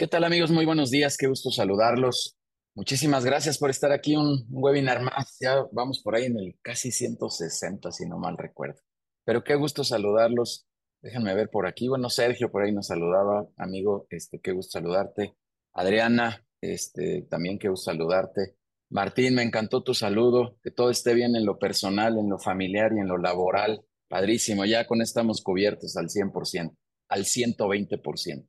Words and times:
¿Qué 0.00 0.06
tal 0.06 0.24
amigos? 0.24 0.50
Muy 0.50 0.64
buenos 0.64 0.90
días, 0.90 1.18
qué 1.18 1.26
gusto 1.26 1.50
saludarlos. 1.50 2.38
Muchísimas 2.74 3.22
gracias 3.26 3.58
por 3.58 3.68
estar 3.68 3.92
aquí, 3.92 4.16
un, 4.16 4.46
webinar 4.48 5.02
más. 5.02 5.36
Ya 5.38 5.66
vamos 5.72 6.00
por 6.02 6.14
ahí 6.14 6.24
en 6.24 6.38
el 6.38 6.58
casi 6.62 6.90
160, 6.90 7.92
si 7.92 8.08
no 8.08 8.16
mal 8.18 8.38
recuerdo. 8.38 8.80
Pero 9.26 9.44
qué 9.44 9.56
gusto 9.56 9.84
saludarlos. 9.84 10.66
Déjenme 11.02 11.34
ver 11.34 11.50
por 11.50 11.66
aquí. 11.66 11.88
Bueno, 11.88 12.08
Sergio 12.08 12.50
por 12.50 12.62
ahí 12.62 12.72
nos 12.72 12.86
saludaba. 12.86 13.46
Amigo, 13.58 14.06
este, 14.08 14.40
qué 14.40 14.52
gusto 14.52 14.78
saludarte. 14.78 15.36
Adriana, 15.74 16.46
este, 16.62 17.26
también 17.28 17.58
qué 17.58 17.68
gusto 17.68 17.90
saludarte. 17.90 18.56
Martín, 18.88 19.34
me 19.34 19.42
encantó 19.42 19.82
tu 19.82 19.92
saludo. 19.92 20.56
Que 20.62 20.70
todo 20.70 20.88
esté 20.88 21.12
bien 21.12 21.36
en 21.36 21.44
lo 21.44 21.58
personal, 21.58 22.16
en 22.16 22.30
lo 22.30 22.38
familiar 22.38 22.94
y 22.96 23.00
en 23.00 23.08
lo 23.08 23.18
laboral. 23.18 23.84
Padrísimo, 24.08 24.64
ya 24.64 24.86
con 24.86 25.02
estamos 25.02 25.42
cubiertos 25.42 25.94
al 25.98 26.08
100%, 26.08 26.74
al 27.10 27.24
120%. 27.26 28.46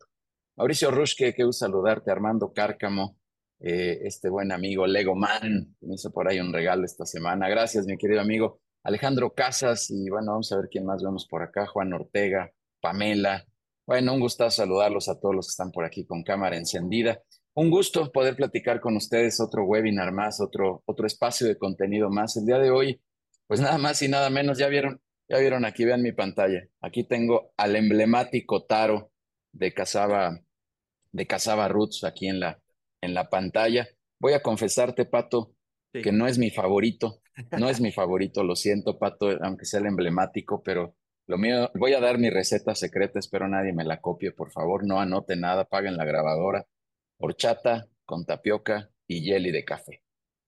Mauricio 0.57 0.91
Rushke, 0.91 1.33
qué 1.33 1.43
gusto 1.43 1.65
saludarte. 1.65 2.11
Armando 2.11 2.51
Cárcamo, 2.53 3.17
eh, 3.59 3.99
este 4.03 4.29
buen 4.29 4.51
amigo 4.51 4.85
Lego 4.85 5.15
Man, 5.15 5.75
que 5.79 5.87
me 5.87 5.95
hizo 5.95 6.11
por 6.11 6.27
ahí 6.27 6.39
un 6.39 6.53
regalo 6.53 6.83
esta 6.83 7.05
semana. 7.05 7.47
Gracias, 7.47 7.85
mi 7.85 7.97
querido 7.97 8.21
amigo. 8.21 8.59
Alejandro 8.83 9.33
Casas, 9.33 9.89
y 9.89 10.09
bueno, 10.09 10.31
vamos 10.31 10.51
a 10.51 10.57
ver 10.57 10.67
quién 10.69 10.85
más 10.85 11.01
vemos 11.03 11.25
por 11.27 11.41
acá. 11.41 11.67
Juan 11.67 11.93
Ortega, 11.93 12.51
Pamela. 12.81 13.45
Bueno, 13.87 14.13
un 14.13 14.19
gusto 14.19 14.49
saludarlos 14.49 15.07
a 15.07 15.19
todos 15.19 15.35
los 15.35 15.47
que 15.47 15.51
están 15.51 15.71
por 15.71 15.85
aquí 15.85 16.05
con 16.05 16.23
cámara 16.23 16.57
encendida. 16.57 17.21
Un 17.53 17.69
gusto 17.69 18.11
poder 18.11 18.35
platicar 18.35 18.81
con 18.81 18.95
ustedes 18.95 19.39
otro 19.39 19.63
webinar 19.65 20.11
más, 20.11 20.41
otro, 20.41 20.83
otro 20.85 21.07
espacio 21.07 21.47
de 21.47 21.57
contenido 21.57 22.09
más. 22.09 22.35
El 22.37 22.45
día 22.45 22.59
de 22.59 22.71
hoy, 22.71 23.01
pues 23.47 23.61
nada 23.61 23.77
más 23.77 24.01
y 24.01 24.07
nada 24.09 24.29
menos, 24.29 24.57
ya 24.57 24.67
vieron, 24.67 25.01
ya 25.29 25.37
vieron 25.37 25.65
aquí, 25.65 25.85
vean 25.85 26.01
mi 26.01 26.11
pantalla. 26.11 26.67
Aquí 26.81 27.03
tengo 27.03 27.53
al 27.57 27.75
emblemático 27.75 28.65
Taro 28.65 29.10
de 29.51 29.73
Casaba 29.73 30.41
de 31.11 31.27
Casaba 31.27 31.67
Roots 31.67 32.03
aquí 32.03 32.27
en 32.27 32.39
la, 32.39 32.61
en 33.01 33.13
la 33.13 33.29
pantalla. 33.29 33.87
Voy 34.19 34.33
a 34.33 34.41
confesarte, 34.41 35.05
Pato, 35.05 35.53
que 35.91 36.11
no 36.11 36.27
es 36.27 36.37
mi 36.37 36.51
favorito, 36.51 37.21
no 37.57 37.69
es 37.69 37.81
mi 37.81 37.91
favorito, 37.91 38.43
lo 38.43 38.55
siento, 38.55 38.97
Pato, 38.97 39.29
aunque 39.41 39.65
sea 39.65 39.79
el 39.79 39.87
emblemático, 39.87 40.61
pero 40.63 40.95
lo 41.27 41.37
mío, 41.37 41.69
voy 41.75 41.93
a 41.93 41.99
dar 41.99 42.17
mi 42.17 42.29
receta 42.29 42.75
secreta, 42.75 43.19
espero 43.19 43.47
nadie 43.47 43.73
me 43.73 43.83
la 43.83 44.01
copie, 44.01 44.31
por 44.31 44.51
favor, 44.51 44.85
no 44.85 44.99
anote 44.99 45.35
nada, 45.35 45.65
paguen 45.65 45.97
la 45.97 46.05
grabadora. 46.05 46.67
Horchata 47.17 47.87
con 48.05 48.25
tapioca 48.25 48.91
y 49.07 49.23
jelly 49.23 49.51
de 49.51 49.63
café. 49.63 50.03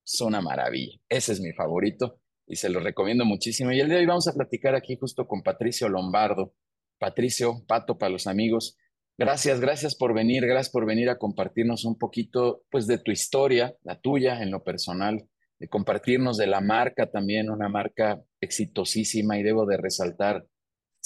Es 0.05 0.19
una 0.21 0.41
maravilla. 0.41 0.99
Ese 1.07 1.33
es 1.33 1.39
mi 1.39 1.53
favorito 1.53 2.19
y 2.47 2.55
se 2.55 2.69
lo 2.69 2.79
recomiendo 2.79 3.25
muchísimo. 3.25 3.71
Y 3.71 3.79
el 3.79 3.87
día 3.87 3.95
de 3.95 4.01
hoy 4.01 4.07
vamos 4.07 4.27
a 4.27 4.33
platicar 4.33 4.75
aquí 4.75 4.97
justo 4.97 5.27
con 5.27 5.43
Patricio 5.43 5.87
Lombardo. 5.87 6.55
Patricio, 6.97 7.63
Pato 7.67 7.97
para 7.97 8.11
los 8.11 8.27
amigos, 8.27 8.77
Gracias, 9.15 9.59
gracias 9.59 9.95
por 9.95 10.15
venir, 10.15 10.45
gracias 10.45 10.71
por 10.71 10.87
venir 10.87 11.09
a 11.09 11.19
compartirnos 11.19 11.85
un 11.85 11.99
poquito 11.99 12.63
pues 12.71 12.87
de 12.87 12.97
tu 12.97 13.11
historia, 13.11 13.75
la 13.83 13.99
tuya 13.99 14.41
en 14.41 14.49
lo 14.49 14.63
personal, 14.63 15.27
de 15.59 15.67
compartirnos 15.67 16.37
de 16.37 16.47
la 16.47 16.61
marca 16.61 17.11
también, 17.11 17.51
una 17.51 17.69
marca 17.69 18.23
exitosísima 18.41 19.37
y 19.37 19.43
debo 19.43 19.67
de 19.67 19.77
resaltar 19.77 20.47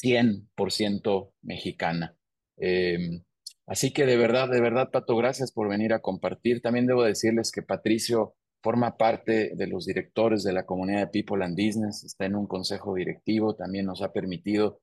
100% 0.01 1.33
mexicana. 1.41 2.15
Em, 2.55 3.23
así 3.65 3.91
que 3.91 4.05
de 4.05 4.15
verdad, 4.15 4.49
de 4.49 4.61
verdad, 4.61 4.89
Pato, 4.89 5.17
gracias 5.17 5.51
por 5.51 5.67
venir 5.67 5.91
a 5.91 5.99
compartir. 5.99 6.61
También 6.61 6.87
debo 6.87 7.03
decirles 7.03 7.51
que 7.51 7.61
Patricio 7.61 8.35
forma 8.63 8.95
parte 8.97 9.51
de 9.53 9.67
los 9.67 9.85
directores 9.85 10.43
de 10.43 10.53
la 10.53 10.65
comunidad 10.65 11.01
de 11.01 11.07
People 11.07 11.43
and 11.43 11.57
Business, 11.57 12.03
está 12.03 12.25
en 12.25 12.35
un 12.35 12.47
consejo 12.47 12.95
directivo, 12.95 13.55
también 13.55 13.85
nos 13.85 14.01
ha 14.01 14.13
permitido 14.13 14.79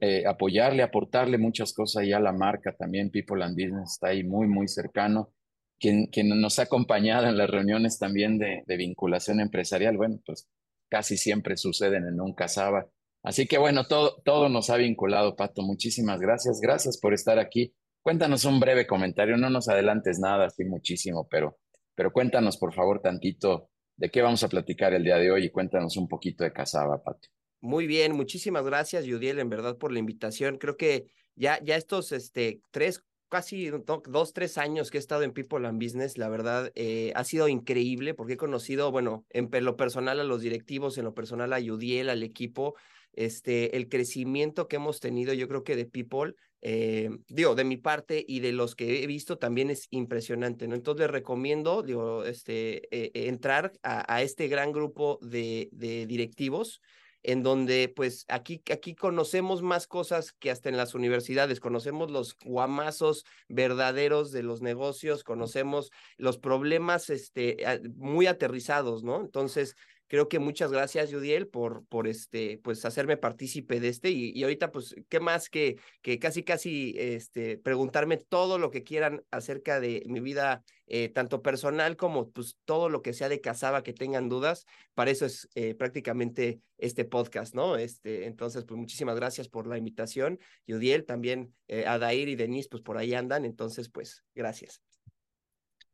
eh, 0.00 0.24
apoyarle, 0.26 0.82
aportarle 0.82 1.38
muchas 1.38 1.72
cosas 1.72 2.06
ya 2.06 2.18
a 2.18 2.20
la 2.20 2.32
marca 2.32 2.74
también. 2.76 3.10
People 3.10 3.42
and 3.42 3.54
Business 3.54 3.92
está 3.92 4.08
ahí 4.08 4.24
muy, 4.24 4.46
muy 4.46 4.68
cercano. 4.68 5.32
Quien, 5.78 6.06
quien 6.06 6.28
nos 6.40 6.58
ha 6.58 6.62
acompañado 6.62 7.26
en 7.26 7.36
las 7.36 7.50
reuniones 7.50 7.98
también 7.98 8.38
de, 8.38 8.64
de 8.66 8.76
vinculación 8.76 9.40
empresarial, 9.40 9.96
bueno, 9.96 10.20
pues 10.26 10.48
casi 10.88 11.16
siempre 11.16 11.56
suceden 11.56 12.06
en 12.06 12.20
un 12.20 12.34
casaba. 12.34 12.88
Así 13.22 13.46
que 13.46 13.58
bueno, 13.58 13.86
todo, 13.86 14.20
todo 14.24 14.48
nos 14.48 14.70
ha 14.70 14.76
vinculado, 14.76 15.36
Pato. 15.36 15.62
Muchísimas 15.62 16.20
gracias. 16.20 16.60
Gracias 16.60 16.98
por 16.98 17.14
estar 17.14 17.38
aquí. 17.38 17.74
Cuéntanos 18.02 18.44
un 18.44 18.58
breve 18.58 18.86
comentario, 18.86 19.36
no 19.36 19.50
nos 19.50 19.68
adelantes 19.68 20.18
nada, 20.18 20.46
así 20.46 20.64
muchísimo, 20.64 21.28
pero, 21.28 21.58
pero 21.94 22.12
cuéntanos 22.12 22.56
por 22.56 22.72
favor 22.72 23.02
tantito 23.02 23.68
de 23.96 24.10
qué 24.10 24.22
vamos 24.22 24.42
a 24.44 24.48
platicar 24.48 24.94
el 24.94 25.04
día 25.04 25.16
de 25.16 25.30
hoy 25.30 25.44
y 25.44 25.50
cuéntanos 25.50 25.96
un 25.96 26.08
poquito 26.08 26.44
de 26.44 26.52
Casaba, 26.52 27.02
Pato. 27.02 27.28
Muy 27.60 27.88
bien, 27.88 28.14
muchísimas 28.14 28.64
gracias, 28.64 29.04
Yudiel, 29.04 29.40
en 29.40 29.48
verdad, 29.48 29.76
por 29.76 29.90
la 29.90 29.98
invitación. 29.98 30.58
Creo 30.58 30.76
que 30.76 31.06
ya, 31.34 31.60
ya 31.62 31.74
estos 31.74 32.12
este, 32.12 32.60
tres, 32.70 33.02
casi 33.28 33.70
dos, 33.70 34.32
tres 34.32 34.58
años 34.58 34.90
que 34.90 34.98
he 34.98 35.00
estado 35.00 35.22
en 35.24 35.32
People 35.32 35.66
and 35.66 35.82
Business, 35.82 36.18
la 36.18 36.28
verdad, 36.28 36.70
eh, 36.76 37.12
ha 37.16 37.24
sido 37.24 37.48
increíble 37.48 38.14
porque 38.14 38.34
he 38.34 38.36
conocido, 38.36 38.92
bueno, 38.92 39.26
en 39.30 39.48
lo 39.64 39.76
personal 39.76 40.20
a 40.20 40.24
los 40.24 40.40
directivos, 40.40 40.98
en 40.98 41.04
lo 41.04 41.14
personal 41.14 41.52
a 41.52 41.58
Yudiel, 41.58 42.10
al 42.10 42.22
equipo, 42.22 42.76
este, 43.12 43.76
el 43.76 43.88
crecimiento 43.88 44.68
que 44.68 44.76
hemos 44.76 45.00
tenido, 45.00 45.34
yo 45.34 45.48
creo 45.48 45.64
que 45.64 45.74
de 45.74 45.84
People, 45.84 46.34
eh, 46.60 47.10
digo, 47.26 47.56
de 47.56 47.64
mi 47.64 47.76
parte 47.76 48.24
y 48.26 48.38
de 48.38 48.52
los 48.52 48.76
que 48.76 49.02
he 49.02 49.06
visto 49.08 49.36
también 49.36 49.70
es 49.70 49.88
impresionante, 49.90 50.68
¿no? 50.68 50.76
Entonces 50.76 51.00
les 51.00 51.10
recomiendo, 51.10 51.82
digo, 51.82 52.24
este, 52.24 52.82
eh, 52.96 53.28
entrar 53.28 53.72
a, 53.82 54.14
a, 54.14 54.22
este 54.22 54.46
gran 54.46 54.70
grupo 54.70 55.18
de, 55.22 55.68
de 55.72 56.06
directivos 56.06 56.80
en 57.22 57.42
donde 57.42 57.92
pues 57.94 58.24
aquí, 58.28 58.62
aquí 58.72 58.94
conocemos 58.94 59.62
más 59.62 59.86
cosas 59.86 60.32
que 60.32 60.50
hasta 60.50 60.68
en 60.68 60.76
las 60.76 60.94
universidades, 60.94 61.60
conocemos 61.60 62.10
los 62.10 62.36
guamazos 62.44 63.24
verdaderos 63.48 64.32
de 64.32 64.42
los 64.42 64.62
negocios, 64.62 65.24
conocemos 65.24 65.90
los 66.16 66.38
problemas 66.38 67.10
este, 67.10 67.58
muy 67.96 68.26
aterrizados, 68.26 69.02
¿no? 69.02 69.20
Entonces, 69.20 69.76
creo 70.08 70.28
que 70.28 70.38
muchas 70.38 70.72
gracias, 70.72 71.12
Judiel, 71.12 71.46
por, 71.46 71.86
por 71.86 72.08
este, 72.08 72.58
pues 72.64 72.84
hacerme 72.84 73.16
partícipe 73.16 73.78
de 73.78 73.88
este. 73.88 74.10
Y, 74.10 74.32
y, 74.34 74.42
ahorita, 74.42 74.72
pues, 74.72 74.96
¿qué 75.08 75.20
más 75.20 75.48
que, 75.48 75.76
que 76.02 76.18
casi, 76.18 76.42
casi 76.42 76.94
este, 76.98 77.58
preguntarme 77.58 78.16
todo 78.16 78.58
lo 78.58 78.70
que 78.70 78.82
quieran 78.82 79.22
acerca 79.30 79.80
de 79.80 80.02
mi 80.06 80.20
vida, 80.20 80.64
eh, 80.86 81.10
tanto 81.10 81.42
personal 81.42 81.96
como 81.96 82.30
pues 82.30 82.56
todo 82.64 82.88
lo 82.88 83.02
que 83.02 83.12
sea 83.12 83.28
de 83.28 83.40
casaba 83.40 83.82
que 83.82 83.92
tengan 83.92 84.28
dudas? 84.28 84.66
Para 84.94 85.10
eso 85.10 85.26
es 85.26 85.48
eh, 85.54 85.74
prácticamente 85.74 86.60
este 86.78 87.04
podcast, 87.04 87.54
¿no? 87.54 87.76
Este, 87.76 88.26
entonces, 88.26 88.64
pues 88.64 88.78
muchísimas 88.78 89.16
gracias 89.16 89.48
por 89.48 89.66
la 89.66 89.76
invitación. 89.76 90.40
Judiel, 90.66 91.04
también 91.04 91.54
eh, 91.68 91.86
Adair 91.86 92.28
y 92.28 92.36
Denise, 92.36 92.68
pues 92.70 92.82
por 92.82 92.96
ahí 92.96 93.14
andan. 93.14 93.44
Entonces, 93.44 93.90
pues, 93.90 94.24
gracias. 94.34 94.82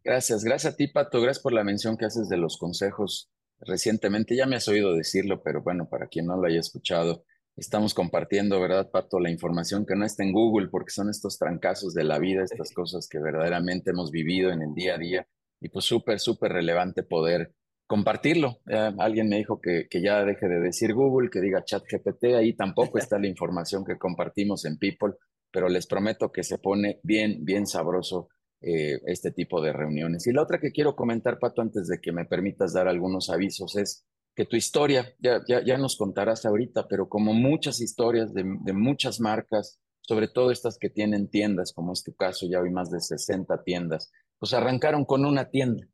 Gracias, 0.04 0.44
gracias 0.44 0.74
a 0.74 0.76
ti, 0.76 0.86
Pato. 0.86 1.20
Gracias 1.20 1.42
por 1.42 1.54
la 1.54 1.64
mención 1.64 1.96
que 1.96 2.04
haces 2.04 2.28
de 2.28 2.36
los 2.36 2.58
consejos 2.58 3.30
recientemente, 3.66 4.36
ya 4.36 4.46
me 4.46 4.56
has 4.56 4.68
oído 4.68 4.94
decirlo, 4.94 5.42
pero 5.42 5.62
bueno, 5.62 5.88
para 5.88 6.06
quien 6.06 6.26
no 6.26 6.36
lo 6.36 6.46
haya 6.46 6.60
escuchado, 6.60 7.24
estamos 7.56 7.94
compartiendo, 7.94 8.60
¿verdad, 8.60 8.90
Pato? 8.90 9.20
La 9.20 9.30
información 9.30 9.86
que 9.86 9.96
no 9.96 10.04
está 10.04 10.22
en 10.22 10.32
Google, 10.32 10.68
porque 10.68 10.90
son 10.90 11.10
estos 11.10 11.38
trancazos 11.38 11.94
de 11.94 12.04
la 12.04 12.18
vida, 12.18 12.44
estas 12.44 12.72
cosas 12.72 13.08
que 13.08 13.18
verdaderamente 13.18 13.90
hemos 13.90 14.10
vivido 14.10 14.50
en 14.50 14.62
el 14.62 14.74
día 14.74 14.94
a 14.94 14.98
día, 14.98 15.28
y 15.60 15.68
pues 15.68 15.84
súper, 15.84 16.20
súper 16.20 16.52
relevante 16.52 17.02
poder 17.02 17.54
compartirlo. 17.86 18.60
alguien 18.98 19.28
me 19.28 19.36
dijo 19.36 19.60
que, 19.60 19.86
que 19.88 20.02
ya 20.02 20.24
deje 20.24 20.48
de 20.48 20.60
decir 20.60 20.94
Google, 20.94 21.30
que 21.30 21.40
diga 21.40 21.64
chat 21.64 21.84
GPT, 21.88 22.36
ahí 22.36 22.54
tampoco 22.54 22.98
está 22.98 23.18
la 23.18 23.26
información 23.28 23.84
que 23.84 23.98
compartimos 23.98 24.64
en 24.64 24.78
People, 24.78 25.14
pero 25.50 25.68
les 25.68 25.86
prometo 25.86 26.32
que 26.32 26.42
se 26.42 26.58
pone 26.58 27.00
bien, 27.02 27.44
bien 27.44 27.66
sabroso 27.66 28.28
eh, 28.66 29.02
este 29.04 29.30
tipo 29.30 29.60
de 29.60 29.74
reuniones. 29.74 30.26
Y 30.26 30.32
la 30.32 30.40
otra 30.40 30.58
que 30.58 30.72
quiero 30.72 30.96
comentar, 30.96 31.38
Pato, 31.38 31.60
antes 31.60 31.86
de 31.86 32.00
que 32.00 32.12
me 32.12 32.24
permitas 32.24 32.72
dar 32.72 32.88
algunos 32.88 33.28
avisos, 33.28 33.76
es 33.76 34.06
que 34.34 34.46
tu 34.46 34.56
historia, 34.56 35.14
ya, 35.18 35.42
ya, 35.46 35.76
nos 35.76 35.98
contarás 35.98 36.46
ahorita, 36.46 36.88
pero 36.88 37.10
como 37.10 37.34
muchas 37.34 37.82
historias 37.82 38.32
de, 38.32 38.42
muchas 38.72 39.20
marcas, 39.20 39.78
sobre 40.00 40.28
todo 40.28 40.50
estas 40.50 40.78
que 40.78 40.88
tienen 40.88 41.28
tiendas, 41.28 41.74
como 41.74 41.92
es 41.92 42.02
tu 42.02 42.14
caso, 42.14 42.46
ya 42.50 42.60
hay 42.60 42.70
más 42.70 42.90
de 42.90 43.00
60 43.00 43.62
tiendas, 43.64 44.10
pues 44.38 44.54
arrancaron 44.54 45.04
con 45.04 45.26
una 45.26 45.50
tienda, 45.50 45.86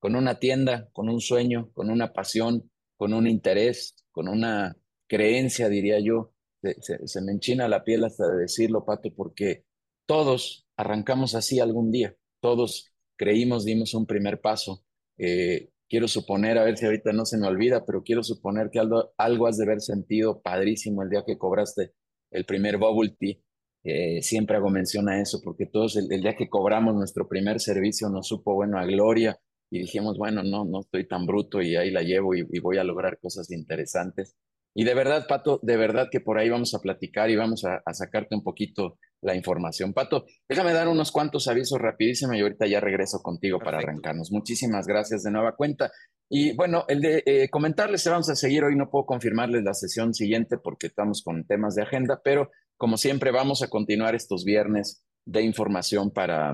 con 0.00 0.16
una 0.16 0.40
tienda, 0.40 0.88
con 0.92 1.08
un 1.08 1.20
sueño, 1.20 1.70
con 1.74 1.90
una 1.90 2.12
pasión, 2.12 2.68
con 2.96 3.14
un 3.14 3.28
interés, 3.28 3.94
con 4.10 4.26
una 4.26 4.76
creencia, 5.08 5.68
diría 5.68 6.00
yo. 6.00 6.32
Se, 6.80 7.06
se 7.06 7.22
me 7.22 7.30
enchina 7.30 7.68
la 7.68 7.84
piel 7.84 8.02
hasta 8.02 8.26
de 8.26 8.38
decirlo, 8.38 8.84
Pato, 8.84 9.14
porque 9.14 9.64
todos 10.06 10.65
arrancamos 10.76 11.34
así 11.34 11.60
algún 11.60 11.90
día, 11.90 12.14
todos 12.40 12.92
creímos, 13.16 13.64
dimos 13.64 13.94
un 13.94 14.06
primer 14.06 14.40
paso. 14.40 14.84
Eh, 15.18 15.70
quiero 15.88 16.08
suponer, 16.08 16.58
a 16.58 16.64
ver 16.64 16.76
si 16.76 16.86
ahorita 16.86 17.12
no 17.12 17.24
se 17.24 17.38
me 17.38 17.46
olvida, 17.46 17.84
pero 17.86 18.02
quiero 18.02 18.22
suponer 18.22 18.70
que 18.70 18.78
algo, 18.78 19.12
algo 19.16 19.46
has 19.46 19.56
de 19.56 19.64
haber 19.64 19.80
sentido 19.80 20.40
padrísimo 20.42 21.02
el 21.02 21.10
día 21.10 21.24
que 21.26 21.38
cobraste 21.38 21.92
el 22.30 22.44
primer 22.44 22.76
bubble 22.78 23.14
tea. 23.18 23.36
Eh, 23.84 24.20
siempre 24.22 24.56
hago 24.56 24.68
mención 24.68 25.08
a 25.08 25.20
eso, 25.20 25.40
porque 25.42 25.66
todos 25.66 25.96
el, 25.96 26.08
día 26.08 26.34
que 26.36 26.48
cobramos 26.48 26.94
nuestro 26.94 27.28
primer 27.28 27.60
servicio 27.60 28.08
nos 28.08 28.26
supo, 28.26 28.54
bueno, 28.54 28.78
a 28.78 28.84
gloria 28.84 29.38
y 29.70 29.80
dijimos, 29.80 30.18
bueno, 30.18 30.42
no, 30.42 30.64
no 30.64 30.80
estoy 30.80 31.06
tan 31.06 31.24
bruto 31.26 31.62
y 31.62 31.76
ahí 31.76 31.90
la 31.90 32.02
llevo 32.02 32.34
y, 32.34 32.46
y 32.50 32.58
voy 32.60 32.78
a 32.78 32.84
lograr 32.84 33.18
cosas 33.20 33.50
interesantes. 33.50 34.36
Y 34.74 34.84
de 34.84 34.94
verdad, 34.94 35.26
Pato, 35.28 35.60
de 35.62 35.76
verdad 35.76 36.08
que 36.10 36.20
por 36.20 36.38
ahí 36.38 36.50
vamos 36.50 36.74
a 36.74 36.80
platicar 36.80 37.30
y 37.30 37.36
vamos 37.36 37.64
a, 37.64 37.82
a, 37.86 37.94
sacarte 37.94 38.34
un 38.34 38.42
poquito 38.42 38.98
la 39.22 39.34
información. 39.34 39.92
Pato, 39.92 40.26
déjame 40.48 40.72
dar 40.72 40.88
unos 40.88 41.10
cuantos 41.10 41.48
avisos 41.48 41.78
rapidísimo 41.80 42.34
y 42.34 42.40
ahorita 42.40 42.66
ya 42.66 42.80
regreso 42.80 43.20
contigo 43.22 43.58
para 43.58 43.78
arrancarnos. 43.78 44.30
Muchísimas 44.30 44.86
gracias 44.86 45.22
de 45.22 45.30
nueva 45.30 45.56
cuenta. 45.56 45.90
Y 46.28 46.54
bueno, 46.56 46.84
el 46.88 47.00
de 47.00 47.22
eh, 47.24 47.48
comentarles, 47.50 48.06
vamos 48.06 48.28
a 48.28 48.36
seguir 48.36 48.64
hoy, 48.64 48.76
no 48.76 48.90
puedo 48.90 49.06
confirmarles 49.06 49.62
la 49.62 49.74
sesión 49.74 50.12
siguiente 50.12 50.58
porque 50.58 50.88
estamos 50.88 51.22
con 51.22 51.46
temas 51.46 51.74
de 51.74 51.82
agenda, 51.82 52.20
pero 52.22 52.50
como 52.76 52.96
siempre 52.96 53.30
vamos 53.30 53.62
a 53.62 53.68
continuar 53.68 54.14
estos 54.14 54.44
viernes 54.44 55.04
de 55.24 55.42
información 55.42 56.10
para, 56.10 56.52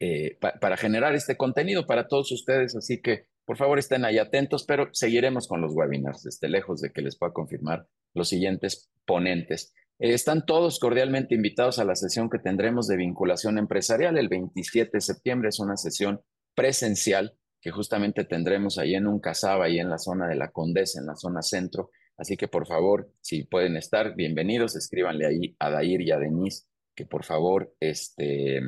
eh, 0.00 0.38
para 0.60 0.76
generar 0.76 1.14
este 1.14 1.36
contenido 1.36 1.86
para 1.86 2.06
todos 2.06 2.30
ustedes, 2.32 2.76
así 2.76 3.00
que 3.00 3.26
por 3.44 3.56
favor 3.56 3.78
estén 3.78 4.04
ahí 4.04 4.18
atentos, 4.18 4.64
pero 4.64 4.88
seguiremos 4.92 5.46
con 5.46 5.60
los 5.60 5.72
webinars, 5.72 6.22
desde 6.24 6.48
lejos 6.48 6.80
de 6.80 6.90
que 6.90 7.00
les 7.00 7.16
pueda 7.16 7.32
confirmar 7.32 7.86
los 8.12 8.28
siguientes 8.28 8.90
ponentes. 9.04 9.72
Eh, 9.98 10.14
están 10.14 10.44
todos 10.44 10.78
cordialmente 10.78 11.34
invitados 11.34 11.78
a 11.78 11.84
la 11.84 11.94
sesión 11.94 12.28
que 12.28 12.38
tendremos 12.38 12.86
de 12.86 12.96
vinculación 12.96 13.58
empresarial 13.58 14.18
el 14.18 14.28
27 14.28 14.90
de 14.94 15.00
septiembre. 15.00 15.48
Es 15.48 15.58
una 15.58 15.76
sesión 15.76 16.20
presencial 16.54 17.36
que 17.60 17.70
justamente 17.70 18.24
tendremos 18.24 18.78
ahí 18.78 18.94
en 18.94 19.06
un 19.06 19.20
casaba, 19.20 19.66
ahí 19.66 19.78
en 19.78 19.90
la 19.90 19.98
zona 19.98 20.28
de 20.28 20.36
la 20.36 20.52
Condesa, 20.52 21.00
en 21.00 21.06
la 21.06 21.16
zona 21.16 21.42
centro. 21.42 21.90
Así 22.16 22.36
que 22.36 22.48
por 22.48 22.66
favor, 22.66 23.12
si 23.20 23.44
pueden 23.44 23.76
estar, 23.76 24.14
bienvenidos, 24.14 24.76
escríbanle 24.76 25.26
ahí 25.26 25.56
a 25.58 25.70
Dair 25.70 26.00
y 26.00 26.10
a 26.12 26.18
Denise 26.18 26.64
que 26.96 27.04
por 27.04 27.24
favor 27.24 27.74
este, 27.78 28.62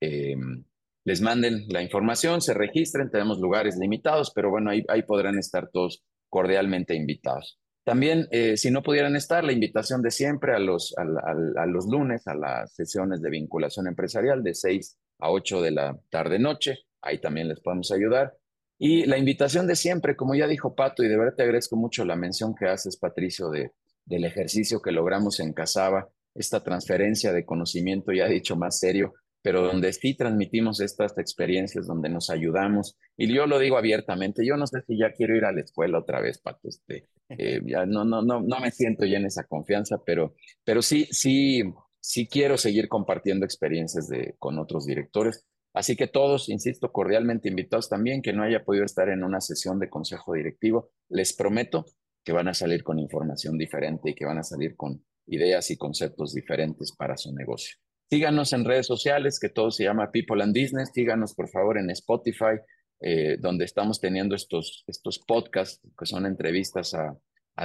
em, 0.00 0.64
les 1.04 1.20
manden 1.20 1.66
la 1.68 1.82
información, 1.82 2.42
se 2.42 2.54
registren, 2.54 3.10
tenemos 3.10 3.38
lugares 3.38 3.76
limitados, 3.78 4.32
pero 4.34 4.50
bueno, 4.50 4.70
ahí, 4.70 4.84
ahí 4.88 5.02
podrán 5.02 5.38
estar 5.38 5.70
todos 5.70 6.04
cordialmente 6.28 6.94
invitados. 6.94 7.61
También, 7.84 8.28
eh, 8.30 8.56
si 8.56 8.70
no 8.70 8.82
pudieran 8.82 9.16
estar, 9.16 9.42
la 9.42 9.52
invitación 9.52 10.02
de 10.02 10.12
siempre 10.12 10.54
a 10.54 10.58
los, 10.58 10.94
a, 10.96 11.66
los 11.66 11.86
lunes 11.86 12.26
a 12.28 12.34
las 12.34 12.74
sesiones 12.74 13.20
de 13.20 13.30
vinculación 13.30 13.88
empresarial 13.88 14.42
de 14.42 14.54
6 14.54 14.98
a 15.18 15.30
8 15.30 15.62
de 15.62 15.70
la 15.72 15.98
tarde-noche. 16.08 16.78
Ahí 17.00 17.20
también 17.20 17.48
les 17.48 17.60
podemos 17.60 17.90
ayudar. 17.90 18.34
Y 18.78 19.06
la 19.06 19.18
invitación 19.18 19.66
de 19.66 19.76
siempre, 19.76 20.16
como 20.16 20.34
ya 20.34 20.46
dijo 20.46 20.74
Pato, 20.74 21.02
y 21.02 21.08
de 21.08 21.16
verdad 21.16 21.34
te 21.36 21.42
agradezco 21.42 21.76
mucho 21.76 22.04
la 22.04 22.16
mención 22.16 22.54
que 22.54 22.66
haces, 22.66 22.96
Patricio, 22.96 23.50
de, 23.50 23.72
del 24.04 24.24
ejercicio 24.24 24.80
que 24.80 24.92
logramos 24.92 25.40
en 25.40 25.52
Casaba, 25.52 26.08
esta 26.34 26.62
transferencia 26.62 27.32
de 27.32 27.44
conocimiento, 27.44 28.12
ya 28.12 28.26
dicho 28.26 28.56
más 28.56 28.78
serio, 28.78 29.14
pero 29.42 29.62
donde 29.62 29.92
sí 29.92 30.14
transmitimos 30.14 30.80
estas 30.80 31.18
experiencias, 31.18 31.86
donde 31.86 32.08
nos 32.08 32.30
ayudamos. 32.30 32.96
Y 33.16 33.32
yo 33.32 33.46
lo 33.46 33.58
digo 33.58 33.76
abiertamente, 33.76 34.46
yo 34.46 34.56
no 34.56 34.66
sé 34.66 34.82
si 34.86 34.96
ya 34.96 35.12
quiero 35.12 35.36
ir 35.36 35.44
a 35.44 35.52
la 35.52 35.60
escuela 35.60 35.98
otra 35.98 36.20
vez, 36.20 36.38
Pato, 36.38 36.68
este, 36.68 37.08
eh, 37.38 37.60
no, 37.86 38.04
no, 38.04 38.22
no, 38.22 38.40
no 38.40 38.60
me 38.60 38.70
siento 38.70 39.04
ya 39.04 39.18
en 39.18 39.26
esa 39.26 39.44
confianza, 39.44 40.02
pero, 40.04 40.34
pero 40.64 40.82
sí, 40.82 41.06
sí, 41.10 41.62
sí 42.00 42.26
quiero 42.26 42.56
seguir 42.56 42.88
compartiendo 42.88 43.44
experiencias 43.44 44.08
de, 44.08 44.34
con 44.38 44.58
otros 44.58 44.86
directores. 44.86 45.46
Así 45.74 45.96
que 45.96 46.06
todos, 46.06 46.48
insisto, 46.48 46.92
cordialmente 46.92 47.48
invitados 47.48 47.88
también, 47.88 48.20
que 48.20 48.32
no 48.32 48.42
haya 48.42 48.64
podido 48.64 48.84
estar 48.84 49.08
en 49.08 49.24
una 49.24 49.40
sesión 49.40 49.78
de 49.78 49.88
consejo 49.88 50.34
directivo, 50.34 50.90
les 51.08 51.32
prometo 51.32 51.86
que 52.24 52.32
van 52.32 52.48
a 52.48 52.54
salir 52.54 52.82
con 52.84 52.98
información 52.98 53.56
diferente 53.56 54.10
y 54.10 54.14
que 54.14 54.26
van 54.26 54.38
a 54.38 54.42
salir 54.42 54.76
con 54.76 55.04
ideas 55.26 55.70
y 55.70 55.76
conceptos 55.76 56.34
diferentes 56.34 56.92
para 56.92 57.16
su 57.16 57.34
negocio. 57.34 57.76
Síganos 58.10 58.52
en 58.52 58.64
redes 58.64 58.86
sociales, 58.86 59.40
que 59.40 59.48
todo 59.48 59.70
se 59.70 59.84
llama 59.84 60.10
People 60.10 60.42
and 60.42 60.54
Business. 60.54 60.90
Síganos, 60.92 61.34
por 61.34 61.48
favor, 61.48 61.78
en 61.78 61.88
Spotify, 61.90 62.60
eh, 63.04 63.36
donde 63.40 63.64
estamos 63.64 64.00
teniendo 64.00 64.36
estos, 64.36 64.84
estos 64.86 65.18
podcasts, 65.18 65.80
que 65.98 66.06
son 66.06 66.24
entrevistas 66.24 66.94
a, 66.94 67.16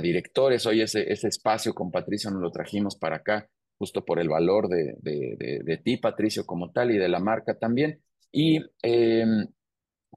directores. 0.02 0.66
Hoy 0.66 0.82
ese, 0.82 1.12
ese 1.12 1.30
espacio 1.30 1.74
con 1.74 1.92
Patricio 1.92 2.30
nos 2.30 2.42
lo 2.42 2.52
trajimos 2.52 2.98
para 2.98 3.18
acá, 3.18 3.50
justo 3.78 4.04
por 4.04 4.20
el 4.20 4.28
valor 4.30 4.68
de, 4.68 4.96
de, 5.00 5.78
ti, 5.78 5.98
Patricio, 5.98 6.46
como 6.46 6.72
tal, 6.72 6.92
y 6.92 6.98
de 6.98 7.08
la 7.08 7.20
marca 7.20 7.58
también. 7.58 8.02
Y 8.32 8.60
em, 8.82 9.48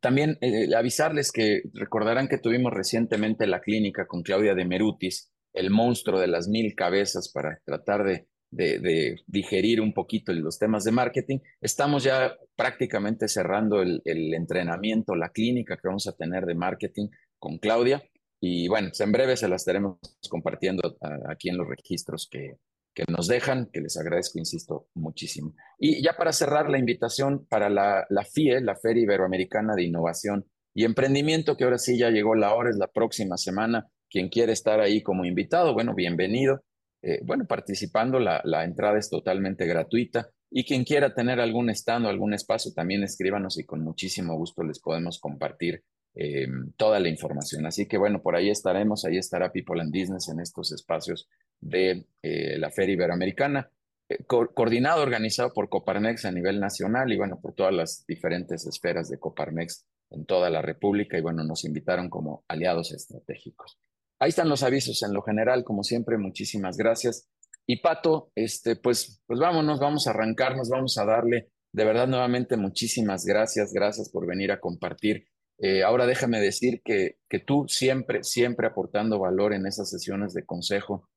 también 0.00 0.38
eh, 0.40 0.75
avisarles 0.75 1.31
que 1.31 1.62
recordarán 1.75 2.26
que 2.26 2.38
tuvimos 2.38 2.73
recientemente 2.73 3.46
la 3.46 3.61
clínica 3.61 4.06
con 4.06 4.23
Claudia 4.23 4.55
de 4.55 4.64
Merutis, 4.64 5.31
el 5.52 5.70
monstruo 5.70 6.19
de 6.19 6.28
las 6.28 6.49
mil 6.49 6.75
cabezas 6.75 7.31
para 7.32 7.61
tratar 7.64 8.05
de 8.05 8.26
de, 8.50 9.17
digerir 9.26 9.81
un 9.81 9.93
poquito 9.93 10.32
los 10.32 10.58
temas 10.58 10.85
de 10.85 10.93
marketing. 10.93 11.38
Estamos 11.61 12.05
ya 12.05 12.37
prácticamente 12.56 13.29
cerrando 13.29 13.82
el, 13.82 14.02
entrenamiento, 14.05 15.14
la 15.14 15.31
clínica 15.31 15.76
que 15.76 15.88
vamos 15.88 16.06
a 16.06 16.17
tener 16.17 16.47
de 16.47 16.55
marketing 16.55 17.08
con 17.38 17.58
Claudia. 17.58 18.02
Y 18.41 18.69
bueno, 18.69 18.88
pues 18.88 19.00
en 19.00 19.12
breve 19.12 19.37
se 19.37 19.49
las 19.49 19.62
estaremos 19.62 19.99
compartiendo 20.29 20.97
aquí 21.29 21.50
en 21.50 21.58
los 21.58 21.69
registros 21.69 22.29
que, 22.31 22.56
que 22.94 23.05
nos 23.08 23.29
dejan, 23.29 23.69
que 23.73 23.81
les 23.81 23.97
agradezco, 23.97 24.38
insisto, 24.38 24.88
muchísimo. 24.94 25.55
Y 25.79 26.02
ya 26.02 26.14
para 26.17 26.32
cerrar 26.32 26.70
la 26.70 26.79
invitación 26.79 27.47
para 27.47 27.69
la, 27.69 28.06
la 28.08 28.25
FIE, 28.25 28.61
la 28.61 28.76
Feria 28.76 29.02
Iberoamericana 29.02 29.75
de 29.75 29.85
Innovación 29.85 30.47
y 30.75 30.85
Emprendimiento, 30.85 31.56
que 31.56 31.64
ahora 31.64 31.79
sí 31.79 31.99
ya 31.99 32.11
llegó 32.11 32.35
la 32.35 32.55
hora, 32.55 32.70
es 32.70 32.76
la 32.76 32.88
próxima 32.88 33.37
semana. 33.37 33.88
Quien 34.08 34.29
quiere 34.29 34.52
estar 34.52 34.81
ahí 34.81 35.02
como 35.02 35.25
invitado, 35.25 35.73
bueno, 35.75 35.94
bienvenido. 35.94 36.64
Eh, 37.02 37.20
bueno, 37.25 37.47
participando, 37.47 38.19
la, 38.19 38.64
entrada 38.64 38.99
es 38.99 39.08
totalmente 39.08 39.67
gratuita 39.67 40.31
y 40.50 40.64
quien 40.64 40.85
quiera 40.85 41.14
tener 41.14 41.41
algún 41.41 41.70
stand 41.70 42.06
o 42.06 42.08
algún 42.08 42.35
espacio, 42.35 42.73
también 42.75 43.02
escríbanos 43.02 43.58
y 43.58 43.64
con 43.64 43.82
muchísimo 43.82 44.37
gusto 44.37 44.62
les 44.62 44.81
podemos 44.81 45.19
compartir 45.19 45.82
eh, 46.14 46.47
toda 46.76 47.00
la 47.00 47.08
información. 47.08 47.67
Así 47.67 47.87
que 47.87 47.97
bueno, 47.97 48.20
por 48.20 48.37
ahí 48.37 48.50
estaremos, 48.50 49.05
ahí 49.05 49.17
estará 49.17 49.50
People 49.52 49.81
and 49.81 49.93
Business 49.93 50.29
en 50.29 50.41
estos 50.41 50.73
espacios 50.73 51.29
de 51.61 52.06
eh, 52.23 52.58
la 52.58 52.70
Feria 52.70 52.94
Iberoamericana, 52.94 53.70
coordinado, 54.26 55.02
organizado 55.02 55.52
por 55.55 55.69
Coparmex 55.69 56.25
a 56.25 56.32
nivel 56.32 56.58
nacional 56.58 57.12
y 57.12 57.17
bueno, 57.17 57.38
por 57.41 57.55
todas 57.55 57.73
las 57.73 58.05
diferentes 58.08 58.67
esferas 58.67 59.08
de 59.08 59.19
Coparmex 59.20 59.87
en 60.11 60.26
toda 60.26 60.50
la 60.50 60.61
República 60.61 61.17
y 61.17 61.20
bueno, 61.20 61.44
nos 61.44 61.64
invitaron 61.64 62.11
como 62.11 62.44
aliados 62.49 62.93
estratégicos. 62.93 63.79
Ahí 64.20 64.28
están 64.28 64.49
los 64.49 64.62
avisos 64.62 65.02
en 65.02 65.14
lo 65.14 65.22
general, 65.22 65.64
como 65.64 65.82
siempre, 65.82 66.19
muchísimas 66.19 66.76
gracias. 66.76 67.28
Y 67.67 67.81
Pato, 67.81 68.31
este, 68.34 68.76
pues, 68.76 69.22
pues 69.26 69.40
vámonos, 69.40 69.81
vamos 69.81 70.06
a 70.06 70.11
arrancarnos, 70.11 70.69
vamos 70.69 70.99
a 70.99 71.06
darle, 71.06 71.50
de 71.72 71.84
verdad, 71.84 72.06
nuevamente, 72.06 72.56
muchísimas 72.56 73.25
gracias, 73.25 73.72
gracias 73.72 74.11
por 74.11 74.26
venir 74.26 74.52
a 74.52 74.61
compartir. 74.61 75.26
Eh, 75.58 75.82
ahora 75.82 76.06
déjame 76.06 76.40
decir 76.40 76.82
que, 76.84 77.19
que 77.28 77.38
tú 77.38 77.66
siempre, 77.68 78.23
siempre 78.25 78.66
aportando 78.66 79.18
valor 79.18 79.54
en 79.54 79.66
esas 79.66 79.88
sesiones 79.88 80.35
de 80.35 80.44
consejo, 80.44 81.09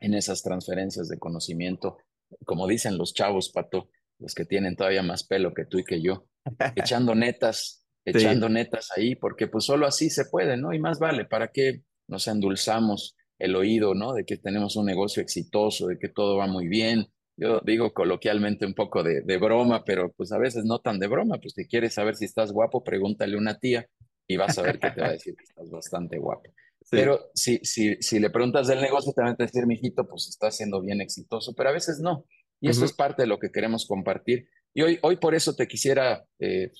en 0.00 0.14
esas 0.14 0.42
transferencias 0.42 1.08
de 1.08 1.18
conocimiento, 1.18 1.98
como 2.44 2.66
dicen 2.66 2.98
los 2.98 3.14
chavos, 3.14 3.50
Pato, 3.50 3.88
los 4.18 4.34
que 4.34 4.44
tienen 4.44 4.76
todavía 4.76 5.02
más 5.02 5.24
pelo 5.24 5.54
que 5.54 5.64
tú 5.64 5.78
y 5.78 5.84
que 5.84 6.02
yo, 6.02 6.26
echando 6.76 7.14
netas, 7.14 7.86
echando 8.04 8.48
netas 8.48 8.90
ahí, 8.96 9.14
porque 9.14 9.46
pues 9.46 9.64
solo 9.64 9.86
así 9.86 10.10
se 10.10 10.24
puede, 10.26 10.56
¿no? 10.56 10.72
Y 10.72 10.78
más 10.78 10.98
vale, 10.98 11.24
¿para 11.24 11.48
qué? 11.48 11.84
Nos 12.12 12.28
endulzamos 12.28 13.16
el 13.38 13.56
oído, 13.56 13.94
¿no? 13.94 14.12
De 14.12 14.24
que 14.24 14.36
tenemos 14.36 14.76
un 14.76 14.86
negocio 14.86 15.20
exitoso, 15.20 15.88
de 15.88 15.98
que 15.98 16.08
todo 16.08 16.36
va 16.36 16.46
muy 16.46 16.68
bien. 16.68 17.08
Yo 17.36 17.60
digo 17.64 17.92
coloquialmente 17.92 18.66
un 18.66 18.74
poco 18.74 19.02
de, 19.02 19.38
broma, 19.38 19.82
pero 19.84 20.12
pues 20.12 20.30
a 20.30 20.38
veces 20.38 20.64
no 20.64 20.78
tan 20.78 21.00
de 21.00 21.08
broma, 21.08 21.38
pues 21.38 21.54
si 21.54 21.66
quieres 21.66 21.94
saber 21.94 22.14
si 22.14 22.26
estás 22.26 22.52
guapo, 22.52 22.84
pregúntale 22.84 23.34
a 23.34 23.38
una 23.38 23.58
tía 23.58 23.88
y 24.28 24.36
vas 24.36 24.56
a 24.58 24.62
ver 24.62 24.78
que 24.78 24.90
te 24.90 25.00
va 25.00 25.08
a 25.08 25.12
decir 25.12 25.34
que 25.34 25.42
estás 25.42 25.68
bastante 25.70 26.18
guapo. 26.18 26.52
Pero 26.90 27.30
si, 27.34 27.58
si, 27.62 27.96
si 28.00 28.20
le 28.20 28.30
preguntas 28.30 28.68
del 28.68 28.80
negocio, 28.80 29.12
te 29.12 29.22
va 29.22 29.30
a 29.30 29.34
decir, 29.34 29.66
mijito, 29.66 30.06
pues 30.06 30.28
está 30.28 30.50
siendo 30.50 30.80
bien 30.80 31.00
exitoso, 31.00 31.54
pero 31.54 31.70
a 31.70 31.72
veces 31.72 31.98
no. 32.00 32.26
Y 32.60 32.68
eso 32.68 32.84
es 32.84 32.92
parte 32.92 33.22
de 33.22 33.28
lo 33.28 33.38
que 33.38 33.50
queremos 33.50 33.86
compartir. 33.86 34.48
Y 34.74 34.82
hoy, 34.82 34.98
hoy 35.02 35.16
por 35.16 35.34
eso 35.34 35.54
te 35.54 35.66
quisiera 35.66 36.24
eh, 36.38 36.70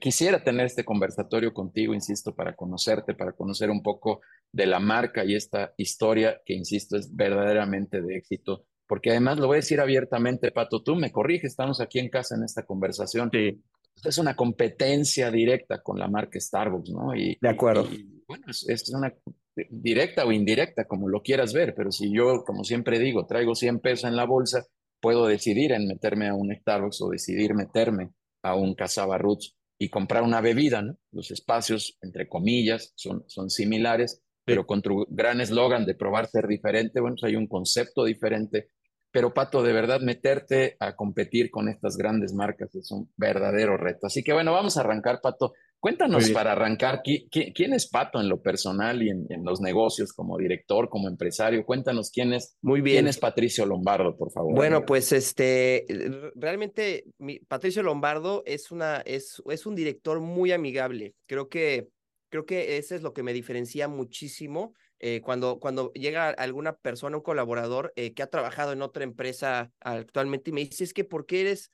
quisiera 0.00 0.42
tener 0.42 0.66
este 0.66 0.84
conversatorio 0.84 1.52
contigo, 1.52 1.94
insisto, 1.94 2.34
para 2.34 2.54
conocerte, 2.54 3.14
para 3.14 3.32
conocer 3.32 3.70
un 3.70 3.82
poco 3.82 4.20
de 4.52 4.66
la 4.66 4.78
marca 4.78 5.24
y 5.24 5.34
esta 5.34 5.74
historia 5.76 6.40
que, 6.44 6.54
insisto, 6.54 6.96
es 6.96 7.14
verdaderamente 7.14 8.00
de 8.00 8.16
éxito. 8.16 8.66
Porque 8.86 9.10
además 9.10 9.38
lo 9.38 9.48
voy 9.48 9.56
a 9.56 9.60
decir 9.64 9.80
abiertamente, 9.80 10.50
Pato, 10.50 10.82
tú 10.82 10.96
me 10.96 11.12
corriges, 11.12 11.50
estamos 11.50 11.80
aquí 11.80 11.98
en 11.98 12.08
casa 12.08 12.36
en 12.36 12.44
esta 12.44 12.64
conversación. 12.64 13.30
Sí. 13.32 13.60
Es 14.04 14.16
una 14.16 14.36
competencia 14.36 15.30
directa 15.30 15.82
con 15.82 15.98
la 15.98 16.08
marca 16.08 16.38
Starbucks, 16.38 16.90
¿no? 16.90 17.14
Y, 17.16 17.36
de 17.40 17.48
acuerdo. 17.48 17.88
bueno, 18.28 18.44
es, 18.48 18.66
es, 18.68 18.88
una 18.94 19.12
directa 19.70 20.24
o 20.24 20.30
indirecta, 20.30 20.86
como 20.86 21.08
lo 21.08 21.20
quieras 21.20 21.52
ver, 21.52 21.74
pero 21.74 21.90
si 21.90 22.12
yo, 22.14 22.44
como 22.44 22.62
siempre 22.62 23.00
digo, 23.00 23.26
traigo 23.26 23.56
100 23.56 23.80
pesos 23.80 24.08
en 24.08 24.14
la 24.14 24.24
bolsa, 24.24 24.64
puedo 25.00 25.26
decidir 25.26 25.72
en 25.72 25.88
meterme 25.88 26.28
a 26.28 26.34
un 26.34 26.54
Starbucks 26.54 27.02
o 27.02 27.10
decidir 27.10 27.54
meterme 27.54 28.10
a 28.42 28.54
un 28.54 28.74
Casaba 28.74 29.18
Roots 29.18 29.56
y 29.78 29.88
comprar 29.90 30.22
una 30.22 30.40
bebida, 30.40 30.82
¿no? 30.82 30.98
Los 31.12 31.30
espacios, 31.30 31.98
entre 32.02 32.28
comillas, 32.28 32.92
son, 32.96 33.24
son 33.28 33.48
similares, 33.48 34.22
pero 34.44 34.66
con 34.66 34.82
tu 34.82 35.06
gran 35.08 35.40
eslogan 35.40 35.84
de 35.84 35.94
probar 35.94 36.26
ser 36.26 36.46
diferente, 36.48 37.00
bueno, 37.00 37.16
pues 37.20 37.30
hay 37.30 37.36
un 37.36 37.46
concepto 37.46 38.04
diferente. 38.04 38.70
Pero 39.10 39.32
Pato, 39.32 39.62
de 39.62 39.72
verdad, 39.72 40.00
meterte 40.00 40.76
a 40.80 40.94
competir 40.96 41.50
con 41.50 41.68
estas 41.68 41.96
grandes 41.96 42.34
marcas 42.34 42.74
es 42.74 42.90
un 42.90 43.10
verdadero 43.16 43.76
reto. 43.76 44.06
Así 44.06 44.22
que 44.22 44.32
bueno, 44.32 44.52
vamos 44.52 44.76
a 44.76 44.80
arrancar, 44.80 45.20
Pato. 45.22 45.52
Cuéntanos 45.80 46.30
para 46.30 46.52
arrancar, 46.52 47.02
¿quién 47.02 47.72
es 47.72 47.88
Pato 47.88 48.20
en 48.20 48.28
lo 48.28 48.42
personal 48.42 49.00
y 49.00 49.10
en, 49.10 49.44
los 49.44 49.60
negocios 49.60 50.12
como 50.12 50.36
director, 50.36 50.88
como 50.88 51.08
empresario? 51.08 51.64
Cuéntanos 51.64 52.10
quién 52.10 52.32
es, 52.32 52.56
Muy 52.62 52.80
bien. 52.80 52.96
quién 52.96 53.06
es 53.06 53.18
Patricio 53.18 53.64
Lombardo, 53.64 54.16
por 54.16 54.32
favor. 54.32 54.54
Bueno, 54.54 54.84
pues 54.84 55.12
este, 55.12 55.86
realmente 56.34 57.04
Patricio 57.46 57.84
Lombardo 57.84 58.42
es, 58.44 58.72
una, 58.72 59.02
es, 59.02 59.40
es 59.48 59.66
un 59.66 59.76
director 59.76 60.18
muy 60.18 60.50
amigable. 60.50 61.14
Creo 61.26 61.48
que, 61.48 61.88
creo 62.28 62.44
que 62.44 62.78
ese 62.78 62.96
es 62.96 63.02
lo 63.02 63.12
que 63.12 63.22
me 63.22 63.32
diferencia 63.32 63.86
muchísimo. 63.86 64.74
Eh, 64.98 65.20
cuando, 65.20 65.60
cuando 65.60 65.92
llega 65.92 66.30
alguna 66.30 66.76
persona, 66.76 67.16
un 67.16 67.22
colaborador 67.22 67.92
eh, 67.94 68.14
que 68.14 68.24
ha 68.24 68.30
trabajado 68.30 68.72
en 68.72 68.82
otra 68.82 69.04
empresa 69.04 69.70
actualmente 69.78 70.50
y 70.50 70.54
me 70.54 70.64
dice, 70.64 70.82
es 70.82 70.92
que 70.92 71.04
¿por 71.04 71.24
qué 71.24 71.42
eres 71.42 71.70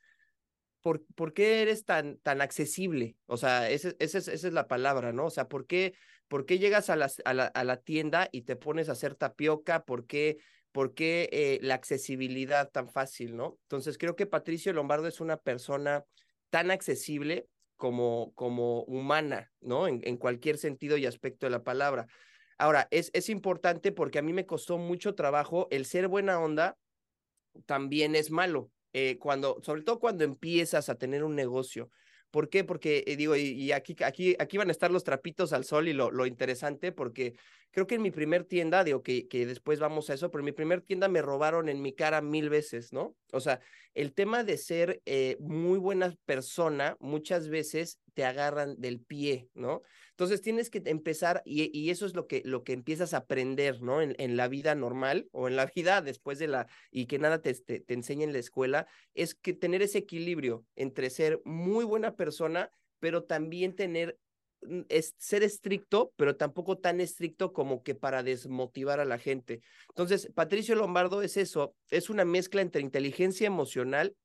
¿por, 1.15 1.33
qué 1.33 1.63
eres 1.63 1.83
tan, 1.83 2.17
tan 2.17 2.41
accesible? 2.41 3.17
O 3.25 3.37
sea, 3.37 3.69
esa, 3.71 3.89
es 3.99 4.43
la 4.43 4.67
palabra, 4.67 5.13
¿no? 5.13 5.25
O 5.25 5.29
sea, 5.31 5.47
¿por 5.47 5.65
qué, 5.65 5.95
por 6.27 6.45
qué 6.45 6.59
llegas 6.59 6.91
a, 6.91 6.93
a, 6.93 7.33
la, 7.33 7.45
a 7.45 7.63
la 7.63 7.77
tienda 7.77 8.29
y 8.31 8.43
te 8.43 8.55
pones 8.55 8.87
a 8.87 8.91
hacer 8.91 9.15
tapioca? 9.15 9.83
¿Por 9.83 10.05
qué, 10.05 10.37
por 10.71 10.93
qué 10.93 11.27
eh, 11.31 11.59
la 11.63 11.73
accesibilidad 11.73 12.69
tan 12.69 12.87
fácil, 12.87 13.35
¿no? 13.35 13.57
Entonces, 13.63 13.97
creo 13.97 14.15
que 14.15 14.27
Patricio 14.27 14.73
Lombardo 14.73 15.07
es 15.07 15.19
una 15.21 15.37
persona 15.37 16.05
tan 16.51 16.69
accesible 16.69 17.47
como, 17.77 18.31
como 18.35 18.83
humana, 18.83 19.51
¿no? 19.61 19.87
En, 19.87 20.01
en 20.03 20.17
cualquier 20.17 20.59
sentido 20.59 20.97
y 20.97 21.07
aspecto 21.07 21.47
de 21.47 21.49
la 21.49 21.63
palabra. 21.63 22.05
Ahora, 22.59 22.87
es, 22.91 23.09
es 23.13 23.29
importante 23.29 23.91
porque 23.91 24.19
a 24.19 24.21
mí 24.21 24.33
me 24.33 24.45
costó 24.45 24.77
mucho 24.77 25.15
trabajo 25.15 25.67
el 25.71 25.85
ser 25.85 26.07
buena 26.07 26.39
onda 26.39 26.77
también 27.65 28.15
es 28.15 28.29
malo. 28.29 28.69
Eh, 28.97 29.17
cuando, 29.19 29.59
sobre 29.61 29.81
todo 29.81 29.99
cuando 29.99 30.23
empiezas 30.23 30.87
a 30.87 30.95
tener 30.95 31.25
un 31.25 31.35
negocio. 31.35 31.91
¿Por 32.31 32.47
qué? 32.47 32.63
Porque 32.63 33.03
eh, 33.05 33.17
digo, 33.17 33.35
y, 33.35 33.73
aquí, 33.73 33.93
aquí, 34.01 34.37
aquí 34.39 34.57
van 34.57 34.69
a 34.69 34.71
estar 34.71 34.89
los 34.89 35.03
trapitos 35.03 35.51
al 35.51 35.65
sol 35.65 35.89
y 35.89 35.93
lo, 35.93 36.11
lo 36.11 36.25
interesante, 36.25 36.93
porque 36.93 37.35
creo 37.75 37.87
que 37.87 37.95
en 37.95 38.03
mi 38.03 38.11
primer 38.11 38.45
tienda, 38.45 38.85
digo 38.85 39.03
que, 39.03 39.27
que 39.27 39.45
después 39.45 39.81
vamos 39.81 40.09
a 40.09 40.13
eso, 40.13 40.31
pero 40.31 40.39
en 40.39 40.45
mi 40.45 40.51
primer 40.53 40.79
tienda 40.79 41.09
me 41.09 41.21
robaron 41.21 41.67
en 41.67 41.81
mi 41.81 41.91
cara 41.91 42.21
mil 42.21 42.49
veces, 42.49 42.93
¿no? 42.93 43.17
O 43.33 43.41
sea, 43.41 43.59
el 43.93 44.13
tema 44.13 44.45
de 44.45 44.57
ser 44.57 45.01
eh, 45.05 45.35
muy 45.41 45.77
buena 45.77 46.15
persona, 46.23 46.95
muchas 47.01 47.49
veces 47.49 47.99
te 48.13 48.23
agarran 48.23 48.79
del 48.79 49.01
pie, 49.01 49.49
¿no? 49.55 49.81
Entonces 50.11 50.41
tienes 50.41 50.69
que 50.69 50.81
empezar, 50.85 51.41
y, 51.43 51.89
eso 51.89 52.05
es 52.05 52.15
lo 52.15 52.27
que, 52.27 52.41
lo 52.45 52.63
que 52.63 52.71
empiezas 52.71 53.13
a 53.13 53.17
aprender, 53.17 53.81
¿no? 53.81 54.01
En, 54.01 54.15
en, 54.19 54.37
la 54.37 54.47
vida 54.47 54.73
normal 54.73 55.27
o 55.33 55.49
en 55.49 55.57
la 55.57 55.65
vida 55.65 56.01
después 56.01 56.39
de 56.39 56.47
la, 56.47 56.67
y 56.91 57.07
que 57.07 57.19
nada 57.19 57.41
te, 57.41 57.53
te, 57.55 57.81
te 57.81 57.93
enseña 57.93 58.23
en 58.23 58.31
la 58.31 58.39
escuela, 58.39 58.87
es 59.15 59.35
que 59.35 59.51
tener 59.51 59.81
ese 59.81 59.97
equilibrio 59.97 60.65
entre 60.77 61.09
ser 61.09 61.41
muy 61.43 61.83
buena 61.83 62.15
persona, 62.15 62.71
pero 62.99 63.25
también 63.25 63.75
tener 63.75 64.17
es 64.89 65.15
ser 65.17 65.43
estricto, 65.43 66.11
pero 66.15 66.35
tampoco 66.35 66.77
tan 66.77 67.01
estricto 67.01 67.53
como 67.53 67.83
que 67.83 67.95
para 67.95 68.23
desmotivar 68.23 68.99
a 68.99 69.05
la 69.05 69.17
gente. 69.17 69.61
Entonces, 69.89 70.31
Patricio 70.33 70.75
Lombardo 70.75 71.21
es 71.21 71.37
eso, 71.37 71.75
es 71.89 72.09
una 72.09 72.25
mezcla 72.25 72.61
entre 72.61 72.81
inteligencia 72.81 73.47
emocional 73.47 74.15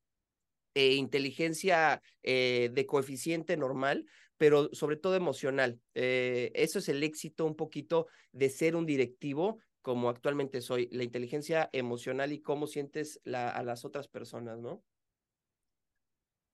e 0.74 0.94
inteligencia 0.94 2.02
eh, 2.22 2.70
de 2.72 2.86
coeficiente 2.86 3.56
normal, 3.56 4.06
pero 4.36 4.70
sobre 4.72 4.96
todo 4.96 5.16
emocional. 5.16 5.80
Eh, 5.94 6.50
eso 6.54 6.78
es 6.78 6.88
el 6.88 7.02
éxito 7.02 7.44
un 7.44 7.56
poquito 7.56 8.06
de 8.32 8.48
ser 8.48 8.76
un 8.76 8.86
directivo 8.86 9.58
como 9.82 10.08
actualmente 10.10 10.60
soy, 10.60 10.88
la 10.92 11.04
inteligencia 11.04 11.70
emocional 11.72 12.32
y 12.32 12.40
cómo 12.40 12.66
sientes 12.66 13.20
a 13.32 13.62
las 13.62 13.84
otras 13.84 14.08
personas, 14.08 14.58
¿no? 14.58 14.82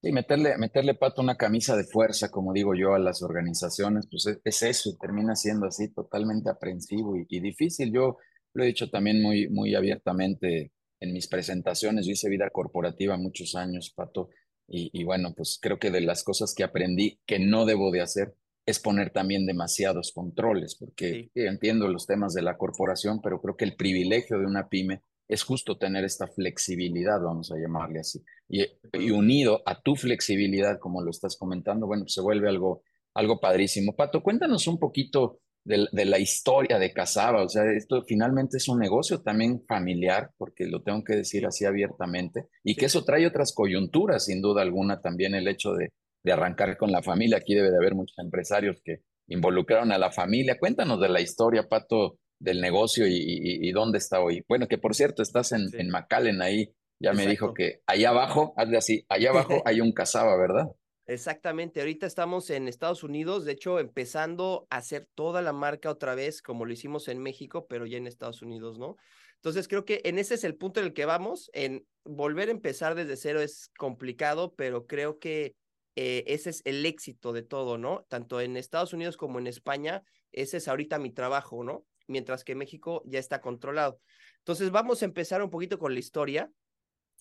Sí, 0.06 0.12
meterle, 0.12 0.56
meterle 0.56 0.94
pato 0.94 1.20
una 1.20 1.34
camisa 1.34 1.76
de 1.76 1.82
fuerza, 1.82 2.30
como 2.30 2.52
digo 2.52 2.76
yo, 2.76 2.94
a 2.94 2.98
las 3.00 3.22
organizaciones, 3.22 4.06
pues 4.08 4.38
es, 4.44 4.62
eso 4.62 4.90
y 4.90 4.96
termina 4.98 5.34
siendo 5.34 5.66
así 5.66 5.92
totalmente 5.92 6.48
aprensivo 6.48 7.16
y, 7.16 7.40
difícil. 7.40 7.92
Yo 7.92 8.16
lo 8.54 8.62
he 8.62 8.68
dicho 8.68 8.88
también 8.88 9.20
muy, 9.20 9.48
muy 9.48 9.74
abiertamente 9.74 10.70
en 11.00 11.12
mis 11.12 11.26
presentaciones. 11.26 12.06
Yo 12.06 12.12
hice 12.12 12.28
vida 12.28 12.50
corporativa 12.50 13.16
muchos 13.16 13.56
años, 13.56 13.92
Pato, 13.96 14.28
y, 14.68 15.02
bueno, 15.02 15.34
pues 15.36 15.58
creo 15.60 15.80
que 15.80 15.90
de 15.90 16.02
las 16.02 16.22
cosas 16.22 16.54
que 16.54 16.62
aprendí 16.62 17.18
que 17.26 17.40
no 17.40 17.66
debo 17.66 17.90
de 17.90 18.02
hacer 18.02 18.36
es 18.64 18.78
poner 18.78 19.10
también 19.10 19.44
demasiados 19.44 20.12
controles, 20.12 20.76
porque 20.76 21.30
entiendo 21.34 21.88
los 21.88 22.06
temas 22.06 22.32
de 22.32 22.42
la 22.42 22.56
corporación, 22.56 23.20
pero 23.20 23.40
creo 23.40 23.56
que 23.56 23.64
el 23.64 23.74
privilegio 23.74 24.38
de 24.38 24.46
una 24.46 24.68
pyme 24.68 25.02
es 25.28 25.42
justo 25.42 25.76
tener 25.76 26.04
esta 26.04 26.28
flexibilidad, 26.28 27.20
vamos 27.20 27.50
a 27.50 27.56
llamarle 27.56 28.00
así. 28.00 28.22
Y, 28.48 28.64
unido 29.10 29.62
a 29.66 29.80
tu 29.80 29.96
flexibilidad, 29.96 30.78
como 30.78 31.02
lo 31.02 31.10
estás 31.10 31.36
comentando, 31.36 31.86
bueno, 31.86 32.04
se 32.06 32.20
vuelve 32.20 32.48
algo, 32.48 32.82
algo 33.14 33.40
padrísimo. 33.40 33.96
Pato, 33.96 34.22
cuéntanos 34.22 34.66
un 34.68 34.78
poquito 34.78 35.40
de, 35.64 35.86
de, 35.90 36.04
la 36.04 36.18
historia 36.18 36.78
de 36.78 36.92
Casaba. 36.92 37.42
O 37.42 37.48
sea, 37.48 37.64
esto 37.72 38.02
finalmente 38.02 38.58
es 38.58 38.68
un 38.68 38.78
negocio 38.78 39.20
también 39.22 39.64
familiar, 39.66 40.30
porque 40.38 40.66
lo 40.66 40.82
tengo 40.82 41.02
que 41.02 41.16
decir 41.16 41.44
así 41.44 41.64
abiertamente, 41.64 42.48
y 42.62 42.76
que 42.76 42.86
eso 42.86 43.04
trae 43.04 43.26
otras 43.26 43.52
coyunturas, 43.52 44.26
sin 44.26 44.40
duda 44.40 44.62
alguna, 44.62 45.00
también 45.00 45.34
el 45.34 45.48
hecho 45.48 45.72
de, 45.72 45.92
de 46.22 46.32
arrancar 46.32 46.76
con 46.76 46.92
la 46.92 47.02
familia. 47.02 47.38
Aquí 47.38 47.54
debe 47.54 47.70
de 47.70 47.76
haber 47.76 47.94
muchos 47.94 48.18
empresarios 48.18 48.80
que 48.84 49.02
involucraron 49.28 49.90
a 49.92 49.98
la 49.98 50.12
familia. 50.12 50.58
Cuéntanos 50.58 51.00
de 51.00 51.08
la 51.08 51.20
historia, 51.20 51.68
Pato, 51.68 52.18
del 52.38 52.60
negocio 52.60 53.06
y, 53.08 53.70
dónde 53.72 53.98
está 53.98 54.20
hoy. 54.20 54.44
Bueno, 54.48 54.68
que 54.68 54.78
por 54.78 54.94
cierto, 54.94 55.22
estás 55.22 55.52
en, 55.52 55.68
en 55.72 55.90
McAllen 55.90 56.42
ahí. 56.42 56.72
Ya 56.98 57.12
me 57.12 57.26
dijo 57.26 57.52
que 57.52 57.82
allá 57.86 58.10
abajo, 58.10 58.54
hazle 58.56 58.78
así, 58.78 59.06
allá 59.08 59.30
abajo 59.30 59.62
hay 59.66 59.80
un 59.80 59.92
Casaba, 59.92 60.36
¿verdad? 60.36 60.66
Exactamente, 61.08 61.78
ahorita 61.80 62.04
estamos 62.04 62.50
en 62.50 62.66
Estados 62.66 63.04
Unidos, 63.04 63.44
de 63.44 63.52
hecho 63.52 63.78
empezando 63.78 64.66
a 64.70 64.78
hacer 64.78 65.08
toda 65.14 65.40
la 65.40 65.52
marca 65.52 65.88
otra 65.88 66.16
vez 66.16 66.42
como 66.42 66.64
lo 66.64 66.72
hicimos 66.72 67.06
en 67.06 67.22
México, 67.22 67.68
pero 67.68 67.86
ya 67.86 67.96
en 67.96 68.08
Estados 68.08 68.42
Unidos, 68.42 68.76
¿no? 68.80 68.96
Entonces 69.36 69.68
creo 69.68 69.84
que 69.84 70.00
en 70.02 70.18
ese 70.18 70.34
es 70.34 70.42
el 70.42 70.56
punto 70.56 70.80
en 70.80 70.86
el 70.86 70.94
que 70.94 71.04
vamos, 71.04 71.48
en 71.52 71.86
volver 72.04 72.48
a 72.48 72.52
empezar 72.52 72.96
desde 72.96 73.16
cero 73.16 73.40
es 73.40 73.70
complicado, 73.78 74.54
pero 74.56 74.88
creo 74.88 75.20
que 75.20 75.54
eh, 75.94 76.24
ese 76.26 76.50
es 76.50 76.62
el 76.64 76.84
éxito 76.84 77.32
de 77.32 77.42
todo, 77.42 77.78
¿no? 77.78 78.04
Tanto 78.08 78.40
en 78.40 78.56
Estados 78.56 78.92
Unidos 78.92 79.16
como 79.16 79.38
en 79.38 79.46
España, 79.46 80.02
ese 80.32 80.56
es 80.56 80.66
ahorita 80.66 80.98
mi 80.98 81.12
trabajo, 81.12 81.62
¿no? 81.62 81.86
Mientras 82.06 82.44
que 82.44 82.54
México 82.54 83.02
ya 83.06 83.18
está 83.18 83.40
controlado. 83.40 84.00
Entonces 84.38 84.70
vamos 84.70 85.02
a 85.02 85.06
empezar 85.06 85.42
un 85.42 85.50
poquito 85.50 85.78
con 85.78 85.92
la 85.92 85.98
historia. 85.98 86.50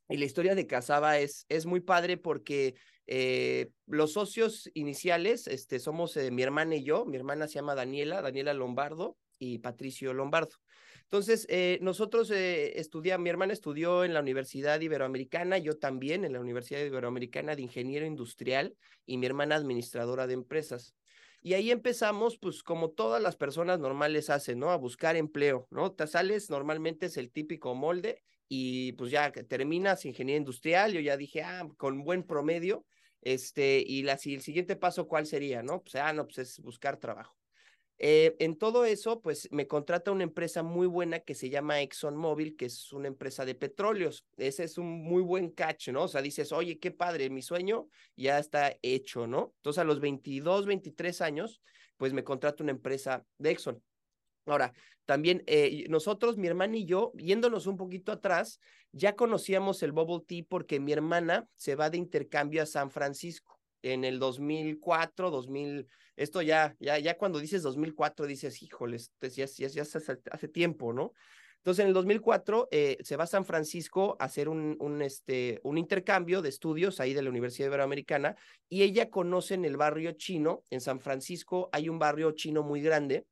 Y 0.07 0.17
la 0.17 0.25
historia 0.25 0.53
de 0.53 0.67
Casaba 0.67 1.17
es, 1.17 1.45
es 1.49 1.65
muy 1.65 1.79
padre 1.79 2.17
porque 2.17 2.75
eh, 3.07 3.69
los 3.87 4.13
socios 4.13 4.69
iniciales 4.73 5.47
este, 5.47 5.79
somos 5.79 6.17
eh, 6.17 6.31
mi 6.31 6.43
hermana 6.43 6.75
y 6.75 6.83
yo. 6.83 7.05
Mi 7.05 7.17
hermana 7.17 7.47
se 7.47 7.55
llama 7.55 7.75
Daniela, 7.75 8.21
Daniela 8.21 8.53
Lombardo 8.53 9.17
y 9.39 9.59
Patricio 9.59 10.13
Lombardo. 10.13 10.55
Entonces, 11.03 11.45
eh, 11.49 11.77
nosotros 11.81 12.31
estudiamos, 12.31 13.23
mi 13.23 13.29
hermana 13.29 13.53
estudió 13.53 14.03
en 14.03 14.13
la 14.13 14.21
Universidad 14.21 14.81
Iberoamericana, 14.81 15.59
yo 15.59 15.77
también 15.77 16.25
en 16.25 16.33
la 16.33 16.39
Universidad 16.39 16.83
Iberoamericana 16.83 17.55
de 17.55 17.61
Ingeniero 17.61 18.07
Industrial 18.07 18.75
y 19.05 19.17
mi 19.17 19.27
hermana 19.27 19.55
administradora 19.55 20.25
de 20.25 20.33
empresas. 20.33 20.95
Y 21.45 21.53
ahí 21.53 21.69
empezamos, 21.69 22.39
pues 22.39 22.63
como 22.63 22.89
todas 22.89 23.21
las 23.21 23.35
personas 23.35 23.79
normales 23.79 24.31
hacen, 24.31 24.57
¿no? 24.57 24.71
A 24.71 24.77
buscar 24.77 25.15
empleo, 25.15 25.67
¿no? 25.69 25.91
Te 25.91 26.07
sales, 26.07 26.49
normalmente 26.49 27.05
es 27.05 27.17
el 27.17 27.29
típico 27.29 27.75
molde 27.75 28.23
y 28.47 28.93
pues 28.93 29.11
ya 29.11 29.31
terminas 29.31 30.05
ingeniería 30.05 30.39
industrial, 30.39 30.91
yo 30.91 31.01
ya 31.01 31.17
dije, 31.17 31.43
ah, 31.43 31.67
con 31.77 32.03
buen 32.03 32.23
promedio, 32.23 32.83
este, 33.21 33.83
y, 33.85 34.01
la, 34.01 34.13
el 34.25 34.41
siguiente 34.41 34.75
paso, 34.75 35.07
¿cuál 35.07 35.27
sería? 35.27 35.61
No, 35.61 35.83
pues, 35.83 35.93
ah, 35.93 36.13
no, 36.13 36.25
pues 36.25 36.39
es 36.39 36.59
buscar 36.61 36.97
trabajo. 36.97 37.37
Eh, 37.97 38.35
en 38.39 38.57
todo 38.57 38.83
eso, 38.83 39.21
pues 39.21 39.47
me 39.51 39.67
contrata 39.67 40.11
una 40.11 40.23
empresa 40.23 40.63
muy 40.63 40.85
buena 40.85 41.21
que 41.21 41.33
se 41.33 41.49
llama 41.49 41.81
ExxonMobil, 41.81 42.57
que 42.57 42.65
es 42.65 42.91
una 42.91 43.07
empresa 43.07 43.45
de 43.45 43.55
petróleos. 43.55 44.25
Ese 44.37 44.65
es 44.65 44.77
un 44.77 45.03
muy 45.03 45.21
buen 45.21 45.49
catch, 45.49 45.89
¿no? 45.89 46.03
O 46.03 46.07
sea, 46.07 46.21
dices, 46.21 46.51
oye, 46.51 46.77
qué 46.77 46.91
padre, 46.91 47.29
mi 47.29 47.41
sueño 47.41 47.87
ya 48.17 48.37
está 48.37 48.75
hecho, 48.81 49.27
¿no? 49.27 49.53
Entonces, 49.57 49.79
a 49.79 49.85
los 49.85 50.01
22, 50.01 50.65
23 50.65 51.21
años, 51.21 51.61
pues 51.97 52.11
me 52.11 52.23
contrata 52.23 52.63
una 52.63 52.71
empresa 52.71 53.25
de 53.37 53.51
Exxon. 53.51 53.81
Ahora, 54.45 54.73
también 55.05 55.43
eh, 55.47 55.85
nosotros, 55.89 56.37
mi 56.37 56.47
hermana 56.47 56.77
y 56.77 56.85
yo, 56.85 57.13
yéndonos 57.15 57.65
un 57.65 57.77
poquito 57.77 58.11
atrás, 58.11 58.59
ya 58.91 59.15
conocíamos 59.15 59.81
el 59.83 59.91
bubble 59.91 60.25
tea 60.27 60.43
porque 60.47 60.79
mi 60.79 60.91
hermana 60.91 61.47
se 61.55 61.75
va 61.75 61.89
de 61.89 61.97
intercambio 61.97 62.61
a 62.61 62.65
San 62.65 62.91
Francisco 62.91 63.54
en 63.85 64.03
el 64.03 64.17
2004, 64.17 65.29
2000, 65.29 65.87
esto 66.15 66.41
ya, 66.41 66.75
ya, 66.79 66.97
ya 66.97 67.17
cuando 67.17 67.39
dices 67.39 67.61
2004 67.61 68.25
dices, 68.25 68.63
híjoles, 68.63 69.11
ya, 69.21 69.45
ya, 69.45 69.67
ya 69.67 69.81
hace, 69.83 69.99
hace, 70.31 70.47
tiempo, 70.47 70.91
¿no? 70.91 71.13
Entonces, 71.57 71.83
en 71.83 71.89
el 71.89 71.93
2004 71.93 72.67
eh, 72.71 72.97
se 73.01 73.15
va 73.15 73.25
a 73.25 73.27
San 73.27 73.45
Francisco 73.45 74.17
a 74.19 74.25
hacer 74.25 74.49
un, 74.49 75.01
este, 75.03 75.59
un 75.63 75.77
intercambio 75.77 76.41
de 76.41 76.49
estudios 76.49 76.99
ahí 76.99 77.13
de 77.13 77.21
la 77.21 77.29
Universidad 77.29 77.67
Iberoamericana 77.67 78.35
y 78.69 78.81
ella 78.81 79.09
conoce 79.09 79.53
en 79.53 79.65
el 79.65 79.77
barrio 79.77 80.13
chino, 80.13 80.63
en 80.71 80.81
San 80.81 80.99
Francisco 80.99 81.69
hay 81.71 81.87
un 81.87 81.99
barrio 81.99 82.31
chino 82.31 82.63
muy 82.63 82.81
grande, 82.81 83.25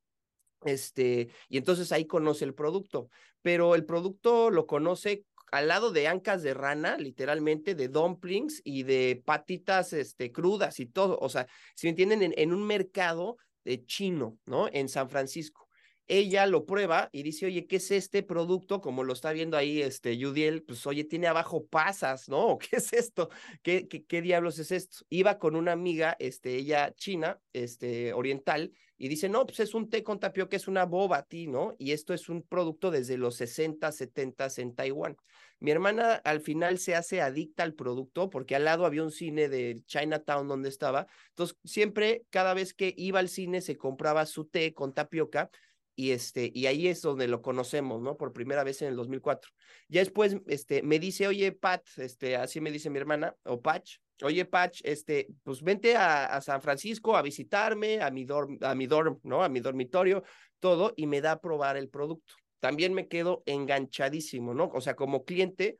este, 0.65 1.29
y 1.50 1.57
entonces 1.57 1.91
ahí 1.91 2.05
conoce 2.05 2.45
el 2.45 2.53
producto, 2.53 3.10
pero 3.41 3.74
el 3.74 3.86
producto 3.86 4.51
lo 4.51 4.67
conoce 4.67 5.25
al 5.53 5.67
lado 5.67 5.91
de 5.91 6.07
ancas 6.07 6.41
de 6.41 6.55
rana, 6.55 6.98
literalmente, 6.98 7.75
de 7.75 7.88
dumplings 7.88 8.60
y 8.63 8.81
de 8.81 9.22
patitas 9.24 9.93
este, 9.93 10.31
crudas 10.31 10.79
y 10.79 10.88
todo. 10.88 11.19
O 11.22 11.29
sea, 11.29 11.45
si 11.75 11.86
me 11.86 11.91
entienden, 11.91 12.33
en, 12.36 12.53
un 12.53 12.65
mercado 12.65 13.38
de 13.63 13.86
chino, 13.86 14.39
¿no? 14.48 14.67
En 14.74 14.89
San 14.89 15.12
Francisco 15.12 15.69
ella 16.07 16.45
lo 16.48 16.65
prueba 16.65 17.07
y 17.13 17.24
dice, 17.24 17.45
oye, 17.45 17.65
¿qué 17.65 17.77
es 17.77 17.89
este 17.89 18.24
producto? 18.24 18.81
Como 18.81 19.05
lo 19.05 19.13
está 19.13 19.31
viendo 19.31 19.55
ahí 19.55 19.81
este 19.81 20.22
Judiel, 20.22 20.63
pues 20.63 20.86
oye, 20.86 21.05
tiene 21.05 21.27
abajo 21.27 21.65
pasas, 21.65 22.27
¿no? 22.27 22.57
¿Qué 22.60 22.75
es 22.75 22.91
esto? 22.91 23.29
¿Qué, 23.62 23.88
qué, 23.88 24.03
qué 24.03 24.22
diablos 24.22 24.60
es 24.60 24.72
esto? 24.72 25.05
Iba 25.10 25.39
con 25.39 25.55
una 25.55 25.72
amiga, 25.72 26.17
este, 26.19 26.55
ella 26.57 26.93
china, 26.93 27.39
este, 27.53 28.12
oriental, 28.12 28.74
y 28.98 29.07
dice, 29.07 29.27
no, 29.27 29.45
pues 29.45 29.60
es 29.60 29.74
un 29.74 29.89
té 29.89 30.03
con 30.03 30.19
tapioca, 30.19 30.55
es 30.55 30.67
una 30.67 30.86
boba 30.86 31.25
¿no? 31.48 31.75
Y 31.77 31.91
esto 31.91 32.13
es 32.13 32.29
un 32.29 32.43
producto 32.43 32.91
desde 32.91 33.17
los 33.17 33.36
60, 33.36 33.91
70 33.91 34.48
en 34.57 34.75
Taiwán. 34.75 35.17
Mi 35.63 35.72
hermana 35.72 36.15
al 36.25 36.41
final 36.41 36.77
se 36.77 36.93
hace 36.93 37.22
adicta 37.22 37.63
al 37.63 37.74
producto 37.74 38.29
porque 38.29 38.53
al 38.53 38.65
lado 38.65 38.86
había 38.86 39.01
un 39.01 39.12
cine 39.12 39.48
de 39.48 39.82
Chinatown 39.86 40.46
donde 40.46 40.67
estaba. 40.67 41.08
Entonces, 41.29 41.58
siempre, 41.63 42.25
cada 42.29 42.53
vez 42.53 42.74
que 42.74 42.93
iba 42.98 43.20
al 43.20 43.29
cine, 43.29 43.62
se 43.62 43.77
compraba 43.77 44.25
su 44.25 44.43
té 44.43 44.74
con 44.74 44.93
tapioca 44.93 45.50
y 45.96 46.12
este 46.12 46.51
y 46.53 46.65
ahí 46.65 46.89
es 46.89 47.01
donde 47.01 47.29
lo 47.29 47.41
conocemos, 47.41 48.01
¿no? 48.01 48.17
Por 48.17 48.34
primera 48.34 48.65
vez 48.65 48.82
en 48.82 48.89
el 48.89 48.98
2004. 48.98 49.51
Ya 49.88 50.01
después 50.01 50.36
este 50.48 50.84
me 50.84 51.00
dice, 51.00 51.27
"Oye, 51.27 51.53
Pat, 51.53 51.88
este 51.96 52.36
así 52.36 52.60
me 52.60 52.70
dice 52.70 52.89
mi 52.89 53.00
hermana 53.00 53.34
o 53.43 53.62
Patch, 53.62 54.00
oye, 54.22 54.43
Patch, 54.43 54.82
este 54.84 55.29
pues 55.43 55.62
vente 55.62 55.96
a, 55.96 56.41
San 56.41 56.62
Francisco 56.62 57.15
a 57.15 57.22
visitarme, 57.22 58.01
a 58.01 58.12
mi 58.12 58.25
dorm, 58.25 58.58
a 58.62 58.75
mi 58.75 58.86
dorm, 58.86 59.17
¿no? 59.24 59.41
A 59.41 59.48
mi 59.48 59.62
dormitorio, 59.62 60.24
todo 60.60 60.93
y 60.98 61.08
me 61.08 61.22
da 61.22 61.32
a 61.34 61.39
probar 61.39 61.77
el 61.77 61.88
producto. 61.88 62.34
También 62.63 62.93
me 62.93 63.10
quedo 63.10 63.43
enganchadísimo, 63.46 64.53
¿no? 64.53 64.72
O 64.74 64.79
sea, 64.79 64.96
como 64.96 65.25
cliente 65.25 65.79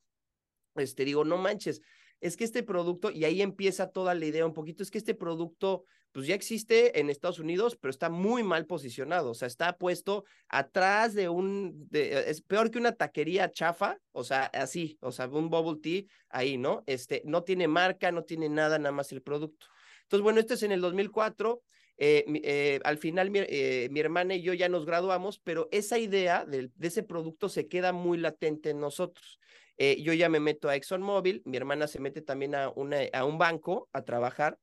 este 0.75 1.05
digo, 1.05 1.23
"No 1.23 1.37
manches, 1.37 1.79
es 2.19 2.35
que 2.35 2.43
este 2.43 2.61
producto, 2.61 3.09
y 3.09 3.23
ahí 3.23 3.41
empieza 3.41 3.89
toda 3.89 4.13
la 4.13 4.25
idea 4.25 4.45
un 4.45 4.51
poquito, 4.51 4.83
es 4.83 4.91
que 4.91 4.97
este 4.97 5.15
producto 5.15 5.85
pues 6.11 6.27
ya 6.27 6.35
existe 6.35 6.99
en 6.99 7.09
Estados 7.09 7.39
Unidos, 7.39 7.77
pero 7.79 7.89
está 7.89 8.09
muy 8.09 8.43
mal 8.43 8.65
posicionado, 8.65 9.29
o 9.31 9.33
sea, 9.33 9.47
está 9.47 9.77
puesto 9.77 10.25
atrás 10.49 11.13
de 11.13 11.29
un, 11.29 11.87
de, 11.89 12.29
es 12.29 12.41
peor 12.41 12.69
que 12.69 12.79
una 12.79 12.91
taquería 12.91 13.49
chafa, 13.49 13.97
o 14.11 14.25
sea, 14.25 14.47
así, 14.47 14.97
o 14.99 15.13
sea, 15.13 15.29
un 15.29 15.49
bubble 15.49 15.79
tea 15.79 16.03
ahí, 16.27 16.57
¿no? 16.57 16.83
Este, 16.85 17.21
no 17.23 17.45
tiene 17.45 17.69
marca, 17.69 18.11
no 18.11 18.25
tiene 18.25 18.49
nada, 18.49 18.77
nada 18.77 18.91
más 18.91 19.09
el 19.13 19.21
producto. 19.21 19.67
Entonces, 20.01 20.21
bueno, 20.21 20.41
esto 20.41 20.55
es 20.55 20.63
en 20.63 20.73
el 20.73 20.81
2004, 20.81 21.61
eh, 21.97 22.25
eh, 22.43 22.79
al 22.83 22.97
final 22.97 23.29
mi, 23.29 23.39
eh, 23.39 23.88
mi, 23.91 24.00
hermana 24.00 24.35
y 24.35 24.41
yo 24.41 24.53
ya 24.53 24.67
nos 24.69 24.85
graduamos, 24.85 25.39
pero 25.39 25.69
esa 25.71 26.00
idea 26.00 26.45
de, 26.45 26.71
ese 26.81 27.03
producto 27.03 27.50
se 27.50 27.67
queda 27.67 27.93
muy 27.93 28.17
latente 28.17 28.71
en 28.71 28.79
nosotros. 28.79 29.39
Yo 29.77 30.13
ya 30.13 30.29
me 30.29 30.39
meto 30.39 30.69
a 30.69 30.75
ExxonMobil, 30.75 31.41
mi 31.45 31.57
hermana 31.57 31.88
se 31.88 32.00
mete 32.00 32.21
también 32.21 32.55
a 32.55 32.69
un 32.69 33.38
banco 33.38 33.89
a 33.91 34.03
trabajar 34.03 34.57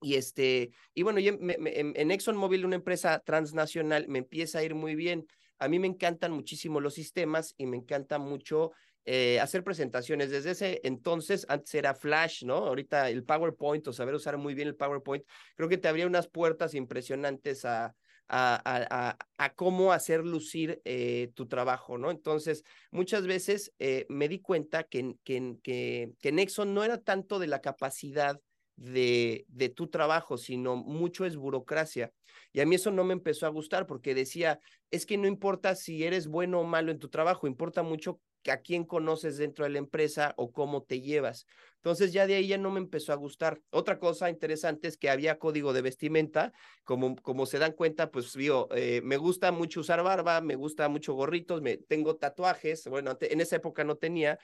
y 0.00 0.14
este, 0.14 0.70
y 0.94 1.02
bueno, 1.02 1.18
yo 1.20 1.36
me, 1.38 1.56
me, 1.58 1.72
en 1.80 2.10
ExxonMobil, 2.10 2.64
una 2.64 2.76
empresa 2.76 3.18
transnacional, 3.20 4.06
me 4.08 4.18
empieza 4.18 4.58
a 4.58 4.62
ir 4.62 4.74
muy 4.74 4.94
bien. 4.94 5.26
A 5.58 5.68
mí 5.68 5.78
me 5.78 5.86
encantan 5.86 6.32
muchísimo 6.32 6.80
los 6.80 6.94
sistemas 6.94 7.54
y 7.56 7.66
me 7.66 7.78
encanta 7.78 8.18
mucho 8.18 8.72
eh, 9.06 9.38
hacer 9.40 9.62
presentaciones. 9.62 10.30
Desde 10.30 10.50
ese 10.50 10.80
entonces, 10.84 11.46
antes 11.48 11.74
era 11.74 11.94
Flash, 11.94 12.44
¿no? 12.44 12.56
Ahorita 12.56 13.08
el 13.08 13.24
PowerPoint 13.24 13.86
o 13.86 13.92
saber 13.92 14.14
usar 14.14 14.36
muy 14.36 14.54
bien 14.54 14.68
el 14.68 14.74
PowerPoint, 14.74 15.24
creo 15.54 15.68
que 15.68 15.78
te 15.78 15.86
abría 15.86 16.06
unas 16.06 16.26
puertas 16.26 16.74
impresionantes 16.74 17.64
a, 17.64 17.94
a, 18.28 19.16
a, 19.38 19.54
cómo 19.54 19.92
hacer 19.92 20.24
lucir 20.24 20.80
eh, 20.84 21.30
tu 21.34 21.46
trabajo, 21.46 21.98
¿no? 21.98 22.10
Entonces, 22.10 22.64
muchas 22.90 23.26
veces 23.26 23.72
eh, 23.78 24.06
me 24.08 24.28
di 24.28 24.40
cuenta 24.40 24.82
que, 24.82 25.14
que, 25.22 25.56
que, 25.62 26.10
que 26.20 26.32
Nexon 26.32 26.74
no 26.74 26.82
era 26.82 26.98
tanto 26.98 27.38
de 27.38 27.46
la 27.46 27.60
capacidad 27.60 28.40
de, 28.74 29.46
de 29.48 29.68
tu 29.68 29.88
trabajo, 29.88 30.36
sino 30.36 30.76
mucho 30.76 31.24
es 31.24 31.36
burocracia. 31.36 32.12
Y 32.52 32.60
a 32.60 32.66
mí 32.66 32.74
eso 32.74 32.90
no 32.90 33.04
me 33.04 33.12
empezó 33.12 33.46
a 33.46 33.50
gustar 33.50 33.86
porque 33.86 34.14
decía, 34.14 34.60
es 34.90 35.06
que 35.06 35.16
no 35.16 35.26
importa 35.26 35.74
si 35.74 36.04
eres 36.04 36.26
bueno 36.26 36.60
o 36.60 36.64
malo 36.64 36.90
en 36.90 36.98
tu 36.98 37.08
trabajo, 37.08 37.46
importa 37.46 37.82
mucho 37.82 38.20
a 38.50 38.60
quién 38.60 38.84
conoces 38.84 39.36
dentro 39.36 39.64
de 39.64 39.70
la 39.70 39.78
empresa 39.78 40.34
o 40.36 40.52
cómo 40.52 40.82
te 40.82 41.00
llevas. 41.00 41.46
Entonces 41.76 42.12
ya 42.12 42.26
de 42.26 42.34
ahí 42.34 42.48
ya 42.48 42.58
no 42.58 42.70
me 42.70 42.80
empezó 42.80 43.12
a 43.12 43.16
gustar. 43.16 43.60
Otra 43.70 43.98
cosa 43.98 44.28
interesante 44.28 44.88
es 44.88 44.96
que 44.96 45.10
había 45.10 45.38
código 45.38 45.72
de 45.72 45.82
vestimenta, 45.82 46.52
como, 46.84 47.16
como 47.16 47.46
se 47.46 47.58
dan 47.58 47.72
cuenta, 47.72 48.10
pues 48.10 48.32
digo, 48.32 48.68
eh, 48.74 49.00
me 49.04 49.16
gusta 49.16 49.52
mucho 49.52 49.80
usar 49.80 50.02
barba, 50.02 50.40
me 50.40 50.56
gusta 50.56 50.88
mucho 50.88 51.14
gorritos, 51.14 51.62
me, 51.62 51.76
tengo 51.76 52.16
tatuajes, 52.16 52.86
bueno, 52.88 53.16
en 53.20 53.40
esa 53.40 53.56
época 53.56 53.84
no 53.84 53.96
tenía, 53.96 54.38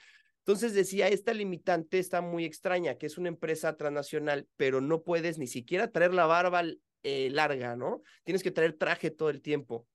entonces 0.45 0.73
decía, 0.73 1.07
esta 1.07 1.33
limitante 1.33 1.99
está 1.99 2.19
muy 2.19 2.43
extraña, 2.43 2.95
que 2.95 3.05
es 3.05 3.17
una 3.17 3.29
empresa 3.29 3.77
transnacional, 3.77 4.45
pero 4.57 4.81
no 4.81 5.01
puedes 5.01 5.37
ni 5.37 5.47
siquiera 5.47 5.89
traer 5.89 6.13
la 6.13 6.25
barba 6.25 6.63
eh, 7.03 7.29
larga, 7.31 7.77
¿no? 7.77 8.01
Tienes 8.25 8.43
que 8.43 8.51
traer 8.51 8.73
traje 8.73 9.09
todo 9.09 9.29
el 9.29 9.41
tiempo, 9.41 9.87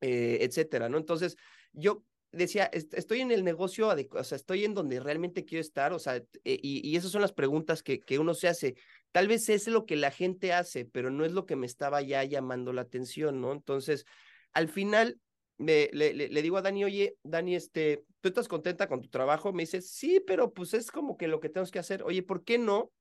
eh, 0.00 0.38
etcétera, 0.40 0.88
¿no? 0.88 0.98
Entonces, 0.98 1.36
yo 1.72 2.02
decía, 2.36 2.70
estoy 2.72 3.20
en 3.20 3.30
el 3.30 3.44
negocio, 3.44 3.88
o 3.88 4.24
sea, 4.24 4.36
estoy 4.36 4.64
en 4.64 4.74
donde 4.74 5.00
realmente 5.00 5.44
quiero 5.44 5.60
estar, 5.60 5.92
o 5.92 5.98
sea, 5.98 6.16
eh, 6.16 6.24
y, 6.44 6.88
y, 6.88 6.96
esas 6.96 7.10
son 7.10 7.22
las 7.22 7.32
preguntas 7.32 7.82
que, 7.82 8.00
que 8.00 8.18
uno 8.18 8.34
se 8.34 8.48
hace. 8.48 8.76
Tal 9.12 9.28
vez 9.28 9.48
es 9.48 9.66
lo 9.68 9.86
que 9.86 9.96
la 9.96 10.10
gente 10.10 10.52
hace, 10.52 10.84
pero 10.84 11.10
no 11.10 11.24
es 11.24 11.32
lo 11.32 11.46
que 11.46 11.56
me 11.56 11.66
estaba 11.66 12.02
ya 12.02 12.22
llamando 12.24 12.72
la 12.72 12.82
atención, 12.82 13.40
¿no? 13.40 13.52
Entonces, 13.52 14.04
al 14.52 14.68
final, 14.68 15.18
me, 15.58 15.88
le, 15.92 16.12
le, 16.14 16.28
le, 16.28 16.42
digo 16.42 16.56
a 16.56 16.62
Dani, 16.62 16.84
oye, 16.84 17.16
Dani, 17.22 17.54
este, 17.54 18.04
¿tú 18.20 18.28
estás 18.28 18.48
contenta 18.48 18.88
con 18.88 19.00
tu 19.00 19.08
trabajo? 19.08 19.52
Me 19.52 19.62
dice, 19.62 19.80
sí, 19.80 20.20
pero 20.26 20.52
pues 20.52 20.74
es 20.74 20.90
como 20.90 21.16
que 21.16 21.28
lo 21.28 21.40
que 21.40 21.48
tenemos 21.48 21.70
que 21.70 21.78
hacer. 21.78 22.02
Oye, 22.02 22.22
¿por 22.22 22.44
qué 22.44 22.58
no? 22.58 22.92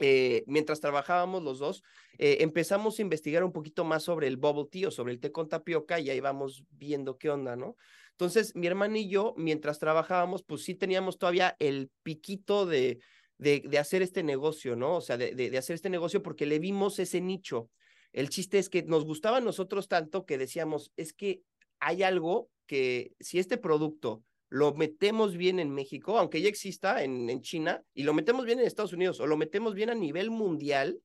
Eh, 0.00 0.44
mientras 0.46 0.80
trabajábamos 0.80 1.42
los 1.42 1.58
dos, 1.58 1.82
eh, 2.18 2.38
empezamos 2.40 2.98
a 2.98 3.02
investigar 3.02 3.44
un 3.44 3.52
poquito 3.52 3.84
más 3.84 4.02
sobre 4.04 4.26
el 4.26 4.36
bubble 4.36 4.68
tea 4.70 4.88
o 4.88 4.90
sobre 4.90 5.12
el 5.12 5.20
té 5.20 5.30
con 5.30 5.48
tapioca 5.48 6.00
y 6.00 6.10
ahí 6.10 6.20
vamos 6.20 6.64
viendo 6.70 7.18
qué 7.18 7.30
onda, 7.30 7.56
¿no? 7.56 7.76
Entonces, 8.12 8.54
mi 8.54 8.66
hermana 8.66 8.98
y 8.98 9.08
yo, 9.08 9.34
mientras 9.36 9.78
trabajábamos, 9.78 10.42
pues 10.42 10.62
sí 10.62 10.74
teníamos 10.74 11.18
todavía 11.18 11.56
el 11.58 11.90
piquito 12.02 12.66
de, 12.66 13.00
de, 13.38 13.78
hacer 13.78 14.02
este 14.02 14.22
negocio, 14.22 14.76
¿no? 14.76 14.96
O 14.96 15.00
sea, 15.00 15.16
de, 15.16 15.34
de, 15.34 15.50
de 15.50 15.58
hacer 15.58 15.74
este 15.74 15.90
negocio 15.90 16.22
porque 16.22 16.46
le 16.46 16.58
vimos 16.58 16.98
ese 16.98 17.20
nicho. 17.20 17.70
El 18.12 18.28
chiste 18.28 18.58
es 18.58 18.68
que 18.68 18.82
nos 18.82 19.04
gustaba 19.04 19.38
a 19.38 19.40
nosotros 19.40 19.88
tanto 19.88 20.26
que 20.26 20.38
decíamos, 20.38 20.92
es 20.96 21.12
que 21.12 21.42
hay 21.80 22.02
algo 22.02 22.50
que 22.66 23.12
si 23.18 23.38
este 23.38 23.58
producto 23.58 24.22
lo 24.48 24.74
metemos 24.74 25.36
bien 25.36 25.58
en 25.58 25.70
México, 25.70 26.18
aunque 26.18 26.42
ya 26.42 26.48
exista 26.48 27.02
en, 27.02 27.30
en, 27.30 27.40
China, 27.40 27.82
y 27.94 28.02
lo 28.02 28.12
metemos 28.12 28.44
bien 28.44 28.60
en 28.60 28.66
Estados 28.66 28.92
Unidos, 28.92 29.18
o 29.18 29.26
lo 29.26 29.38
metemos 29.38 29.74
bien 29.74 29.88
a 29.88 29.94
nivel 29.94 30.30
mundial, 30.30 31.00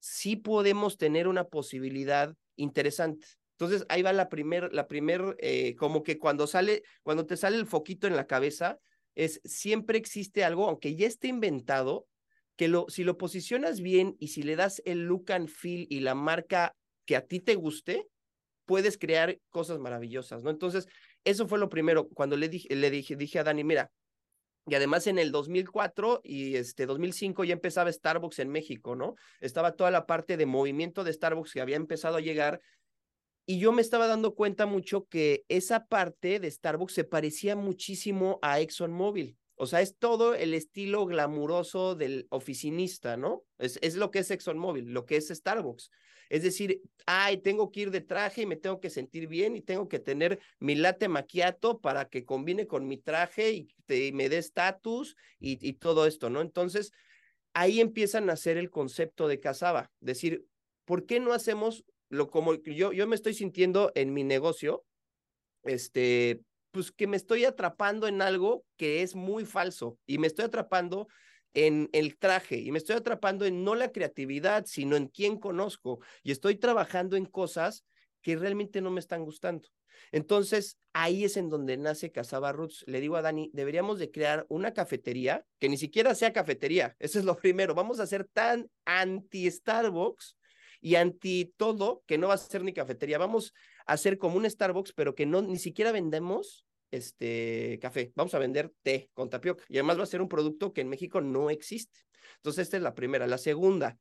sí 0.00 0.36
podemos 0.36 0.96
tener 0.96 1.28
una 1.28 1.44
posibilidad 1.44 2.34
interesante. 2.56 3.26
Entonces, 3.64 3.86
ahí 3.88 4.02
va 4.02 4.12
la 4.12 4.28
primer, 4.28 4.72
la 4.72 4.88
primer, 4.88 5.36
eh, 5.38 5.76
como 5.76 6.02
que 6.02 6.18
cuando 6.18 6.46
sale, 6.46 6.82
cuando 7.02 7.26
te 7.26 7.36
sale 7.36 7.56
el 7.56 7.66
foquito 7.66 8.06
en 8.06 8.16
la 8.16 8.26
cabeza, 8.26 8.78
es 9.14 9.40
siempre 9.44 9.98
existe 9.98 10.44
algo, 10.44 10.68
aunque 10.68 10.96
ya 10.96 11.06
esté 11.06 11.28
inventado, 11.28 12.06
que 12.56 12.68
lo, 12.68 12.86
si 12.88 13.04
lo 13.04 13.16
posicionas 13.18 13.80
bien 13.80 14.16
y 14.18 14.28
si 14.28 14.42
le 14.42 14.56
das 14.56 14.82
el 14.84 15.04
look 15.04 15.32
and 15.32 15.48
feel 15.48 15.86
y 15.90 16.00
la 16.00 16.14
marca 16.14 16.74
que 17.06 17.16
a 17.16 17.26
ti 17.26 17.40
te 17.40 17.54
guste, 17.54 18.08
puedes 18.64 18.98
crear 18.98 19.38
cosas 19.50 19.78
maravillosas, 19.78 20.42
¿no? 20.42 20.50
Entonces, 20.50 20.86
eso 21.24 21.46
fue 21.46 21.58
lo 21.58 21.68
primero, 21.68 22.08
cuando 22.08 22.36
le 22.36 22.48
dije, 22.48 22.74
le 22.74 22.90
dije, 22.90 23.16
dije 23.16 23.38
a 23.38 23.44
Dani, 23.44 23.64
mira, 23.64 23.90
y 24.66 24.74
además 24.76 25.06
en 25.08 25.18
el 25.18 25.32
2004 25.32 26.20
y 26.22 26.56
este 26.56 26.86
2005 26.86 27.44
ya 27.44 27.54
empezaba 27.54 27.92
Starbucks 27.92 28.38
en 28.38 28.48
México, 28.48 28.94
¿no? 28.94 29.16
Estaba 29.40 29.72
toda 29.72 29.90
la 29.90 30.06
parte 30.06 30.36
de 30.36 30.46
movimiento 30.46 31.02
de 31.02 31.12
Starbucks 31.12 31.52
que 31.52 31.60
había 31.60 31.76
empezado 31.76 32.16
a 32.16 32.20
llegar 32.20 32.60
y 33.46 33.58
yo 33.58 33.72
me 33.72 33.82
estaba 33.82 34.06
dando 34.06 34.34
cuenta 34.34 34.66
mucho 34.66 35.06
que 35.08 35.44
esa 35.48 35.86
parte 35.86 36.38
de 36.38 36.50
Starbucks 36.50 36.94
se 36.94 37.04
parecía 37.04 37.56
muchísimo 37.56 38.38
a 38.42 38.60
ExxonMobil. 38.60 39.36
O 39.56 39.66
sea, 39.66 39.80
es 39.80 39.96
todo 39.96 40.34
el 40.34 40.54
estilo 40.54 41.06
glamuroso 41.06 41.94
del 41.94 42.26
oficinista, 42.30 43.16
¿no? 43.16 43.44
Es, 43.58 43.78
es 43.82 43.96
lo 43.96 44.10
que 44.10 44.20
es 44.20 44.30
ExxonMobil, 44.30 44.92
lo 44.92 45.04
que 45.04 45.16
es 45.16 45.28
Starbucks. 45.28 45.90
Es 46.30 46.42
decir, 46.42 46.80
ay, 47.04 47.38
tengo 47.38 47.70
que 47.70 47.80
ir 47.80 47.90
de 47.90 48.00
traje 48.00 48.42
y 48.42 48.46
me 48.46 48.56
tengo 48.56 48.80
que 48.80 48.90
sentir 48.90 49.26
bien 49.26 49.54
y 49.54 49.60
tengo 49.60 49.88
que 49.88 49.98
tener 49.98 50.40
mi 50.58 50.74
latte 50.74 51.08
macchiato 51.08 51.80
para 51.80 52.08
que 52.08 52.24
combine 52.24 52.66
con 52.66 52.88
mi 52.88 52.96
traje 52.96 53.52
y, 53.52 53.68
te, 53.86 54.12
me 54.12 54.28
dé 54.28 54.38
estatus 54.38 55.14
y, 55.38 55.58
y, 55.68 55.74
todo 55.74 56.06
esto, 56.06 56.30
¿no? 56.30 56.40
Entonces, 56.40 56.92
ahí 57.52 57.80
empiezan 57.80 58.30
a 58.30 58.32
hacer 58.32 58.56
el 58.56 58.70
concepto 58.70 59.28
de 59.28 59.40
casaba. 59.40 59.90
Decir, 60.00 60.46
¿por 60.86 61.04
qué 61.04 61.20
no 61.20 61.34
hacemos 61.34 61.84
lo 62.12 62.28
como 62.28 62.54
yo, 62.54 62.92
yo 62.92 63.06
me 63.06 63.16
estoy 63.16 63.32
sintiendo 63.32 63.90
en 63.94 64.12
mi 64.12 64.22
negocio? 64.22 64.84
Este, 65.64 66.42
pues 66.70 66.92
que 66.92 67.06
me 67.06 67.16
estoy 67.16 67.46
atrapando 67.46 68.06
en 68.06 68.20
algo 68.20 68.64
que 68.76 69.02
es 69.02 69.14
muy 69.14 69.46
falso 69.46 69.98
y 70.04 70.18
me 70.18 70.26
estoy 70.26 70.44
atrapando 70.44 71.08
en 71.54 71.88
el 71.92 72.18
traje 72.18 72.58
y 72.58 72.70
me 72.70 72.76
estoy 72.76 72.96
atrapando 72.96 73.46
en 73.46 73.64
no 73.64 73.74
la 73.74 73.92
creatividad, 73.92 74.66
sino 74.66 74.96
en 74.96 75.08
quién 75.08 75.38
conozco 75.38 76.00
y 76.22 76.32
estoy 76.32 76.56
trabajando 76.56 77.16
en 77.16 77.24
cosas 77.24 77.86
que 78.20 78.36
realmente 78.36 78.82
no 78.82 78.90
me 78.90 79.00
están 79.00 79.24
gustando. 79.24 79.68
Entonces, 80.10 80.78
ahí 80.92 81.24
es 81.24 81.38
en 81.38 81.48
donde 81.48 81.78
nace 81.78 82.12
Casaba 82.12 82.52
Roots. 82.52 82.84
Le 82.86 83.00
digo 83.00 83.16
a 83.16 83.22
Dani, 83.22 83.50
deberíamos 83.54 83.98
de 83.98 84.10
crear 84.10 84.44
una 84.50 84.74
cafetería 84.74 85.46
que 85.58 85.70
ni 85.70 85.78
siquiera 85.78 86.14
sea 86.14 86.34
cafetería. 86.34 86.94
Eso 86.98 87.18
es 87.18 87.24
lo 87.24 87.36
primero. 87.36 87.74
Vamos 87.74 88.00
a 88.00 88.06
ser 88.06 88.26
tan 88.26 88.70
anti-Starbucks 88.84 90.36
y 90.82 90.96
anti 90.96 91.54
todo 91.56 92.02
que 92.06 92.18
no 92.18 92.28
va 92.28 92.34
a 92.34 92.38
ser 92.38 92.62
ni 92.64 92.74
cafetería. 92.74 93.16
Vamos 93.16 93.54
a 93.86 93.94
hacer 93.94 94.18
como 94.18 94.36
un 94.36 94.50
Starbucks, 94.50 94.92
pero 94.92 95.14
que 95.14 95.24
no 95.24 95.40
ni 95.40 95.58
siquiera 95.58 95.92
vendemos 95.92 96.66
este 96.90 97.78
café. 97.80 98.12
Vamos 98.14 98.34
a 98.34 98.38
vender 98.38 98.70
té 98.82 99.08
con 99.14 99.30
tapioca. 99.30 99.64
Y 99.68 99.78
además 99.78 99.98
va 99.98 100.02
a 100.02 100.06
ser 100.06 100.20
un 100.20 100.28
producto 100.28 100.74
que 100.74 100.82
en 100.82 100.88
México 100.88 101.22
no 101.22 101.48
existe. 101.48 102.00
Entonces, 102.36 102.64
esta 102.64 102.76
es 102.76 102.82
la 102.82 102.94
primera. 102.94 103.26
La 103.26 103.38
segunda, 103.38 103.96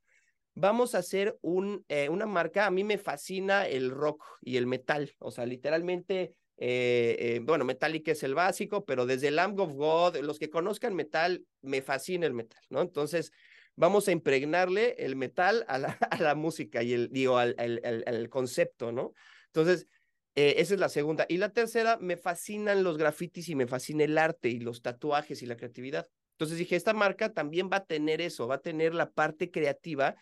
vamos 0.55 0.95
a 0.95 0.99
hacer 0.99 1.37
un, 1.41 1.85
eh, 1.87 2.09
una 2.09 2.25
marca, 2.25 2.65
a 2.65 2.71
mí 2.71 2.83
me 2.83 2.97
fascina 2.97 3.67
el 3.67 3.91
rock 3.91 4.23
y 4.41 4.57
el 4.57 4.67
metal, 4.67 5.13
o 5.19 5.31
sea, 5.31 5.45
literalmente, 5.45 6.35
eh, 6.57 7.15
eh, 7.19 7.41
bueno, 7.43 7.65
Metallica 7.65 8.11
es 8.11 8.23
el 8.23 8.35
básico, 8.35 8.83
pero 8.85 9.05
desde 9.05 9.31
Lamb 9.31 9.59
of 9.59 9.73
God, 9.73 10.17
los 10.17 10.39
que 10.39 10.49
conozcan 10.49 10.95
metal, 10.95 11.45
me 11.61 11.81
fascina 11.81 12.25
el 12.25 12.33
metal, 12.33 12.61
¿no? 12.69 12.81
Entonces, 12.81 13.31
vamos 13.75 14.07
a 14.07 14.11
impregnarle 14.11 14.95
el 14.99 15.15
metal 15.15 15.65
a 15.67 15.77
la, 15.77 15.87
a 16.11 16.21
la 16.21 16.35
música 16.35 16.83
y 16.83 16.93
el, 16.93 17.09
digo, 17.11 17.37
al, 17.37 17.55
al, 17.57 18.29
concepto, 18.29 18.91
¿no? 18.91 19.13
Entonces, 19.47 19.87
esa 20.35 20.73
es 20.73 20.79
la 20.79 20.89
segunda. 20.89 21.25
Y 21.27 21.37
la 21.37 21.49
tercera, 21.49 21.97
me 21.99 22.17
fascinan 22.17 22.83
los 22.83 22.97
grafitis 22.97 23.49
y 23.49 23.55
me 23.55 23.67
fascina 23.67 24.03
el 24.03 24.17
arte 24.17 24.49
y 24.49 24.59
los 24.59 24.81
tatuajes 24.81 25.41
y 25.41 25.45
la 25.45 25.57
creatividad. 25.57 26.07
Entonces 26.33 26.57
dije, 26.57 26.75
esta 26.75 26.93
marca 26.93 27.33
también 27.33 27.69
va 27.71 27.77
a 27.77 27.85
tener 27.85 28.21
eso, 28.21 28.47
va 28.47 28.55
a 28.55 28.61
tener 28.61 28.95
la 28.95 29.11
parte 29.11 29.51
creativa 29.51 30.15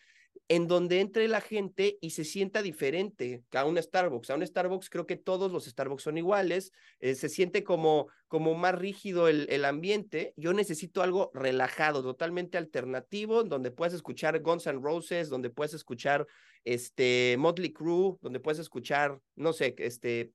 en 0.47 0.67
donde 0.67 0.99
entre 0.99 1.27
la 1.27 1.41
gente 1.41 1.99
y 2.01 2.09
se 2.09 2.25
sienta 2.25 2.63
diferente 2.63 3.43
a 3.53 3.65
un 3.65 3.81
Starbucks. 3.81 4.31
A 4.31 4.35
un 4.35 4.45
Starbucks 4.45 4.89
creo 4.89 5.05
que 5.05 5.15
todos 5.15 5.51
los 5.51 5.65
Starbucks 5.65 6.03
son 6.03 6.17
iguales, 6.17 6.71
eh, 6.99 7.13
se 7.13 7.29
siente 7.29 7.63
como, 7.63 8.07
como 8.27 8.55
más 8.55 8.73
rígido 8.73 9.27
el, 9.27 9.45
el, 9.49 9.63
ambiente. 9.63 10.33
Yo 10.37 10.53
necesito 10.53 11.03
algo 11.03 11.29
relajado, 11.35 12.01
totalmente 12.01 12.57
alternativo, 12.57 13.43
donde 13.43 13.69
puedas 13.69 13.93
escuchar 13.93 14.41
Guns 14.41 14.65
N' 14.65 14.81
Roses, 14.81 15.29
donde 15.29 15.51
puedes 15.51 15.75
escuchar 15.75 16.25
este 16.63 17.35
Motley 17.37 17.71
Crue, 17.71 18.17
donde 18.21 18.39
puedes 18.39 18.59
escuchar, 18.59 19.19
no 19.35 19.53
sé, 19.53 19.75
este 19.77 20.33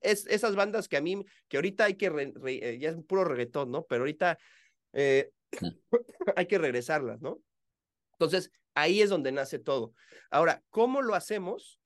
es, 0.00 0.26
esas 0.26 0.56
bandas 0.56 0.88
que 0.88 0.96
a 0.96 1.00
mí, 1.00 1.24
que 1.48 1.56
ahorita 1.56 1.84
hay 1.84 1.94
que, 1.94 2.32
eh, 2.46 2.78
ya 2.78 2.90
es 2.90 2.96
puro 3.06 3.24
reggaetón, 3.24 3.70
¿no? 3.70 3.84
Pero 3.84 4.02
ahorita 4.02 4.38
eh, 4.92 5.30
hay 6.36 6.46
que 6.46 6.58
regresarlas, 6.58 7.20
¿no? 7.20 7.40
Entonces, 8.12 8.50
ahí 8.76 9.00
es 9.00 9.10
donde 9.10 9.32
nace 9.32 9.58
todo. 9.58 9.94
Ahora, 10.30 10.62
¿cómo 10.70 11.02
lo 11.02 11.16
hacemos? 11.16 11.80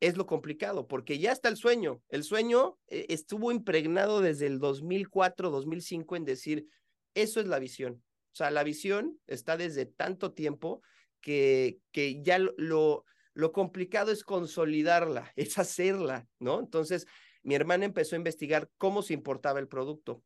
Es 0.00 0.16
lo 0.16 0.26
complicado, 0.26 0.86
porque 0.86 1.18
ya 1.18 1.32
está 1.32 1.48
el 1.48 1.56
sueño. 1.56 2.02
El 2.08 2.22
sueño 2.22 2.78
eh, 2.86 3.06
estuvo 3.08 3.52
impregnado 3.52 4.20
desde 4.20 4.46
el 4.46 4.58
2004, 4.58 5.50
2005 5.50 6.16
en 6.16 6.24
decir, 6.24 6.66
eso 7.14 7.40
es 7.40 7.46
la 7.46 7.58
visión. 7.58 8.02
O 8.32 8.36
sea, 8.36 8.50
la 8.50 8.62
visión 8.62 9.18
está 9.26 9.56
desde 9.56 9.86
tanto 9.86 10.32
tiempo 10.32 10.82
que, 11.20 11.80
que 11.92 12.22
ya 12.22 12.38
lo, 12.38 13.04
lo 13.34 13.52
complicado 13.52 14.12
es 14.12 14.22
consolidarla, 14.22 15.32
es 15.36 15.58
hacerla, 15.58 16.28
¿no? 16.38 16.60
Entonces, 16.60 17.06
mi 17.42 17.54
hermana 17.54 17.86
empezó 17.86 18.14
a 18.14 18.18
investigar 18.18 18.70
cómo 18.78 19.02
se 19.02 19.14
importaba 19.14 19.58
el 19.58 19.68
producto 19.68 20.22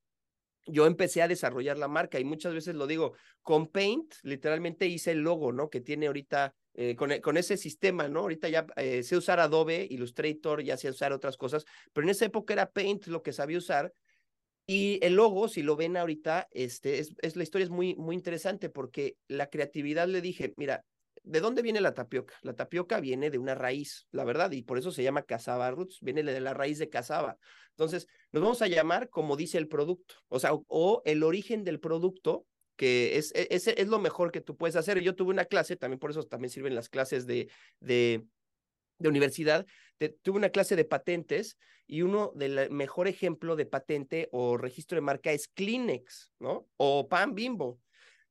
yo 0.66 0.86
empecé 0.86 1.22
a 1.22 1.28
desarrollar 1.28 1.78
la 1.78 1.88
marca 1.88 2.18
y 2.20 2.24
muchas 2.24 2.54
veces 2.54 2.74
lo 2.74 2.86
digo, 2.86 3.14
con 3.42 3.66
Paint 3.66 4.14
literalmente 4.22 4.86
hice 4.86 5.12
el 5.12 5.20
logo, 5.20 5.52
¿no? 5.52 5.70
Que 5.70 5.80
tiene 5.80 6.06
ahorita, 6.06 6.54
eh, 6.74 6.94
con, 6.96 7.18
con, 7.20 7.36
ese 7.36 7.56
sistema, 7.56 8.08
¿no? 8.08 8.20
Ahorita 8.20 8.48
ya 8.48 8.66
eh, 8.76 9.02
sé 9.02 9.16
usar 9.16 9.40
Adobe, 9.40 9.86
Illustrator, 9.90 10.62
ya 10.62 10.76
sé 10.76 10.90
usar 10.90 11.12
otras 11.12 11.36
cosas, 11.36 11.64
pero 11.92 12.06
en 12.06 12.10
esa 12.10 12.26
época 12.26 12.52
era 12.52 12.70
Paint 12.70 13.06
lo 13.06 13.22
que 13.22 13.32
sabía 13.32 13.58
usar. 13.58 13.92
Y 14.66 15.04
el 15.04 15.14
logo, 15.14 15.48
si 15.48 15.62
lo 15.62 15.74
ven 15.74 15.96
ahorita, 15.96 16.46
este, 16.52 17.00
es, 17.00 17.14
es 17.22 17.34
la 17.34 17.42
historia 17.42 17.64
es 17.64 17.70
muy, 17.70 17.96
muy 17.96 18.14
interesante 18.14 18.68
porque 18.68 19.16
la 19.26 19.48
creatividad 19.48 20.06
le 20.06 20.20
dije, 20.20 20.54
mira, 20.56 20.84
¿De 21.22 21.40
dónde 21.40 21.62
viene 21.62 21.80
la 21.80 21.94
tapioca? 21.94 22.34
La 22.42 22.54
tapioca 22.54 23.00
viene 23.00 23.30
de 23.30 23.38
una 23.38 23.54
raíz, 23.54 24.06
la 24.10 24.24
verdad, 24.24 24.50
y 24.52 24.62
por 24.62 24.78
eso 24.78 24.90
se 24.90 25.02
llama 25.02 25.22
cassava 25.22 25.70
roots, 25.70 25.98
viene 26.00 26.22
de 26.22 26.40
la 26.40 26.54
raíz 26.54 26.78
de 26.78 26.88
cassava. 26.88 27.36
Entonces, 27.70 28.06
nos 28.32 28.42
vamos 28.42 28.62
a 28.62 28.68
llamar 28.68 29.08
como 29.10 29.36
dice 29.36 29.58
el 29.58 29.68
producto, 29.68 30.14
o 30.28 30.38
sea, 30.38 30.52
o, 30.54 31.02
el 31.04 31.22
origen 31.22 31.64
del 31.64 31.80
producto, 31.80 32.46
que 32.76 33.18
es, 33.18 33.32
e, 33.34 33.48
es, 33.50 33.68
es, 33.68 33.88
lo 33.88 33.98
mejor 33.98 34.32
que 34.32 34.40
tú 34.40 34.56
puedes 34.56 34.76
hacer. 34.76 35.00
Yo 35.00 35.14
tuve 35.14 35.30
una 35.30 35.44
clase, 35.44 35.76
también 35.76 35.98
por 35.98 36.10
eso 36.10 36.22
también 36.24 36.50
sirven 36.50 36.74
las 36.74 36.88
clases 36.88 37.26
de, 37.26 37.50
de, 37.80 38.24
de 38.98 39.08
universidad, 39.08 39.66
tuve 40.22 40.38
una 40.38 40.50
clase 40.50 40.76
de 40.76 40.84
patentes 40.84 41.58
y 41.86 42.02
uno 42.02 42.32
del 42.34 42.70
mejor 42.70 43.08
ejemplo 43.08 43.56
de 43.56 43.66
patente 43.66 44.28
o 44.32 44.56
registro 44.56 44.96
de 44.96 45.02
marca 45.02 45.32
es 45.32 45.48
Kleenex, 45.48 46.32
¿no? 46.38 46.68
O 46.76 47.08
Pan 47.08 47.34
Bimbo. 47.34 47.80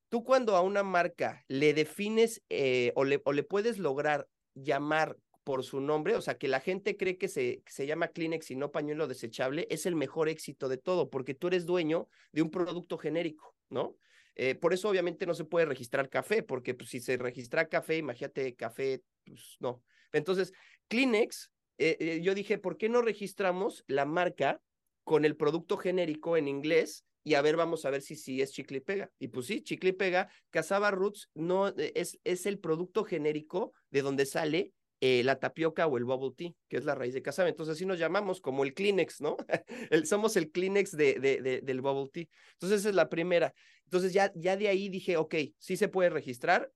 Tú 0.10 0.24
cuando 0.24 0.56
a 0.56 0.62
una 0.62 0.84
marca 0.84 1.46
le 1.48 1.74
defines 1.74 2.44
eh, 2.50 2.92
o, 2.96 3.04
le, 3.06 3.22
o 3.26 3.32
le 3.32 3.44
puedes 3.44 3.78
lograr 3.78 4.28
llamar 4.56 5.18
por 5.44 5.64
su 5.64 5.82
nombre, 5.82 6.16
o 6.16 6.22
sea, 6.22 6.38
que 6.38 6.48
la 6.48 6.60
gente 6.60 6.98
cree 6.98 7.18
que 7.18 7.28
se, 7.28 7.64
se 7.66 7.88
llama 7.88 8.10
Kleenex 8.10 8.52
y 8.52 8.56
no 8.56 8.72
pañuelo 8.72 9.08
desechable, 9.08 9.68
es 9.70 9.86
el 9.86 9.96
mejor 9.96 10.30
éxito 10.30 10.68
de 10.68 10.78
todo, 10.78 11.10
porque 11.10 11.34
tú 11.34 11.48
eres 11.48 11.66
dueño 11.66 12.08
de 12.32 12.42
un 12.42 12.52
producto 12.52 12.98
genérico, 12.98 13.56
¿no? 13.70 13.96
Eh, 14.36 14.56
por 14.56 14.74
eso 14.74 14.90
obviamente 14.90 15.26
no 15.26 15.34
se 15.34 15.46
puede 15.46 15.66
registrar 15.66 16.10
café, 16.10 16.44
porque 16.44 16.74
pues, 16.74 16.90
si 16.90 17.00
se 17.00 17.18
registra 17.18 17.68
café, 17.68 17.98
imagínate 17.98 18.56
café, 18.56 19.02
pues 19.26 19.58
no. 19.60 19.84
Entonces, 20.12 20.54
Kleenex, 20.88 21.52
eh, 21.78 22.20
yo 22.22 22.36
dije, 22.36 22.58
¿por 22.58 22.78
qué 22.78 22.90
no 22.90 23.02
registramos 23.02 23.84
la 23.88 24.06
marca 24.06 24.62
con 25.04 25.26
el 25.26 25.36
producto 25.36 25.78
genérico 25.78 26.38
en 26.38 26.48
inglés 26.48 27.06
y 27.30 27.36
a 27.36 27.44
ver, 27.44 27.58
vamos 27.58 27.86
a 27.86 27.92
ver 27.92 28.02
si 28.02 28.16
sí 28.16 28.42
es 28.42 28.52
chicle 28.52 28.80
y 28.80 28.82
pega. 28.82 29.12
Y 29.20 29.28
pues 29.28 29.46
sí, 29.46 29.62
chicle 29.62 29.92
y 29.92 29.94
pega. 29.94 30.32
Casaba 30.50 30.90
Roots 30.90 31.30
no 31.36 31.68
eh, 31.68 31.92
es, 31.94 32.20
es 32.24 32.48
el 32.48 32.58
producto 32.58 33.04
genérico 33.04 33.72
de 33.92 34.02
donde 34.02 34.26
sale 34.26 34.74
eh, 35.00 35.22
la 35.24 35.38
tapioca 35.38 35.86
o 35.86 36.00
el 36.00 36.06
bubble 36.06 36.34
tea, 36.36 36.52
que 36.68 36.78
es 36.78 36.86
la 36.86 36.96
raíz 36.96 37.14
de 37.14 37.22
casaba. 37.22 37.48
Entonces 37.48 37.76
así 37.76 37.86
nos 37.86 38.00
llamamos 38.00 38.42
como 38.42 38.64
el 38.64 38.74
Kleenex, 38.74 39.22
¿no? 39.22 39.38
somos 40.06 40.38
el 40.38 40.50
Kleenex 40.50 40.98
de, 40.98 41.20
de, 41.20 41.62
del 41.62 41.82
bubble 41.82 42.10
tea. 42.12 42.26
Entonces 42.54 42.80
esa 42.80 42.90
es 42.90 42.96
la 42.96 43.10
primera. 43.10 43.54
Entonces 43.84 44.12
ya, 44.12 44.32
ya 44.34 44.58
de 44.58 44.68
ahí 44.68 44.90
dije, 44.90 45.18
ok, 45.18 45.36
sí 45.60 45.78
se 45.78 45.88
puede 45.88 46.10
registrar. 46.10 46.72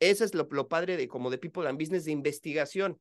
Ese 0.00 0.24
es 0.24 0.34
lo, 0.34 0.46
lo 0.50 0.68
padre 0.68 0.98
de 0.98 1.08
como 1.08 1.30
de 1.30 1.38
People 1.38 1.66
and 1.66 1.80
Business 1.80 2.04
de 2.04 2.12
investigación 2.12 3.00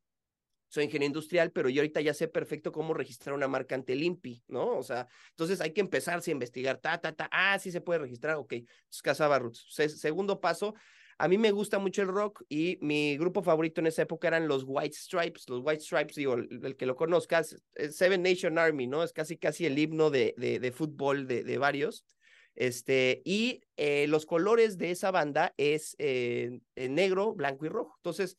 soy 0.67 0.85
ingeniero 0.85 1.07
industrial, 1.07 1.51
pero 1.51 1.69
yo 1.69 1.81
ahorita 1.81 2.01
ya 2.01 2.13
sé 2.13 2.27
perfecto 2.27 2.71
cómo 2.71 2.93
registrar 2.93 3.35
una 3.35 3.47
marca 3.47 3.75
ante 3.75 3.93
el 3.93 4.03
INPI, 4.03 4.43
¿no? 4.47 4.77
O 4.77 4.83
sea, 4.83 5.07
entonces 5.31 5.61
hay 5.61 5.71
que 5.71 5.81
empezarse 5.81 6.31
a 6.31 6.33
investigar, 6.33 6.77
ta, 6.77 6.97
ta, 6.99 7.13
ta, 7.13 7.29
ah, 7.31 7.57
sí 7.59 7.71
se 7.71 7.81
puede 7.81 7.99
registrar, 7.99 8.35
ok, 8.35 8.53
es 8.53 9.01
Casaba 9.01 9.39
Roots. 9.39 9.65
segundo 9.69 10.39
paso, 10.39 10.75
a 11.19 11.27
mí 11.27 11.37
me 11.37 11.51
gusta 11.51 11.79
mucho 11.79 12.03
el 12.03 12.09
rock 12.09 12.43
y 12.47 12.77
mi 12.81 13.17
grupo 13.17 13.41
favorito 13.41 13.81
en 13.81 13.87
esa 13.87 14.03
época 14.03 14.27
eran 14.27 14.47
los 14.47 14.63
White 14.67 14.95
Stripes. 14.95 15.49
Los 15.49 15.61
White 15.63 15.81
Stripes, 15.81 16.15
digo, 16.15 16.35
el, 16.35 16.75
que 16.77 16.85
lo 16.85 16.95
conozcas, 16.95 17.55
Seven 17.89 18.21
Nation 18.21 18.59
Army, 18.59 18.85
¿no? 18.85 19.03
Es 19.03 19.13
casi, 19.13 19.37
casi 19.37 19.65
el 19.65 19.79
himno 19.79 20.11
de, 20.11 20.35
de, 20.37 20.59
de 20.59 20.71
fútbol 20.71 21.27
de, 21.27 21.43
de, 21.43 21.57
varios. 21.57 22.05
Este, 22.53 23.21
y 23.25 23.61
eh, 23.77 24.05
los 24.07 24.27
colores 24.27 24.77
de 24.77 24.91
esa 24.91 25.09
banda 25.09 25.53
es 25.57 25.95
eh, 25.97 26.59
negro, 26.75 27.33
blanco 27.33 27.65
y 27.65 27.69
rojo. 27.69 27.95
Entonces, 27.97 28.37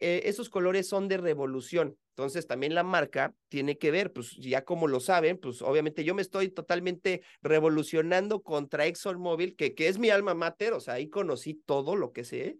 eh, 0.00 0.22
esos 0.24 0.48
colores 0.48 0.88
son 0.88 1.08
de 1.08 1.18
revolución. 1.18 1.96
Entonces 2.10 2.46
también 2.46 2.74
la 2.74 2.82
marca 2.82 3.34
tiene 3.48 3.78
que 3.78 3.90
ver, 3.90 4.12
pues 4.12 4.36
ya 4.36 4.64
como 4.64 4.88
lo 4.88 5.00
saben, 5.00 5.38
pues 5.38 5.62
obviamente 5.62 6.04
yo 6.04 6.14
me 6.14 6.22
estoy 6.22 6.48
totalmente 6.50 7.22
revolucionando 7.42 8.42
contra 8.42 8.86
ExxonMobil, 8.86 9.56
que, 9.56 9.74
que 9.74 9.88
es 9.88 9.98
mi 9.98 10.10
alma 10.10 10.34
mater, 10.34 10.72
o 10.72 10.80
sea, 10.80 10.94
ahí 10.94 11.08
conocí 11.08 11.54
todo 11.54 11.96
lo 11.96 12.12
que 12.12 12.24
sé, 12.24 12.58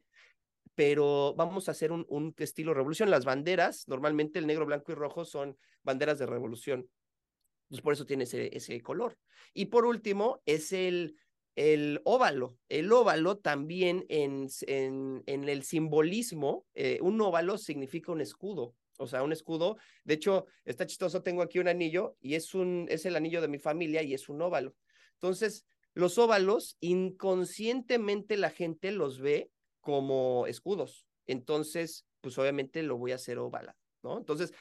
pero 0.74 1.34
vamos 1.36 1.68
a 1.68 1.72
hacer 1.72 1.92
un, 1.92 2.06
un 2.08 2.34
estilo 2.38 2.72
revolución. 2.72 3.10
Las 3.10 3.24
banderas, 3.24 3.86
normalmente 3.88 4.38
el 4.38 4.46
negro, 4.46 4.64
blanco 4.64 4.92
y 4.92 4.94
rojo 4.94 5.24
son 5.24 5.58
banderas 5.82 6.18
de 6.18 6.26
revolución. 6.26 6.88
Pues 7.68 7.82
por 7.82 7.92
eso 7.92 8.06
tiene 8.06 8.24
ese, 8.24 8.56
ese 8.56 8.80
color. 8.80 9.18
Y 9.52 9.66
por 9.66 9.84
último, 9.84 10.40
es 10.46 10.72
el, 10.72 11.16
el 11.56 12.00
óvalo. 12.04 12.58
El 12.68 12.92
óvalo 12.92 13.38
también 13.38 14.06
en, 14.08 14.48
en, 14.66 15.22
en 15.26 15.48
el 15.48 15.62
simbolismo, 15.62 16.66
eh, 16.74 16.98
un 17.02 17.20
óvalo 17.20 17.58
significa 17.58 18.12
un 18.12 18.20
escudo. 18.20 18.74
O 18.98 19.06
sea, 19.06 19.22
un 19.22 19.32
escudo. 19.32 19.78
De 20.04 20.14
hecho, 20.14 20.46
está 20.64 20.86
chistoso, 20.86 21.22
tengo 21.22 21.42
aquí 21.42 21.58
un 21.58 21.68
anillo 21.68 22.16
y 22.20 22.34
es, 22.34 22.54
un, 22.54 22.86
es 22.90 23.06
el 23.06 23.16
anillo 23.16 23.40
de 23.40 23.48
mi 23.48 23.58
familia 23.58 24.02
y 24.02 24.12
es 24.12 24.28
un 24.28 24.42
óvalo. 24.42 24.74
Entonces, 25.14 25.64
los 25.94 26.18
óvalos, 26.18 26.76
inconscientemente 26.80 28.36
la 28.36 28.50
gente 28.50 28.92
los 28.92 29.20
ve 29.20 29.50
como 29.80 30.46
escudos. 30.46 31.06
Entonces, 31.26 32.06
pues 32.20 32.36
obviamente 32.38 32.82
lo 32.82 32.98
voy 32.98 33.12
a 33.12 33.16
hacer 33.16 33.38
óvala, 33.38 33.76
¿no? 34.02 34.18
Entonces, 34.18 34.52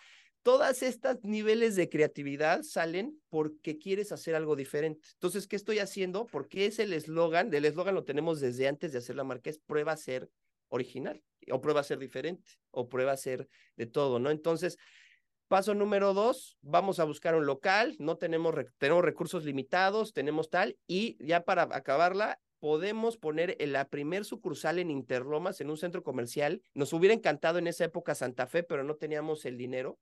todas 0.44 0.84
estas 0.84 1.24
niveles 1.24 1.76
de 1.76 1.90
creatividad 1.90 2.64
salen 2.64 3.20
porque 3.30 3.78
quieres 3.78 4.12
hacer 4.12 4.36
algo 4.36 4.56
diferente. 4.56 5.08
Entonces, 5.14 5.48
¿qué 5.48 5.56
estoy 5.56 5.80
haciendo? 5.80 6.26
Porque 6.26 6.66
es 6.66 6.80
el 6.80 6.94
eslogan, 6.94 7.50
del 7.50 7.66
eslogan 7.66 7.96
lo 7.96 8.04
tenemos 8.04 8.40
desde 8.40 8.68
antes 8.68 8.92
de 8.92 9.00
hacer 9.00 9.16
la 9.16 9.24
marca, 9.24 9.50
es 9.50 9.60
prueba 9.60 9.94
a 9.94 9.98
ser 9.98 10.30
original, 10.70 11.24
o 11.52 11.62
prueba 11.62 11.82
a 11.82 11.84
ser 11.84 12.00
diferente, 12.00 12.52
o 12.72 12.88
prueba 12.90 13.14
a 13.14 13.18
ser 13.18 13.48
de 13.76 13.86
todo, 13.86 14.20
¿no? 14.20 14.30
Entonces, 14.30 14.78
Paso 15.50 15.74
número 15.74 16.14
dos, 16.14 16.60
vamos 16.62 17.00
a 17.00 17.06
buscar 17.06 17.34
un 17.34 17.48
local, 17.48 17.96
no 17.98 18.18
tenemos, 18.18 18.54
tenemos 18.78 19.04
recursos 19.04 19.46
limitados, 19.46 20.14
tenemos 20.14 20.52
tal, 20.52 20.78
y 20.86 21.18
ya 21.26 21.44
para 21.44 21.64
acabarla, 21.72 22.40
podemos 22.60 23.18
poner 23.18 23.56
en 23.60 23.74
la 23.74 23.88
primer 23.88 24.26
sucursal 24.26 24.78
en 24.78 24.92
Interlomas, 24.92 25.60
en 25.60 25.72
un 25.72 25.78
centro 25.78 26.04
comercial. 26.04 26.62
Nos 26.76 26.94
hubiera 26.94 27.16
encantado 27.16 27.58
en 27.58 27.66
esa 27.66 27.86
época 27.86 28.14
Santa 28.14 28.46
Fe, 28.46 28.62
pero 28.62 28.84
no 28.84 28.96
teníamos 28.96 29.44
el 29.46 29.58
dinero. 29.58 29.98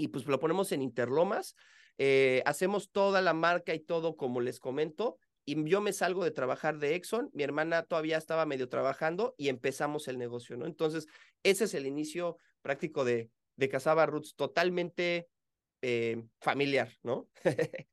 Y 0.00 0.08
pues 0.08 0.24
lo 0.26 0.40
ponemos 0.40 0.72
en 0.72 0.80
Interlomas, 0.80 1.56
eh, 1.98 2.42
hacemos 2.46 2.90
toda 2.90 3.20
la 3.20 3.34
marca 3.34 3.74
y 3.74 3.80
todo 3.80 4.16
como 4.16 4.40
les 4.40 4.58
comento, 4.58 5.18
y 5.44 5.68
yo 5.68 5.82
me 5.82 5.92
salgo 5.92 6.24
de 6.24 6.30
trabajar 6.30 6.78
de 6.78 6.94
Exxon, 6.94 7.30
mi 7.34 7.42
hermana 7.42 7.82
todavía 7.82 8.16
estaba 8.16 8.46
medio 8.46 8.68
trabajando 8.68 9.34
y 9.36 9.48
empezamos 9.48 10.08
el 10.08 10.16
negocio, 10.16 10.56
¿no? 10.56 10.64
Entonces, 10.64 11.06
ese 11.42 11.64
es 11.64 11.74
el 11.74 11.86
inicio 11.86 12.38
práctico 12.62 13.04
de, 13.04 13.30
de 13.56 13.68
Casaba 13.68 14.06
Roots, 14.06 14.34
totalmente 14.36 15.28
eh, 15.82 16.22
familiar, 16.40 16.90
¿no? 17.02 17.28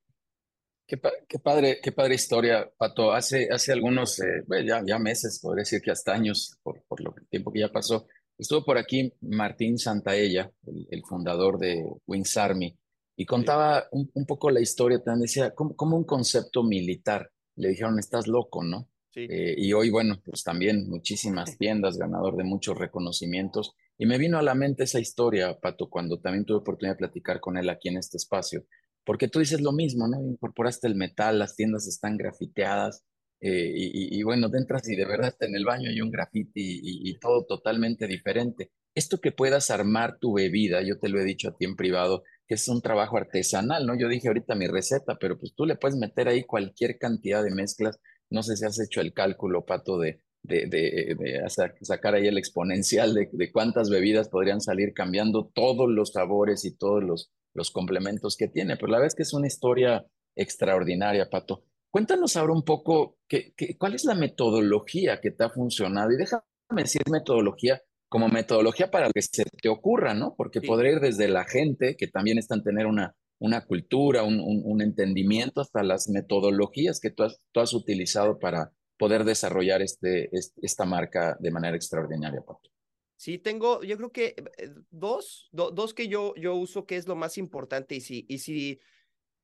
Qué, 0.89 0.98
padre, 0.98 1.82
qué 1.84 1.91
padre 1.91 2.15
historia, 2.15 2.72
Pato. 2.78 3.12
Hace, 3.12 3.50
hace 3.52 3.74
algunos, 3.74 4.22
eh, 4.22 4.46
ya 4.63 4.98
meses, 4.98 5.38
podría 5.41 5.63
decir 5.63 5.82
que 5.82 5.91
hasta 5.91 6.13
años, 6.13 6.58
por, 6.63 6.82
por 6.84 7.02
lo 7.02 7.13
tiempo 7.30 7.52
que 7.52 7.60
ya 7.60 7.70
pasó, 7.70 8.08
estuvo 8.38 8.63
por 8.63 8.78
aquí 8.78 9.13
Martín 9.21 9.78
Santaella, 9.78 10.52
el, 10.65 10.88
el 10.89 11.04
fundador 11.04 11.58
de 11.58 11.84
Wings 12.06 12.38
Army, 12.38 12.78
y 13.19 13.26
contaba 13.26 13.88
un, 13.91 14.10
un, 14.13 14.26
poco 14.28 14.52
la 14.52 14.62
historia, 14.62 15.02
también 15.02 15.23
decía, 15.23 15.56
como, 15.56 15.97
un 15.97 16.04
concepto 16.04 16.63
militar 16.63 17.32
le 17.56 17.69
dijeron, 17.69 17.97
estás 17.97 18.28
loco, 18.28 18.63
¿no? 18.63 18.88
Sí. 19.10 19.21
Eh, 19.28 19.56
y 19.58 19.73
hoy, 19.73 19.89
bueno, 19.89 20.21
pues 20.23 20.43
también 20.43 20.88
muchísimas 20.88 21.58
tiendas, 21.58 21.97
ganador 21.97 22.38
de 22.38 22.43
muchos 22.43 22.78
reconocimientos. 22.78 23.73
Y 23.97 24.06
me 24.06 24.19
vino 24.19 24.38
a 24.38 24.43
la 24.43 24.54
mente 24.54 24.84
esa 24.84 25.00
historia, 25.00 25.60
Pato, 25.60 25.89
cuando 25.89 26.19
también 26.19 26.45
tuve 26.45 26.60
oportunidad 26.60 26.93
de 26.93 27.00
platicar 27.00 27.39
con 27.39 27.58
él 27.58 27.69
aquí 27.69 27.89
en 27.89 27.97
este 27.97 28.17
espacio. 28.17 28.65
Porque 29.04 29.28
tú 29.28 29.39
dices 29.39 29.62
lo 29.62 29.71
mismo, 29.71 30.08
¿no? 30.08 30.21
Incorporaste 30.21 30.86
el 30.86 30.93
metal, 30.93 31.39
las 31.39 31.56
tiendas 31.56 31.88
están 31.88 32.17
grafiteadas, 32.17 33.04
eh, 33.39 33.71
y, 33.76 34.19
y, 34.19 34.23
bueno, 34.23 34.50
entras 34.52 34.88
y 34.89 34.95
de 34.95 35.06
verdad 35.06 35.30
está 35.30 35.45
en 35.45 35.56
el 35.56 35.65
baño 35.65 35.89
hay 35.89 36.02
un 36.02 36.10
grafiti 36.10 36.80
y, 36.82 37.10
y, 37.10 37.19
todo 37.19 37.45
totalmente 37.45 38.08
diferente. 38.08 38.71
Esto 38.95 39.19
que 39.19 39.32
puedas 39.32 39.69
armar 39.69 40.17
tu 40.19 40.34
bebida, 40.34 40.82
yo 40.82 40.97
te 40.97 41.08
lo 41.08 41.19
he 41.19 41.23
dicho 41.23 41.50
a 41.50 41.56
ti 41.56 41.65
en 41.65 41.76
privado, 41.76 42.23
que 42.47 42.56
es 42.56 42.67
un 42.67 42.82
trabajo 42.82 43.17
artesanal, 43.17 43.86
¿no? 43.86 43.97
Yo 43.97 44.08
dije 44.08 44.28
ahorita 44.28 44.56
mi 44.56 44.67
receta, 44.67 45.17
pero 45.19 45.38
pues 45.38 45.54
tú 45.56 45.65
le 45.65 45.76
puedes 45.76 45.97
meter 45.97 46.28
ahí 46.28 46.45
cualquier 46.45 46.97
cantidad 46.97 47.43
de 47.43 47.52
mezclas. 47.52 48.00
No 48.30 48.41
sé 48.41 48.58
si 48.58 48.65
has 48.65 48.80
hecho 48.80 49.02
el 49.02 49.13
cálculo, 49.13 49.65
Pato, 49.65 50.00
de, 50.00 50.21
de, 50.41 50.65
de, 50.65 51.15
de 51.15 51.50
sacar 51.82 52.15
ahí 52.15 52.28
el 52.28 52.38
exponencial 52.38 53.13
de, 53.13 53.30
de, 53.32 53.52
cuántas 53.52 53.89
bebidas 53.89 54.30
podrían 54.30 54.62
salir 54.62 54.93
cambiando 54.93 55.52
todos 55.54 55.89
los 55.89 56.13
sabores 56.13 56.65
y 56.65 56.76
todos 56.76 57.04
los, 57.04 57.32
los 57.54 57.69
complementos 57.69 58.36
que 58.36 58.47
tiene. 58.47 58.78
Pero 58.78 58.88
la 58.88 58.97
verdad 58.97 59.08
es 59.08 59.15
que 59.15 59.23
es 59.23 59.34
una 59.34 59.47
historia 59.47 60.06
extraordinaria, 60.36 61.30
Pato. 61.30 61.66
Cuéntanos 61.91 62.36
ahora 62.36 62.54
un 62.54 62.63
poco 62.63 63.17
que, 63.28 63.54
que, 63.56 63.78
cuál 63.78 63.95
es 63.95 64.06
la 64.06 64.15
metodología 64.15 65.19
que 65.21 65.32
te 65.32 65.43
ha 65.43 65.50
funcionado 65.50 66.12
y 66.12 66.17
déjame 66.17 66.43
decir 66.76 67.02
metodología 67.10 67.82
como 68.10 68.30
metodología 68.30 68.89
para 68.89 69.10
que 69.12 69.21
se 69.21 69.43
te 69.43 69.69
ocurra, 69.69 70.13
¿no? 70.13 70.36
Porque 70.38 70.62
sí. 70.62 70.67
ir 70.67 71.00
desde 71.00 71.28
la 71.28 71.45
gente, 71.45 71.95
que 71.97 72.08
también 72.08 72.38
están 72.38 72.63
tener 72.63 72.86
una, 72.86 73.15
una 73.39 73.65
cultura, 73.65 74.23
un, 74.23 74.39
un, 74.39 74.62
un, 74.63 74.82
entendimiento, 74.82 75.62
hasta 75.62 75.84
las 75.84 76.08
metodologías 76.10 77.00
que 77.00 77.12
tú 77.12 77.23
has, 77.23 77.39
tú 77.52 77.60
has 77.60 77.73
utilizado 77.73 78.39
para 78.39 78.71
poder 78.97 79.26
desarrollar 79.26 79.82
este, 79.82 80.30
este, 80.36 80.60
esta 80.62 80.86
marca 80.86 81.38
de 81.39 81.52
manera 81.52 81.76
extraordinaria, 81.76 82.41
Pato. 82.41 82.69
Sí, 83.17 83.39
tengo, 83.39 83.84
yo 83.84 83.97
creo 83.97 84.12
que 84.12 84.36
eh, 84.58 84.69
dos, 84.91 85.50
do, 85.52 85.71
dos 85.71 85.93
que 85.93 86.08
yo, 86.08 86.34
yo 86.36 86.56
uso 86.56 86.86
que 86.86 86.97
es 86.97 87.08
lo 87.08 87.15
más 87.15 87.38
importante 87.38 87.95
y 87.95 88.02
si, 88.02 88.26
y 88.30 88.38
si, 88.38 88.80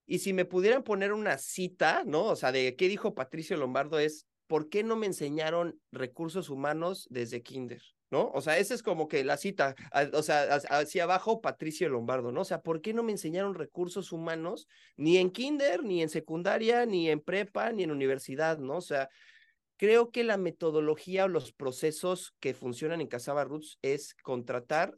y 0.06 0.20
si 0.20 0.34
me 0.34 0.46
pudieran 0.46 0.84
poner 0.84 1.14
una 1.14 1.38
cita, 1.38 2.04
¿no? 2.06 2.26
O 2.26 2.36
sea, 2.36 2.52
de 2.52 2.76
qué 2.76 2.88
dijo 2.88 3.14
Patricio 3.16 3.58
Lombardo 3.58 4.00
es, 4.00 4.28
¿por 4.48 4.70
qué 4.70 4.84
no 4.84 4.96
me 4.96 5.08
enseñaron 5.08 5.80
recursos 5.92 6.50
humanos 6.50 7.08
desde 7.10 7.42
kinder? 7.42 7.82
¿no? 8.14 8.30
O 8.36 8.42
sea, 8.42 8.60
esa 8.60 8.76
es 8.76 8.84
como 8.84 9.08
que 9.08 9.24
la 9.24 9.38
cita, 9.38 9.74
o 10.14 10.22
sea, 10.22 10.44
hacia 10.70 11.06
abajo 11.06 11.42
Patricio 11.42 11.90
Lombardo, 11.90 12.32
¿no? 12.32 12.42
O 12.42 12.46
sea, 12.46 12.62
¿por 12.62 12.80
qué 12.80 12.94
no 12.94 13.02
me 13.02 13.12
enseñaron 13.12 13.56
recursos 13.56 14.12
humanos 14.12 14.68
ni 14.98 15.18
en 15.18 15.32
kinder, 15.32 15.84
ni 15.84 16.04
en 16.04 16.10
secundaria, 16.10 16.86
ni 16.86 17.10
en 17.10 17.22
prepa, 17.22 17.72
ni 17.72 17.82
en 17.82 17.90
universidad, 17.90 18.60
¿no? 18.60 18.78
O 18.78 18.82
sea, 18.82 19.10
creo 19.78 20.12
que 20.12 20.24
la 20.24 20.38
metodología 20.38 21.26
o 21.26 21.28
los 21.28 21.54
procesos 21.54 22.36
que 22.40 22.54
funcionan 22.54 23.02
en 23.02 23.08
Casaba 23.08 23.46
Roots 23.46 23.80
es 23.82 24.14
contratar 24.22 24.96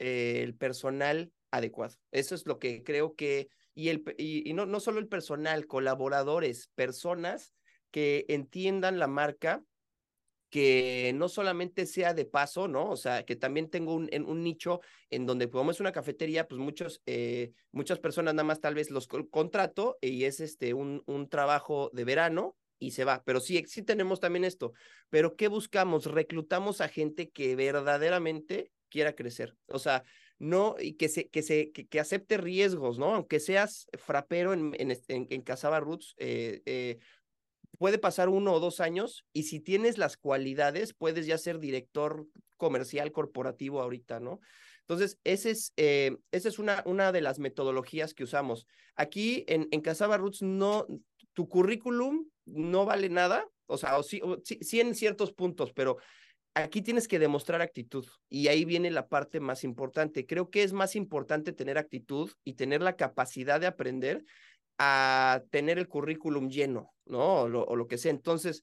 eh, 0.00 0.40
el 0.42 0.56
personal 0.56 1.30
adecuado. 1.52 1.94
Eso 2.10 2.34
es 2.34 2.46
lo 2.46 2.58
que 2.58 2.82
creo 2.82 3.14
que, 3.14 3.48
y, 3.74 3.88
el, 3.88 4.04
y, 4.18 4.52
no, 4.52 4.66
no 4.66 4.80
solo 4.80 4.98
el 4.98 5.08
personal, 5.08 5.66
colaboradores, 5.66 6.70
personas 6.74 7.54
que 7.90 8.26
entiendan 8.28 8.98
la 8.98 9.06
marca 9.06 9.64
que 10.50 11.12
no 11.14 11.28
solamente 11.28 11.86
sea 11.86 12.12
de 12.12 12.24
paso, 12.24 12.66
¿no? 12.66 12.90
O 12.90 12.96
sea, 12.96 13.24
que 13.24 13.36
también 13.36 13.70
tengo 13.70 13.94
un, 13.94 14.08
en 14.10 14.26
un 14.26 14.42
nicho 14.42 14.80
en 15.08 15.24
donde 15.24 15.48
como 15.48 15.70
una 15.78 15.92
cafetería, 15.92 16.48
pues 16.48 16.60
muchos, 16.60 17.02
eh, 17.06 17.52
muchas 17.70 18.00
personas 18.00 18.34
nada 18.34 18.44
más 18.44 18.60
tal 18.60 18.74
vez 18.74 18.90
los 18.90 19.06
contrato 19.06 19.96
y 20.00 20.24
es 20.24 20.40
este 20.40 20.74
un, 20.74 21.04
un 21.06 21.28
trabajo 21.28 21.90
de 21.92 22.04
verano 22.04 22.56
y 22.80 22.90
se 22.90 23.04
va. 23.04 23.22
Pero 23.24 23.38
sí, 23.38 23.64
sí 23.68 23.82
tenemos 23.82 24.18
también 24.18 24.44
esto. 24.44 24.72
Pero 25.08 25.36
¿qué 25.36 25.46
buscamos? 25.46 26.06
Reclutamos 26.06 26.80
a 26.80 26.88
gente 26.88 27.30
que 27.30 27.54
verdaderamente 27.54 28.72
quiera 28.88 29.14
crecer. 29.14 29.56
O 29.68 29.78
sea, 29.78 30.02
no, 30.40 30.74
y 30.80 30.94
que 30.94 31.10
se, 31.10 31.28
que 31.28 31.42
se, 31.42 31.70
que, 31.70 31.86
que 31.86 32.00
acepte 32.00 32.38
riesgos, 32.38 32.98
¿no? 32.98 33.14
Aunque 33.14 33.40
seas 33.40 33.86
frapero 33.92 34.54
en, 34.54 34.74
en, 34.78 34.90
en, 34.90 35.26
en 35.28 35.42
Casaba 35.42 35.80
Roots, 35.80 36.14
eh, 36.16 36.62
eh, 36.64 36.98
puede 37.78 37.98
pasar 37.98 38.30
uno 38.30 38.54
o 38.54 38.60
dos 38.60 38.80
años 38.80 39.26
y 39.34 39.44
si 39.44 39.60
tienes 39.60 39.98
las 39.98 40.16
cualidades, 40.16 40.94
puedes 40.94 41.26
ya 41.26 41.36
ser 41.36 41.60
director 41.60 42.26
comercial 42.56 43.12
corporativo 43.12 43.82
ahorita, 43.82 44.18
¿no? 44.18 44.40
Entonces, 44.80 45.18
ese 45.24 45.50
es, 45.50 45.74
eh, 45.76 46.16
esa 46.32 46.48
es 46.48 46.58
una, 46.58 46.82
una 46.86 47.12
de 47.12 47.20
las 47.20 47.38
metodologías 47.38 48.14
que 48.14 48.24
usamos. 48.24 48.66
Aquí 48.96 49.44
en, 49.46 49.68
en 49.70 49.82
Casaba 49.82 50.16
Roots, 50.16 50.40
no, 50.40 50.86
tu 51.34 51.48
currículum 51.48 52.26
no 52.46 52.86
vale 52.86 53.10
nada, 53.10 53.46
o 53.66 53.76
sea, 53.76 53.98
o 53.98 54.02
sí, 54.02 54.22
o 54.24 54.38
sí 54.42 54.80
en 54.80 54.94
ciertos 54.94 55.32
puntos, 55.34 55.72
pero 55.74 55.98
aquí 56.54 56.82
tienes 56.82 57.08
que 57.08 57.18
demostrar 57.18 57.62
actitud 57.62 58.06
y 58.28 58.48
ahí 58.48 58.64
viene 58.64 58.90
la 58.90 59.08
parte 59.08 59.40
más 59.40 59.64
importante. 59.64 60.26
Creo 60.26 60.50
que 60.50 60.62
es 60.62 60.72
más 60.72 60.96
importante 60.96 61.52
tener 61.52 61.78
actitud 61.78 62.30
y 62.44 62.54
tener 62.54 62.82
la 62.82 62.96
capacidad 62.96 63.60
de 63.60 63.66
aprender 63.66 64.24
a 64.78 65.42
tener 65.50 65.78
el 65.78 65.88
currículum 65.88 66.48
lleno, 66.48 66.94
¿no? 67.04 67.42
O 67.42 67.48
lo, 67.48 67.86
que 67.86 67.98
sea. 67.98 68.10
Entonces, 68.10 68.62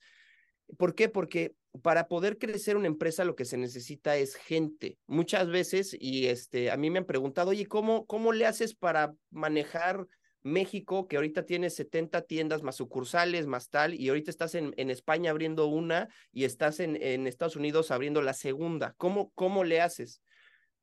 ¿por 0.77 0.95
qué? 0.95 1.09
Porque 1.09 1.53
para 1.83 2.07
poder 2.07 2.37
crecer 2.37 2.75
una 2.75 2.87
empresa 2.87 3.23
lo 3.23 3.35
que 3.35 3.45
se 3.45 3.57
necesita 3.57 4.17
es 4.17 4.35
gente. 4.35 4.97
Muchas 5.05 5.47
veces, 5.49 5.95
y 5.99 6.25
este, 6.27 6.71
a 6.71 6.77
mí 6.77 6.89
me 6.89 6.99
han 6.99 7.05
preguntado, 7.05 7.51
oye, 7.51 7.67
¿cómo, 7.67 8.05
cómo 8.07 8.33
le 8.33 8.47
haces 8.47 8.73
para 8.73 9.13
manejar 9.29 10.07
México, 10.47 11.07
que 11.07 11.17
ahorita 11.17 11.45
tiene 11.45 11.69
70 11.69 12.21
tiendas 12.23 12.63
más 12.63 12.75
sucursales, 12.75 13.47
más 13.47 13.69
tal, 13.69 13.93
y 13.93 14.09
ahorita 14.09 14.31
estás 14.31 14.55
en, 14.55 14.73
en 14.77 14.89
España 14.89 15.31
abriendo 15.31 15.67
una 15.67 16.09
y 16.31 16.45
estás 16.45 16.79
en, 16.79 17.01
en 17.01 17.27
Estados 17.27 17.55
Unidos 17.55 17.91
abriendo 17.91 18.21
la 18.21 18.33
segunda? 18.33 18.93
¿Cómo, 18.97 19.31
cómo 19.35 19.63
le 19.63 19.81
haces? 19.81 20.21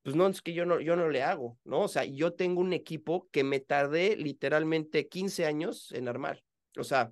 pues 0.04 0.14
no, 0.16 0.26
es 0.26 0.42
que 0.42 0.52
yo 0.52 0.66
no, 0.66 0.80
yo 0.80 0.96
no 0.96 1.08
le 1.08 1.22
hago, 1.22 1.58
¿no? 1.64 1.80
O 1.80 1.88
sea, 1.88 2.04
yo 2.04 2.34
tengo 2.34 2.60
un 2.60 2.74
equipo 2.74 3.26
que 3.32 3.42
me 3.42 3.58
tardé 3.58 4.16
literalmente 4.16 5.08
15 5.08 5.46
años 5.46 5.92
en 5.92 6.08
armar. 6.08 6.44
O 6.76 6.84
sea, 6.84 7.10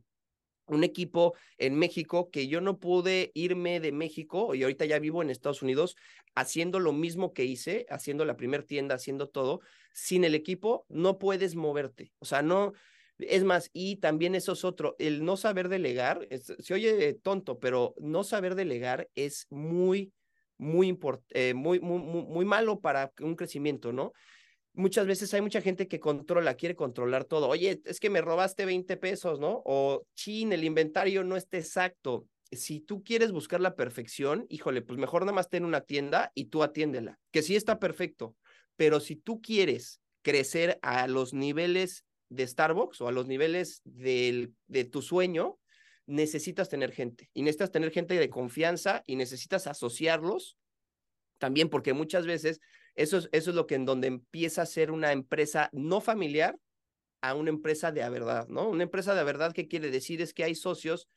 un 0.66 0.85
equipo 0.85 1.35
en 1.59 1.77
México 1.77 2.31
que 2.31 2.48
yo 2.48 2.61
no 2.61 2.79
pude 2.79 3.31
irme 3.35 3.81
de 3.81 3.92
México 3.92 4.55
y 4.55 4.62
ahorita 4.62 4.85
ya 4.85 4.98
vivo 4.98 5.22
en 5.22 5.31
Estados 5.31 5.62
Unidos 5.62 5.96
haciendo 6.35 6.81
lo 6.81 6.92
mismo 6.92 7.33
que 7.33 7.44
hice, 7.44 7.87
haciendo 7.90 8.25
la 8.25 8.37
primer 8.37 8.62
tienda, 8.62 8.94
haciendo 8.94 9.29
todo. 9.29 9.61
Sin 9.92 10.25
el 10.25 10.35
equipo 10.35 10.87
no 10.88 11.18
puedes 11.18 11.55
moverte. 11.55 12.12
O 12.18 12.25
sea, 12.25 12.42
no, 12.42 12.72
es 13.18 13.44
más, 13.44 13.70
y 13.72 13.96
también 13.96 14.35
eso 14.35 14.53
es 14.53 14.64
otro, 14.64 14.96
el 14.98 15.25
no 15.25 15.37
saber 15.37 15.68
delegar, 15.68 16.27
es, 16.31 16.55
se 16.59 16.75
oye 16.75 17.14
tonto, 17.14 17.59
pero 17.59 17.94
no 17.98 18.25
saber 18.25 18.55
delegar 18.55 19.09
es 19.14 19.46
muy 19.51 20.12
muy, 20.59 20.96
eh, 21.31 21.55
muy, 21.55 21.81
muy, 21.81 21.98
muy, 21.98 22.22
muy 22.22 22.44
malo 22.44 22.81
para 22.81 23.12
un 23.20 23.35
crecimiento, 23.35 23.92
¿no? 23.92 24.12
Muchas 24.74 25.06
veces 25.06 25.32
hay 25.35 25.42
mucha 25.42 25.61
gente 25.61 25.87
que 25.87 26.00
controla, 26.00 26.54
quiere 26.54 26.74
controlar 26.74 27.24
todo. 27.24 27.48
Oye, 27.48 27.82
es 27.85 28.00
que 28.00 28.08
me 28.08 28.22
robaste 28.22 28.64
20 28.64 28.96
pesos, 28.96 29.38
¿no? 29.38 29.62
O, 29.66 30.06
chin, 30.14 30.52
el 30.52 30.64
inventario 30.64 31.24
no 31.24 31.37
está 31.37 31.58
exacto. 31.58 32.26
Si 32.50 32.80
tú 32.80 33.02
quieres 33.04 33.32
buscar 33.32 33.61
la 33.61 33.76
perfección, 33.76 34.46
híjole, 34.48 34.80
pues 34.80 34.98
mejor 34.98 35.22
nada 35.22 35.32
más 35.32 35.50
ten 35.50 35.64
una 35.64 35.82
tienda 35.82 36.32
y 36.35 36.46
tú 36.46 36.62
atiéndela, 36.62 37.18
que 37.30 37.42
sí 37.42 37.54
está 37.54 37.78
perfecto. 37.78 38.35
Pero 38.76 39.00
si 39.00 39.16
tú 39.16 39.42
quieres 39.42 40.00
crecer 40.22 40.78
a 40.80 41.06
los 41.06 41.35
niveles 41.35 42.04
de 42.30 42.46
Starbucks 42.46 43.00
o 43.02 43.08
a 43.08 43.12
los 43.12 43.26
niveles 43.26 43.82
del, 43.85 44.54
de 44.68 44.85
tu 44.85 45.02
sueño, 45.02 45.58
necesitas 46.06 46.68
tener 46.68 46.92
gente 46.92 47.30
y 47.35 47.42
necesitas 47.42 47.70
tener 47.70 47.90
gente 47.90 48.14
de 48.14 48.30
confianza 48.30 49.02
y 49.06 49.16
necesitas 49.16 49.66
asociarlos 49.66 50.56
también 51.38 51.68
porque 51.68 51.92
muchas 51.92 52.26
veces 52.26 52.61
eso 52.94 53.18
es, 53.18 53.28
eso 53.33 53.50
es 53.50 53.57
lo 53.57 53.66
que 53.66 53.74
en 53.74 53.85
donde 53.85 54.09
empieza 54.09 54.62
a 54.62 54.66
ser 54.66 54.90
una 54.90 55.12
empresa 55.12 55.70
no 55.72 56.00
familiar 56.00 56.59
a 57.22 57.35
una 57.35 57.50
empresa 57.50 57.92
de 57.92 58.09
verdad, 58.09 58.48
¿no? 58.48 58.68
Una 58.68 58.83
empresa 58.83 59.14
de 59.14 59.24
verdad, 59.24 59.52
¿qué 59.52 59.68
quiere 59.68 59.90
decir? 59.90 60.20
Es 60.20 60.35
que 60.35 60.44
hay 60.44 60.55
socios 60.55 61.09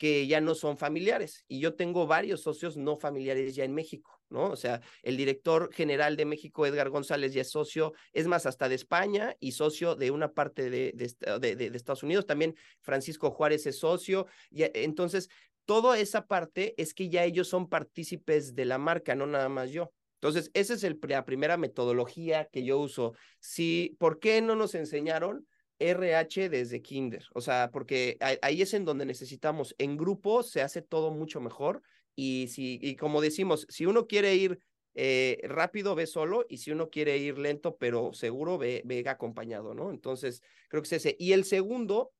que 0.00 0.26
ya 0.26 0.40
no 0.40 0.54
son 0.54 0.78
familiares. 0.78 1.44
Y 1.46 1.60
yo 1.60 1.74
tengo 1.74 2.06
varios 2.06 2.40
socios 2.40 2.78
no 2.78 2.96
familiares 2.96 3.54
ya 3.54 3.64
en 3.64 3.74
México, 3.74 4.22
¿no? 4.30 4.48
O 4.48 4.56
sea, 4.56 4.80
el 5.02 5.18
director 5.18 5.70
general 5.74 6.16
de 6.16 6.24
México, 6.24 6.64
Edgar 6.64 6.88
González, 6.88 7.34
ya 7.34 7.42
es 7.42 7.50
socio, 7.50 7.92
es 8.14 8.26
más, 8.26 8.46
hasta 8.46 8.70
de 8.70 8.76
España 8.76 9.36
y 9.40 9.52
socio 9.52 9.96
de 9.96 10.10
una 10.10 10.32
parte 10.32 10.70
de, 10.70 10.92
de, 10.94 11.54
de, 11.54 11.76
Estados 11.76 12.02
Unidos. 12.02 12.24
También 12.24 12.56
Francisco 12.80 13.30
Juárez 13.30 13.66
es 13.66 13.78
socio. 13.78 14.26
Y, 14.50 14.62
entonces, 14.72 15.28
toda 15.66 15.98
esa 15.98 16.26
parte 16.26 16.74
es 16.78 16.94
que 16.94 17.10
ya 17.10 17.24
ellos 17.24 17.48
son 17.48 17.68
partícipes 17.68 18.54
de 18.54 18.64
la 18.64 18.78
marca, 18.78 19.14
no 19.14 19.26
nada 19.26 19.50
más 19.50 19.70
yo. 19.70 19.92
Entonces, 20.20 20.50
esa 20.52 20.74
es 20.74 20.84
el, 20.84 20.98
la 21.08 21.24
primera 21.24 21.56
metodología 21.56 22.46
que 22.52 22.62
yo 22.62 22.78
uso. 22.78 23.14
Sí, 23.38 23.96
¿Por 23.98 24.20
qué 24.20 24.42
no 24.42 24.54
nos 24.54 24.74
enseñaron? 24.74 25.46
RH 25.78 26.50
desde 26.50 26.82
kinder, 26.82 27.24
o 27.32 27.40
sea, 27.40 27.70
porque 27.72 28.18
ahí 28.42 28.60
es 28.60 28.74
en 28.74 28.84
donde 28.84 29.06
necesitamos, 29.06 29.74
en 29.78 29.96
grupo 29.96 30.42
se 30.42 30.60
hace 30.60 30.82
todo 30.82 31.10
mucho 31.10 31.40
mejor 31.40 31.80
y 32.14 32.48
si, 32.48 32.78
y 32.82 32.96
como 32.96 33.22
decimos, 33.22 33.66
si 33.70 33.86
uno 33.86 34.06
quiere 34.06 34.34
ir 34.34 34.58
eh, 34.94 35.40
rápido, 35.44 35.94
ve 35.94 36.06
solo 36.06 36.44
y 36.48 36.58
si 36.58 36.70
uno 36.70 36.90
quiere 36.90 37.16
ir 37.16 37.38
lento, 37.38 37.76
pero 37.76 38.12
seguro, 38.12 38.58
ve, 38.58 38.82
ve 38.84 39.02
acompañado, 39.08 39.72
¿no? 39.72 39.90
Entonces, 39.90 40.42
creo 40.68 40.82
que 40.82 40.88
es 40.88 40.92
ese. 40.92 41.16
Y 41.18 41.32
el 41.32 41.44
segundo, 41.44 42.12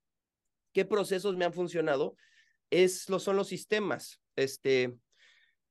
¿qué 0.73 0.85
procesos 0.85 1.37
me 1.37 1.45
han 1.45 1.53
funcionado? 1.53 2.17
Es, 2.71 3.03
son 3.03 3.37
los 3.37 3.49
sistemas. 3.49 4.21
Este, 4.37 4.95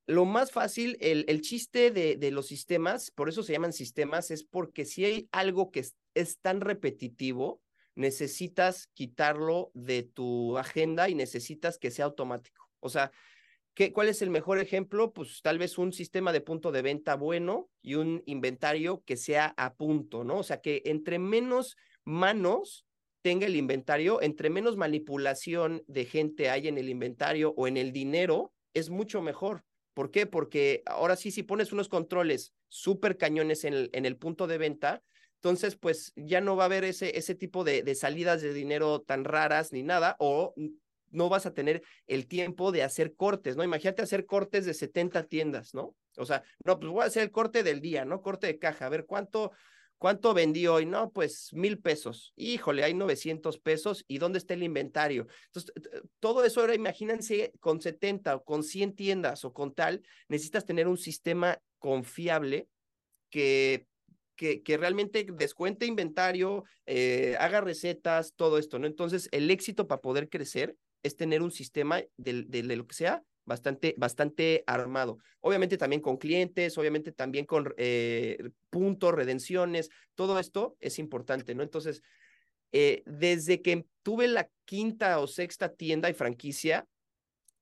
lo 0.09 0.25
más 0.25 0.51
fácil, 0.51 0.97
el, 1.01 1.23
el 1.27 1.41
chiste 1.41 1.91
de, 1.91 2.15
de, 2.15 2.31
los 2.31 2.47
sistemas, 2.47 3.11
por 3.11 3.29
eso 3.29 3.43
se 3.43 3.53
llaman 3.53 3.73
sistemas, 3.73 4.31
es 4.31 4.43
porque 4.43 4.83
si 4.83 5.05
hay 5.05 5.29
algo 5.31 5.69
que 5.69 5.85
es 6.15 6.39
tan 6.39 6.61
repetitivo, 6.61 7.61
necesitas 7.93 8.87
quitarlo 8.95 9.69
de 9.75 10.01
tu 10.01 10.57
agenda 10.57 11.09
y 11.09 11.13
necesitas 11.15 11.77
que 11.77 11.91
sea 11.91 12.05
automático. 12.05 12.71
O 12.79 12.89
sea, 12.89 13.11
¿qué, 13.75 13.93
¿cuál 13.93 14.07
es 14.07 14.23
el 14.23 14.31
mejor 14.31 14.57
ejemplo? 14.57 15.13
Pues 15.13 15.43
tal 15.43 15.59
vez 15.59 15.77
un 15.77 15.93
sistema 15.93 16.33
de 16.33 16.41
punto 16.41 16.71
de 16.71 16.81
venta 16.81 17.13
bueno 17.13 17.69
y 17.83 17.93
un 17.93 18.23
inventario 18.25 19.03
que 19.05 19.15
sea 19.15 19.53
a 19.57 19.75
punto, 19.75 20.23
¿no? 20.23 20.39
O 20.39 20.43
sea, 20.43 20.59
que 20.59 20.81
entre 20.85 21.19
menos 21.19 21.77
manos 22.03 22.83
tenga 23.21 23.45
el 23.45 23.55
inventario, 23.55 24.23
entre 24.23 24.49
menos 24.49 24.75
manipulación 24.75 25.83
de 25.85 26.05
gente 26.05 26.49
hay 26.49 26.67
en 26.67 26.79
el 26.79 26.89
inventario 26.89 27.53
o 27.57 27.67
en 27.67 27.77
el 27.77 27.91
dinero, 27.91 28.53
es 28.73 28.89
mucho 28.89 29.21
mejor. 29.21 29.65
¿Por 29.99 30.11
qué? 30.11 30.25
Porque 30.25 30.81
ahora 30.85 31.17
sí, 31.17 31.29
si 31.29 31.43
pones 31.43 31.73
unos 31.73 31.89
controles 31.89 32.53
súper 32.69 33.17
cañones 33.17 33.65
en 33.65 33.89
el, 33.91 34.15
punto 34.15 34.47
de 34.47 34.57
venta, 34.57 35.03
entonces, 35.35 35.75
pues 35.75 36.13
ya 36.15 36.39
no 36.39 36.55
va 36.55 36.63
a 36.63 36.65
haber 36.67 36.85
ese, 36.85 37.17
ese 37.17 37.35
tipo 37.35 37.65
de, 37.65 37.83
de 37.83 37.95
salidas 37.95 38.41
de 38.41 38.53
dinero 38.53 39.01
tan 39.01 39.25
raras 39.25 39.73
ni 39.73 39.83
nada, 39.83 40.15
o 40.19 40.53
no 41.09 41.27
vas 41.27 41.45
a 41.45 41.53
tener 41.53 41.83
el 42.07 42.27
tiempo 42.27 42.71
de 42.71 42.83
hacer 42.83 43.13
cortes, 43.13 43.57
¿no? 43.57 43.63
Imagínate 43.65 44.01
hacer 44.01 44.25
cortes 44.25 44.65
de 44.65 44.73
70 44.73 45.23
tiendas, 45.23 45.73
¿no? 45.73 45.97
O 46.15 46.23
sea, 46.23 46.43
no, 46.63 46.79
pues 46.79 46.89
voy 46.93 47.03
a 47.03 47.07
hacer 47.07 47.23
el 47.23 47.31
corte 47.31 47.61
del 47.61 47.81
día, 47.81 48.05
¿no? 48.05 48.21
Corte 48.21 48.47
de 48.47 48.57
caja, 48.57 48.85
a 48.85 48.89
ver 48.89 49.05
cuánto, 49.05 49.51
cuánto 49.99 50.33
vendí 50.33 50.65
hoy, 50.65 50.87
no, 50.87 51.11
pues 51.11 51.53
mil 51.53 51.77
pesos. 51.77 52.33
Híjole, 52.35 52.83
hay 52.83 52.95
900 52.95 53.59
pesos 53.59 54.03
y 54.07 54.17
dónde 54.17 54.39
está 54.39 54.55
el 54.55 54.63
inventario. 54.63 55.27
Entonces, 55.45 55.71
todo 56.19 56.43
eso 56.43 56.61
ahora 56.61 56.73
imagínense 56.73 57.53
con 57.59 57.79
70 57.79 58.37
o 58.37 58.43
con 58.43 58.63
100 58.63 58.95
tiendas 58.95 59.45
o 59.45 59.53
con 59.53 59.75
tal, 59.75 60.01
necesitas 60.27 60.65
tener 60.65 60.87
un 60.87 60.97
sistema 60.97 61.59
confiable 61.77 62.67
que 63.29 63.85
que, 64.63 64.77
realmente 64.77 65.27
descuente 65.33 65.85
inventario, 65.85 66.63
eh, 66.85 67.35
haga 67.39 67.59
recetas, 67.59 68.33
todo 68.37 68.57
esto, 68.57 68.79
¿no? 68.79 68.87
Entonces, 68.87 69.27
el 69.33 69.51
éxito 69.51 69.85
para 69.85 69.99
poder 69.99 70.29
crecer 70.29 70.77
es 71.03 71.17
tener 71.17 71.41
un 71.41 71.51
sistema 71.51 72.01
de, 72.15 72.43
de, 72.43 72.63
lo 72.63 72.87
que 72.87 72.95
sea 72.95 73.21
bastante, 73.49 73.95
bastante 73.97 74.63
armado. 74.67 75.17
Obviamente 75.41 75.77
también 75.77 76.01
con 76.01 76.17
clientes, 76.17 76.77
obviamente 76.77 77.11
también 77.11 77.45
con 77.45 77.73
eh, 77.77 78.37
puntos, 78.69 79.13
redenciones, 79.13 79.89
todo 80.15 80.39
esto 80.39 80.77
es 80.79 80.99
importante, 80.99 81.55
¿no? 81.55 81.63
Entonces, 81.63 82.01
eh, 82.71 83.01
desde 83.05 83.61
que 83.61 83.85
tuve 84.03 84.27
la 84.27 84.49
quinta 84.65 85.19
o 85.19 85.27
sexta 85.27 85.73
tienda 85.73 86.09
y 86.09 86.13
franquicia, 86.13 86.87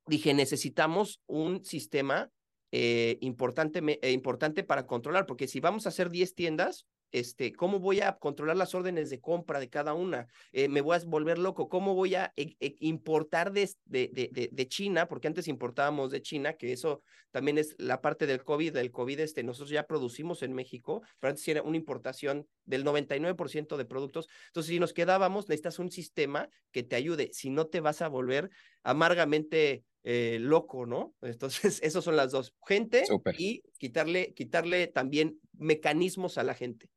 dije, 0.06 0.34
necesitamos 0.34 1.21
un 1.26 1.63
sistema 1.63 2.30
eh, 2.71 3.17
importante, 3.21 3.82
eh, 4.02 4.12
importante 4.12 4.63
para 4.63 4.86
controlar, 4.86 5.26
porque 5.26 5.47
si 5.47 5.62
vamos 5.62 5.86
a 5.86 5.89
hacer 5.89 6.10
10 6.10 6.36
tiendas, 6.36 6.86
este, 7.12 7.54
¿cómo 7.54 7.80
voy 7.80 8.02
a 8.02 8.17
controlar 8.17 8.58
las 8.58 8.76
órdenes 8.76 9.10
de 9.10 9.20
compra 9.20 9.60
de 9.60 9.70
cada 9.70 9.93
una? 9.93 10.28
Eh, 10.52 10.67
me 10.67 10.82
voy 10.82 10.98
a 10.98 11.00
volver 11.06 11.38
loco. 11.38 11.70
¿Cómo 11.70 11.96
voy 11.96 12.15
a 12.15 12.34
e, 12.36 12.56
e, 12.60 12.76
importar 12.80 13.52
de, 13.52 13.70
de, 13.86 14.10
de, 14.13 14.50
de, 14.52 14.67
China? 14.67 15.08
Porque 15.08 15.28
antes 15.28 15.48
importábamos 15.48 16.12
de 16.12 16.22
China, 16.22 16.54
que 16.54 16.74
eso 16.74 17.02
también 17.32 17.58
es 17.58 17.76
la 17.78 18.02
parte 18.02 18.28
del 18.28 18.43
COVID. 18.43 18.74
Del 18.74 18.91
COVID, 18.91 19.20
este, 19.20 19.43
nosotros 19.43 19.70
ya 19.70 19.88
producimos 19.88 20.43
en 20.43 20.54
México, 20.54 21.02
pero 21.20 21.30
antes 21.30 21.48
era 21.48 21.63
una 21.63 21.78
importación 21.78 22.48
del 22.65 22.84
99% 22.84 23.78
de 23.78 23.86
productos. 23.86 24.28
Entonces, 24.48 24.72
si 24.72 24.80
nos 24.80 24.93
quedábamos, 24.93 25.48
necesitas 25.48 25.80
un 25.80 25.91
sistema 25.91 26.50
que 26.72 26.84
te 26.84 26.96
ayude. 26.96 27.30
Si 27.34 27.50
no, 27.50 27.67
te 27.67 27.80
vas 27.80 28.02
a 28.02 28.08
volver 28.08 28.50
amargamente 28.84 29.84
eh, 30.04 30.38
loco, 30.39 30.86
¿no? 30.86 31.13
Entonces, 31.22 31.82
esos 31.84 32.04
son 32.04 32.15
las 32.15 32.32
dos. 32.32 32.54
Gente 32.65 33.04
y 33.38 33.62
quitarle, 33.78 34.34
quitarle 34.34 34.88
también 34.88 35.39
mecanismos 35.54 36.38
a 36.38 36.43
la 36.43 36.54
gente. 36.54 36.89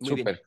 Súper. 0.00 0.42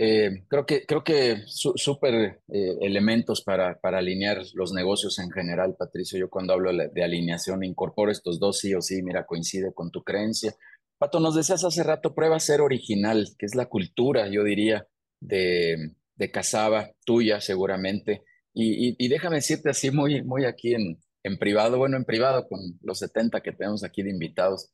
Eh, 0.00 0.44
creo 0.46 0.64
que, 0.64 0.86
creo 0.86 1.02
que 1.02 1.42
súper 1.46 2.40
eh, 2.48 2.76
elementos 2.80 3.42
para, 3.42 3.80
para 3.80 3.98
alinear 3.98 4.40
los 4.54 4.72
negocios 4.72 5.18
en 5.18 5.30
general, 5.30 5.74
Patricio. 5.76 6.18
Yo 6.18 6.30
cuando 6.30 6.52
hablo 6.52 6.70
de 6.72 7.02
alineación 7.02 7.64
incorporo 7.64 8.12
estos 8.12 8.38
dos 8.38 8.58
sí 8.58 8.74
o 8.74 8.80
sí, 8.80 9.02
mira, 9.02 9.26
coincide 9.26 9.72
con 9.74 9.90
tu 9.90 10.04
creencia. 10.04 10.54
Pato, 10.98 11.20
nos 11.20 11.34
decías 11.34 11.64
hace 11.64 11.82
rato, 11.82 12.14
prueba 12.14 12.38
ser 12.40 12.60
original, 12.60 13.28
que 13.38 13.46
es 13.46 13.54
la 13.54 13.66
cultura, 13.66 14.28
yo 14.28 14.44
diría, 14.44 14.86
de, 15.20 15.94
de 16.16 16.30
Casaba, 16.30 16.90
tuya 17.04 17.40
seguramente. 17.40 18.24
Y, 18.60 19.08
déjame 19.08 19.36
decirte 19.36 19.70
así 19.70 19.92
muy, 19.92 20.22
muy 20.22 20.44
aquí 20.44 20.74
en, 20.74 20.98
en 21.22 21.38
privado, 21.38 21.78
bueno, 21.78 21.96
en 21.96 22.04
privado 22.04 22.48
con 22.48 22.58
los 22.82 22.98
70 22.98 23.40
que 23.40 23.52
tenemos 23.52 23.84
aquí 23.84 24.02
de 24.02 24.10
invitados, 24.10 24.72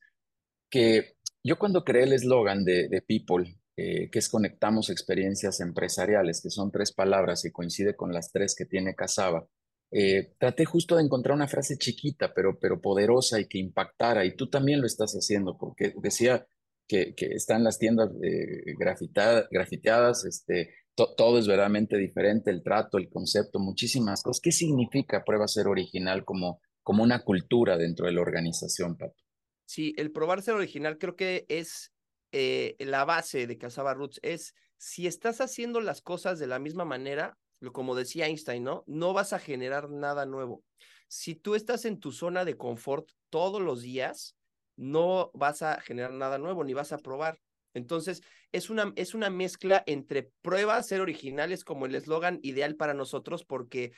que 0.71 1.17
yo 1.43 1.59
cuando 1.59 1.85
creé 1.85 2.05
el 2.05 2.15
eslogan 2.15 2.65
de, 2.65 2.89
de, 2.89 3.03
People, 3.03 3.45
eh, 3.77 4.09
que 4.11 4.19
es 4.19 4.29
conectamos 4.29 4.91
experiencias 4.91 5.61
empresariales, 5.61 6.41
que 6.43 6.51
son 6.51 6.71
tres 6.71 6.93
palabras 6.93 7.45
y 7.45 7.51
coincide 7.51 7.97
con 7.97 8.13
las 8.13 8.31
tres 8.31 8.55
que 8.55 8.67
tiene 8.67 8.95
Casaba, 8.95 9.47
eh, 9.91 10.33
traté 10.39 10.65
justo 10.65 10.97
de 10.97 11.05
encontrar 11.05 11.37
una 11.37 11.47
frase 11.47 11.77
chiquita, 11.77 12.33
pero, 12.35 12.59
pero 12.59 12.81
poderosa 12.81 13.41
y 13.41 13.47
que 13.47 13.59
impactara, 13.59 14.25
y 14.25 14.35
tú 14.35 14.51
también 14.51 14.81
lo 14.81 14.87
estás 14.87 15.13
haciendo, 15.15 15.57
porque 15.57 15.93
decía 16.03 16.47
que, 16.89 17.15
que 17.15 17.27
están 17.27 17.65
las 17.65 17.79
tiendas 17.79 18.11
eh, 18.23 18.75
grafiteadas, 18.77 20.25
este, 20.25 20.75
todo 20.95 21.39
es 21.39 21.47
verdaderamente 21.47 21.97
diferente, 21.97 22.51
el 22.51 22.63
trato, 22.63 22.99
el 22.99 23.09
concepto, 23.09 23.59
muchísimas 23.59 24.23
cosas. 24.23 24.41
¿Qué 24.41 24.53
significa 24.53 25.25
prueba 25.25 25.49
ser 25.49 25.67
original 25.67 26.25
como, 26.25 26.61
como 26.83 27.03
una 27.03 27.25
cultura 27.25 27.77
dentro 27.77 28.07
de 28.07 28.13
la 28.13 28.21
organización, 28.21 28.97
Pato? 28.97 29.23
Sí, 29.67 29.95
el 29.97 30.13
probar 30.13 30.43
ser 30.43 30.55
original 30.55 30.99
creo 30.99 31.17
que 31.17 31.47
es 31.49 31.94
eh, 32.37 32.75
la 32.81 33.05
base 33.05 33.47
de 33.47 33.57
Casaba 33.59 33.95
Roots. 33.95 34.19
Es 34.23 34.57
si 34.77 35.07
estás 35.07 35.41
haciendo 35.41 35.81
las 35.81 36.03
cosas 36.03 36.41
de 36.41 36.49
la 36.49 36.59
misma 36.59 36.85
manera, 36.85 37.39
como 37.73 37.95
decía 37.95 38.27
Einstein, 38.27 38.65
¿no? 38.65 38.83
No 38.89 39.13
vas 39.13 39.33
a 39.33 39.39
generar 39.39 39.89
nada 39.89 40.27
nuevo. 40.27 40.65
Si 41.07 41.37
tú 41.37 41.55
estás 41.55 41.85
en 41.85 42.01
tu 42.01 42.11
zona 42.11 42.45
de 42.45 42.57
confort 42.57 43.09
todos 43.31 43.63
los 43.63 43.83
días, 43.83 44.37
no 44.75 45.31
vas 45.33 45.63
a 45.63 45.81
generar 45.81 46.13
nada 46.13 46.39
nuevo 46.39 46.65
ni 46.65 46.75
vas 46.75 46.93
a 46.93 46.99
probar. 46.99 47.39
Entonces, 47.73 48.21
es 48.51 48.69
una, 48.69 48.93
es 48.97 49.15
una 49.15 49.31
mezcla 49.31 49.85
entre 49.87 50.33
pruebas, 50.43 50.89
ser 50.89 51.01
originales 51.01 51.65
como 51.65 51.87
el 51.87 51.95
eslogan 51.95 52.41
ideal 52.43 52.75
para 52.75 52.95
nosotros, 52.95 53.45
porque 53.45 53.93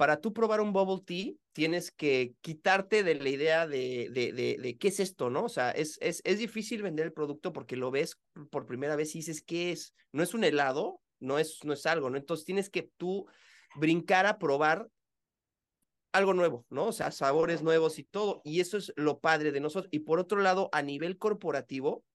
para 0.00 0.18
tú 0.18 0.32
probar 0.32 0.62
un 0.62 0.72
bubble 0.72 1.04
tea, 1.04 1.34
tienes 1.52 1.90
que 1.90 2.32
quitarte 2.40 3.02
de 3.02 3.16
la 3.16 3.28
idea 3.28 3.66
de, 3.66 4.78
qué 4.80 4.88
es 4.88 4.98
esto, 4.98 5.28
¿no? 5.28 5.44
O 5.44 5.48
sea, 5.50 5.72
es, 5.72 5.98
es, 6.00 6.22
es 6.24 6.38
difícil 6.38 6.80
vender 6.80 7.04
el 7.04 7.12
producto 7.12 7.52
porque 7.52 7.76
lo 7.76 7.90
ves 7.90 8.18
por 8.50 8.64
primera 8.64 8.96
vez 8.96 9.14
y 9.14 9.18
dices, 9.18 9.42
¿qué 9.42 9.72
es? 9.72 9.94
No 10.10 10.22
es 10.22 10.32
un 10.32 10.42
helado, 10.42 11.02
no 11.18 11.38
es, 11.38 11.62
no 11.64 11.74
es 11.74 11.84
algo, 11.84 12.08
¿no? 12.08 12.16
Entonces 12.16 12.46
tienes 12.46 12.70
que 12.70 12.90
tú 12.96 13.26
brincar 13.76 14.24
a 14.24 14.38
probar 14.38 14.88
algo 16.12 16.32
nuevo, 16.32 16.64
¿no? 16.70 16.86
O 16.86 16.92
sea, 16.92 17.10
sabores 17.10 17.60
nuevos 17.60 17.98
y 17.98 18.04
todo. 18.04 18.40
Y 18.42 18.60
eso 18.60 18.78
es 18.78 18.94
lo 18.96 19.20
padre 19.20 19.52
de 19.52 19.60
nosotros. 19.60 19.90
Y 19.92 19.98
por 19.98 20.18
otro 20.18 20.40
lado, 20.40 20.70
a 20.72 20.80
nivel 20.80 21.18
corporativo, 21.18 22.06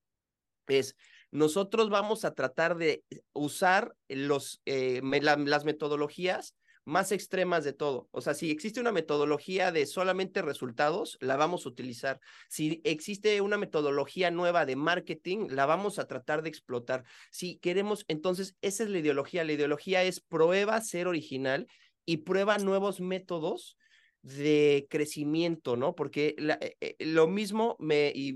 es 0.65 0.95
nosotros 1.29 1.91
vamos 1.91 2.25
a 2.25 2.33
tratar 2.33 2.77
de 2.77 3.03
usar 3.31 3.95
los, 4.07 4.63
eh, 4.65 5.01
las 5.03 5.65
metodologías 5.65 6.55
más 6.85 7.11
extremas 7.11 7.63
de 7.63 7.73
todo. 7.73 8.07
O 8.11 8.21
sea, 8.21 8.33
si 8.35 8.51
existe 8.51 8.79
una 8.79 8.91
metodología 8.91 9.71
de 9.71 9.85
solamente 9.87 10.41
resultados, 10.41 11.17
la 11.19 11.35
vamos 11.35 11.65
a 11.65 11.69
utilizar. 11.69 12.19
Si 12.47 12.81
existe 12.83 13.41
una 13.41 13.57
metodología 13.57 14.31
nueva 14.31 14.65
de 14.65 14.75
marketing, 14.75 15.47
la 15.49 15.65
vamos 15.65 15.99
a 15.99 16.07
tratar 16.07 16.43
de 16.43 16.49
explotar. 16.49 17.03
Si 17.31 17.57
queremos, 17.57 18.05
entonces, 18.07 18.55
esa 18.61 18.83
es 18.83 18.89
la 18.89 18.99
ideología. 18.99 19.43
La 19.43 19.53
ideología 19.53 20.03
es 20.03 20.21
prueba 20.21 20.79
ser 20.81 21.07
original 21.07 21.67
y 22.05 22.17
prueba 22.17 22.59
nuevos 22.59 23.01
métodos 23.01 23.77
de 24.21 24.87
crecimiento, 24.89 25.75
¿no? 25.75 25.93
Porque 25.93 26.35
eh, 26.37 26.77
eh, 26.81 26.95
lo 26.99 27.27
mismo 27.27 27.75
me, 27.79 28.11
y, 28.13 28.33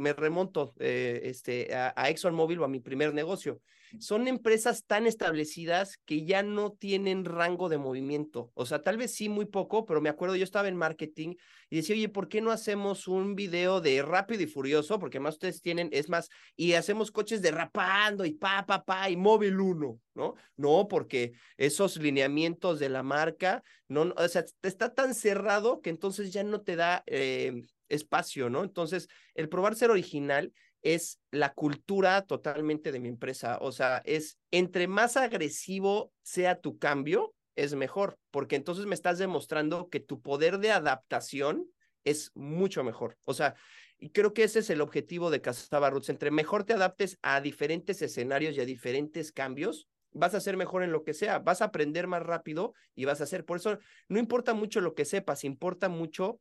me 0.00 0.12
remonto 0.12 0.74
eh, 0.78 1.22
este, 1.24 1.74
a, 1.74 1.92
a 1.96 2.08
ExxonMobil 2.10 2.60
o 2.60 2.64
a 2.64 2.68
mi 2.68 2.80
primer 2.80 3.14
negocio 3.14 3.60
son 4.00 4.28
empresas 4.28 4.84
tan 4.84 5.06
establecidas 5.06 5.98
que 6.04 6.24
ya 6.24 6.42
no 6.42 6.72
tienen 6.72 7.24
rango 7.24 7.68
de 7.68 7.78
movimiento. 7.78 8.50
O 8.54 8.66
sea, 8.66 8.82
tal 8.82 8.96
vez 8.96 9.14
sí 9.14 9.28
muy 9.28 9.46
poco, 9.46 9.84
pero 9.84 10.00
me 10.00 10.08
acuerdo, 10.08 10.36
yo 10.36 10.44
estaba 10.44 10.68
en 10.68 10.76
marketing 10.76 11.34
y 11.70 11.76
decía, 11.76 11.94
oye, 11.94 12.08
¿por 12.08 12.28
qué 12.28 12.40
no 12.40 12.50
hacemos 12.50 13.08
un 13.08 13.34
video 13.34 13.80
de 13.80 14.02
rápido 14.02 14.42
y 14.42 14.46
furioso? 14.46 14.98
Porque 14.98 15.20
más 15.20 15.34
ustedes 15.34 15.60
tienen, 15.60 15.88
es 15.92 16.08
más, 16.08 16.28
y 16.56 16.74
hacemos 16.74 17.10
coches 17.10 17.42
derrapando 17.42 18.24
y 18.24 18.32
pa, 18.32 18.64
pa, 18.66 18.84
pa, 18.84 19.10
y 19.10 19.16
móvil 19.16 19.60
uno, 19.60 20.00
¿no? 20.14 20.34
No, 20.56 20.86
porque 20.88 21.32
esos 21.56 21.96
lineamientos 21.96 22.78
de 22.78 22.88
la 22.88 23.02
marca, 23.02 23.62
no, 23.88 24.12
o 24.16 24.28
sea, 24.28 24.44
está 24.62 24.94
tan 24.94 25.14
cerrado 25.14 25.80
que 25.80 25.90
entonces 25.90 26.32
ya 26.32 26.44
no 26.44 26.62
te 26.62 26.76
da 26.76 27.02
eh, 27.06 27.62
espacio, 27.88 28.50
¿no? 28.50 28.64
Entonces, 28.64 29.08
el 29.34 29.48
probar 29.48 29.74
ser 29.74 29.90
original 29.90 30.52
es 30.84 31.18
la 31.30 31.52
cultura 31.54 32.22
totalmente 32.22 32.92
de 32.92 33.00
mi 33.00 33.08
empresa. 33.08 33.58
O 33.60 33.72
sea, 33.72 34.02
es 34.04 34.38
entre 34.52 34.86
más 34.86 35.16
agresivo 35.16 36.12
sea 36.22 36.60
tu 36.60 36.78
cambio, 36.78 37.34
es 37.56 37.74
mejor, 37.74 38.18
porque 38.30 38.56
entonces 38.56 38.86
me 38.86 38.94
estás 38.94 39.18
demostrando 39.18 39.88
que 39.88 40.00
tu 40.00 40.20
poder 40.20 40.58
de 40.58 40.70
adaptación 40.70 41.66
es 42.04 42.30
mucho 42.34 42.84
mejor. 42.84 43.16
O 43.24 43.32
sea, 43.32 43.54
y 43.98 44.10
creo 44.10 44.34
que 44.34 44.44
ese 44.44 44.58
es 44.58 44.68
el 44.70 44.82
objetivo 44.82 45.30
de 45.30 45.40
Casaba 45.40 45.88
Roots. 45.88 46.10
Entre 46.10 46.30
mejor 46.30 46.64
te 46.64 46.74
adaptes 46.74 47.18
a 47.22 47.40
diferentes 47.40 48.02
escenarios 48.02 48.54
y 48.56 48.60
a 48.60 48.66
diferentes 48.66 49.32
cambios, 49.32 49.88
vas 50.12 50.34
a 50.34 50.40
ser 50.40 50.56
mejor 50.56 50.82
en 50.82 50.92
lo 50.92 51.02
que 51.02 51.14
sea, 51.14 51.38
vas 51.38 51.62
a 51.62 51.66
aprender 51.66 52.06
más 52.06 52.22
rápido 52.22 52.74
y 52.94 53.06
vas 53.06 53.20
a 53.20 53.24
hacer. 53.24 53.46
Por 53.46 53.56
eso 53.56 53.78
no 54.08 54.18
importa 54.18 54.52
mucho 54.52 54.82
lo 54.82 54.94
que 54.94 55.06
sepas, 55.06 55.44
importa 55.44 55.88
mucho 55.88 56.40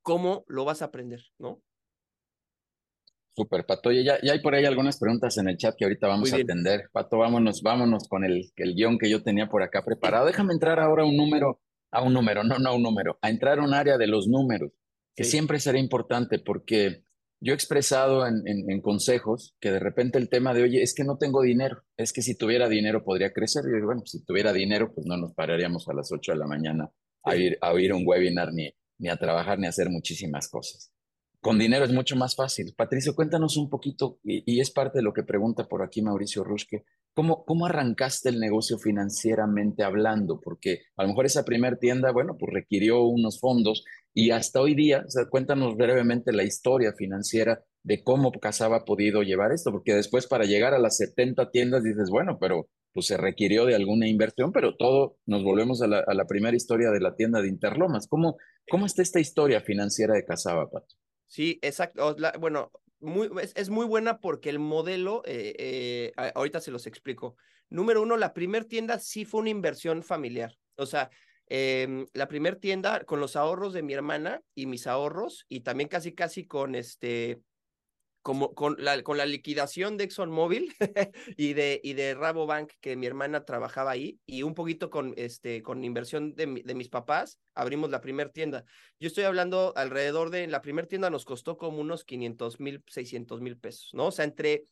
cómo 0.00 0.44
lo 0.48 0.64
vas 0.64 0.80
a 0.80 0.86
aprender, 0.86 1.22
¿no? 1.36 1.62
Súper, 3.38 3.64
Pato. 3.64 3.92
Ya, 3.92 4.18
ya 4.20 4.32
hay 4.32 4.40
por 4.40 4.54
ahí 4.54 4.64
algunas 4.64 4.98
preguntas 4.98 5.38
en 5.38 5.48
el 5.48 5.56
chat 5.56 5.76
que 5.76 5.84
ahorita 5.84 6.08
vamos 6.08 6.32
a 6.32 6.36
atender. 6.36 6.88
Pato, 6.92 7.18
vámonos, 7.18 7.62
vámonos 7.62 8.08
con 8.08 8.24
el, 8.24 8.50
el 8.56 8.74
guion 8.74 8.98
que 8.98 9.08
yo 9.08 9.22
tenía 9.22 9.48
por 9.48 9.62
acá 9.62 9.84
preparado. 9.84 10.26
Déjame 10.26 10.52
entrar 10.52 10.80
ahora 10.80 11.04
a 11.04 11.06
un 11.06 11.16
número, 11.16 11.60
a 11.92 12.02
un 12.02 12.12
número, 12.12 12.42
no, 12.42 12.58
no 12.58 12.70
a 12.70 12.74
un 12.74 12.82
número, 12.82 13.18
a 13.22 13.30
entrar 13.30 13.60
a 13.60 13.62
un 13.62 13.74
área 13.74 13.96
de 13.96 14.08
los 14.08 14.26
números, 14.26 14.72
que 15.14 15.22
siempre 15.22 15.60
será 15.60 15.78
importante 15.78 16.40
porque 16.40 17.04
yo 17.40 17.52
he 17.52 17.54
expresado 17.54 18.26
en, 18.26 18.42
en, 18.46 18.80
consejos 18.80 19.54
que 19.60 19.70
de 19.70 19.78
repente 19.78 20.18
el 20.18 20.28
tema 20.28 20.54
de, 20.54 20.64
oye, 20.64 20.82
es 20.82 20.94
que 20.94 21.04
no 21.04 21.18
tengo 21.18 21.42
dinero, 21.42 21.84
es 21.96 22.12
que 22.12 22.22
si 22.22 22.36
tuviera 22.36 22.68
dinero 22.68 23.04
podría 23.04 23.32
crecer. 23.32 23.62
Y 23.66 23.84
bueno, 23.84 24.02
si 24.04 24.24
tuviera 24.24 24.52
dinero, 24.52 24.92
pues 24.92 25.06
no 25.06 25.16
nos 25.16 25.34
pararíamos 25.34 25.88
a 25.88 25.94
las 25.94 26.10
8 26.10 26.32
de 26.32 26.38
la 26.38 26.46
mañana 26.46 26.90
a 27.22 27.36
ir 27.36 27.56
a 27.60 27.72
oír 27.72 27.92
un 27.92 28.02
webinar 28.04 28.52
ni, 28.52 28.72
ni 28.98 29.08
a 29.08 29.16
trabajar 29.16 29.58
ni 29.58 29.66
a 29.66 29.70
hacer 29.70 29.88
muchísimas 29.90 30.48
cosas. 30.48 30.92
Con 31.40 31.56
dinero 31.56 31.84
es 31.84 31.92
mucho 31.92 32.16
más 32.16 32.34
fácil. 32.34 32.74
Patricio, 32.76 33.14
cuéntanos 33.14 33.56
un 33.56 33.70
poquito, 33.70 34.18
y, 34.24 34.60
es 34.60 34.72
parte 34.72 34.98
de 34.98 35.02
lo 35.02 35.12
que 35.12 35.22
pregunta 35.22 35.68
por 35.68 35.84
aquí 35.84 36.02
Mauricio 36.02 36.42
Ruschke, 36.42 36.84
¿cómo, 37.14 37.44
¿cómo 37.44 37.66
arrancaste 37.66 38.28
el 38.28 38.40
negocio 38.40 38.76
financieramente 38.78 39.84
hablando? 39.84 40.40
Porque 40.40 40.80
a 40.96 41.02
lo 41.02 41.10
mejor 41.10 41.26
esa 41.26 41.44
primera 41.44 41.76
tienda, 41.78 42.10
bueno, 42.10 42.36
pues 42.36 42.52
requirió 42.52 43.04
unos 43.04 43.38
fondos 43.38 43.84
y 44.12 44.32
hasta 44.32 44.60
hoy 44.60 44.74
día, 44.74 45.04
o 45.06 45.10
sea, 45.10 45.26
cuéntanos 45.26 45.76
brevemente 45.76 46.32
la 46.32 46.42
historia 46.42 46.92
financiera 46.92 47.62
de 47.84 48.02
cómo 48.02 48.32
Casaba 48.32 48.78
ha 48.78 48.84
podido 48.84 49.22
llevar 49.22 49.52
esto, 49.52 49.70
porque 49.70 49.94
después 49.94 50.26
para 50.26 50.44
llegar 50.44 50.74
a 50.74 50.80
las 50.80 50.96
70 50.96 51.52
tiendas 51.52 51.84
dices, 51.84 52.10
bueno, 52.10 52.38
pero 52.40 52.68
pues 52.92 53.06
se 53.06 53.16
requirió 53.16 53.64
de 53.64 53.76
alguna 53.76 54.08
inversión, 54.08 54.50
pero 54.50 54.76
todo, 54.76 55.18
nos 55.24 55.44
volvemos 55.44 55.82
a 55.82 55.86
la, 55.86 56.00
a 56.00 56.14
la 56.14 56.26
primera 56.26 56.56
historia 56.56 56.90
de 56.90 57.00
la 57.00 57.14
tienda 57.14 57.40
de 57.40 57.48
Interlomas. 57.48 58.08
¿Cómo, 58.08 58.38
¿Cómo 58.68 58.86
está 58.86 59.02
esta 59.02 59.20
historia 59.20 59.60
financiera 59.60 60.14
de 60.14 60.24
Casaba, 60.24 60.68
Pato? 60.68 60.96
Sí, 61.28 61.58
exacto. 61.62 62.16
bueno, 62.40 62.72
muy, 63.00 63.30
es, 63.54 63.68
muy 63.70 63.86
buena 63.86 64.18
porque 64.18 64.50
el 64.50 64.58
modelo, 64.58 65.22
eh, 65.24 65.54
eh, 65.58 66.12
ahorita 66.34 66.60
se 66.60 66.70
los 66.70 66.86
explico. 66.86 67.36
Número 67.70 68.02
uno, 68.02 68.16
la 68.16 68.32
primer 68.32 68.64
tienda 68.64 68.98
sí 68.98 69.24
fue 69.24 69.42
una 69.42 69.50
inversión 69.50 70.02
familiar. 70.02 70.56
O 70.76 70.86
sea, 70.86 71.10
em, 71.46 72.06
la 72.14 72.28
primer 72.28 72.56
tienda 72.56 73.04
con 73.04 73.20
los 73.20 73.36
ahorros 73.36 73.72
de 73.72 73.82
mi 73.82 73.92
hermana 73.92 74.40
y 74.54 74.66
mis 74.66 74.86
ahorros 74.86 75.44
y 75.48 75.60
también 75.60 75.88
casi 75.88 76.14
casi 76.14 76.46
con 76.46 76.74
este 76.74 77.40
como 78.22 78.54
con 78.54 78.76
la, 78.78 79.02
con 79.02 79.16
la 79.16 79.26
liquidación 79.26 79.96
de 79.96 80.04
ExxonMobil 80.04 80.74
y 81.36 81.52
de, 81.54 81.80
y 81.82 81.94
de 81.94 82.14
Rabobank, 82.14 82.72
que 82.80 82.96
mi 82.96 83.06
hermana 83.06 83.44
trabajaba 83.44 83.92
ahí, 83.92 84.18
y 84.26 84.42
un 84.42 84.54
poquito 84.54 84.90
con, 84.90 85.14
este, 85.16 85.62
con 85.62 85.84
inversión 85.84 86.34
de, 86.34 86.62
de 86.64 86.74
mis 86.74 86.88
papás, 86.88 87.38
abrimos 87.54 87.90
la 87.90 88.00
primera 88.00 88.30
tienda. 88.30 88.64
Yo 89.00 89.08
estoy 89.08 89.24
hablando 89.24 89.72
alrededor 89.76 90.30
de, 90.30 90.46
la 90.46 90.62
primera 90.62 90.88
tienda 90.88 91.10
nos 91.10 91.24
costó 91.24 91.56
como 91.56 91.80
unos 91.80 92.04
500 92.04 92.60
mil, 92.60 92.82
600 92.86 93.40
mil 93.40 93.56
pesos, 93.56 93.90
¿no? 93.94 94.06
O 94.06 94.12
sea, 94.12 94.24
entre 94.24 94.66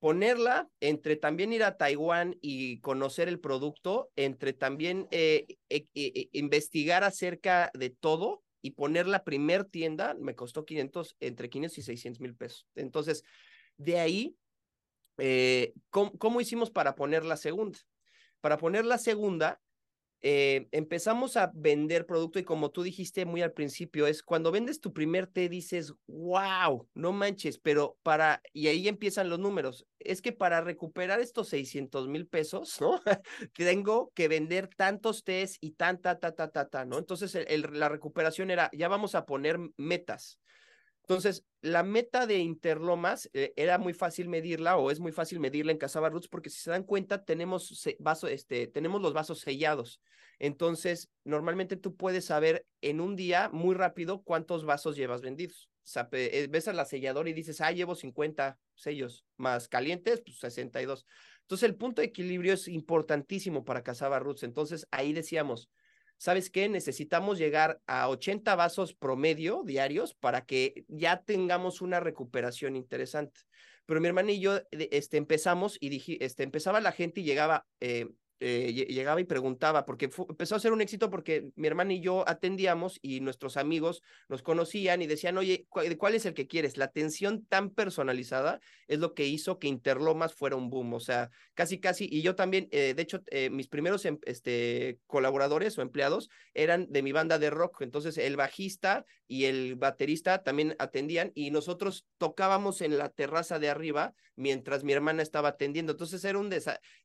ponerla, 0.00 0.68
entre 0.80 1.16
también 1.16 1.52
ir 1.52 1.62
a 1.62 1.76
Taiwán 1.76 2.36
y 2.40 2.80
conocer 2.80 3.28
el 3.28 3.38
producto, 3.38 4.10
entre 4.16 4.54
también 4.54 5.06
eh, 5.10 5.46
e, 5.68 5.86
e, 5.94 6.28
investigar 6.32 7.04
acerca 7.04 7.70
de 7.74 7.90
todo, 7.90 8.42
y 8.62 8.72
poner 8.72 9.06
la 9.06 9.24
primer 9.24 9.64
tienda 9.64 10.14
me 10.14 10.34
costó 10.34 10.64
500, 10.64 11.16
entre 11.20 11.48
500 11.48 11.78
y 11.78 11.82
600 11.82 12.20
mil 12.20 12.34
pesos. 12.34 12.66
Entonces, 12.74 13.24
de 13.76 13.98
ahí, 13.98 14.36
eh, 15.18 15.74
¿cómo, 15.90 16.40
hicimos 16.40 16.70
para 16.70 16.94
poner 16.94 17.24
la 17.24 17.36
segunda? 17.36 17.78
Para 18.40 18.58
poner 18.58 18.84
la 18.84 18.98
segunda, 18.98 19.60
eh, 20.22 20.68
empezamos 20.72 21.36
a 21.36 21.50
vender 21.54 22.06
producto 22.06 22.38
y 22.38 22.44
como 22.44 22.70
tú 22.70 22.82
dijiste 22.82 23.24
muy 23.24 23.42
al 23.42 23.52
principio, 23.52 24.06
es 24.06 24.22
cuando 24.22 24.52
vendes 24.52 24.80
tu 24.80 24.92
primer 24.92 25.26
té 25.26 25.48
dices, 25.48 25.94
wow, 26.06 26.88
no 26.94 27.12
manches, 27.12 27.58
pero 27.58 27.98
para, 28.02 28.42
y 28.52 28.68
ahí 28.68 28.86
empiezan 28.88 29.30
los 29.30 29.38
números, 29.38 29.86
es 29.98 30.20
que 30.20 30.32
para 30.32 30.60
recuperar 30.60 31.20
estos 31.20 31.48
600 31.48 32.08
mil 32.08 32.26
pesos, 32.26 32.80
¿no? 32.80 33.00
Tengo 33.54 34.12
que 34.14 34.28
vender 34.28 34.68
tantos 34.76 35.24
tés 35.24 35.56
y 35.60 35.72
tan, 35.72 36.00
ta, 36.00 36.18
ta, 36.18 36.32
ta, 36.34 36.50
ta, 36.50 36.68
ta, 36.68 36.84
¿no? 36.84 36.98
Entonces 36.98 37.36
la 37.72 37.88
recuperación 37.88 38.50
era, 38.50 38.70
ya 38.72 38.88
vamos 38.88 39.14
a 39.14 39.24
poner 39.24 39.58
metas. 39.76 40.38
Entonces, 41.10 41.44
la 41.60 41.82
meta 41.82 42.24
de 42.24 42.38
Interlomas 42.38 43.28
eh, 43.32 43.52
era 43.56 43.78
muy 43.78 43.94
fácil 43.94 44.28
medirla 44.28 44.76
o 44.76 44.92
es 44.92 45.00
muy 45.00 45.10
fácil 45.10 45.40
medirla 45.40 45.72
en 45.72 45.78
Casaba 45.78 46.08
Roots 46.08 46.28
porque 46.28 46.50
si 46.50 46.60
se 46.60 46.70
dan 46.70 46.84
cuenta 46.84 47.24
tenemos, 47.24 47.84
vaso, 47.98 48.28
este, 48.28 48.68
tenemos 48.68 49.02
los 49.02 49.12
vasos 49.12 49.40
sellados. 49.40 50.00
Entonces, 50.38 51.10
normalmente 51.24 51.74
tú 51.76 51.96
puedes 51.96 52.26
saber 52.26 52.64
en 52.80 53.00
un 53.00 53.16
día 53.16 53.50
muy 53.52 53.74
rápido 53.74 54.22
cuántos 54.22 54.64
vasos 54.64 54.94
llevas 54.94 55.20
vendidos. 55.20 55.68
O 55.78 55.88
sea, 55.88 56.08
eh, 56.12 56.46
ves 56.48 56.68
a 56.68 56.72
la 56.72 56.84
selladora 56.84 57.28
y 57.28 57.32
dices, 57.32 57.60
ah, 57.60 57.72
llevo 57.72 57.96
50 57.96 58.60
sellos 58.76 59.24
más 59.36 59.66
calientes, 59.66 60.22
pues 60.24 60.38
62. 60.38 61.06
Entonces, 61.40 61.68
el 61.68 61.74
punto 61.74 62.02
de 62.02 62.06
equilibrio 62.06 62.52
es 62.52 62.68
importantísimo 62.68 63.64
para 63.64 63.82
Casaba 63.82 64.20
Roots. 64.20 64.44
Entonces, 64.44 64.86
ahí 64.92 65.12
decíamos, 65.12 65.70
¿sabes 66.20 66.50
qué? 66.50 66.68
Necesitamos 66.68 67.38
llegar 67.38 67.80
a 67.86 68.06
80 68.10 68.54
vasos 68.54 68.92
promedio 68.92 69.62
diarios 69.64 70.12
para 70.12 70.44
que 70.44 70.84
ya 70.86 71.22
tengamos 71.22 71.80
una 71.80 71.98
recuperación 71.98 72.76
interesante. 72.76 73.40
Pero 73.86 74.02
mi 74.02 74.08
hermana 74.08 74.30
y 74.30 74.40
yo 74.40 74.60
este, 74.70 75.16
empezamos 75.16 75.78
y 75.80 75.88
dije, 75.88 76.22
este, 76.22 76.42
empezaba 76.42 76.82
la 76.82 76.92
gente 76.92 77.22
y 77.22 77.24
llegaba, 77.24 77.66
eh, 77.80 78.10
eh, 78.40 78.72
llegaba 78.72 79.20
y 79.20 79.24
preguntaba, 79.24 79.84
porque 79.84 80.08
empezó 80.28 80.56
a 80.56 80.60
ser 80.60 80.72
un 80.72 80.80
éxito 80.80 81.10
porque 81.10 81.50
mi 81.56 81.66
hermana 81.66 81.92
y 81.92 82.00
yo 82.00 82.26
atendíamos 82.26 82.98
y 83.02 83.20
nuestros 83.20 83.58
amigos 83.58 84.02
nos 84.28 84.42
conocían 84.42 85.02
y 85.02 85.06
decían, 85.06 85.36
oye, 85.36 85.66
¿cuál 85.68 86.14
es 86.14 86.24
el 86.24 86.32
que 86.32 86.46
quieres? 86.46 86.78
La 86.78 86.86
atención 86.86 87.44
tan 87.44 87.70
personalizada 87.70 88.60
es 88.88 88.98
lo 88.98 89.14
que 89.14 89.26
hizo 89.26 89.58
que 89.58 89.68
Interlomas 89.68 90.34
fuera 90.34 90.56
un 90.56 90.70
boom, 90.70 90.94
o 90.94 91.00
sea, 91.00 91.30
casi, 91.54 91.80
casi, 91.80 92.08
y 92.10 92.22
yo 92.22 92.34
también, 92.34 92.68
eh, 92.70 92.94
de 92.94 93.02
hecho, 93.02 93.20
eh, 93.26 93.50
mis 93.50 93.68
primeros 93.68 94.04
em, 94.06 94.18
este, 94.22 94.98
colaboradores 95.06 95.76
o 95.76 95.82
empleados 95.82 96.30
eran 96.54 96.90
de 96.90 97.02
mi 97.02 97.12
banda 97.12 97.38
de 97.38 97.50
rock, 97.50 97.82
entonces 97.82 98.16
el 98.16 98.36
bajista 98.36 99.04
y 99.28 99.44
el 99.44 99.76
baterista 99.76 100.42
también 100.42 100.74
atendían 100.78 101.30
y 101.34 101.50
nosotros 101.50 102.06
tocábamos 102.16 102.80
en 102.80 102.96
la 102.96 103.10
terraza 103.10 103.58
de 103.58 103.68
arriba 103.68 104.14
mientras 104.34 104.82
mi 104.82 104.92
hermana 104.92 105.22
estaba 105.22 105.50
atendiendo, 105.50 105.92
entonces 105.92 106.24
era 106.24 106.38
un 106.38 106.50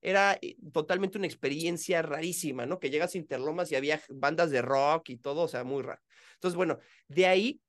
era 0.01 0.39
totalmente 0.71 1.17
un 1.17 1.24
experiencia 1.25 2.01
rarísima, 2.01 2.65
¿no? 2.65 2.79
Que 2.79 2.89
llegas 2.89 3.15
a 3.15 3.17
Interlomas 3.17 3.71
y 3.71 3.75
había 3.75 4.01
bandas 4.09 4.51
de 4.51 4.61
rock 4.61 5.09
y 5.09 5.17
todo, 5.17 5.41
o 5.41 5.47
sea, 5.47 5.63
muy 5.63 5.83
raro. 5.83 6.01
Entonces, 6.35 6.55
bueno, 6.55 6.79
de 7.07 7.25
ahí 7.27 7.61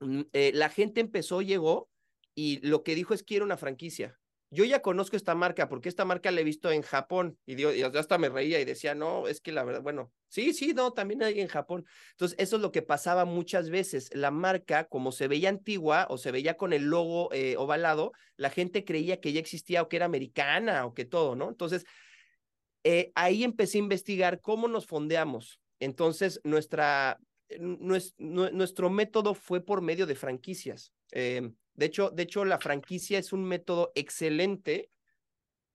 mm, 0.00 0.22
eh, 0.32 0.52
la 0.54 0.68
gente 0.68 1.00
empezó, 1.00 1.42
llegó 1.42 1.90
y 2.34 2.60
lo 2.66 2.82
que 2.82 2.94
dijo 2.94 3.14
es 3.14 3.22
quiero 3.22 3.44
una 3.44 3.56
franquicia. 3.56 4.18
yo 4.50 4.64
ya 4.64 4.80
conozco 4.80 5.16
esta 5.16 5.34
marca 5.34 5.68
porque 5.68 5.88
esta 5.88 6.04
marca 6.04 6.30
la 6.30 6.40
he 6.40 6.44
visto 6.44 6.70
en 6.70 6.82
Japón 6.82 7.36
y, 7.46 7.56
yo, 7.56 7.70
hasta 7.98 8.16
me 8.18 8.28
reía 8.28 8.60
y 8.60 8.64
decía, 8.64 8.94
no, 8.94 9.26
es 9.26 9.40
que 9.40 9.50
la 9.52 9.64
verdad, 9.64 9.82
bueno, 9.82 10.12
sí, 10.28 10.52
sí, 10.52 10.72
no, 10.72 10.92
también 10.92 11.22
hay 11.22 11.40
en 11.40 11.48
Japón. 11.48 11.84
Entonces, 12.12 12.38
eso 12.38 12.56
es 12.56 12.62
lo 12.62 12.70
que 12.70 12.82
pasaba 12.82 13.24
muchas 13.24 13.70
veces. 13.70 14.10
La 14.14 14.30
marca, 14.30 14.84
como 14.84 15.10
se 15.12 15.28
veía 15.28 15.48
antigua 15.48 16.06
o 16.10 16.18
se 16.18 16.30
veía 16.30 16.56
con 16.56 16.72
el 16.72 16.84
logo 16.84 17.32
eh, 17.32 17.56
ovalado, 17.56 18.12
la 18.36 18.50
gente 18.50 18.84
creía 18.84 19.20
que 19.20 19.32
ya 19.32 19.40
existía 19.40 19.82
o 19.82 19.88
que 19.88 19.96
era 19.96 20.06
americana 20.06 20.86
o 20.86 20.94
que 20.94 21.06
todo, 21.06 21.34
¿no? 21.34 21.48
Entonces, 21.48 21.84
eh, 22.88 23.10
ahí 23.16 23.42
empecé 23.42 23.78
a 23.78 23.80
investigar 23.80 24.40
cómo 24.40 24.68
nos 24.68 24.86
fondeamos. 24.86 25.60
Entonces, 25.80 26.40
nuestro, 26.44 27.16
método 28.90 29.34
fue 29.34 29.60
por 29.60 29.82
medio 29.82 30.06
de 30.06 30.14
franquicias. 30.14 30.92
Eh, 31.10 31.50
de 31.74 31.86
hecho, 31.86 32.10
de 32.10 32.22
hecho, 32.22 32.44
la 32.44 32.60
franquicia 32.60 33.18
es 33.18 33.32
un 33.32 33.42
método 33.42 33.90
excelente 33.96 34.88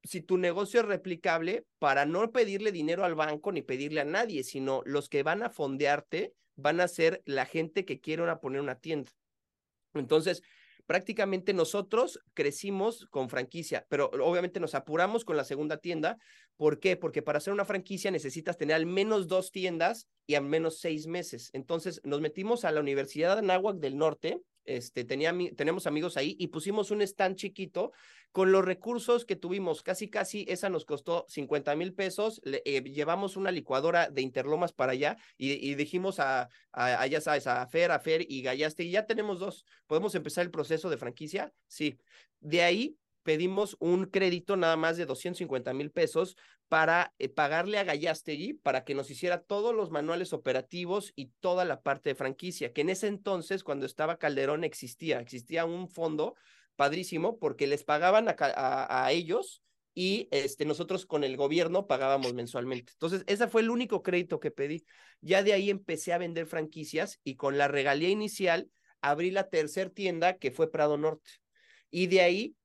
si 0.04 0.22
tu 0.22 0.38
negocio 0.38 0.80
es 0.80 0.86
replicable 0.86 1.66
para 1.80 2.06
no 2.06 2.32
pedirle 2.32 2.72
dinero 2.72 3.04
al 3.04 3.16
banco 3.16 3.52
ni 3.52 3.62
pedirle 3.62 4.00
a 4.00 4.06
nadie, 4.06 4.46
sino 4.46 4.82
los 4.86 5.10
que 5.10 5.22
van 5.22 5.44
a 5.44 5.50
fondearte 5.50 6.34
van 6.56 6.80
a 6.80 6.88
ser 6.88 7.22
la 7.26 7.46
gente 7.46 7.84
que 7.84 8.00
quiere 8.00 8.24
poner 8.38 8.62
una 8.62 8.80
tienda. 8.80 9.12
Entonces, 9.94 10.44
prácticamente 10.92 11.54
nosotros 11.54 12.20
crecimos 12.34 13.06
con 13.10 13.30
franquicia, 13.30 13.86
pero 13.88 14.12
obviamente 14.24 14.60
nos 14.60 14.76
apuramos 14.76 15.24
con 15.24 15.38
la 15.38 15.46
segunda 15.46 15.78
tienda. 15.78 16.18
¿Por 16.58 16.80
qué? 16.80 16.96
Porque 16.96 17.22
para 17.22 17.38
hacer 17.38 17.54
una 17.54 17.66
franquicia 17.66 18.12
necesitas 18.12 18.58
tener 18.58 18.76
al 18.76 18.86
menos 18.86 19.28
dos 19.28 19.52
tiendas 19.52 20.08
y 20.28 20.36
al 20.36 20.44
menos 20.44 20.80
seis 20.80 21.08
meses. 21.08 21.50
Entonces 21.54 22.02
nos 22.04 22.22
metimos 22.22 22.66
a 22.66 22.72
la 22.72 22.80
Universidad 22.80 23.36
de 23.36 23.40
Anáhuac 23.40 23.78
del 23.78 23.98
Norte 23.98 24.42
este, 24.66 25.04
tenía, 25.04 25.34
tenemos 25.56 25.88
amigos 25.88 26.18
ahí 26.18 26.36
y 26.40 26.48
pusimos 26.48 26.92
un 26.92 27.02
stand 27.02 27.36
chiquito 27.36 27.92
con 28.32 28.52
los 28.52 28.64
recursos 28.64 29.26
que 29.26 29.36
tuvimos. 29.36 29.82
Casi, 29.82 30.10
casi 30.10 30.46
esa 30.48 30.70
nos 30.70 30.86
costó 30.86 31.26
50 31.30 31.76
mil 31.76 31.94
pesos. 31.94 32.42
Eh, 32.46 32.82
llevamos 32.84 33.38
una 33.38 33.52
licuadora 33.52 34.10
de 34.10 34.22
Interlomas 34.22 34.72
para 34.72 34.92
allá 34.94 35.18
y, 35.38 35.74
dijimos 35.76 36.20
a, 36.20 36.50
a, 36.72 37.08
ya 37.08 37.22
sabes, 37.22 37.48
a 37.48 37.66
Fer, 37.68 37.92
a 37.92 38.00
Fer 38.00 38.26
y 38.28 38.42
Gallaste, 38.42 38.84
y 38.84 38.92
ya 38.92 39.06
tenemos 39.06 39.40
dos. 39.40 39.66
¿Podemos 39.88 40.14
empezar 40.16 40.46
el 40.46 40.52
proceso 40.52 40.90
de 40.90 40.98
franquicia? 40.98 41.52
Sí. 41.68 41.98
De 42.40 42.62
ahí 42.62 42.98
pedimos 43.24 43.76
un 43.80 44.06
crédito 44.06 44.58
nada 44.58 44.78
más 44.78 44.98
de 44.98 45.06
250 45.06 45.74
mil 45.74 45.92
pesos 45.92 46.36
para 46.68 47.14
eh, 47.20 47.28
pagarle 47.28 47.80
a 47.80 47.84
Gallastegui 47.84 48.54
para 48.54 48.84
que 48.84 48.96
nos 48.96 49.10
hiciera 49.10 49.42
todos 49.42 49.76
los 49.76 49.92
manuales 49.92 50.32
operativos 50.32 51.12
y 51.16 51.28
toda 51.40 51.66
la 51.66 51.82
parte 51.82 52.12
de 52.12 52.16
franquicia, 52.16 52.72
que 52.72 52.82
en 52.82 52.90
ese 52.90 53.08
entonces, 53.08 53.64
cuando 53.64 53.86
estaba 53.86 54.18
Calderón, 54.18 54.64
existía, 54.64 55.20
existía 55.20 55.66
un 55.66 55.90
fondo 55.90 56.36
padrísimo 56.76 57.38
porque 57.38 57.68
les 57.68 57.84
pagaban 57.84 58.28
a, 58.30 59.12
ellos 59.12 59.62
y 59.94 60.30
este, 60.32 60.66
nosotros 60.66 61.06
con 61.06 61.24
el 61.24 61.36
gobierno 61.36 61.88
pagábamos 61.88 62.34
mensualmente. 62.34 62.94
Entonces, 62.94 63.24
ese 63.28 63.48
fue 63.48 63.62
el 63.62 63.70
único 63.70 64.02
crédito 64.02 64.40
que 64.40 64.52
pedí. 64.52 64.86
Ya 65.20 65.44
de 65.44 65.54
ahí 65.54 65.70
empecé 65.70 66.14
a 66.14 66.18
vender 66.18 66.46
franquicias 66.46 67.20
y 67.24 67.36
con 67.36 67.58
la 67.58 67.68
regalía 67.68 68.10
inicial 68.10 68.70
abrí 69.02 69.32
la 69.32 69.50
tercera 69.50 69.90
tienda 69.90 70.38
que 70.38 70.52
fue 70.52 70.72
Prado 70.72 70.98
Norte. 70.98 71.32
Y 71.90 72.08
de 72.08 72.22
ahí 72.22 72.56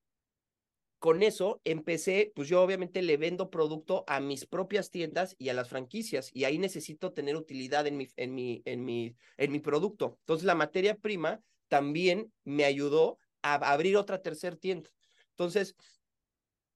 con 0.99 1.23
eso 1.23 1.61
empecé, 1.65 2.33
pues 2.35 2.49
yo 2.49 2.63
obviamente 2.63 3.03
le 3.03 3.17
vendo 3.17 3.51
producto 3.51 4.05
a 4.07 4.21
mis 4.21 4.47
propias 4.47 4.91
tiendas 4.91 5.37
y 5.39 5.51
a 5.51 5.55
las 5.55 5.69
franquicias 5.69 6.31
y 6.33 6.45
ahí 6.45 6.59
necesito 6.59 7.13
tener 7.13 7.37
utilidad 7.37 7.87
en 7.87 7.97
mi, 7.97 8.09
en 8.17 8.35
mi, 8.35 8.63
en 8.65 8.85
mi, 8.85 9.17
en 9.37 9.53
mi 9.53 9.61
producto. 9.61 10.17
Entonces 10.21 10.45
la 10.45 10.55
materia 10.55 10.97
prima 10.97 11.41
también 11.69 12.33
me 12.45 12.65
ayudó 12.65 13.19
a 13.43 13.55
abrir 13.55 13.97
otra 13.97 14.23
tercera 14.23 14.57
tienda. 14.57 14.91
Entonces, 15.31 15.77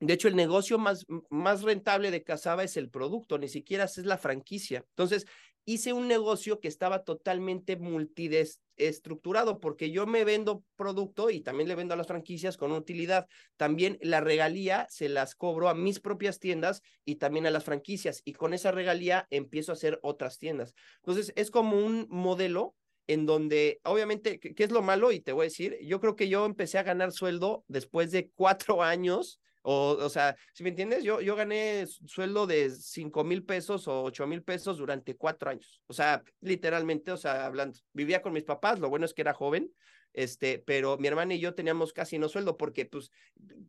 de 0.00 0.14
hecho, 0.14 0.28
el 0.28 0.36
negocio 0.36 0.78
más, 0.78 1.06
más 1.28 1.62
rentable 1.62 2.10
de 2.10 2.22
Casaba 2.22 2.64
es 2.64 2.76
el 2.78 2.88
producto, 2.88 3.38
ni 3.38 3.48
siquiera 3.48 3.84
es 3.84 3.98
la 3.98 4.16
franquicia. 4.16 4.84
Entonces, 4.90 5.26
hice 5.64 5.92
un 5.92 6.08
negocio 6.08 6.60
que 6.60 6.68
estaba 6.68 7.04
totalmente 7.04 7.76
multiestructurado 7.76 9.60
porque 9.60 9.90
yo 9.90 10.06
me 10.06 10.24
vendo 10.24 10.64
producto 10.76 11.30
y 11.30 11.40
también 11.40 11.68
le 11.68 11.74
vendo 11.74 11.94
a 11.94 11.96
las 11.96 12.06
franquicias 12.06 12.56
con 12.56 12.72
utilidad. 12.72 13.26
También 13.56 13.98
la 14.02 14.20
regalía 14.20 14.86
se 14.90 15.08
las 15.08 15.34
cobro 15.34 15.68
a 15.68 15.74
mis 15.74 16.00
propias 16.00 16.38
tiendas 16.38 16.82
y 17.04 17.16
también 17.16 17.46
a 17.46 17.50
las 17.50 17.64
franquicias 17.64 18.22
y 18.24 18.32
con 18.32 18.54
esa 18.54 18.72
regalía 18.72 19.26
empiezo 19.30 19.72
a 19.72 19.74
hacer 19.74 19.98
otras 20.02 20.38
tiendas. 20.38 20.74
Entonces 20.96 21.32
es 21.36 21.50
como 21.50 21.78
un 21.78 22.06
modelo 22.08 22.74
en 23.06 23.26
donde, 23.26 23.80
obviamente, 23.82 24.38
¿qué 24.38 24.62
es 24.62 24.70
lo 24.70 24.82
malo? 24.82 25.10
Y 25.10 25.20
te 25.20 25.32
voy 25.32 25.42
a 25.42 25.44
decir, 25.44 25.76
yo 25.82 26.00
creo 26.00 26.14
que 26.14 26.28
yo 26.28 26.46
empecé 26.46 26.78
a 26.78 26.84
ganar 26.84 27.10
sueldo 27.10 27.64
después 27.66 28.12
de 28.12 28.30
cuatro 28.30 28.84
años 28.84 29.39
o, 29.62 29.96
o 30.00 30.08
sea, 30.08 30.36
si 30.54 30.62
me 30.62 30.70
entiendes, 30.70 31.04
yo, 31.04 31.20
yo 31.20 31.36
gané 31.36 31.86
sueldo 31.86 32.46
de 32.46 32.70
cinco 32.70 33.24
mil 33.24 33.44
pesos 33.44 33.86
o 33.88 34.04
ocho 34.04 34.26
mil 34.26 34.42
pesos 34.42 34.78
durante 34.78 35.16
cuatro 35.16 35.50
años. 35.50 35.82
O 35.86 35.92
sea, 35.92 36.22
literalmente, 36.40 37.12
o 37.12 37.16
sea, 37.16 37.46
hablando, 37.46 37.78
vivía 37.92 38.22
con 38.22 38.32
mis 38.32 38.44
papás, 38.44 38.80
lo 38.80 38.88
bueno 38.88 39.04
es 39.04 39.14
que 39.14 39.22
era 39.22 39.34
joven, 39.34 39.72
este, 40.12 40.58
pero 40.58 40.98
mi 40.98 41.08
hermana 41.08 41.34
y 41.34 41.40
yo 41.40 41.54
teníamos 41.54 41.92
casi 41.92 42.18
no 42.18 42.28
sueldo 42.28 42.56
porque 42.56 42.86
pues 42.86 43.10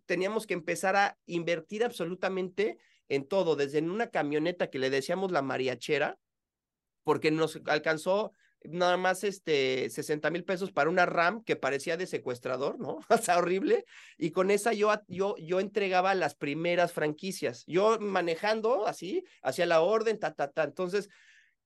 teníamos 0.05 0.47
que 0.47 0.53
empezar 0.53 0.95
a 0.95 1.17
invertir 1.25 1.83
absolutamente 1.83 2.77
en 3.09 3.27
todo, 3.27 3.55
desde 3.55 3.79
en 3.79 3.91
una 3.91 4.09
camioneta 4.09 4.69
que 4.69 4.79
le 4.79 4.89
decíamos 4.89 5.31
la 5.31 5.41
mariachera, 5.41 6.17
porque 7.03 7.31
nos 7.31 7.59
alcanzó 7.65 8.31
nada 8.63 8.97
más 8.97 9.23
este 9.23 9.89
60 9.89 10.29
mil 10.29 10.43
pesos 10.43 10.71
para 10.71 10.89
una 10.89 11.05
RAM 11.05 11.43
que 11.43 11.55
parecía 11.55 11.97
de 11.97 12.07
secuestrador, 12.07 12.79
¿no? 12.79 12.99
O 13.09 13.17
sea, 13.17 13.37
horrible. 13.37 13.85
Y 14.17 14.31
con 14.31 14.51
esa 14.51 14.73
yo, 14.73 14.91
yo, 15.07 15.35
yo 15.37 15.59
entregaba 15.59 16.15
las 16.15 16.35
primeras 16.35 16.93
franquicias. 16.93 17.63
Yo 17.67 17.99
manejando 17.99 18.87
así, 18.87 19.23
hacia 19.41 19.65
la 19.65 19.81
orden, 19.81 20.19
ta, 20.19 20.33
ta, 20.33 20.51
ta. 20.51 20.63
Entonces, 20.63 21.09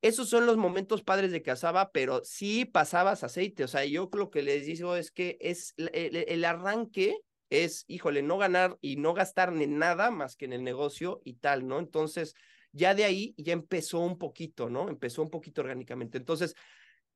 esos 0.02 0.30
son 0.30 0.46
los 0.46 0.58
momentos 0.58 1.04
padres 1.04 1.32
de 1.32 1.42
Casaba, 1.42 1.92
pero 1.92 2.22
sí 2.24 2.66
pasabas 2.66 3.24
aceite. 3.24 3.64
O 3.64 3.68
sea, 3.68 3.86
yo 3.86 4.10
lo 4.14 4.30
que 4.30 4.44
les 4.44 4.66
digo 4.66 4.96
es 4.96 5.12
que 5.12 5.38
es 5.42 5.74
el, 5.78 6.46
arranque 6.46 7.18
es, 7.50 7.86
híjole, 7.88 8.22
no 8.22 8.38
ganar 8.38 8.78
y 8.82 8.98
no 8.98 9.14
gastar 9.14 9.52
ni 9.52 9.68
nada 9.68 10.12
más 10.12 10.36
que 10.36 10.46
en 10.46 10.54
el 10.54 10.64
negocio 10.64 11.22
y 11.24 11.36
tal, 11.36 11.68
¿no? 11.68 11.80
Entonces, 11.80 12.36
ya 12.72 12.94
de 12.94 13.06
ahí 13.06 13.34
ya 13.38 13.54
empezó 13.54 14.00
un 14.00 14.18
poquito, 14.18 14.70
¿no? 14.70 14.90
Empezó 14.90 15.22
un 15.22 15.30
poquito 15.30 15.62
orgánicamente. 15.62 16.18
Entonces, 16.18 16.56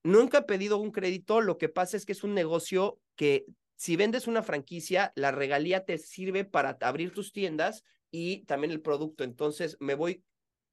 Nunca 0.03 0.39
he 0.39 0.43
pedido 0.43 0.77
un 0.77 0.91
crédito, 0.91 1.41
lo 1.41 1.57
que 1.57 1.69
pasa 1.69 1.97
es 1.97 2.05
que 2.05 2.13
es 2.13 2.23
un 2.23 2.33
negocio 2.33 2.99
que 3.15 3.45
si 3.75 3.95
vendes 3.95 4.27
una 4.27 4.43
franquicia, 4.43 5.13
la 5.15 5.31
regalía 5.31 5.85
te 5.85 5.97
sirve 5.97 6.45
para 6.45 6.77
abrir 6.81 7.13
tus 7.13 7.31
tiendas 7.31 7.83
y 8.11 8.45
también 8.45 8.71
el 8.71 8.81
producto. 8.81 9.23
Entonces 9.23 9.77
me 9.79 9.95
voy 9.95 10.23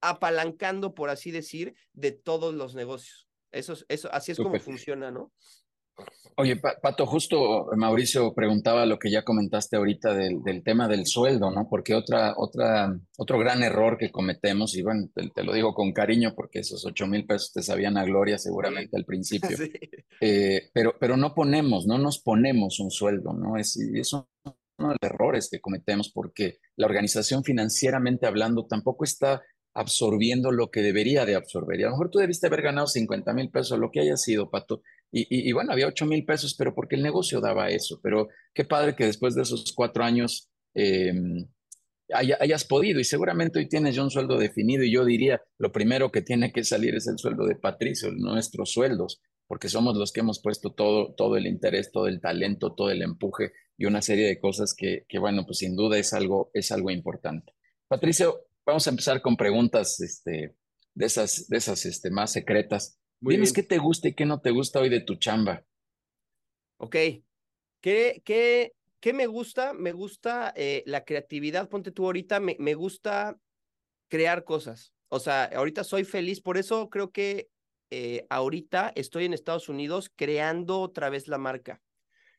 apalancando, 0.01 0.95
por 0.95 1.11
así 1.11 1.31
decir, 1.31 1.75
de 1.93 2.13
todos 2.13 2.55
los 2.55 2.75
negocios. 2.75 3.29
Eso, 3.53 3.75
eso 3.89 4.13
así 4.13 4.33
es 4.33 4.39
como 4.39 4.59
funciona, 4.59 5.11
¿no? 5.11 5.33
Oye, 6.39 6.57
Pato, 6.57 7.07
justo 7.07 7.71
Mauricio 7.77 8.35
preguntaba 8.35 8.85
lo 8.85 8.99
que 8.99 9.11
ya 9.11 9.23
comentaste 9.23 9.77
ahorita 9.77 10.13
del, 10.13 10.63
tema 10.63 10.87
del 10.87 11.07
sueldo, 11.07 11.51
¿no? 11.51 11.67
Porque 11.67 11.95
otra, 11.95 12.35
otra, 12.37 12.95
otro 13.17 13.39
gran 13.39 13.63
error 13.63 13.97
que 13.97 14.13
cometemos, 14.13 14.77
y 14.77 14.83
bueno, 14.83 15.09
te, 15.15 15.43
lo 15.43 15.55
digo 15.55 15.73
con 15.73 15.95
cariño 15.95 16.35
porque 16.37 16.59
esos 16.59 16.85
ocho 16.85 17.07
mil 17.07 17.25
pesos 17.25 17.55
te 17.55 17.63
sabían 17.63 17.97
a 17.97 18.05
gloria 18.05 18.37
seguramente 18.37 18.99
al 18.99 19.07
principio, 19.07 19.57
eh, 20.21 20.69
pero, 20.75 20.95
pero 21.01 21.17
no 21.17 21.35
ponemos, 21.35 21.87
no 21.87 21.97
nos 21.97 22.19
ponemos 22.19 22.81
un 22.81 22.91
sueldo, 22.91 23.33
¿no? 23.33 23.57
Es, 23.57 23.79
es 23.79 24.13
uno 24.13 24.27
de 24.45 24.97
los 25.01 25.11
errores 25.11 25.49
que 25.51 25.61
cometemos 25.61 26.11
porque 26.11 26.59
la 26.77 26.85
organización 26.85 27.45
financieramente 27.45 28.27
hablando 28.27 28.67
tampoco 28.67 29.05
está 29.05 29.43
absorbiendo 29.77 30.51
lo 30.53 30.71
que 30.71 30.81
debería 30.81 31.27
de 31.27 31.37
absorber. 31.37 31.79
Y 31.79 31.83
a 31.83 31.87
lo 31.87 31.93
mejor 31.93 32.11
tú 32.11 32.19
debiste 32.19 32.47
haber 32.47 32.63
ganado 32.63 32.87
50 32.87 33.33
mil 33.35 33.51
pesos, 33.51 33.79
lo 33.79 33.91
que 33.91 34.01
haya 34.01 34.17
sido, 34.17 34.51
Pato, 34.51 34.83
y, 35.19 35.53
bueno, 35.53 35.73
había 35.73 35.87
8 35.87 36.05
mil 36.07 36.25
pesos, 36.25 36.55
pero 36.57 36.75
porque 36.75 36.97
el 36.97 37.03
negocio 37.03 37.41
daba 37.41 37.71
eso. 37.71 38.01
Pero 38.03 38.29
qué 38.53 38.65
padre 38.65 38.95
que 38.95 39.07
después 39.07 39.35
de 39.35 39.43
esos 39.43 39.73
cuatro 39.75 40.05
años 40.05 40.51
em, 40.75 41.47
hayas 42.13 42.65
podido. 42.65 43.01
Y 43.01 43.05
seguramente 43.05 43.59
hoy 43.59 43.69
tienes 43.69 43.95
ya 43.95 44.03
un 44.03 44.11
sueldo 44.11 44.39
definido. 44.39 44.85
Y 44.85 44.93
yo 44.93 45.05
diría, 45.05 45.43
lo 45.59 45.73
primero 45.73 46.13
que 46.13 46.23
tiene 46.23 46.53
que 46.53 46.65
salir 46.65 46.95
es 46.95 47.07
el 47.07 47.19
sueldo 47.19 47.47
de 47.47 47.57
Patricio, 47.57 48.13
nuestros 48.13 48.73
sueldos, 48.73 49.21
porque 49.47 49.69
somos 49.69 49.97
los 49.97 50.13
que 50.13 50.21
hemos 50.21 50.41
puesto 50.43 50.73
todo, 50.73 51.15
todo 51.15 51.37
el 51.37 51.47
interés, 51.47 51.91
todo 51.93 52.09
el 52.09 52.21
talento, 52.21 52.75
todo 52.75 52.91
el 52.91 53.03
empuje 53.03 53.53
y 53.79 53.87
una 53.87 54.03
serie 54.03 54.27
de 54.27 54.41
cosas 54.41 54.75
que, 54.75 55.05
que 55.09 55.19
bueno, 55.19 55.45
pues 55.47 55.59
sin 55.59 55.77
duda 55.77 55.99
es 55.99 56.13
algo, 56.13 56.51
es 56.53 56.73
algo 56.73 56.91
importante. 56.91 57.53
Patricio, 57.89 58.47
vamos 58.65 58.87
a 58.87 58.91
empezar 58.91 59.23
con 59.23 59.37
preguntas 59.37 60.01
este, 60.01 60.57
de 60.95 61.07
esas, 61.07 61.49
de 61.49 61.57
esas 61.57 61.85
este, 61.87 62.11
más 62.11 62.33
secretas. 62.33 62.99
Muy 63.21 63.53
qué 63.53 63.63
te 63.63 63.79
gusta 63.79 64.09
y 64.09 64.15
qué 64.15 64.27
no 64.27 64.41
te 64.41 64.51
gusta 64.51 64.81
hoy 64.81 64.89
de 64.89 65.01
tu 65.01 65.17
chamba. 65.17 65.65
Ok. 66.79 66.97
¿Qué, 67.81 68.23
qué, 68.25 68.73
qué 69.01 69.13
me 69.13 69.27
gusta? 69.27 69.73
Me 69.73 69.93
gusta 69.93 70.53
eh, 70.57 70.83
la 70.87 71.05
creatividad. 71.05 71.69
Ponte 71.69 71.93
tú 71.93 72.05
ahorita, 72.07 72.41
me, 72.41 72.57
me 72.59 72.75
gusta 72.75 73.39
crear 74.09 74.45
cosas. 74.45 74.93
O 75.09 75.21
sea, 75.21 75.45
ahorita 75.45 75.85
soy 75.85 76.05
feliz, 76.05 76.41
por 76.41 76.59
eso 76.59 76.91
creo 76.91 77.13
que 77.13 77.49
eh, 77.91 78.27
ahorita 78.29 78.93
estoy 78.97 79.25
en 79.25 79.35
Estados 79.35 79.69
Unidos 79.69 80.11
creando 80.15 80.81
otra 80.81 81.11
vez 81.11 81.29
la 81.29 81.39
marca. 81.39 81.81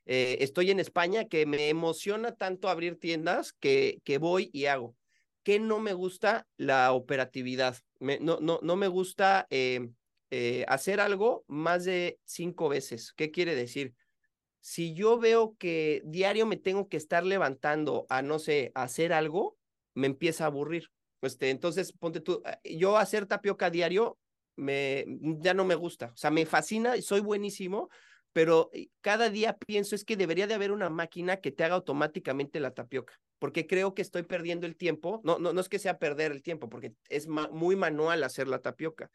Eh, 0.05 0.37
estoy 0.41 0.71
en 0.71 0.79
España 0.79 1.25
que 1.25 1.45
me 1.45 1.69
emociona 1.69 2.35
tanto 2.35 2.69
abrir 2.69 2.99
tiendas 2.99 3.53
que, 3.53 4.01
que 4.03 4.17
voy 4.17 4.49
y 4.53 4.65
hago. 4.65 4.95
¿Qué 5.43 5.59
no 5.59 5.79
me 5.79 5.93
gusta? 5.93 6.47
La 6.57 6.91
operatividad. 6.91 7.77
no, 7.99 8.39
no, 8.41 8.59
no 8.61 8.75
me 8.75 8.87
gusta 8.87 9.47
eh, 9.49 9.89
eh, 10.31 10.65
hacer 10.67 10.99
algo 10.99 11.43
más 11.47 11.85
de 11.85 12.19
cinco 12.25 12.69
veces. 12.69 13.13
¿Qué 13.13 13.31
quiere 13.31 13.55
decir? 13.55 13.93
Si 14.59 14.93
yo 14.93 15.17
veo 15.17 15.55
que 15.57 16.01
diario 16.05 16.45
me 16.45 16.57
tengo 16.57 16.89
que 16.89 16.97
estar 16.97 17.23
levantando 17.25 18.05
a, 18.09 18.21
no 18.21 18.39
sé, 18.39 18.71
hacer 18.75 19.13
algo, 19.13 19.57
me 19.93 20.07
empieza 20.07 20.43
a 20.43 20.47
aburrir. 20.47 20.91
Este, 21.21 21.49
entonces, 21.49 21.93
ponte 21.93 22.19
tú, 22.19 22.43
yo 22.63 22.97
hacer 22.97 23.25
tapioca 23.25 23.69
diario 23.69 24.17
me, 24.55 25.05
ya 25.39 25.53
no 25.53 25.65
me 25.65 25.75
gusta. 25.75 26.11
O 26.13 26.17
sea, 26.17 26.31
me 26.31 26.45
fascina 26.45 26.97
y 26.97 27.01
soy 27.01 27.21
buenísimo, 27.21 27.89
pero 28.33 28.69
eh, 28.73 28.89
cada 29.01 29.29
día 29.29 29.57
pienso 29.57 29.95
es 29.95 30.03
que 30.03 30.17
debería 30.17 30.47
de 30.47 30.53
haber 30.53 30.71
una 30.71 30.89
máquina 30.89 31.37
que 31.37 31.51
te 31.51 31.63
haga 31.63 31.75
automáticamente 31.75 32.59
la 32.59 32.71
tapioca, 32.71 33.19
porque 33.39 33.65
creo 33.67 33.93
que 33.93 34.01
estoy 34.01 34.23
perdiendo 34.23 34.67
el 34.67 34.75
tiempo. 34.75 35.21
No, 35.23 35.39
no, 35.39 35.53
no 35.53 35.61
es 35.61 35.69
que 35.69 35.79
sea 35.79 35.97
perder 35.97 36.31
el 36.31 36.43
tiempo, 36.43 36.69
porque 36.69 36.93
es 37.09 37.27
muy 37.27 37.75
manual 37.75 38.23
hacer 38.23 38.47
la 38.47 38.59
tapioca, 38.59 39.09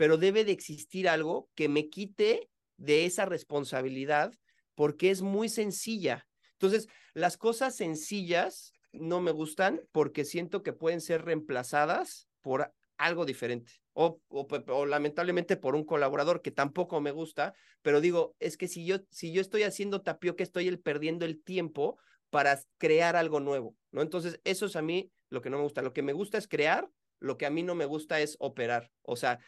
pero 0.00 0.16
debe 0.16 0.46
de 0.46 0.52
existir 0.52 1.10
algo 1.10 1.50
que 1.54 1.68
me 1.68 1.90
quite 1.90 2.48
de 2.78 3.04
esa 3.04 3.26
responsabilidad, 3.26 4.32
porque 4.74 5.10
es 5.10 5.20
muy 5.20 5.50
sencilla. 5.50 6.26
Entonces, 6.52 6.88
las 7.12 7.36
cosas 7.36 7.76
sencillas 7.76 8.72
no 8.92 9.20
me 9.20 9.30
gustan 9.30 9.82
porque 9.92 10.24
siento 10.24 10.62
que 10.62 10.72
pueden 10.72 11.02
ser 11.02 11.26
reemplazadas 11.26 12.30
por 12.40 12.72
algo 12.96 13.26
diferente. 13.26 13.72
O, 13.92 14.22
o, 14.28 14.86
lamentablemente 14.86 15.58
por 15.58 15.74
un 15.74 15.84
colaborador 15.84 16.40
que 16.40 16.50
tampoco 16.50 17.02
me 17.02 17.10
gusta, 17.10 17.52
pero 17.82 18.00
digo, 18.00 18.34
es 18.38 18.56
que 18.56 18.68
si 18.68 18.86
yo, 18.86 19.00
si 19.10 19.32
yo 19.32 19.42
estoy 19.42 19.64
haciendo 19.64 20.00
tapioca, 20.00 20.42
estoy 20.42 20.66
el, 20.66 20.80
perdiendo 20.80 21.26
el 21.26 21.42
tiempo 21.42 21.98
para 22.30 22.58
crear 22.78 23.16
algo 23.16 23.38
nuevo, 23.38 23.76
¿no? 23.90 24.00
Entonces, 24.00 24.40
eso 24.44 24.64
es 24.64 24.76
a 24.76 24.80
mí 24.80 25.12
lo 25.28 25.42
que 25.42 25.50
no 25.50 25.58
me 25.58 25.64
gusta. 25.64 25.82
Lo 25.82 25.92
que 25.92 26.00
me 26.00 26.14
gusta 26.14 26.38
es 26.38 26.48
crear, 26.48 26.88
lo 27.18 27.36
que 27.36 27.44
a 27.44 27.50
mí 27.50 27.62
no 27.62 27.74
me 27.74 27.84
gusta 27.84 28.18
es 28.20 28.36
operar. 28.40 28.90
O 29.02 29.14
sea, 29.14 29.40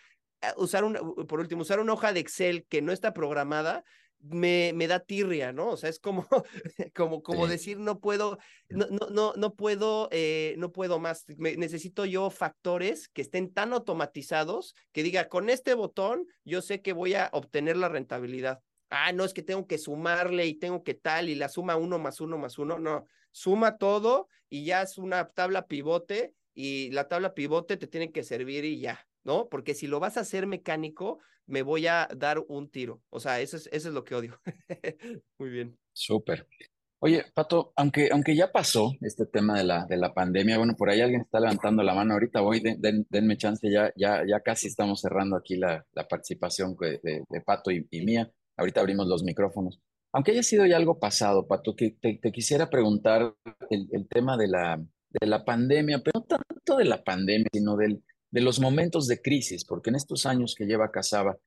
usar 0.56 0.84
una, 0.84 1.00
por 1.00 1.40
último, 1.40 1.62
usar 1.62 1.80
una 1.80 1.92
hoja 1.92 2.12
de 2.12 2.20
Excel 2.20 2.64
que 2.68 2.82
no 2.82 2.92
está 2.92 3.12
programada 3.12 3.84
me, 4.22 4.72
me 4.74 4.86
da 4.86 5.00
tirria, 5.00 5.52
¿no? 5.52 5.70
O 5.70 5.76
sea, 5.76 5.90
es 5.90 5.98
como, 5.98 6.26
como, 6.94 7.22
como 7.22 7.46
decir, 7.46 7.78
no 7.78 7.98
puedo, 7.98 8.38
no, 8.68 8.86
no, 8.86 9.08
no, 9.10 9.32
no 9.36 9.54
puedo, 9.54 10.08
eh, 10.12 10.54
no 10.58 10.72
puedo 10.72 10.98
más. 10.98 11.24
necesito 11.36 12.04
yo 12.04 12.30
factores 12.30 13.08
que 13.08 13.22
estén 13.22 13.52
tan 13.52 13.72
automatizados 13.72 14.74
que 14.92 15.02
diga, 15.02 15.28
con 15.28 15.50
este 15.50 15.74
botón, 15.74 16.26
yo 16.44 16.62
sé 16.62 16.80
que 16.82 16.92
voy 16.92 17.14
a 17.14 17.30
obtener 17.32 17.76
la 17.76 17.88
rentabilidad. 17.88 18.60
Ah, 18.90 19.12
no, 19.12 19.24
es 19.24 19.32
que 19.32 19.42
tengo 19.42 19.66
que 19.66 19.78
sumarle 19.78 20.46
y 20.46 20.54
tengo 20.54 20.84
que 20.84 20.94
tal, 20.94 21.28
y 21.28 21.34
la 21.34 21.48
suma 21.48 21.76
uno 21.76 21.98
más 21.98 22.20
uno 22.20 22.38
más 22.38 22.58
uno. 22.58 22.78
No, 22.78 23.06
suma 23.32 23.78
todo 23.78 24.28
y 24.48 24.64
ya 24.64 24.82
es 24.82 24.98
una 24.98 25.30
tabla 25.30 25.66
pivote 25.66 26.34
y 26.54 26.90
la 26.90 27.08
tabla 27.08 27.34
pivote 27.34 27.76
te 27.78 27.86
tiene 27.86 28.12
que 28.12 28.22
servir 28.22 28.64
y 28.66 28.80
ya, 28.80 29.06
¿no? 29.24 29.48
Porque 29.48 29.74
si 29.74 29.86
lo 29.86 30.00
vas 30.00 30.16
a 30.16 30.20
hacer 30.20 30.46
mecánico, 30.46 31.18
me 31.46 31.62
voy 31.62 31.86
a 31.86 32.08
dar 32.16 32.42
un 32.48 32.70
tiro. 32.70 33.02
O 33.10 33.20
sea, 33.20 33.40
eso 33.40 33.56
es, 33.56 33.68
eso 33.72 33.88
es 33.88 33.94
lo 33.94 34.04
que 34.04 34.14
odio. 34.14 34.40
Muy 35.38 35.50
bien. 35.50 35.78
Súper. 35.92 36.46
Oye, 37.04 37.24
Pato, 37.34 37.72
aunque, 37.74 38.10
aunque 38.12 38.36
ya 38.36 38.52
pasó 38.52 38.92
este 39.00 39.26
tema 39.26 39.58
de 39.58 39.64
la, 39.64 39.86
de 39.86 39.96
la 39.96 40.14
pandemia, 40.14 40.56
bueno, 40.56 40.76
por 40.76 40.88
ahí 40.88 41.00
alguien 41.00 41.22
está 41.22 41.40
levantando 41.40 41.82
la 41.82 41.94
mano 41.94 42.14
ahorita, 42.14 42.40
voy, 42.40 42.62
denme 42.62 43.36
chance, 43.36 43.68
ya, 43.68 43.92
ya, 43.96 44.22
ya 44.24 44.38
casi 44.38 44.68
estamos 44.68 45.00
cerrando 45.00 45.36
aquí 45.36 45.56
la, 45.56 45.84
la 45.94 46.06
participación 46.06 46.76
de, 46.78 47.24
Pato 47.44 47.72
y, 47.72 47.88
mía. 48.04 48.30
Ahorita 48.56 48.80
abrimos 48.80 49.08
los 49.08 49.24
micrófonos. 49.24 49.80
Aunque 50.12 50.30
haya 50.30 50.44
sido 50.44 50.64
ya 50.64 50.76
algo 50.76 51.00
pasado, 51.00 51.48
Pato, 51.48 51.74
que 51.74 51.96
te, 52.00 52.20
quisiera 52.30 52.70
preguntar 52.70 53.34
el, 53.68 53.88
el, 53.90 54.06
tema 54.06 54.36
de 54.36 54.46
la, 54.46 54.76
de 54.76 55.26
la 55.26 55.44
pandemia, 55.44 56.02
pero 56.04 56.20
no 56.20 56.38
tanto 56.38 56.76
de 56.76 56.84
la 56.84 57.02
pandemia, 57.02 57.48
sino 57.52 57.76
del, 57.76 58.00
de 58.32 58.40
los 58.40 58.58
momentos 58.58 59.06
de 59.06 59.20
crisis, 59.20 59.64
porque 59.64 59.90
en 59.90 59.96
estos 59.96 60.26
años 60.26 60.54
que 60.56 60.64
lleva 60.64 60.90
Casaba, 60.90 61.38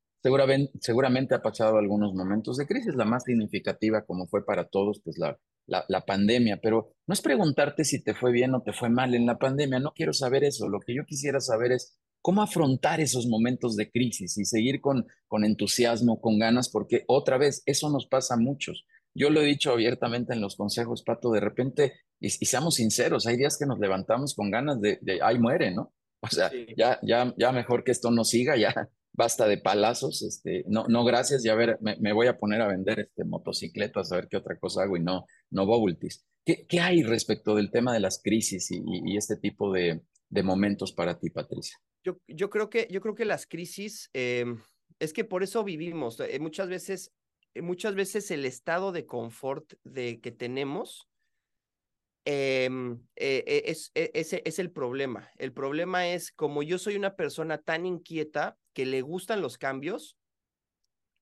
seguramente, 0.80 1.36
ha 1.36 1.42
pasado 1.42 1.78
algunos 1.78 2.14
momentos 2.14 2.58
de 2.58 2.66
crisis, 2.66 2.96
la 2.96 3.06
más 3.06 3.24
significativa 3.24 4.06
como 4.06 4.28
fue 4.28 4.46
para 4.46 4.66
todos, 4.66 5.02
pues 5.04 5.18
la, 5.18 5.38
la, 5.68 6.06
pandemia, 6.06 6.60
pero 6.62 6.94
no 7.08 7.14
es 7.14 7.22
preguntarte 7.22 7.84
si 7.84 8.04
te 8.04 8.14
fue 8.14 8.32
bien 8.32 8.54
o 8.54 8.62
te 8.62 8.72
fue 8.72 8.90
mal 8.90 9.14
en 9.14 9.26
la 9.26 9.38
pandemia, 9.38 9.80
no 9.80 9.94
quiero 9.94 10.14
saber 10.14 10.44
eso, 10.44 10.70
lo 10.70 10.80
que 10.80 10.96
yo 10.96 11.06
quisiera 11.06 11.40
saber 11.40 11.72
es 11.72 11.98
cómo 12.22 12.42
afrontar 12.42 13.02
esos 13.02 13.28
momentos 13.28 13.76
de 13.76 13.92
crisis 13.92 14.38
y 14.38 14.46
seguir 14.46 14.82
con, 14.82 15.06
con 15.28 15.44
entusiasmo, 15.44 16.22
con 16.22 16.40
ganas, 16.40 16.70
porque 16.70 17.04
otra 17.08 17.38
vez, 17.38 17.62
eso 17.66 17.90
nos 17.90 18.08
pasa 18.08 18.36
a 18.36 18.38
muchos. 18.38 18.86
Yo 19.14 19.30
lo 19.30 19.42
he 19.42 19.46
dicho 19.46 19.72
abiertamente 19.72 20.34
en 20.34 20.42
los 20.42 20.56
consejos, 20.56 21.04
Pato, 21.04 21.32
de 21.32 21.40
repente, 21.40 21.94
y, 22.20 22.30
seamos 22.30 22.76
sinceros, 22.76 23.28
hay 23.28 23.38
días 23.38 23.58
que 23.58 23.66
nos 23.66 23.80
levantamos 23.80 24.34
con 24.36 24.50
ganas 24.52 24.82
de, 24.82 25.00
de 25.02 25.20
ay, 25.22 25.40
muere, 25.40 25.74
¿no? 25.74 25.94
O 26.26 26.36
sea, 26.36 26.52
ya, 26.76 27.00
ya, 27.02 27.34
ya 27.38 27.52
mejor 27.52 27.84
que 27.84 27.92
esto 27.92 28.12
no 28.12 28.24
siga, 28.24 28.58
ya 28.58 28.74
basta 29.14 29.48
de 29.48 29.58
palazos, 29.58 30.22
este, 30.24 30.66
no, 30.68 30.86
no 30.88 31.04
gracias, 31.06 31.44
ya 31.44 31.56
ver, 31.56 31.80
me, 31.82 32.14
voy 32.14 32.28
a 32.28 32.38
poner 32.38 32.62
a 32.62 32.68
vender 32.68 33.00
este 33.00 33.24
motocicletas, 33.24 34.12
a 34.12 34.18
ver 34.18 34.28
qué 34.30 34.38
otra 34.38 34.58
cosa 34.60 34.84
hago 34.84 34.98
y 34.98 35.02
no, 35.02 35.26
no 35.52 35.66
bobultis. 35.66 36.26
¿Qué, 36.46 36.66
¿Qué 36.68 36.80
hay 36.80 37.04
respecto 37.04 37.56
del 37.56 37.72
tema 37.72 37.94
de 37.94 38.00
las 38.00 38.22
crisis 38.22 38.70
y, 38.72 38.82
y, 38.86 39.18
este 39.18 39.38
tipo 39.38 39.72
de, 39.72 40.02
de, 40.30 40.44
momentos 40.44 40.92
para 40.92 41.18
ti, 41.18 41.30
Patricia? 41.30 41.78
Yo, 42.04 42.18
yo, 42.28 42.50
creo, 42.50 42.70
que, 42.70 42.88
yo 42.92 43.02
creo 43.02 43.16
que 43.16 43.26
las 43.26 43.48
crisis, 43.48 44.10
em, 44.14 44.62
es 45.00 45.12
que 45.12 45.24
por 45.24 45.42
eso 45.42 45.64
vivimos. 45.64 46.20
Eh, 46.20 46.40
muchas 46.40 46.68
veces, 46.68 47.12
eh, 47.56 47.64
muchas 47.64 47.96
veces 47.96 48.30
el 48.30 48.46
estado 48.46 48.92
de 48.92 49.08
confort 49.08 49.74
de 49.84 50.20
que 50.22 50.32
tenemos 50.32 51.08
Em, 51.08 51.15
eh, 52.26 52.70
eh, 53.16 53.64
es, 53.68 53.92
e, 53.94 54.12
ese 54.16 54.42
es 54.46 54.58
el 54.60 54.72
problema. 54.72 55.30
El 55.38 55.54
problema 55.54 56.08
es 56.08 56.32
como 56.32 56.64
yo 56.64 56.80
soy 56.80 56.96
una 56.96 57.16
persona 57.16 57.60
tan 57.60 57.86
inquieta 57.86 58.58
que 58.74 58.86
le 58.86 59.02
gustan 59.02 59.42
los 59.42 59.58
cambios, 59.58 60.18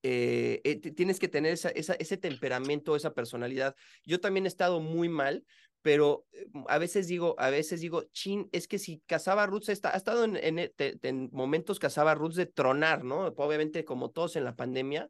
eh, 0.02 0.80
tienes 0.96 1.18
que 1.18 1.28
tener 1.28 1.54
ese 1.54 2.16
temperamento, 2.18 2.94
esa 2.94 3.14
personalidad. 3.14 3.74
Yo 4.04 4.20
también 4.20 4.44
he 4.44 4.48
estado 4.48 4.80
muy 4.80 5.08
mal, 5.08 5.46
pero 5.80 6.26
a 6.68 6.78
veces 6.78 7.06
digo, 7.06 7.34
a 7.38 7.48
veces 7.48 7.80
digo, 7.80 8.04
chin, 8.12 8.48
es 8.52 8.68
que 8.68 8.78
si 8.78 9.00
Casaba 9.06 9.46
Roots 9.46 9.70
está, 9.70 9.94
ha 9.94 9.96
estado 9.96 10.24
en, 10.24 10.38
en, 10.38 11.30
momentos 11.32 11.78
Casaba 11.78 12.14
Roots 12.14 12.36
de 12.36 12.46
tronar, 12.46 13.02
¿no? 13.02 13.26
Obviamente 13.36 13.84
como 13.86 14.10
todos 14.10 14.36
en 14.36 14.44
la 14.44 14.56
pandemia, 14.56 15.08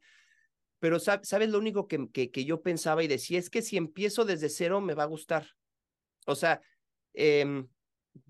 pero 0.79 0.99
sabes 0.99 1.49
lo 1.49 1.57
único 1.57 1.87
que, 1.87 2.09
que 2.09 2.45
yo 2.45 2.61
pensaba 2.61 3.03
y 3.03 3.07
decía, 3.07 3.39
es 3.39 3.49
que 3.49 3.61
si 3.61 3.75
empiezo 3.75 4.23
desde 4.23 4.49
cero 4.49 4.79
me 4.79 4.93
va 4.93 5.03
a 5.03 5.07
gustar. 5.07 5.47
O 6.25 6.35
sea, 6.35 6.61
em, 7.13 7.67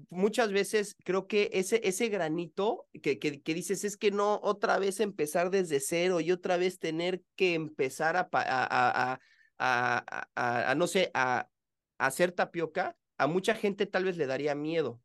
muchas 0.10 0.52
veces 0.52 0.96
creo 1.04 1.28
que 1.28 1.50
ese, 1.54 1.82
ese 1.84 2.10
granito 2.10 2.88
que, 3.02 3.20
que, 3.20 3.54
dices 3.54 3.84
es 3.84 3.98
que 3.98 4.12
no 4.12 4.40
otra 4.44 4.80
vez 4.80 5.00
empezar 5.00 5.50
desde 5.50 5.80
cero 5.80 6.20
y 6.22 6.32
otra 6.32 6.58
vez 6.58 6.80
tener 6.80 7.22
que 7.36 7.54
empezar 7.54 8.18
a, 8.18 8.30
a, 8.32 9.20
a, 9.60 10.04
a, 10.36 10.72
a 10.72 10.76
no 10.76 10.88
sé, 10.88 11.12
a, 11.14 11.48
hacer 11.98 12.32
tapioca, 12.32 12.98
a 13.18 13.28
mucha 13.28 13.56
gente 13.56 13.86
tal 13.86 14.04
vez 14.04 14.18
le 14.18 14.28
daría 14.28 14.56
miedo. 14.56 15.02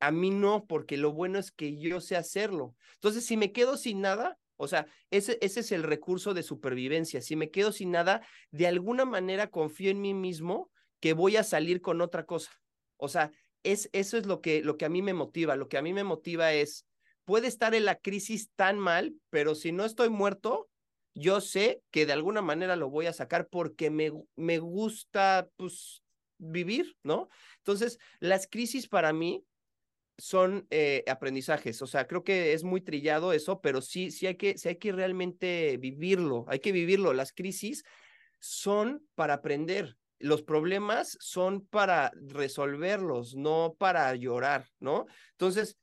A 0.00 0.10
mí 0.10 0.30
no, 0.30 0.66
porque 0.66 0.96
lo 0.96 1.12
bueno 1.12 1.38
es 1.38 1.50
que 1.50 1.78
yo 1.78 2.00
sé 2.00 2.16
hacerlo. 2.16 2.74
Entonces, 2.94 3.24
si 3.24 3.36
me 3.36 3.52
quedo 3.52 3.78
sin 3.78 4.02
nada, 4.02 4.38
o 4.56 4.68
sea, 4.68 4.86
ese, 5.10 5.38
ese 5.40 5.60
es 5.60 5.72
el 5.72 5.82
recurso 5.82 6.34
de 6.34 6.42
supervivencia. 6.42 7.22
Si 7.22 7.36
me 7.36 7.50
quedo 7.50 7.72
sin 7.72 7.90
nada, 7.90 8.26
de 8.50 8.66
alguna 8.66 9.04
manera 9.04 9.48
confío 9.48 9.90
en 9.90 10.00
mí 10.00 10.12
mismo 10.12 10.70
que 11.00 11.12
voy 11.12 11.36
a 11.36 11.44
salir 11.44 11.80
con 11.80 12.00
otra 12.00 12.24
cosa. 12.24 12.50
O 12.96 13.08
sea, 13.08 13.30
es, 13.62 13.88
eso 13.92 14.16
es 14.16 14.26
lo 14.26 14.40
que, 14.40 14.62
lo 14.62 14.76
que 14.76 14.84
a 14.84 14.88
mí 14.88 15.02
me 15.02 15.14
motiva. 15.14 15.56
Lo 15.56 15.68
que 15.68 15.78
a 15.78 15.82
mí 15.82 15.92
me 15.92 16.04
motiva 16.04 16.52
es, 16.52 16.86
puede 17.24 17.48
estar 17.48 17.74
en 17.74 17.84
la 17.84 17.96
crisis 17.96 18.50
tan 18.54 18.78
mal, 18.78 19.14
pero 19.30 19.54
si 19.54 19.72
no 19.72 19.84
estoy 19.84 20.08
muerto, 20.08 20.68
yo 21.14 21.40
sé 21.40 21.82
que 21.90 22.06
de 22.06 22.12
alguna 22.12 22.42
manera 22.42 22.76
lo 22.76 22.90
voy 22.90 23.06
a 23.06 23.12
sacar 23.12 23.48
porque 23.48 23.90
me, 23.90 24.12
me 24.36 24.58
gusta, 24.58 25.48
pues, 25.56 26.02
vivir, 26.38 26.96
¿no? 27.02 27.28
Entonces, 27.58 27.98
las 28.20 28.46
crisis 28.46 28.88
para 28.88 29.12
mí 29.12 29.44
son 30.18 30.66
eh, 30.70 31.04
aprendizajes, 31.08 31.82
o 31.82 31.86
sea, 31.86 32.06
creo 32.06 32.24
que 32.24 32.54
es 32.54 32.64
muy 32.64 32.80
trillado 32.80 33.32
eso, 33.32 33.60
pero 33.60 33.82
sí, 33.82 34.10
sí 34.10 34.26
hay 34.26 34.36
que, 34.36 34.56
sí 34.56 34.68
hay 34.68 34.76
que 34.76 34.92
realmente 34.92 35.76
vivirlo, 35.78 36.46
hay 36.48 36.60
que 36.60 36.72
vivirlo. 36.72 37.12
Las 37.12 37.32
crisis 37.32 37.84
son 38.40 39.06
para 39.14 39.34
aprender, 39.34 39.96
los 40.18 40.42
problemas 40.42 41.16
son 41.20 41.66
para 41.66 42.12
resolverlos, 42.14 43.34
no 43.34 43.76
para 43.78 44.14
llorar, 44.14 44.66
¿no? 44.78 45.06
Entonces, 45.32 45.78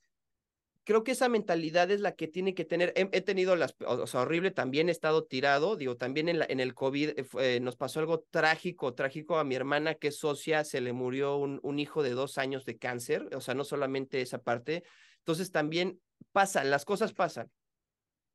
creo 0.83 1.03
que 1.03 1.11
esa 1.11 1.29
mentalidad 1.29 1.91
es 1.91 2.01
la 2.01 2.13
que 2.13 2.27
tiene 2.27 2.53
que 2.53 2.65
tener. 2.65 2.93
He, 2.95 3.21
tenido 3.21 3.55
las, 3.55 3.75
o 3.85 4.07
sea, 4.07 4.21
horrible, 4.21 4.51
también 4.51 4.89
he 4.89 4.91
estado 4.91 5.25
tirado, 5.25 5.75
digo, 5.75 5.97
también 5.97 6.29
en, 6.29 6.59
el 6.59 6.73
COVID 6.73 7.09
eh, 7.09 7.25
eh, 7.39 7.59
nos 7.61 7.75
pasó 7.75 7.99
algo 7.99 8.25
trágico, 8.29 8.93
trágico 8.93 9.37
a 9.37 9.43
mi 9.43 9.55
hermana 9.55 9.95
que 9.95 10.09
es 10.09 10.17
socia, 10.17 10.63
se 10.63 10.81
le 10.81 10.93
murió 10.93 11.37
un, 11.37 11.59
un 11.63 11.79
hijo 11.79 12.03
de 12.03 12.11
dos 12.11 12.37
años 12.37 12.65
de 12.65 12.77
cáncer, 12.77 13.29
o 13.35 13.41
sea, 13.41 13.53
no 13.53 13.63
solamente 13.63 14.21
esa 14.21 14.39
parte. 14.39 14.83
Entonces, 15.19 15.51
también 15.51 15.99
pasan, 16.31 16.69
las 16.69 16.85
cosas 16.85 17.13
pasan. 17.13 17.49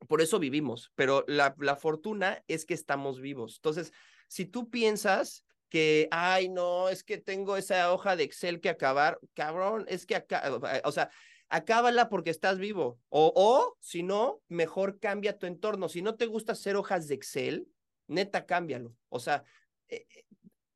Por 0.07 0.21
eso 0.21 0.39
vivimos, 0.39 0.91
pero 0.95 1.25
la, 1.27 1.55
la 1.59 1.75
fortuna 1.75 2.43
es 2.47 2.65
que 2.65 2.73
estamos 2.73 3.19
vivos. 3.19 3.57
Entonces, 3.57 3.91
si 4.29 4.45
tú 4.45 4.69
piensas 4.69 5.43
que, 5.69 6.07
ay, 6.11 6.49
no, 6.49 6.89
es 6.89 7.03
que 7.03 7.17
tengo 7.17 7.57
esa 7.57 7.93
hoja 7.93 8.15
de 8.15 8.23
Excel 8.23 8.59
que 8.59 8.69
acabar, 8.69 9.19
cabrón, 9.33 9.85
es 9.87 10.05
que 10.05 10.15
acá, 10.15 10.43
o 10.83 10.91
sea, 10.91 11.09
acábala 11.49 12.09
porque 12.09 12.29
estás 12.29 12.59
vivo. 12.59 12.99
O, 13.09 13.31
o, 13.35 13.77
si 13.79 14.03
no, 14.03 14.41
mejor 14.47 14.99
cambia 14.99 15.37
tu 15.37 15.45
entorno. 15.45 15.89
Si 15.89 16.01
no 16.01 16.15
te 16.15 16.25
gusta 16.25 16.53
hacer 16.53 16.75
hojas 16.75 17.07
de 17.07 17.15
Excel, 17.15 17.67
neta, 18.07 18.45
cámbialo. 18.45 18.95
O 19.09 19.19
sea, 19.19 19.43
eh, 19.89 20.05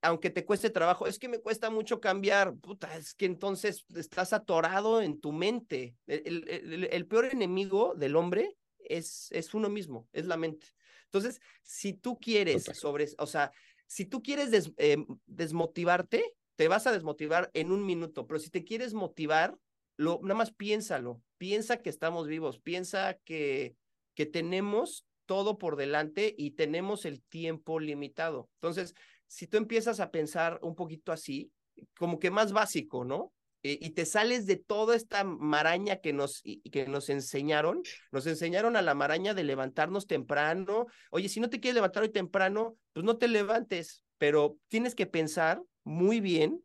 aunque 0.01 0.29
te 0.29 0.45
cueste 0.45 0.69
trabajo, 0.69 1.07
es 1.07 1.17
que 1.17 1.29
me 1.29 1.39
cuesta 1.39 1.69
mucho 1.69 2.01
cambiar, 2.01 2.55
puta, 2.57 2.95
es 2.97 3.13
que 3.13 3.25
entonces 3.25 3.85
estás 3.95 4.33
atorado 4.33 5.01
en 5.01 5.19
tu 5.19 5.31
mente. 5.31 5.95
El, 6.07 7.07
peor 7.07 7.25
enemigo 7.25 7.93
del 7.95 8.17
hombre 8.17 8.57
es, 8.79 9.29
es 9.31 9.53
uno 9.53 9.69
mismo, 9.69 10.09
es 10.11 10.25
la 10.25 10.35
mente. 10.35 10.67
Entonces, 11.05 11.39
si 11.61 11.93
tú 11.93 12.19
quieres 12.19 12.63
sobre, 12.73 13.07
o 13.17 13.27
sea, 13.27 13.51
si 13.93 14.07
tú 14.07 14.23
quieres 14.23 14.73
em, 14.77 15.05
desmotivarte, 15.27 16.33
te 16.55 16.67
vas 16.67 16.87
a 16.87 16.91
desmotivar 16.91 17.51
en 17.53 17.71
un 17.71 17.85
minuto, 17.85 18.25
pero 18.25 18.39
si 18.39 18.49
te 18.49 18.63
quieres 18.63 18.95
motivar, 18.95 19.55
lo, 19.97 20.19
nada 20.23 20.33
más 20.33 20.51
piénsalo, 20.51 21.21
piensa 21.37 21.77
que 21.77 21.91
estamos 21.91 22.27
vivos, 22.27 22.57
piensa 22.57 23.19
que, 23.23 23.75
que 24.15 24.25
tenemos 24.25 25.05
todo 25.27 25.59
por 25.59 25.75
delante 25.75 26.33
y 26.35 26.51
tenemos 26.55 27.05
el 27.05 27.21
tiempo 27.21 27.79
limitado. 27.79 28.49
Entonces, 28.55 28.95
si 29.27 29.45
tú 29.45 29.57
empiezas 29.57 29.99
a 29.99 30.09
pensar 30.09 30.57
un 30.63 30.73
poquito 30.73 31.11
así, 31.11 31.51
como 31.95 32.17
que 32.17 32.31
más 32.31 32.51
básico, 32.51 33.05
¿no? 33.05 33.31
Eh, 33.63 33.79
y 33.81 33.91
te 33.91 34.05
sales 34.05 34.45
de 34.45 34.57
toda 34.57 34.95
esta 34.95 35.23
maraña 35.23 35.97
que 35.97 36.13
nos, 36.13 36.43
que 36.71 36.87
nos 36.87 37.09
enseñaron, 37.09 37.81
nos 38.11 38.27
enseñaron 38.27 38.75
a 38.75 38.81
la 38.81 38.93
maraña 38.93 39.33
de 39.33 39.43
levantarnos 39.43 40.05
temprano. 40.05 40.85
Oye, 41.09 41.29
si 41.29 41.39
no 41.39 41.49
te 41.49 41.59
quieres 41.59 41.75
levantar 41.75 42.03
hoy 42.03 42.09
temprano, 42.09 42.77
pues 42.93 43.05
no 43.05 43.17
te 43.17 43.27
levantes, 43.27 44.03
pero 44.17 44.57
tienes 44.67 44.95
que 44.95 45.05
pensar 45.05 45.61
muy 45.83 46.19
bien 46.19 46.63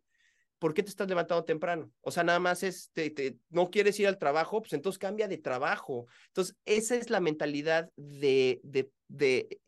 ¿por 0.59 0.75
qué 0.75 0.83
te 0.83 0.91
estás 0.91 1.09
levantando 1.09 1.45
temprano? 1.45 1.91
O 2.01 2.11
sea, 2.11 2.25
nada 2.25 2.41
más 2.41 2.63
es, 2.63 2.91
te, 2.93 3.37
no 3.51 3.71
quieres 3.71 3.99
ir 4.01 4.09
al 4.09 4.19
trabajo, 4.19 4.61
pues 4.61 4.73
entonces 4.73 4.99
cambia 4.99 5.29
de 5.29 5.39
trabajo. 5.39 6.07
Entonces, 6.29 6.57
esa 6.65 6.97
es 6.97 7.11
la 7.11 7.21
mentalidad 7.21 7.91
de, 7.97 8.61
de, 8.63 8.91
de 9.09 9.61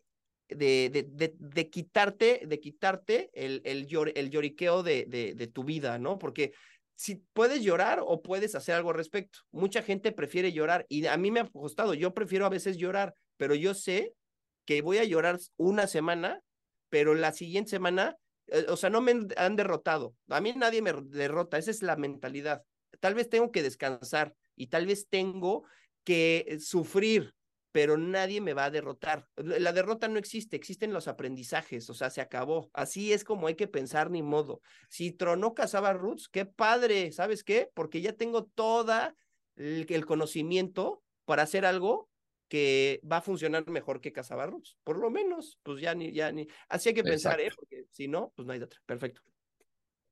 de, 0.48 0.90
de, 1.38 1.70
quitarte, 1.70 2.42
de 2.44 2.58
quitarte 2.58 3.30
el, 3.34 3.62
el, 3.64 3.86
el 4.16 4.30
lloriqueo 4.30 4.82
de, 4.82 5.06
de 5.06 5.46
tu 5.46 5.62
vida, 5.62 5.96
¿no? 6.00 6.18
Porque 6.18 6.52
si 7.00 7.14
puedes 7.32 7.62
llorar 7.62 8.02
o 8.04 8.20
puedes 8.20 8.54
hacer 8.54 8.74
algo 8.74 8.90
al 8.90 8.96
respecto. 8.96 9.38
Mucha 9.52 9.80
gente 9.80 10.12
prefiere 10.12 10.52
llorar 10.52 10.84
y 10.90 11.06
a 11.06 11.16
mí 11.16 11.30
me 11.30 11.40
ha 11.40 11.46
costado, 11.46 11.94
yo 11.94 12.12
prefiero 12.12 12.44
a 12.44 12.50
veces 12.50 12.76
llorar, 12.76 13.14
pero 13.38 13.54
yo 13.54 13.72
sé 13.72 14.12
que 14.66 14.82
voy 14.82 14.98
a 14.98 15.04
llorar 15.04 15.38
una 15.56 15.86
semana, 15.86 16.42
pero 16.90 17.14
la 17.14 17.32
siguiente 17.32 17.70
semana, 17.70 18.18
eh, 18.48 18.66
o 18.68 18.76
sea, 18.76 18.90
no 18.90 19.00
me 19.00 19.14
han 19.38 19.56
derrotado. 19.56 20.14
A 20.28 20.42
mí 20.42 20.52
nadie 20.54 20.82
me 20.82 20.92
derrota, 20.92 21.56
esa 21.56 21.70
es 21.70 21.80
la 21.80 21.96
mentalidad. 21.96 22.64
Tal 23.00 23.14
vez 23.14 23.30
tengo 23.30 23.50
que 23.50 23.62
descansar 23.62 24.34
y 24.54 24.66
tal 24.66 24.84
vez 24.84 25.08
tengo 25.08 25.64
que 26.04 26.58
sufrir 26.60 27.32
pero 27.72 27.96
nadie 27.96 28.40
me 28.40 28.54
va 28.54 28.64
a 28.64 28.70
derrotar. 28.70 29.28
La 29.36 29.72
derrota 29.72 30.08
no 30.08 30.18
existe, 30.18 30.56
existen 30.56 30.92
los 30.92 31.08
aprendizajes, 31.08 31.88
o 31.88 31.94
sea, 31.94 32.10
se 32.10 32.20
acabó. 32.20 32.70
Así 32.72 33.12
es 33.12 33.24
como 33.24 33.46
hay 33.46 33.54
que 33.54 33.68
pensar, 33.68 34.10
ni 34.10 34.22
modo. 34.22 34.60
Si 34.88 35.12
tronó 35.12 35.54
Casaba 35.54 35.92
Roots, 35.92 36.28
qué 36.28 36.46
padre, 36.46 37.12
¿sabes 37.12 37.44
qué? 37.44 37.70
Porque 37.74 38.00
ya 38.00 38.14
tengo 38.14 38.44
toda 38.44 39.14
el, 39.56 40.06
conocimiento 40.06 41.02
para 41.24 41.42
hacer 41.42 41.64
algo 41.64 42.08
que 42.48 43.00
va 43.10 43.18
a 43.18 43.22
funcionar 43.22 43.68
mejor 43.70 44.00
que 44.00 44.12
Casaba 44.12 44.46
Roots, 44.46 44.76
por 44.82 44.98
lo 44.98 45.10
menos, 45.10 45.58
pues 45.62 45.80
ya 45.80 45.94
ni, 45.94 46.12
ya 46.12 46.32
ni. 46.32 46.48
Así 46.68 46.88
hay 46.88 46.94
que 46.94 47.04
pensar, 47.04 47.40
¿eh? 47.40 47.50
Porque 47.54 47.84
si 47.92 48.08
no, 48.08 48.32
pues 48.34 48.46
no 48.46 48.52
hay 48.52 48.58
de 48.58 48.64
otra. 48.64 48.80
Perfecto. 48.84 49.20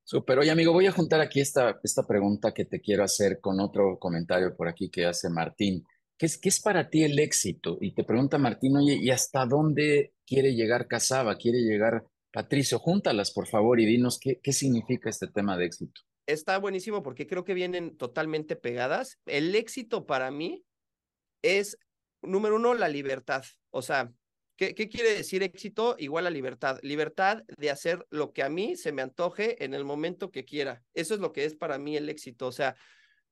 Súper. 0.05 0.39
Oye, 0.39 0.51
amigo, 0.51 0.73
voy 0.73 0.87
a 0.87 0.93
juntar 0.93 1.21
aquí 1.21 1.41
esta, 1.41 1.81
esta 1.83 2.07
pregunta 2.07 2.55
que 2.55 2.65
te 2.65 2.81
quiero 2.81 3.03
hacer 3.03 3.41
con 3.41 3.61
otro 3.61 3.99
comentario 3.99 4.57
por 4.57 4.69
aquí 4.69 4.89
que 4.89 5.05
hace 5.05 5.29
Martín. 5.29 5.85
¿Qué 6.19 6.27
es, 6.27 6.37
¿Qué 6.37 6.49
es 6.49 6.61
para 6.61 6.91
ti 6.91 7.05
el 7.05 7.19
éxito? 7.21 7.79
Y 7.81 7.93
te 7.93 8.03
pregunta 8.03 8.39
Martín, 8.39 8.77
oye, 8.77 8.99
¿y 9.01 9.11
hasta 9.11 9.47
dónde 9.47 10.15
quiere 10.27 10.55
llegar 10.55 10.89
Casaba? 10.89 11.37
¿Quiere 11.37 11.61
llegar 11.61 12.05
Patricio? 12.33 12.81
Júntalas, 12.81 13.31
por 13.31 13.47
favor, 13.47 13.79
y 13.79 13.87
dinos 13.87 14.19
qué, 14.21 14.41
qué 14.43 14.53
significa 14.53 15.09
este 15.09 15.29
tema 15.29 15.57
de 15.57 15.67
éxito. 15.67 16.01
Está 16.27 16.59
buenísimo 16.59 17.05
porque 17.05 17.29
creo 17.29 17.45
que 17.45 17.55
vienen 17.55 17.97
totalmente 17.97 18.57
pegadas. 18.57 19.21
El 19.27 19.55
éxito 19.55 20.07
para 20.07 20.33
mí 20.33 20.65
es, 21.43 21.79
número 22.21 22.57
uno, 22.57 22.75
la 22.75 22.89
libertad. 22.89 23.45
O 23.71 23.81
sea, 23.81 24.13
¿qué, 24.57 24.75
¿qué 24.75 24.89
quiere 24.89 25.15
decir 25.15 25.45
éxito? 25.45 25.95
Igual 26.01 26.27
a 26.27 26.31
libertad. 26.31 26.81
Libertad 26.83 27.45
de 27.57 27.71
hacer 27.71 28.05
lo 28.11 28.33
que 28.33 28.43
a 28.43 28.49
mí 28.49 28.75
se 28.75 28.91
me 28.91 29.03
antoje 29.03 29.65
en 29.65 29.73
el 29.73 29.85
momento 29.85 30.33
que 30.33 30.45
quiera. 30.45 30.83
Eso 30.95 31.15
es 31.15 31.21
lo 31.21 31.33
que 31.33 31.45
es 31.45 31.55
para 31.55 31.79
mí 31.79 31.97
el 31.97 32.09
éxito. 32.09 32.49
O 32.49 32.53
sea, 32.53 32.75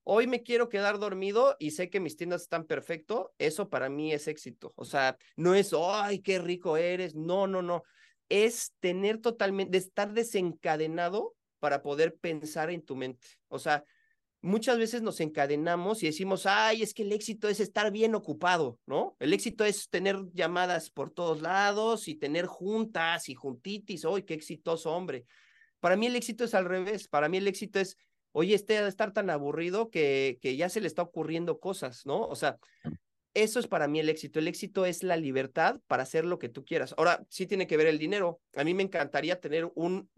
hoy 0.09 0.29
me 0.29 0.45
quiero 0.45 0.69
quedar 0.69 1.01
dormido 1.01 1.57
y 1.59 1.73
sé 1.73 1.91
que 1.91 1.99
mis 1.99 2.17
tiendas 2.17 2.43
están 2.43 2.65
perfecto, 2.65 3.35
eso 3.39 3.69
para 3.69 3.89
mí 3.89 4.13
es 4.13 4.29
éxito. 4.29 4.73
O 4.77 4.85
sea, 4.85 5.19
no 5.35 5.57
es, 5.57 5.73
ay, 5.77 6.21
qué 6.21 6.39
rico 6.39 6.77
eres, 6.77 7.17
no, 7.17 7.49
no, 7.49 7.61
no. 7.61 7.83
Es 8.29 8.73
tener 8.79 9.19
totalmente, 9.19 9.77
estar 9.77 10.13
desencadenado 10.13 11.35
para 11.59 11.83
poder 11.83 12.15
pensar 12.17 12.71
en 12.71 12.83
tu 12.83 12.95
mente. 12.95 13.27
O 13.49 13.59
sea, 13.59 13.83
muchas 14.43 14.79
veces 14.79 15.03
nos 15.03 15.19
encadenamos 15.19 16.05
y 16.05 16.07
decimos, 16.07 16.47
ay, 16.47 16.83
es 16.83 16.95
que 16.95 17.03
el 17.03 17.13
éxito 17.13 17.49
es 17.49 17.59
estar 17.59 17.91
bien 17.91 18.15
ocupado, 18.15 18.79
¿no? 18.87 19.17
El 19.19 19.33
éxito 19.33 19.65
es 19.65 19.89
tener 19.89 20.19
llamadas 20.33 20.89
por 20.89 21.11
todos 21.11 21.43
lados 21.43 22.07
y 22.07 22.15
tener 22.15 22.47
juntas 22.47 23.29
y 23.29 23.35
juntitis, 23.35 24.05
¡ay, 24.05 24.23
qué 24.23 24.35
exitoso 24.35 24.93
hombre! 24.93 25.27
Para 25.81 25.97
mí 25.97 26.07
el 26.07 26.15
éxito 26.15 26.45
es 26.45 26.55
al 26.55 26.65
revés, 26.65 27.09
para 27.09 27.29
mí 27.29 27.39
el 27.39 27.49
éxito 27.49 27.81
es 27.81 27.97
oye, 28.37 28.55
este 28.55 28.77
a 28.77 28.87
estar 28.87 29.15
tan 29.15 29.31
aburrido 29.31 29.89
que, 29.89 30.39
que 30.43 30.59
ya 30.59 30.69
se 30.69 30.83
le 30.83 30.89
está 30.89 31.01
ocurriendo 31.01 31.59
cosas, 31.59 32.05
¿no? 32.05 32.21
O 32.21 32.37
sea, 32.37 32.59
eso 33.33 33.59
es 33.59 33.67
para 33.67 33.89
mí 33.89 33.99
el 33.99 34.11
éxito. 34.11 34.39
El 34.39 34.47
éxito 34.47 34.85
es 34.85 35.03
la 35.03 35.17
libertad 35.17 35.81
para 35.87 36.03
hacer 36.03 36.27
lo 36.27 36.39
que 36.39 36.51
tú 36.51 36.63
quieras. 36.63 36.95
Ahora, 36.99 37.25
sí 37.31 37.47
tiene 37.47 37.67
que 37.67 37.79
ver 37.79 37.87
el 37.87 37.99
dinero. 37.99 38.43
A 38.55 38.63
mí 38.63 38.75
me 38.75 38.83
encantaría 38.83 39.41
tener 39.41 39.73
un 39.75 40.11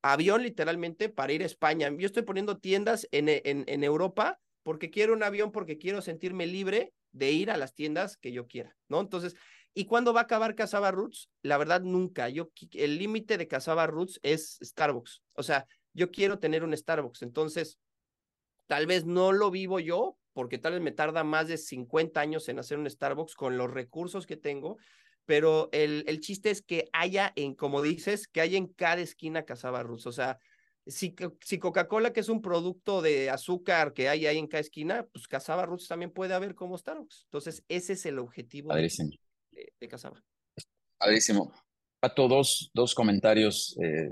avión 0.00 0.42
literalmente 0.42 1.10
para 1.10 1.34
ir 1.34 1.42
a 1.42 1.46
España. 1.46 1.90
Yo 1.98 2.06
estoy 2.06 2.22
poniendo 2.22 2.56
tiendas 2.56 3.06
en, 3.12 3.28
en, 3.28 3.64
en 3.66 3.84
Europa 3.84 4.40
porque 4.62 4.88
quiero 4.88 5.12
un 5.12 5.22
avión, 5.22 5.52
porque 5.52 5.76
quiero 5.76 6.00
sentirme 6.00 6.46
libre 6.46 6.94
de 7.12 7.30
ir 7.32 7.50
a 7.50 7.58
las 7.58 7.74
tiendas 7.74 8.16
que 8.16 8.32
yo 8.32 8.46
quiera, 8.46 8.74
¿no? 8.88 9.00
Entonces, 9.00 9.34
¿y 9.74 9.84
cuándo 9.84 10.14
va 10.14 10.20
a 10.20 10.24
acabar 10.24 10.54
Casaba 10.54 10.92
Roots? 10.92 11.28
La 11.42 11.58
verdad, 11.58 11.82
nunca. 11.82 12.30
Yo, 12.30 12.48
el 12.72 12.96
límite 12.96 13.36
de 13.36 13.48
Casaba 13.48 13.86
Roots 13.86 14.18
es 14.22 14.58
Starbucks. 14.62 15.22
O 15.34 15.42
sea, 15.42 15.66
yo 15.96 16.10
quiero 16.10 16.38
tener 16.38 16.62
un 16.62 16.76
Starbucks. 16.76 17.22
Entonces, 17.22 17.78
tal 18.66 18.86
vez 18.86 19.06
no 19.06 19.32
lo 19.32 19.50
vivo 19.50 19.80
yo, 19.80 20.18
porque 20.32 20.58
tal 20.58 20.74
vez 20.74 20.82
me 20.82 20.92
tarda 20.92 21.24
más 21.24 21.48
de 21.48 21.56
50 21.56 22.20
años 22.20 22.48
en 22.48 22.58
hacer 22.58 22.78
un 22.78 22.88
Starbucks 22.88 23.34
con 23.34 23.56
los 23.56 23.70
recursos 23.70 24.26
que 24.26 24.36
tengo, 24.36 24.76
pero 25.24 25.70
el, 25.72 26.04
el 26.06 26.20
chiste 26.20 26.50
es 26.50 26.62
que 26.62 26.88
haya 26.92 27.32
en, 27.34 27.54
como 27.54 27.82
dices, 27.82 28.28
que 28.28 28.42
haya 28.42 28.58
en 28.58 28.68
cada 28.68 29.00
esquina 29.00 29.44
Casaba 29.44 29.82
Roots. 29.82 30.06
O 30.06 30.12
sea, 30.12 30.38
si, 30.86 31.16
si 31.40 31.58
Coca-Cola, 31.58 32.12
que 32.12 32.20
es 32.20 32.28
un 32.28 32.42
producto 32.42 33.00
de 33.00 33.30
azúcar 33.30 33.94
que 33.94 34.08
hay 34.08 34.26
ahí 34.26 34.38
en 34.38 34.46
cada 34.46 34.60
esquina, 34.60 35.08
pues 35.10 35.26
Casaba 35.26 35.64
Roots 35.64 35.88
también 35.88 36.12
puede 36.12 36.34
haber 36.34 36.54
como 36.54 36.76
Starbucks. 36.76 37.22
Entonces, 37.24 37.64
ese 37.68 37.94
es 37.94 38.04
el 38.06 38.18
objetivo 38.18 38.74
de, 38.74 39.22
de, 39.80 39.88
Casaba. 39.88 40.22
Padrísimo. 40.98 41.52
Pato, 41.98 42.28
dos, 42.28 42.70
dos 42.74 42.94
comentarios 42.94 43.74
eh, 43.82 44.10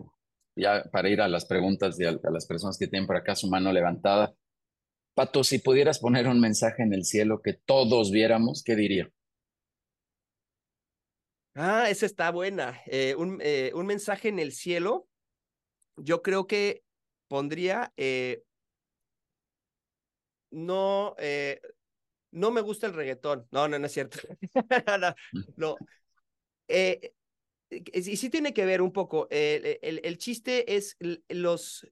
ya 0.56 0.84
para 0.92 1.08
ir 1.08 1.20
a 1.20 1.28
las 1.28 1.44
preguntas 1.46 1.96
de 1.96 2.08
a, 2.08 2.30
las 2.30 2.46
personas 2.46 2.78
que 2.78 2.86
tienen 2.86 3.06
por 3.06 3.16
acá 3.16 3.34
su 3.34 3.48
mano 3.48 3.72
levantada. 3.72 4.34
Pato, 5.14 5.44
si 5.44 5.58
pudieras 5.58 5.98
poner 5.98 6.26
un 6.26 6.40
mensaje 6.40 6.82
en 6.82 6.92
el 6.92 7.04
cielo 7.04 7.40
que 7.42 7.54
todos 7.54 8.10
viéramos, 8.10 8.62
¿qué 8.64 8.74
diría? 8.74 9.10
Ah, 11.54 11.88
esa 11.88 12.06
está 12.06 12.30
buena. 12.30 12.80
Eh, 12.86 13.14
un, 13.16 13.38
eh, 13.40 13.70
un, 13.74 13.86
mensaje 13.86 14.28
en 14.28 14.40
el 14.40 14.50
cielo, 14.50 15.06
yo 15.96 16.20
creo 16.20 16.48
que 16.48 16.82
pondría, 17.28 17.92
eh, 17.96 18.42
no, 20.50 21.14
no 22.32 22.50
me 22.50 22.60
gusta 22.60 22.88
el 22.88 22.94
reggaetón. 22.94 23.46
No, 23.52 23.68
no, 23.68 23.78
no 23.78 23.86
es 23.86 23.92
cierto. 23.92 24.18
no, 25.00 25.14
no. 25.56 25.76
Eh, 26.68 27.12
y 27.92 28.16
sí 28.16 28.30
tiene 28.30 28.52
que 28.52 28.64
ver 28.64 28.82
un 28.82 28.92
poco. 28.92 29.26
el, 29.30 30.00
el, 30.02 30.18
chiste 30.18 30.76
es 30.76 30.96
los, 31.28 31.86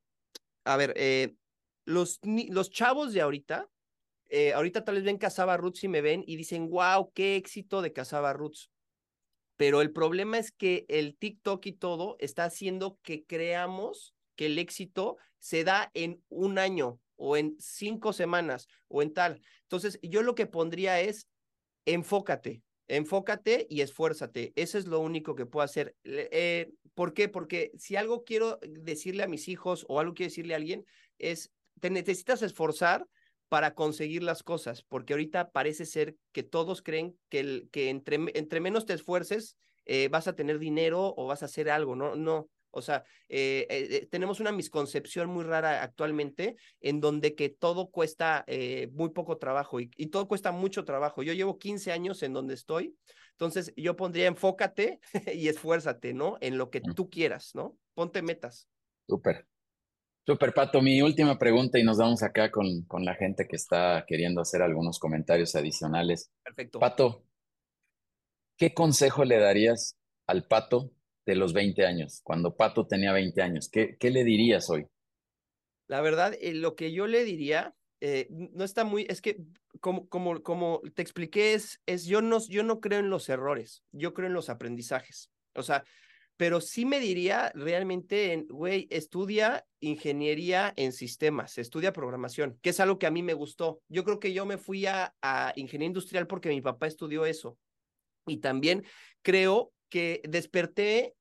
a 0.64 0.76
ver, 0.76 0.92
eh, 0.96 1.34
los, 1.84 2.20
los 2.22 2.70
chavos 2.70 3.12
de 3.12 3.20
ahorita, 3.20 3.68
eh, 4.28 4.52
ahorita 4.52 4.84
tal 4.84 4.96
vez 4.96 5.04
ven 5.04 5.18
Casaba 5.18 5.56
Roots 5.56 5.84
y 5.84 5.88
me 5.88 6.00
ven 6.00 6.24
y 6.26 6.36
dicen, 6.36 6.70
wow, 6.70 7.12
qué 7.12 7.36
éxito 7.36 7.82
de 7.82 7.92
Casaba 7.92 8.32
Roots. 8.32 8.70
Pero 9.56 9.80
el 9.80 9.92
problema 9.92 10.38
es 10.38 10.50
que 10.50 10.86
el 10.88 11.16
TikTok 11.16 11.66
y 11.66 11.72
todo 11.72 12.16
está 12.18 12.44
haciendo 12.44 12.98
que 13.02 13.24
creamos 13.24 14.14
que 14.34 14.46
el 14.46 14.58
éxito 14.58 15.18
se 15.38 15.64
da 15.64 15.90
en 15.94 16.22
un 16.28 16.58
año 16.58 16.98
o 17.16 17.36
en 17.36 17.56
cinco 17.58 18.12
semanas 18.12 18.68
o 18.88 19.02
en 19.02 19.12
tal. 19.12 19.42
Entonces, 19.62 19.98
yo 20.02 20.22
lo 20.22 20.34
que 20.34 20.46
pondría 20.46 21.00
es, 21.00 21.28
enfócate, 21.84 22.62
enfócate 22.96 23.66
y 23.70 23.80
esfuérzate. 23.80 24.52
Eso 24.54 24.76
es 24.76 24.86
lo 24.86 25.00
único 25.00 25.34
que 25.34 25.46
puedo 25.46 25.64
hacer. 25.64 25.96
Eh, 26.04 26.72
¿Por 26.94 27.14
qué? 27.14 27.28
Porque 27.28 27.72
si 27.78 27.96
algo 27.96 28.22
quiero 28.24 28.58
decirle 28.62 29.22
a 29.22 29.28
mis 29.28 29.48
hijos 29.48 29.86
o 29.88 29.98
algo 29.98 30.12
quiero 30.12 30.28
decirle 30.28 30.52
a 30.52 30.58
alguien 30.58 30.84
es, 31.18 31.50
te 31.80 31.88
necesitas 31.88 32.42
esforzar 32.42 33.06
para 33.48 33.74
conseguir 33.74 34.22
las 34.22 34.42
cosas, 34.42 34.82
porque 34.82 35.14
ahorita 35.14 35.50
parece 35.50 35.86
ser 35.86 36.16
que 36.32 36.42
todos 36.42 36.82
creen 36.82 37.18
que, 37.28 37.40
el, 37.40 37.68
que 37.70 37.88
entre, 37.88 38.60
menos 38.60 38.84
te 38.86 38.92
esfuerces, 38.92 39.56
eh, 39.84 40.08
vas 40.08 40.28
a 40.28 40.34
tener 40.34 40.58
dinero 40.58 41.14
o 41.16 41.26
vas 41.26 41.42
a 41.42 41.46
hacer 41.46 41.70
algo, 41.70 41.96
no, 41.96 42.14
no. 42.14 42.48
O 42.72 42.82
sea, 42.82 43.04
eh, 43.28 43.66
eh, 43.70 44.08
tenemos 44.10 44.40
una 44.40 44.52
misconcepción 44.52 45.28
muy 45.28 45.44
rara 45.44 45.82
actualmente 45.82 46.56
en 46.80 47.00
donde 47.00 47.34
que 47.34 47.48
todo 47.48 47.90
cuesta 47.90 48.44
muy 48.92 49.10
poco 49.10 49.38
trabajo 49.38 49.80
y, 49.80 49.90
y, 49.96 50.06
todo 50.06 50.26
cuesta 50.26 50.52
mucho 50.52 50.84
trabajo. 50.84 51.22
Yo 51.22 51.32
llevo 51.32 51.58
15 51.58 51.92
años 51.92 52.22
en 52.22 52.32
donde 52.32 52.54
estoy, 52.54 52.96
entonces 53.32 53.72
yo 53.76 53.96
pondría 53.96 54.26
enfócate 54.26 55.00
y 55.34 55.48
esfuérzate, 55.48 56.14
¿no? 56.14 56.38
En 56.40 56.58
lo 56.58 56.70
que 56.70 56.80
tú 56.80 57.10
quieras, 57.10 57.54
¿no? 57.54 57.76
Ponte 57.94 58.22
metas. 58.22 58.68
Súper. 59.08 59.46
Súper, 60.24 60.54
Pato. 60.54 60.80
Mi 60.80 61.02
última 61.02 61.36
pregunta 61.36 61.78
y 61.78 61.82
nos 61.82 61.98
vamos 61.98 62.22
acá 62.22 62.50
con, 62.52 62.82
con 62.82 63.04
la 63.04 63.14
gente 63.16 63.48
que 63.48 63.56
está 63.56 64.04
queriendo 64.06 64.40
hacer 64.40 64.62
algunos 64.62 65.00
comentarios 65.00 65.56
adicionales. 65.56 66.30
Perfecto. 66.44 66.78
Pato, 66.78 67.24
¿qué 68.56 68.72
consejo 68.72 69.24
le 69.24 69.38
darías 69.38 69.98
al 70.28 70.46
Pato 70.46 70.92
de 71.24 71.36
los 71.36 71.52
20 71.52 71.86
años, 71.86 72.20
cuando 72.22 72.56
Pato 72.56 72.86
tenía 72.86 73.12
20 73.12 73.42
años? 73.42 73.68
¿Qué, 73.68 73.96
qué 73.98 74.10
le 74.10 74.24
dirías 74.24 74.68
hoy? 74.70 74.86
La 75.86 76.00
verdad, 76.00 76.34
eh, 76.40 76.54
lo 76.54 76.74
que 76.74 76.92
yo 76.92 77.06
le 77.06 77.24
diría, 77.24 77.74
eh, 78.00 78.26
no 78.30 78.64
está 78.64 78.84
muy, 78.84 79.06
es 79.08 79.20
que 79.20 79.38
como, 79.80 80.08
como, 80.08 80.42
como 80.42 80.80
te 80.94 81.02
expliqué, 81.02 81.54
es, 81.54 81.80
es 81.86 82.06
yo, 82.06 82.22
no, 82.22 82.38
yo 82.48 82.62
no 82.62 82.80
creo 82.80 82.98
en 82.98 83.10
los 83.10 83.28
errores, 83.28 83.84
yo 83.92 84.14
creo 84.14 84.28
en 84.28 84.34
los 84.34 84.48
aprendizajes. 84.48 85.30
O 85.54 85.62
sea, 85.62 85.84
pero 86.36 86.60
sí 86.60 86.84
me 86.84 86.98
diría 86.98 87.52
realmente, 87.54 88.32
en, 88.32 88.46
güey, 88.48 88.88
estudia 88.90 89.66
ingeniería 89.80 90.72
en 90.76 90.92
sistemas, 90.92 91.58
estudia 91.58 91.92
programación, 91.92 92.58
que 92.62 92.70
es 92.70 92.80
algo 92.80 92.98
que 92.98 93.06
a 93.06 93.10
mí 93.10 93.22
me 93.22 93.34
gustó. 93.34 93.80
Yo 93.88 94.02
creo 94.02 94.18
que 94.18 94.32
yo 94.32 94.46
me 94.46 94.58
fui 94.58 94.86
a, 94.86 95.14
a 95.22 95.52
ingeniería 95.56 95.88
industrial 95.88 96.26
porque 96.26 96.48
mi 96.48 96.60
papá 96.60 96.86
estudió 96.86 97.26
eso. 97.26 97.58
Y 98.26 98.38
también 98.38 98.84
creo 99.22 99.72
que 99.92 100.22
desperté 100.26 101.14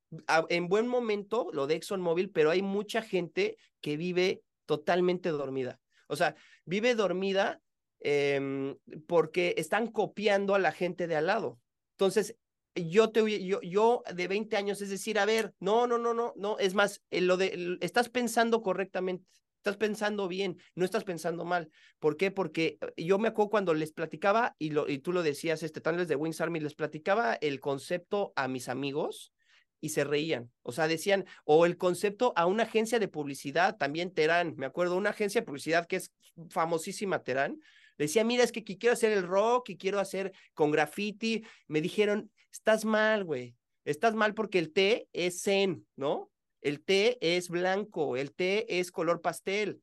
en 0.47 0.69
buen 0.69 0.87
momento 0.87 1.49
lo 1.51 1.67
de 1.67 1.75
ExxonMobil, 1.75 2.29
pero 2.29 2.51
hay 2.51 2.61
mucha 2.61 3.01
gente 3.01 3.57
que 3.81 3.97
vive 3.97 4.43
totalmente 4.65 5.27
dormida. 5.27 5.81
O 6.07 6.15
sea, 6.15 6.35
vive 6.63 6.95
dormida 6.95 7.59
eh, 7.99 8.73
porque 9.07 9.55
están 9.57 9.87
copiando 9.87 10.55
a 10.55 10.59
la 10.59 10.71
gente 10.71 11.07
de 11.07 11.17
al 11.17 11.27
lado. 11.27 11.59
Entonces, 11.95 12.37
yo 12.73 13.11
te 13.11 13.45
yo, 13.45 13.59
yo 13.61 14.03
de 14.15 14.29
20 14.29 14.55
años, 14.55 14.81
es 14.81 14.89
decir, 14.89 15.19
a 15.19 15.25
ver, 15.25 15.53
no, 15.59 15.85
no, 15.85 15.97
no, 15.97 16.13
no, 16.13 16.31
no, 16.37 16.57
es 16.57 16.73
más, 16.73 17.01
lo 17.11 17.35
de, 17.35 17.77
estás 17.81 18.07
pensando 18.07 18.61
correctamente, 18.61 19.25
estás 19.61 19.77
pensando 19.77 20.27
bien, 20.27 20.57
no 20.73 20.85
estás 20.85 21.03
pensando 21.03 21.45
mal. 21.45 21.69
¿Por 21.99 22.17
qué? 22.17 22.31
Porque 22.31 22.79
eh, 22.81 23.03
yo 23.05 23.19
me 23.19 23.27
acuerdo 23.27 23.51
cuando 23.51 23.73
les 23.75 23.93
platicaba, 23.93 24.55
y, 24.57 24.71
lo, 24.71 24.89
y 24.89 24.97
tú 24.97 25.13
lo 25.13 25.21
decías, 25.21 25.61
este, 25.61 25.81
tal 25.81 26.07
de 26.07 26.15
Wings 26.15 26.41
Army, 26.41 26.59
les 26.59 26.73
platicaba 26.73 27.35
el 27.35 27.59
concepto 27.59 28.33
a 28.35 28.47
mis 28.47 28.69
amigos 28.69 29.33
y 29.79 29.89
se 29.89 30.03
reían. 30.03 30.51
O 30.63 30.71
sea, 30.71 30.87
decían, 30.87 31.25
o 31.45 31.67
el 31.67 31.77
concepto 31.77 32.33
a 32.35 32.47
una 32.47 32.63
agencia 32.63 32.97
de 32.97 33.07
publicidad, 33.07 33.77
también 33.77 34.11
Terán, 34.11 34.55
me 34.57 34.65
acuerdo, 34.65 34.97
una 34.97 35.11
agencia 35.11 35.41
de 35.41 35.45
publicidad 35.45 35.85
que 35.85 35.97
es 35.97 36.11
famosísima, 36.49 37.23
Terán, 37.23 37.59
decía, 37.99 38.23
mira, 38.23 38.43
es 38.43 38.51
que 38.51 38.63
quiero 38.63 38.93
hacer 38.93 39.11
el 39.11 39.27
rock 39.27 39.69
y 39.69 39.77
quiero 39.77 39.99
hacer 39.99 40.31
con 40.55 40.71
graffiti. 40.71 41.45
Me 41.67 41.81
dijeron, 41.81 42.31
estás 42.51 42.83
mal, 42.83 43.23
güey. 43.23 43.55
Estás 43.85 44.15
mal 44.15 44.33
porque 44.33 44.57
el 44.57 44.73
té 44.73 45.07
es 45.13 45.43
zen, 45.43 45.85
¿no? 45.95 46.30
El 46.61 46.83
té 46.83 47.17
es 47.21 47.49
blanco, 47.49 48.17
el 48.17 48.33
té 48.33 48.79
es 48.79 48.91
color 48.91 49.21
pastel. 49.21 49.81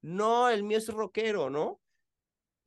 No, 0.00 0.48
el 0.48 0.62
mío 0.62 0.78
es 0.78 0.88
rockero, 0.88 1.50
¿no? 1.50 1.80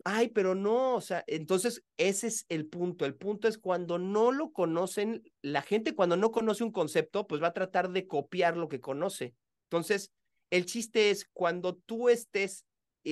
Ay, 0.05 0.27
pero 0.29 0.53
no, 0.53 0.95
o 0.95 1.01
sea, 1.01 1.23
entonces 1.27 1.83
ese 1.95 2.27
es 2.27 2.45
el 2.49 2.67
punto. 2.67 3.05
El 3.05 3.15
punto 3.15 3.47
es 3.47 3.57
cuando 3.57 3.97
no 3.97 4.33
lo 4.33 4.51
conocen, 4.51 5.23
la 5.41 5.61
gente 5.61 5.95
cuando 5.95 6.17
no 6.17 6.31
conoce 6.31 6.63
un 6.63 6.73
concepto, 6.73 7.25
pues 7.25 7.41
va 7.41 7.47
a 7.47 7.53
tratar 7.53 7.89
de 7.89 8.05
copiar 8.05 8.57
lo 8.57 8.67
que 8.67 8.81
conoce. 8.81 9.33
Entonces, 9.69 10.11
el 10.49 10.65
chiste 10.65 11.09
es 11.09 11.25
cuando 11.31 11.75
tú 11.75 12.09
estés 12.09 12.65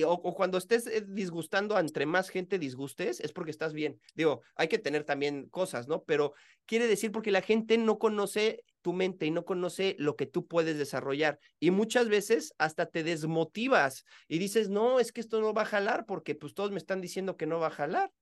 o, 0.04 0.34
cuando 0.34 0.58
estés 0.58 0.86
eh, 0.86 1.04
disgustando 1.06 1.78
entre 1.78 2.06
más 2.06 2.30
gente 2.30 2.58
disgustes, 2.58 3.20
es 3.20 3.32
porque 3.32 3.50
estás 3.50 3.72
bien. 3.72 4.00
Digo, 4.14 4.42
hay 4.54 4.68
que 4.68 4.78
tener 4.78 5.04
también 5.04 5.48
cosas, 5.50 5.86
¿no? 5.88 6.02
Pero 6.04 6.32
quiere 6.64 6.86
decir 6.86 7.12
porque 7.12 7.30
la 7.30 7.42
gente 7.42 7.76
no 7.76 7.98
conoce 7.98 8.64
tu 8.82 8.92
mente 8.92 9.26
y 9.26 9.30
no 9.30 9.44
conoce 9.44 9.96
lo 9.98 10.16
que 10.16 10.26
tú 10.26 10.46
puedes 10.46 10.76
desarrollar. 10.76 11.38
Y 11.60 11.70
muchas 11.70 12.08
veces 12.08 12.52
hasta 12.58 12.86
te 12.86 13.02
desmotivas 13.02 14.04
y 14.28 14.38
dices, 14.38 14.68
no, 14.68 15.00
es 15.00 15.12
que 15.12 15.20
esto 15.20 15.40
no 15.40 15.54
va 15.54 15.62
a 15.62 15.66
jalar 15.66 16.04
porque 16.06 16.34
pues 16.34 16.54
todos 16.54 16.70
me 16.70 16.78
están 16.78 17.00
diciendo 17.00 17.36
que 17.36 17.46
no 17.46 17.58
va 17.60 17.68
a 17.68 17.70
jalar. 17.70 18.12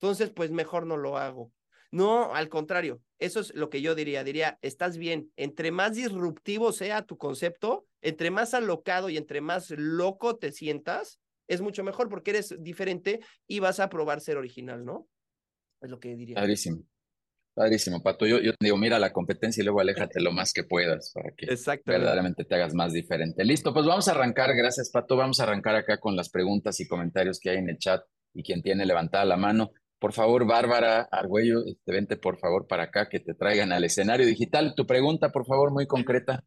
Entonces, 0.00 0.30
pues 0.30 0.50
mejor 0.50 0.86
no 0.86 0.96
lo 0.96 1.18
hago. 1.18 1.52
No, 1.92 2.34
al 2.34 2.48
contrario, 2.48 3.00
eso 3.18 3.40
es 3.40 3.54
lo 3.54 3.70
que 3.70 3.80
yo 3.80 3.94
diría. 3.94 4.24
Diría, 4.24 4.58
estás 4.60 4.98
bien. 4.98 5.32
Entre 5.36 5.70
más 5.70 5.94
disruptivo 5.94 6.72
sea 6.72 7.02
tu 7.02 7.16
concepto, 7.16 7.86
entre 8.02 8.30
más 8.30 8.54
alocado 8.54 9.08
y 9.08 9.16
entre 9.16 9.40
más 9.40 9.70
loco 9.70 10.36
te 10.36 10.52
sientas, 10.52 11.20
es 11.48 11.60
mucho 11.60 11.84
mejor 11.84 12.08
porque 12.08 12.32
eres 12.32 12.54
diferente 12.58 13.20
y 13.46 13.60
vas 13.60 13.80
a 13.80 13.88
probar 13.88 14.20
ser 14.20 14.36
original, 14.36 14.84
¿no? 14.84 15.08
Es 15.80 15.90
lo 15.90 16.00
que 16.00 16.16
diría. 16.16 16.38
Padrísimo, 17.56 18.02
Pato. 18.02 18.26
Yo, 18.26 18.38
yo 18.38 18.52
te 18.52 18.66
digo, 18.66 18.76
mira 18.76 18.98
la 18.98 19.14
competencia 19.14 19.62
y 19.62 19.64
luego 19.64 19.80
aléjate 19.80 20.20
lo 20.20 20.30
más 20.30 20.52
que 20.52 20.62
puedas 20.62 21.10
para 21.14 21.30
que 21.30 21.46
verdaderamente 21.86 22.44
te 22.44 22.54
hagas 22.54 22.74
más 22.74 22.92
diferente. 22.92 23.46
Listo, 23.46 23.72
pues 23.72 23.86
vamos 23.86 24.08
a 24.08 24.10
arrancar. 24.10 24.54
Gracias, 24.54 24.90
Pato. 24.90 25.16
Vamos 25.16 25.40
a 25.40 25.44
arrancar 25.44 25.74
acá 25.74 25.98
con 25.98 26.16
las 26.16 26.28
preguntas 26.28 26.78
y 26.80 26.86
comentarios 26.86 27.40
que 27.40 27.48
hay 27.48 27.56
en 27.56 27.70
el 27.70 27.78
chat 27.78 28.04
y 28.34 28.42
quien 28.42 28.60
tiene 28.60 28.84
levantada 28.84 29.24
la 29.24 29.38
mano. 29.38 29.72
Por 29.98 30.12
favor, 30.12 30.46
Bárbara 30.46 31.08
Argüello, 31.10 31.64
este, 31.64 31.92
vente 31.92 32.18
por 32.18 32.38
favor 32.38 32.66
para 32.66 32.82
acá 32.82 33.08
que 33.08 33.20
te 33.20 33.32
traigan 33.32 33.72
al 33.72 33.84
escenario 33.84 34.26
digital. 34.26 34.74
Tu 34.76 34.86
pregunta, 34.86 35.32
por 35.32 35.46
favor, 35.46 35.72
muy 35.72 35.86
concreta. 35.86 36.44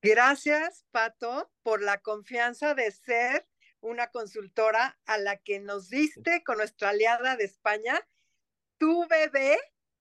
Gracias, 0.00 0.86
Pato, 0.90 1.52
por 1.62 1.82
la 1.82 1.98
confianza 1.98 2.74
de 2.74 2.90
ser 2.92 3.46
una 3.82 4.06
consultora 4.06 4.98
a 5.04 5.18
la 5.18 5.36
que 5.36 5.60
nos 5.60 5.90
diste 5.90 6.42
con 6.44 6.56
nuestra 6.56 6.88
aliada 6.88 7.36
de 7.36 7.44
España 7.44 8.00
tu 8.80 9.06
bebé 9.06 9.58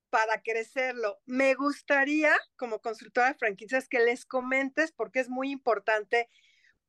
para 0.10 0.42
crecerlo. 0.42 1.20
Me 1.26 1.54
gustaría, 1.54 2.34
como 2.56 2.80
consultora 2.80 3.30
de 3.30 3.40
franquicias, 3.40 3.88
que 3.88 4.00
les 4.00 4.26
comentes, 4.26 4.92
porque 4.92 5.20
es 5.20 5.30
muy 5.30 5.52
importante, 5.52 6.30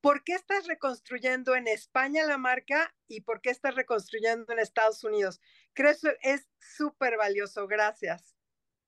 por 0.01 0.25
qué 0.25 0.33
estás 0.33 0.66
reconstruyendo 0.66 1.55
en 1.55 1.68
España 1.68 2.25
la 2.25 2.39
marca 2.39 2.95
y 3.07 3.21
por 3.21 3.41
qué 3.41 3.51
estás 3.51 3.75
reconstruyendo 3.75 4.53
en 4.53 4.59
Estados 4.59 5.05
Unidos. 5.05 5.41
Creo 5.75 5.93
que 6.01 6.16
es 6.23 6.49
súper 6.59 7.16
valioso. 7.16 7.66
Gracias. 7.66 8.35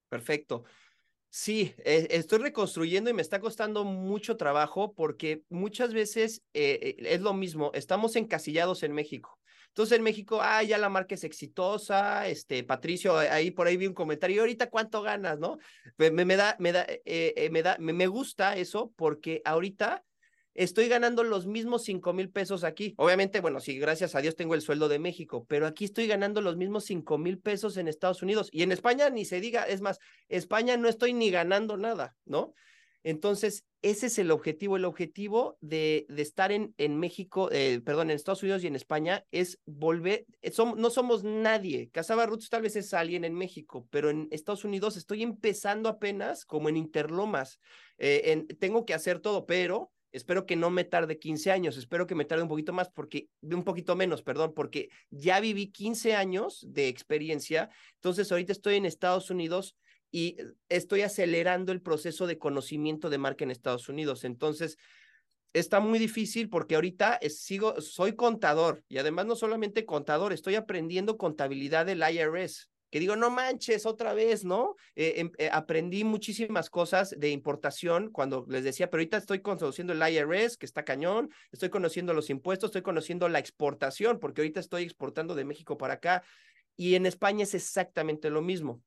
Perfecto. 0.09 0.65
Sí, 1.35 1.75
eh, 1.79 2.09
estoy 2.11 2.41
reconstruyendo 2.41 3.09
y 3.09 3.15
me 3.15 3.23
está 3.23 3.41
costando 3.41 3.85
mucho 3.85 4.37
trabajo 4.37 4.93
porque 4.95 5.45
muchas 5.49 5.95
veces 5.95 6.43
eh, 6.53 6.79
eh, 6.83 6.97
es 6.99 7.23
lo 7.23 7.33
mismo, 7.33 7.71
estamos 7.73 8.17
encasillados 8.17 8.83
en 8.83 8.93
México. 8.93 9.39
Entonces 9.73 9.97
en 9.97 10.05
México, 10.05 10.41
ah, 10.43 10.63
ya 10.63 10.77
la 10.77 10.89
marca 10.89 11.15
es 11.15 11.25
exitosa, 11.25 12.29
este, 12.29 12.63
Patricio, 12.63 13.17
ahí 13.17 13.51
por 13.51 13.67
ahí 13.67 13.77
vi 13.79 13.87
un 13.87 13.95
comentario, 13.95 14.37
¿y 14.37 14.39
ahorita 14.41 14.69
cuánto 14.69 15.01
ganas, 15.01 15.39
no? 15.39 15.59
Me, 15.97 16.11
me 16.11 16.37
da, 16.37 16.57
me 16.59 16.73
da, 16.73 16.87
me 17.51 17.63
da, 17.63 17.77
me 17.79 18.07
gusta 18.07 18.57
eso 18.57 18.93
porque 18.97 19.41
ahorita 19.47 20.05
estoy 20.55 20.89
ganando 20.89 21.25
los 21.25 21.47
mismos 21.47 21.85
cinco 21.85 22.13
mil 22.13 22.29
pesos 22.31 22.65
aquí. 22.65 22.95
Obviamente, 22.99 23.41
bueno, 23.41 23.61
sí, 23.61 23.79
gracias 23.79 24.15
a 24.15 24.21
Dios 24.21 24.37
tengo 24.37 24.55
el 24.55 24.61
sueldo 24.61 24.89
de 24.89 24.99
México, 24.99 25.47
pero 25.49 25.67
aquí 25.67 25.87
estoy 25.87 26.07
ganando 26.07 26.43
los 26.43 26.57
mismos 26.57 26.85
cinco 26.85 27.17
mil 27.17 27.39
pesos 27.39 27.79
en 27.79 27.89
Estados 27.89 28.23
Unidos 28.23 28.51
y 28.53 28.63
en 28.63 28.73
España 28.73 29.09
ni 29.09 29.25
se 29.25 29.41
diga, 29.41 29.63
es 29.63 29.81
más, 29.81 29.99
España 30.29 30.77
no 30.77 30.89
estoy 30.89 31.15
ni 31.15 31.31
ganando 31.31 31.79
nada, 31.79 32.15
¿no? 32.27 32.53
Entonces, 33.05 33.65
ese 33.83 34.07
es 34.07 34.19
el 34.19 34.31
objetivo. 34.31 34.77
El 34.77 34.85
objetivo 34.85 35.57
de, 35.61 36.07
estar 36.17 36.53
en, 36.53 36.75
en 36.79 36.99
México, 36.99 37.51
eh, 37.51 37.81
perdón, 37.85 38.11
en 38.11 38.17
Estados 38.17 38.43
Unidos 38.43 38.63
y 38.63 38.69
en 38.69 38.77
España 38.77 39.25
es 39.31 39.59
volver, 39.67 40.27
eh, 40.41 40.53
no 40.77 40.91
somos 40.91 41.25
nadie. 41.25 41.91
Casaba 41.91 42.27
Roots 42.27 42.49
tal 42.49 42.63
vez 42.63 42.77
es 42.77 42.95
alguien 42.95 43.25
en 43.25 43.35
México, 43.35 43.87
pero 43.91 44.11
en 44.11 44.29
Estados 44.31 44.65
Unidos 44.65 44.97
estoy 44.97 45.23
empezando 45.23 45.89
apenas 45.89 46.45
como 46.45 46.69
en 46.69 46.77
Interlomas. 46.77 47.61
Eh, 47.99 48.23
en, 48.27 48.47
tengo 48.47 48.85
que 48.85 48.95
hacer 48.95 49.21
todo, 49.21 49.47
pero 49.47 49.93
Espero 50.13 50.45
que 50.45 50.57
no 50.57 50.69
me 50.69 50.85
tarde 50.85 51.19
15 51.19 51.51
años, 51.51 51.79
espero 51.79 52.07
que 52.07 52.15
me 52.15 52.27
tarde 52.27 52.43
un 52.43 52.49
poquito 52.51 52.75
más, 52.75 52.91
porque, 52.91 53.29
un 53.41 53.65
poquito 53.65 53.97
menos, 53.97 54.23
perdón, 54.23 54.53
porque 54.55 54.91
ya 55.09 55.41
viví 55.41 55.73
15 55.73 56.15
años 56.15 56.67
de 56.69 56.89
experiencia, 56.89 57.71
entonces 57.95 58.31
ahorita 58.31 58.53
estoy 58.53 58.75
en 58.75 58.85
Estados 58.85 59.31
Unidos 59.31 59.75
y 60.13 60.37
estoy 60.69 61.01
acelerando 61.01 61.73
el 61.73 61.81
proceso 61.81 62.27
de 62.27 62.39
conocimiento 62.39 63.11
de 63.11 63.19
marca 63.19 63.45
en 63.45 63.51
Estados 63.51 63.89
Unidos. 63.89 64.25
Entonces, 64.25 64.77
está 65.55 65.81
muy 65.81 65.99
difícil 65.99 66.51
porque 66.51 66.75
ahorita 66.75 67.19
sigo, 67.31 67.81
soy 67.81 68.15
contador 68.15 68.85
y 68.89 68.99
además 68.99 69.27
no 69.27 69.35
solamente 69.35 69.87
contador, 69.87 70.33
estoy 70.33 70.55
aprendiendo 70.55 71.17
contabilidad 71.17 71.87
del 71.87 72.03
IRS. 72.03 72.69
que 72.91 73.01
digo, 73.01 73.17
no 73.17 73.31
manches, 73.31 73.87
otra 73.87 74.13
vez, 74.13 74.45
¿no? 74.45 74.77
Eh, 74.97 75.15
em, 75.17 75.31
eh, 75.39 75.49
aprendí 75.51 76.05
muchísimas 76.05 76.69
cosas 76.69 77.15
de 77.19 77.31
importación 77.31 78.11
cuando 78.11 78.45
les 78.51 78.65
decía, 78.65 78.91
pero 78.91 79.01
ahorita 79.01 79.17
estoy 79.17 79.41
conociendo 79.41 79.95
el 79.95 80.03
IRS, 80.03 80.59
que 80.59 80.67
está 80.67 80.85
cañón, 80.85 81.31
estoy 81.53 81.71
conociendo 81.71 82.13
los 82.13 82.29
impuestos, 82.29 82.69
estoy 82.69 82.83
conociendo 82.83 83.31
la 83.31 83.39
exportación, 83.39 84.21
porque 84.21 84.43
ahorita 84.43 84.61
estoy 84.61 84.83
exportando 84.83 85.35
de 85.35 85.47
México 85.47 85.79
para 85.79 85.95
acá. 85.95 86.23
Y 86.77 86.95
en 86.95 87.07
España 87.07 87.45
es 87.45 87.55
exactamente 87.55 88.29
lo 88.29 88.43
mismo. 88.43 88.83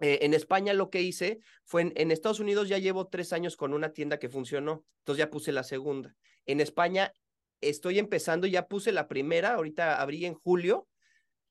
Eh, 0.00 0.20
en 0.22 0.34
España 0.34 0.74
lo 0.74 0.90
que 0.90 1.02
hice 1.02 1.40
fue 1.64 1.82
en, 1.82 1.92
en, 1.96 2.10
Estados 2.10 2.40
Unidos 2.40 2.68
ya 2.68 2.78
llevo 2.78 3.08
tres 3.08 3.32
años 3.32 3.56
con 3.56 3.74
una 3.74 3.92
tienda 3.92 4.18
que 4.18 4.28
funcionó, 4.28 4.84
entonces 5.00 5.18
ya 5.18 5.30
puse 5.30 5.52
la 5.52 5.64
segunda. 5.64 6.14
En 6.46 6.60
España 6.60 7.12
estoy 7.60 7.98
empezando, 7.98 8.46
ya 8.46 8.68
puse 8.68 8.92
la 8.92 9.08
primera, 9.08 9.54
ahorita 9.54 10.00
abrí 10.00 10.24
en 10.24 10.34
julio 10.34 10.88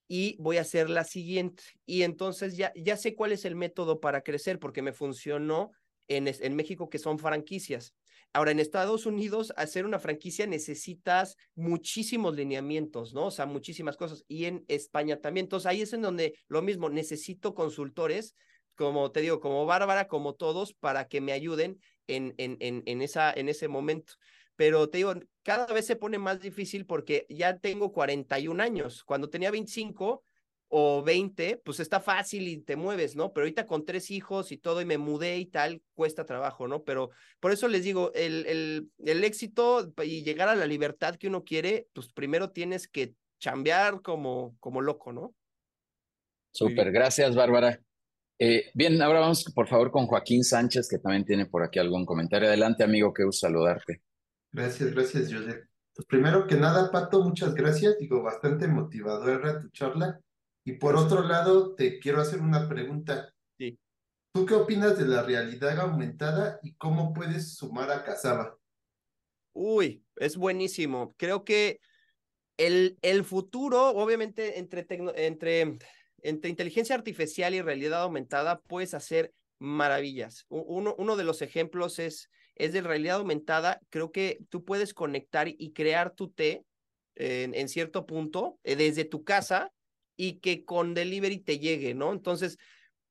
y 0.07 0.37
voy 0.39 0.57
a 0.57 0.61
hacer 0.61 0.89
la 0.89 1.03
siguiente. 1.03 1.63
Y 1.85 2.03
entonces 2.03 2.55
ya, 2.55 2.71
ya 2.75 2.97
sé 2.97 3.15
cuál 3.15 3.33
es 3.33 3.45
el 3.45 3.55
método 3.55 3.99
para 3.99 4.21
crecer 4.21 4.59
porque 4.59 4.81
me 4.81 4.93
funcionó 4.93 5.71
en, 6.07 6.27
en 6.27 6.55
México 6.55 6.89
que 6.89 6.99
son 6.99 7.19
franquicias. 7.19 7.93
Ahora, 8.38 8.51
en 8.51 8.59
Estados 8.59 9.07
Unidos, 9.07 9.51
hacer 9.57 9.83
una 9.83 9.97
franquicia 9.97 10.45
necesitas 10.45 11.38
muchísimos 11.55 12.35
lineamientos, 12.35 13.11
¿no? 13.11 13.25
O 13.25 13.31
sea, 13.31 13.47
muchísimas 13.47 13.97
cosas. 13.97 14.23
Y 14.27 14.45
en 14.45 14.63
España 14.67 15.19
también. 15.19 15.45
Entonces, 15.45 15.65
ahí 15.65 15.81
es 15.81 15.91
en 15.93 16.03
donde 16.03 16.38
lo 16.47 16.61
mismo, 16.61 16.88
necesito 16.88 17.55
consultores, 17.55 18.35
como 18.75 19.11
te 19.11 19.21
digo, 19.21 19.39
como 19.39 19.65
Bárbara, 19.65 20.07
como 20.07 20.35
todos, 20.35 20.75
para 20.75 21.07
que 21.07 21.19
me 21.19 21.31
ayuden 21.31 21.79
en, 22.05 22.35
en, 22.38 22.57
en, 22.59 23.01
esa, 23.01 23.33
en 23.33 23.49
ese 23.49 23.67
momento. 23.67 24.13
Pero 24.55 24.88
te 24.88 24.99
digo, 24.99 25.15
cada 25.41 25.73
vez 25.73 25.88
se 25.88 25.95
pone 25.95 26.19
más 26.19 26.39
difícil 26.39 26.85
porque 26.85 27.25
ya 27.29 27.57
tengo 27.57 27.91
41 27.91 28.61
años. 28.61 29.03
Cuando 29.03 29.31
tenía 29.31 29.49
25, 29.49 30.21
o 30.70 31.01
20, 31.03 31.61
pues 31.63 31.80
está 31.80 31.99
fácil 31.99 32.47
y 32.47 32.57
te 32.57 32.76
mueves, 32.76 33.15
¿no? 33.15 33.32
Pero 33.32 33.45
ahorita 33.45 33.65
con 33.65 33.86
tres 33.86 34.11
hijos 34.11 34.51
y 34.51 34.57
todo 34.57 34.82
y 34.82 34.86
me 34.86 34.97
mudé 34.97 35.38
y 35.38 35.45
tal, 35.45 35.82
cuesta 35.93 36.26
trabajo, 36.26 36.68
¿no? 36.68 36.84
Pero 36.84 37.11
por 37.39 37.51
eso 37.51 37.68
les 37.68 37.84
digo, 37.84 38.11
el, 38.13 38.45
el, 38.45 38.91
el 39.05 39.24
éxito 39.24 39.93
y 40.03 40.24
llegar 40.24 40.49
a 40.49 40.55
la 40.55 40.65
libertad 40.65 41.15
que 41.15 41.28
uno 41.28 41.43
quiere, 41.43 41.88
pues 41.93 42.11
primero 42.11 42.51
tienes 42.51 42.88
que 42.88 43.13
chambear 43.39 44.01
como, 44.01 44.57
como 44.59 44.82
loco, 44.82 45.13
¿no? 45.13 45.34
Súper, 46.51 46.91
gracias 46.91 47.36
Bárbara. 47.36 47.80
Eh, 48.39 48.70
bien, 48.74 49.01
ahora 49.01 49.22
vamos 49.22 49.43
por 49.55 49.68
favor 49.68 49.89
con 49.89 50.05
Joaquín 50.05 50.43
Sánchez, 50.43 50.88
que 50.88 50.99
también 50.99 51.26
tiene 51.26 51.47
por 51.47 51.63
aquí 51.63 51.80
algún 51.80 52.05
comentario. 52.05 52.47
Adelante, 52.47 52.84
amigo, 52.84 53.13
que 53.13 53.24
gusto 53.24 53.47
saludarte. 53.47 54.01
Gracias, 54.51 54.93
gracias, 54.93 55.34
José. 55.34 55.63
Pues 55.95 56.05
primero 56.07 56.45
que 56.45 56.55
nada, 56.55 56.91
Pato, 56.91 57.24
muchas 57.24 57.55
gracias. 57.55 57.97
Digo, 57.97 58.22
bastante 58.22 58.68
motivadora 58.68 59.59
tu 59.59 59.70
charla. 59.70 60.20
Y 60.68 60.74
por 60.74 60.97
otro 60.97 61.24
lado, 61.24 61.76
te 61.76 61.97
quiero 61.97 62.20
hacer 62.20 62.41
una 62.41 62.68
pregunta. 62.68 63.34
Sí. 63.57 63.80
¿Tú 64.34 64.45
qué 64.45 64.53
opinas 64.53 64.97
de 64.97 65.05
la 65.05 65.24
realidad 65.24 65.80
aumentada 65.80 66.59
y 66.61 66.74
cómo 66.74 67.13
puedes 67.13 67.55
sumar 67.55 67.89
a 67.89 68.03
Casaba? 68.03 68.59
Uy, 69.53 70.03
es 70.18 70.36
buenísimo. 70.36 71.15
Creo 71.15 71.45
que 71.45 71.80
el, 72.57 72.97
el 73.01 73.24
futuro, 73.24 73.91
obviamente, 73.91 74.59
entre, 74.59 74.86
entre, 75.15 75.78
entre 76.22 76.49
inteligencia 76.49 76.97
artificial 76.97 77.53
y 77.53 77.61
realidad 77.61 78.01
aumentada, 78.01 78.59
puedes 78.59 78.93
hacer 78.93 79.34
maravillas. 79.59 80.47
Uno, 80.49 80.95
uno 80.97 81.15
de 81.15 81.24
los 81.24 81.41
ejemplos 81.41 81.97
es, 81.97 82.30
es 82.55 82.74
de 82.74 82.82
realidad 82.82 83.20
aumentada. 83.20 83.80
Creo 83.89 84.11
que 84.11 84.39
tú 84.49 84.65
puedes 84.65 84.93
conectar 84.93 85.47
y 85.47 85.72
crear 85.72 86.13
tu 86.13 86.30
té 86.30 86.65
en, 87.15 87.55
en 87.55 87.70
cierto 87.70 88.05
punto 88.05 88.59
eh, 88.65 88.76
desde 88.76 89.05
tu 89.05 89.24
casa 89.24 89.72
y 90.18 90.39
que 90.39 90.65
con 90.65 90.93
delivery 90.93 91.38
te 91.38 91.59
llegue, 91.59 91.93
¿no? 91.93 92.11
Entonces, 92.11 92.57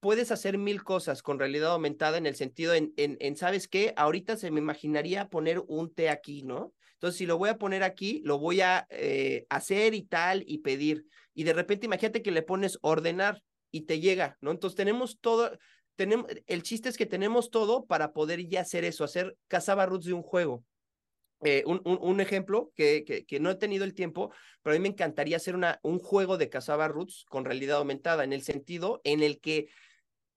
puedes 0.01 0.31
hacer 0.31 0.59
mil 0.59 0.83
cosas 0.85 1.23
con 1.23 1.39
realidad 1.39 1.73
aumentada 1.73 2.19
en 2.19 2.27
el 2.27 2.35
sentido 2.35 2.75
en, 2.75 2.93
en, 2.97 3.37
¿sabes 3.37 3.69
qué? 3.69 3.95
Ahorita 3.97 4.37
se 4.37 4.51
me 4.51 4.61
imaginaría 4.61 5.29
poner 5.29 5.63
un 5.67 5.95
té 5.95 6.11
aquí, 6.11 6.43
¿no? 6.43 6.75
Entonces, 6.95 7.19
si 7.19 7.27
lo 7.27 7.39
voy 7.39 7.49
a 7.49 7.59
poner 7.59 7.83
aquí, 7.83 8.21
lo 8.25 8.39
voy 8.39 8.61
a 8.61 8.87
eh, 8.91 9.47
hacer 9.49 9.95
y 9.95 10.03
tal 10.03 10.45
y 10.47 10.59
pedir. 10.59 11.07
Y 11.35 11.45
de 11.45 11.53
repente, 11.53 11.87
imagínate 11.87 12.23
que 12.23 12.31
le 12.31 12.43
pones 12.43 12.79
ordenar 12.83 13.43
y 13.71 13.83
te 13.83 14.01
llega, 14.01 14.37
¿no? 14.41 14.51
Entonces, 14.51 14.77
tenemos 14.77 15.19
todo, 15.21 15.57
tenemos, 15.95 16.27
el 16.47 16.63
chiste 16.63 16.89
es 16.89 16.97
que 16.97 17.07
tenemos 17.07 17.51
todo 17.51 17.87
para 17.87 18.13
poder 18.13 18.47
ya 18.47 18.63
hacer 18.63 18.85
eso, 18.85 19.05
hacer 19.05 19.37
cazaba 19.49 19.87
roots 19.87 20.07
de 20.07 20.15
un 20.15 20.23
juego. 20.23 20.65
Eh, 21.45 21.65
un, 21.67 21.83
un, 21.85 21.99
un, 22.01 22.21
ejemplo 22.21 22.73
que, 22.75 23.05
que, 23.05 23.27
que, 23.27 23.41
no 23.41 23.51
he 23.51 23.57
tenido 23.57 23.85
el 23.85 23.93
tiempo, 23.93 24.33
pero 24.63 24.75
a 24.75 24.79
mí 24.79 24.83
me 24.83 24.89
encantaría 24.89 25.37
hacer 25.37 25.55
una, 25.55 25.79
un 25.83 25.99
juego 25.99 26.39
de 26.39 26.49
Casaba 26.49 26.89
Roots 26.89 27.27
con 27.29 27.45
realidad 27.45 27.77
aumentada, 27.77 28.25
en 28.25 28.33
el 28.33 28.43
sentido 28.43 29.03
en 29.05 29.23
el 29.23 29.39
que 29.39 29.69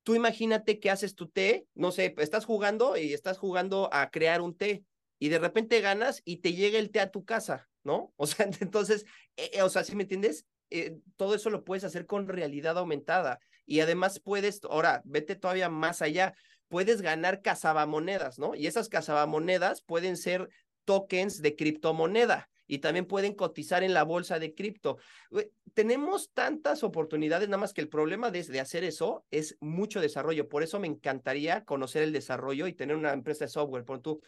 tú 0.03 0.15
imagínate 0.15 0.79
que 0.79 0.89
haces 0.89 1.15
tu 1.15 1.29
té, 1.29 1.67
no 1.73 1.91
sé, 1.91 2.15
estás 2.17 2.45
jugando 2.45 2.97
y 2.97 3.13
estás 3.13 3.37
jugando 3.37 3.89
a 3.93 4.09
crear 4.09 4.41
un 4.41 4.57
té 4.57 4.83
y 5.19 5.29
de 5.29 5.39
repente 5.39 5.81
ganas 5.81 6.21
y 6.25 6.37
te 6.37 6.53
llega 6.53 6.79
el 6.79 6.91
té 6.91 6.99
a 6.99 7.11
tu 7.11 7.25
casa, 7.25 7.69
¿no? 7.83 8.13
O 8.17 8.25
sea, 8.25 8.49
entonces, 8.59 9.05
eh, 9.37 9.61
o 9.61 9.69
sea, 9.69 9.83
¿sí 9.83 9.95
me 9.95 10.03
entiendes? 10.03 10.45
Eh, 10.69 10.97
todo 11.15 11.35
eso 11.35 11.49
lo 11.49 11.63
puedes 11.63 11.83
hacer 11.83 12.05
con 12.05 12.27
realidad 12.27 12.77
aumentada 12.77 13.39
y 13.65 13.81
además 13.81 14.19
puedes, 14.19 14.61
ahora, 14.63 15.01
vete 15.05 15.35
todavía 15.35 15.69
más 15.69 16.01
allá, 16.01 16.33
puedes 16.69 17.01
ganar 17.01 17.41
cazabamonedas, 17.41 18.39
¿no? 18.39 18.55
Y 18.55 18.67
esas 18.67 18.89
cazabamonedas 18.89 19.81
pueden 19.81 20.17
ser 20.17 20.49
tokens 20.89 21.39
de 21.43 21.55
criptomoneda 21.55 22.49
y 22.65 22.79
también 22.79 23.05
pueden 23.05 23.35
cotizar 23.35 23.83
en 23.83 23.93
la 23.93 24.01
bolsa 24.01 24.39
de 24.39 24.55
cripto. 24.55 24.97
Tenemos 25.75 26.31
tantas 26.33 26.83
oportunidades, 26.83 27.47
nada 27.47 27.59
más 27.59 27.73
que 27.73 27.81
el 27.81 27.89
problema 27.89 28.31
de, 28.31 28.43
de, 28.43 28.59
hacer 28.59 28.83
eso 28.83 29.23
es 29.29 29.55
mucho 29.59 30.01
desarrollo. 30.01 30.49
Por 30.49 30.63
eso 30.63 30.79
me 30.79 30.87
encantaría 30.87 31.63
conocer 31.63 32.01
el 32.01 32.11
desarrollo 32.11 32.65
y 32.65 32.73
tener 32.73 32.95
una 32.95 33.13
empresa 33.13 33.45
de 33.45 33.49
software, 33.49 33.85
por 33.85 34.01
tú. 34.01 34.19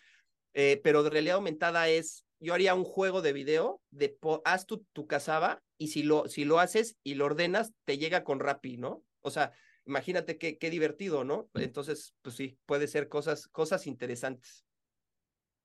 Eh, 0.53 0.79
pero 0.83 1.01
de 1.01 1.09
realidad 1.09 1.37
aumentada 1.37 1.89
es, 1.89 2.27
yo 2.39 2.53
haría 2.53 2.75
un 2.75 2.83
juego 2.83 3.23
de 3.23 3.33
video 3.33 3.81
de 3.89 4.15
haz 4.45 4.67
tu, 4.67 4.85
tu 4.93 5.07
casaba 5.07 5.63
y 5.79 5.87
si 5.87 6.03
lo, 6.03 6.27
si 6.27 6.45
lo 6.45 6.59
haces 6.59 6.95
y 7.03 7.15
lo 7.15 7.25
ordenas, 7.25 7.73
te 7.85 7.97
llega 7.97 8.23
con 8.23 8.39
Rappi, 8.39 8.77
¿no? 8.77 9.03
O 9.21 9.31
sea, 9.31 9.51
imagínate 9.87 10.37
qué, 10.37 10.59
qué 10.59 10.69
divertido, 10.69 11.23
¿no? 11.23 11.49
Entonces, 11.55 12.13
pues 12.21 12.35
sí, 12.35 12.59
puede 12.67 12.87
ser 12.87 13.07
cosas, 13.07 13.47
cosas 13.47 13.87
interesantes. 13.87 14.63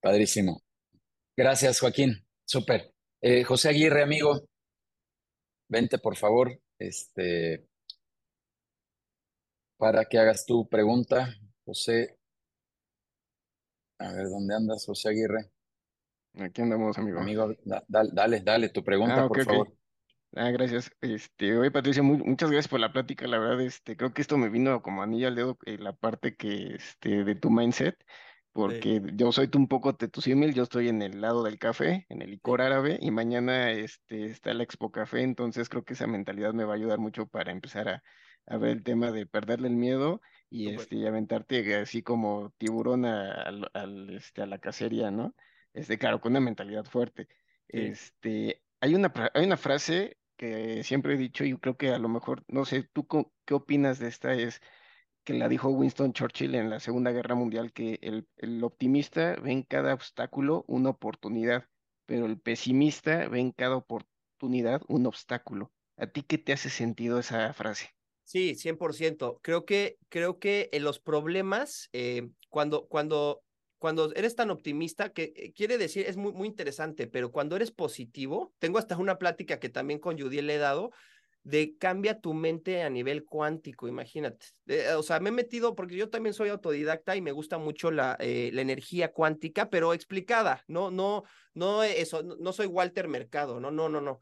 Padrísimo. 0.01 0.66
Gracias, 1.37 1.81
Joaquín. 1.81 2.25
Súper. 2.47 2.95
Eh, 3.21 3.45
José 3.45 3.69
Aguirre, 3.69 4.03
amigo, 4.03 4.49
vente 5.69 5.99
por 5.99 6.17
favor, 6.17 6.59
este, 6.79 7.67
para 9.77 10.07
que 10.07 10.19
hagas 10.19 10.47
tu 10.47 10.67
pregunta. 10.69 11.35
José, 11.65 12.19
a 13.99 14.13
ver, 14.13 14.29
¿dónde 14.29 14.55
andas, 14.55 14.87
José 14.87 15.11
Aguirre? 15.11 15.51
Aquí 16.35 16.63
andamos, 16.63 16.97
amigo. 16.97 17.21
Amigo, 17.21 17.55
da, 17.65 17.85
dale, 17.89 18.41
dale, 18.41 18.69
tu 18.71 18.83
pregunta, 18.85 19.17
ah, 19.17 19.27
okay, 19.27 19.45
por 19.45 19.53
favor. 19.53 19.77
Ah, 20.35 20.51
gracias. 20.51 20.91
Este, 21.01 21.57
oye, 21.57 21.71
Patricia, 21.71 22.03
muy, 22.03 22.19
muchas 22.19 22.51
gracias 22.51 22.69
por 22.69 22.81
la 22.81 22.93
plática. 22.93 23.27
La 23.27 23.39
verdad, 23.39 23.61
este, 23.63 23.97
creo 23.97 24.13
que 24.13 24.23
esto 24.23 24.37
me 24.39 24.49
vino 24.49 24.83
como 24.83 25.03
anillo 25.03 25.29
al 25.29 25.35
dedo, 25.35 25.59
eh, 25.67 25.79
la 25.79 25.95
parte 25.95 26.37
que, 26.37 26.75
este, 26.77 27.25
de 27.25 27.35
tu 27.35 27.51
mindset 27.51 27.97
porque 28.57 29.01
sí. 29.05 29.13
yo 29.15 29.33
soy 29.33 29.51
un 29.55 29.69
poco 29.69 29.97
tetusímil, 29.97 30.55
yo 30.55 30.63
estoy 30.65 30.89
en 30.89 31.03
el 31.03 31.21
lado 31.21 31.45
del 31.45 31.59
café, 31.59 32.07
en 32.09 32.23
el 32.23 32.31
licor 32.31 32.63
árabe, 32.63 32.99
y 33.01 33.11
mañana 33.11 33.71
este, 33.71 34.27
está 34.27 34.51
el 34.53 34.63
Expo 34.63 34.91
Café, 34.91 35.23
entonces 35.23 35.69
creo 35.69 35.85
que 35.85 35.93
esa 35.95 36.07
mentalidad 36.07 36.55
me 36.55 36.65
va 36.65 36.73
a 36.73 36.77
ayudar 36.77 36.99
mucho 36.99 37.27
para 37.29 37.53
empezar 37.53 37.89
a, 37.89 38.03
a 38.47 38.57
ver 38.57 38.71
el 38.71 38.83
tema 38.83 39.13
de 39.13 39.27
perderle 39.27 39.69
el 39.69 39.77
miedo 39.77 40.21
y, 40.49 40.71
este, 40.71 40.97
y 40.97 41.07
aventarte 41.07 41.75
así 41.77 42.03
como 42.03 42.55
tiburón 42.59 43.05
a, 43.05 43.33
a, 43.33 43.51
a, 43.75 43.87
este, 44.11 44.43
a 44.43 44.47
la 44.47 44.59
cacería, 44.59 45.11
¿no? 45.11 45.35
Este, 45.75 45.99
claro, 45.99 46.21
con 46.21 46.33
una 46.33 46.41
mentalidad 46.41 46.85
fuerte. 46.87 47.29
Sí. 47.73 47.79
Este, 47.91 48.65
hay 48.81 48.95
una, 48.95 49.13
hay 49.35 49.45
una 49.45 49.59
frase 49.59 50.19
que 50.37 50.83
siempre 50.83 51.15
he 51.15 51.19
dicho 51.19 51.45
y 51.45 51.59
creo 51.59 51.77
que 51.77 51.91
a 51.91 51.99
lo 51.99 52.09
mejor, 52.09 52.45
no 52.49 52.65
sé, 52.65 52.85
¿tú 52.85 53.07
qué 53.45 53.55
opinas 53.55 53.99
de 53.99 54.09
esta? 54.09 54.35
Es 54.35 54.61
que 55.27 55.35
la 55.35 55.49
dijo 55.49 55.69
Winston 55.71 56.13
Churchill 56.13 56.55
en 56.55 56.71
la 56.71 56.79
Segunda 56.79 57.11
Guerra 57.11 57.35
Mundial, 57.35 57.73
que 57.73 57.99
el, 58.01 58.29
el, 58.37 58.63
optimista 58.63 59.35
ve 59.43 59.51
en 59.51 59.65
cada 59.65 59.93
obstáculo 59.93 60.65
una 60.69 60.91
oportunidad, 60.91 61.65
pero 62.07 62.27
el 62.27 62.39
pesimista 62.39 63.29
ve 63.29 63.41
en 63.41 63.51
cada 63.51 63.75
oportunidad 63.75 64.83
un 64.87 65.05
obstáculo. 65.05 65.73
¿A 65.97 66.07
ti 66.07 66.23
qué 66.23 66.39
te 66.39 66.53
hace 66.53 66.71
sentido 66.71 67.19
esa 67.19 67.53
frase? 67.55 67.91
Sí, 68.23 68.55
100%. 68.55 69.41
Creo 69.43 69.65
que, 69.65 69.99
creo 70.09 70.39
que 70.39 70.69
en 70.71 70.85
los 70.85 71.01
problemas, 71.01 71.89
eh, 71.93 72.29
cuando, 72.49 72.87
cuando, 72.87 73.43
cuando 73.79 74.15
eres 74.15 74.37
tan 74.37 74.51
optimista, 74.51 75.09
que 75.09 75.33
eh, 75.35 75.53
quiere 75.53 75.77
decir, 75.77 76.07
es 76.07 76.17
muy, 76.17 76.33
muy 76.35 76.47
interesante, 76.47 77.09
pero 77.09 77.33
cuando 77.33 77.57
eres 77.57 77.73
positivo, 77.73 78.55
tengo 78.61 78.79
hasta 78.79 78.97
una 78.97 79.19
plática 79.19 79.59
que 79.59 79.71
también 79.71 79.99
con 79.99 80.17
Judy 80.17 80.41
le 80.41 80.55
he 80.55 80.59
dado, 80.59 80.93
de 81.47 81.77
cambia 81.79 82.21
tu 82.21 82.35
mente 82.35 82.83
a 82.83 82.91
nivel 82.91 83.25
cuántico, 83.25 83.87
imagínate. 83.87 84.47
Eh, 84.67 84.95
o 84.95 85.03
sea, 85.05 85.21
me 85.21 85.29
he 85.29 85.33
metido, 85.33 85.77
porque 85.77 85.95
yo 85.95 86.11
también 86.11 86.35
soy 86.35 86.49
autodidacta 86.49 87.15
y 87.15 87.23
me 87.23 87.31
gusta 87.31 87.57
mucho 87.57 87.93
la, 87.93 88.17
eh, 88.19 88.51
la 88.53 88.63
energía 88.63 89.13
cuántica, 89.13 89.71
pero 89.71 89.95
explicada, 89.95 90.65
no, 90.67 90.91
no, 90.91 91.23
no 91.55 91.85
eso, 91.85 92.25
no, 92.25 92.35
no, 92.41 92.53
soy 92.53 92.67
Walter 92.67 93.07
Mercado, 93.07 93.61
no, 93.61 93.71
no, 93.71 93.89
no, 93.89 94.01
no. 94.01 94.19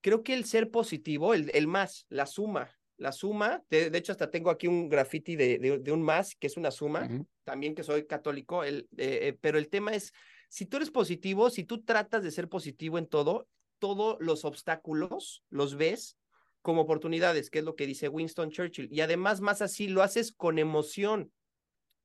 Creo 0.00 0.24
que 0.24 0.34
el 0.34 0.46
ser 0.46 0.72
positivo, 0.72 1.32
el, 1.32 1.48
el 1.54 1.68
más, 1.68 2.06
la 2.08 2.26
suma, 2.26 2.68
la 2.96 3.12
suma, 3.12 3.62
de, 3.70 3.96
hecho 3.96 4.10
hasta 4.10 4.32
tengo 4.32 4.50
aquí 4.50 4.66
un 4.66 4.88
graffiti 4.88 5.36
de, 5.36 5.80
de, 5.80 5.92
un 5.92 6.02
más, 6.02 6.34
que 6.34 6.48
es 6.48 6.56
una 6.56 6.72
suma, 6.72 7.08
también 7.44 7.76
que 7.76 7.84
soy 7.84 8.04
católico, 8.04 8.64
el, 8.64 8.88
eh, 8.96 9.20
eh, 9.22 9.38
pero 9.40 9.58
el 9.58 9.68
tema 9.68 9.92
es, 9.94 10.12
si 10.48 10.66
tú 10.66 10.78
eres 10.78 10.90
positivo, 10.90 11.50
si 11.50 11.62
tú 11.62 11.84
tratas 11.84 12.24
de 12.24 12.32
ser 12.32 12.48
positivo 12.48 12.98
en 12.98 13.06
todo, 13.06 13.46
todos 13.78 14.16
los 14.18 14.44
obstáculos 14.44 15.44
los 15.50 15.76
ves 15.76 16.16
como 16.64 16.80
oportunidades, 16.80 17.50
que 17.50 17.58
es 17.58 17.64
lo 17.66 17.76
que 17.76 17.86
dice 17.86 18.08
Winston 18.08 18.50
Churchill. 18.50 18.88
Y 18.90 19.02
además, 19.02 19.42
más 19.42 19.60
así, 19.60 19.86
lo 19.86 20.02
haces 20.02 20.32
con 20.32 20.58
emoción. 20.58 21.30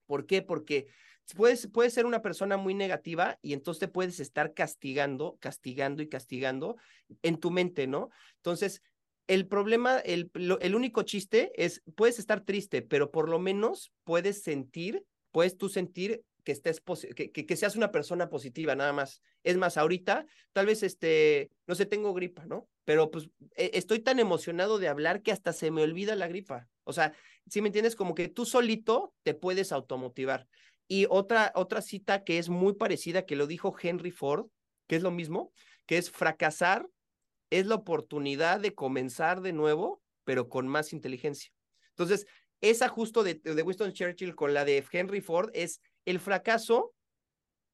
¿Por 0.06 0.26
qué? 0.26 0.42
Porque 0.42 0.88
puedes, 1.34 1.68
puedes 1.68 1.94
ser 1.94 2.06
una 2.06 2.22
persona 2.22 2.58
muy 2.58 2.74
negativa 2.74 3.40
y 3.42 3.54
entonces 3.54 3.80
te 3.80 3.88
puedes 3.88 4.20
estar 4.20 4.54
castigando, 4.54 5.38
castigando 5.40 6.04
y 6.04 6.10
castigando 6.10 6.76
en 7.22 7.38
tu 7.38 7.52
mente, 7.52 7.88
¿no? 7.88 8.10
Entonces, 8.36 8.82
el 9.28 9.48
problema, 9.48 10.00
el, 10.00 10.30
el 10.34 10.76
único 10.76 11.04
chiste 11.04 11.54
es, 11.56 11.82
puedes 11.96 12.20
estar 12.20 12.42
triste, 12.42 12.82
pero 12.82 13.12
por 13.12 13.30
lo 13.30 13.40
menos 13.40 13.94
puedes 14.04 14.44
sentir, 14.44 15.06
puedes 15.32 15.56
tú 15.56 15.70
sentir 15.70 16.22
que 16.44 16.52
estés 16.52 16.82
que, 17.16 17.32
que, 17.32 17.56
seas 17.56 17.78
una 17.78 17.92
persona 17.92 18.28
positiva, 18.28 18.76
nada 18.76 18.92
más. 18.92 19.22
Es 19.44 19.56
más, 19.56 19.78
ahorita, 19.78 20.26
tal 20.52 20.66
vez 20.66 20.84
este, 20.84 21.50
no 21.66 21.76
sé, 21.76 21.86
tengo 21.86 22.14
gripa, 22.14 22.46
¿no? 22.46 22.68
Pero 22.90 23.12
pues 23.12 23.30
e, 23.56 23.70
estoy 23.76 24.00
tan 24.00 24.18
emocionado 24.18 24.80
de 24.80 24.88
hablar 24.88 25.22
que 25.22 25.32
hasta 25.32 25.54
se 25.54 25.70
me 25.70 25.84
olvida 25.84 26.16
la 26.16 26.28
gripa. 26.28 26.68
O 26.86 26.92
sea, 26.92 27.14
si 27.48 27.62
me 27.62 27.68
entiendes, 27.68 27.96
como 27.96 28.16
que 28.16 28.30
tú 28.30 28.48
solito 28.48 29.14
te 29.22 29.36
puedes 29.36 29.72
automotivar. 29.72 30.48
Y 30.88 31.06
otra, 31.08 31.52
otra 31.54 31.84
cita 31.84 32.24
que 32.24 32.40
es 32.40 32.50
muy 32.50 32.74
parecida, 32.74 33.28
que 33.28 33.36
lo 33.36 33.46
dijo 33.46 33.76
Henry 33.80 34.10
Ford, 34.10 34.48
que 34.88 34.96
es 34.96 35.04
lo 35.04 35.12
mismo, 35.12 35.54
que 35.86 36.00
es 36.00 36.10
fracasar 36.10 36.90
es 37.52 37.68
la 37.68 37.76
oportunidad 37.76 38.60
de 38.60 38.74
comenzar 38.74 39.42
de 39.42 39.54
nuevo, 39.54 40.02
pero 40.24 40.50
con 40.50 40.68
más 40.68 40.92
inteligencia. 40.92 41.52
Entonces, 41.90 42.26
esa 42.60 42.88
justo 42.88 43.22
de, 43.22 43.36
de 43.36 43.62
Winston 43.62 43.94
Churchill 43.94 44.34
con 44.34 44.56
la 44.56 44.66
de 44.66 44.84
Henry 44.92 45.22
Ford 45.22 45.52
es 45.54 45.80
el 46.06 46.20
fracaso 46.20 46.96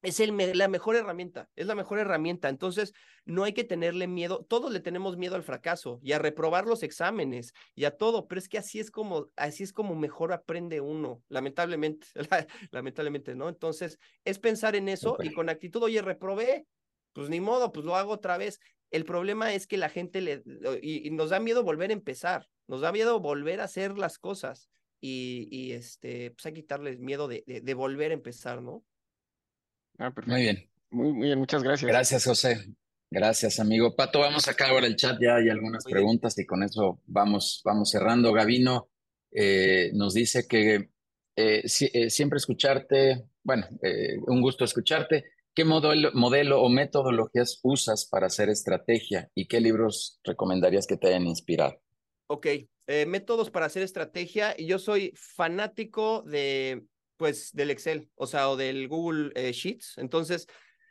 es 0.06 0.20
el, 0.20 0.56
la 0.56 0.68
mejor 0.68 0.94
herramienta, 0.94 1.48
es 1.56 1.66
la 1.66 1.74
mejor 1.74 1.98
herramienta. 1.98 2.48
Entonces, 2.48 2.92
no 3.24 3.42
hay 3.42 3.52
que 3.52 3.64
tenerle 3.64 4.06
miedo. 4.06 4.46
Todos 4.48 4.72
le 4.72 4.78
tenemos 4.78 5.16
miedo 5.16 5.34
al 5.34 5.42
fracaso 5.42 5.98
y 6.00 6.12
a 6.12 6.20
reprobar 6.20 6.64
los 6.64 6.84
exámenes 6.84 7.52
y 7.74 7.86
a 7.86 7.96
todo, 7.96 8.28
pero 8.28 8.38
es 8.38 8.48
que 8.48 8.56
así 8.56 8.78
es 8.78 8.92
como, 8.92 9.26
así 9.34 9.64
es 9.64 9.72
como 9.72 9.96
mejor 9.96 10.32
aprende 10.32 10.80
uno, 10.80 11.24
lamentablemente, 11.28 12.06
lamentablemente, 12.70 13.34
¿no? 13.34 13.48
Entonces, 13.48 13.98
es 14.24 14.38
pensar 14.38 14.76
en 14.76 14.88
eso 14.88 15.16
y 15.20 15.32
con 15.32 15.48
actitud, 15.48 15.82
oye, 15.82 16.00
reprobé, 16.02 16.68
pues 17.12 17.28
ni 17.28 17.40
modo, 17.40 17.72
pues 17.72 17.84
lo 17.84 17.96
hago 17.96 18.12
otra 18.12 18.38
vez. 18.38 18.60
El 18.92 19.04
problema 19.04 19.54
es 19.54 19.66
que 19.66 19.76
la 19.76 19.88
gente 19.88 20.20
le, 20.20 20.44
y, 20.82 21.10
nos 21.10 21.30
da 21.30 21.40
miedo 21.40 21.64
volver 21.64 21.90
a 21.90 21.94
empezar, 21.94 22.46
nos 22.68 22.80
da 22.80 22.92
miedo 22.92 23.18
volver 23.18 23.60
a 23.60 23.64
hacer 23.64 23.98
las 23.98 24.20
cosas 24.20 24.68
y, 25.00 25.48
y 25.50 25.72
este, 25.72 26.30
pues 26.30 26.46
hay 26.46 26.52
que 26.52 26.60
quitarles 26.60 27.00
miedo 27.00 27.26
de, 27.26 27.42
de, 27.44 27.74
volver 27.74 28.12
a 28.12 28.14
empezar, 28.14 28.62
¿no? 28.62 28.84
Ah, 29.98 30.10
perfecto. 30.10 30.30
Muy 30.30 30.42
bien. 30.42 30.70
Muy, 30.90 31.26
bien, 31.26 31.38
muchas 31.38 31.62
gracias. 31.62 31.88
Gracias, 31.90 32.24
José. 32.24 32.66
Gracias, 33.10 33.60
amigo. 33.60 33.94
Pato, 33.94 34.20
vamos 34.20 34.48
acá 34.48 34.68
ahora 34.68 34.86
el 34.86 34.96
chat, 34.96 35.18
ya 35.20 35.36
hay 35.36 35.48
algunas 35.48 35.84
preguntas 35.84 36.36
y 36.38 36.46
con 36.46 36.62
eso 36.62 37.00
vamos, 37.06 37.62
vamos 37.64 37.90
cerrando. 37.90 38.32
Gavino 38.32 38.88
eh, 39.30 39.90
nos 39.94 40.14
dice 40.14 40.46
que 40.48 40.90
eh, 41.36 41.62
eh, 41.64 42.10
siempre 42.10 42.38
escucharte, 42.38 43.24
bueno, 43.42 43.66
un 44.26 44.40
gusto 44.40 44.64
escucharte. 44.64 45.24
¿Qué 45.54 45.64
modelo, 45.64 46.10
modelo 46.12 46.60
o 46.60 46.68
metodologías 46.68 47.60
usas 47.62 48.06
para 48.06 48.26
hacer 48.26 48.50
estrategia 48.50 49.30
y 49.34 49.46
qué 49.46 49.60
libros 49.60 50.20
recomendarías 50.22 50.86
que 50.86 50.98
te 50.98 51.08
hayan 51.08 51.26
inspirado? 51.26 51.80
Ok, 52.28 52.46
eh, 52.88 53.06
métodos 53.06 53.50
para 53.50 53.66
hacer 53.66 53.82
estrategia 53.82 54.54
y 54.58 54.66
yo 54.66 54.78
soy 54.78 55.12
fanático 55.16 56.22
de, 56.22 56.84
pues, 57.16 57.52
del 57.52 57.70
Excel, 57.70 58.10
o 58.14 58.26
sea, 58.26 58.50
o 58.50 58.56
del 58.56 58.88
Google 58.88 59.32
eh, 59.34 59.52
Sheets. 59.52 59.98
Entonces, 59.98 60.46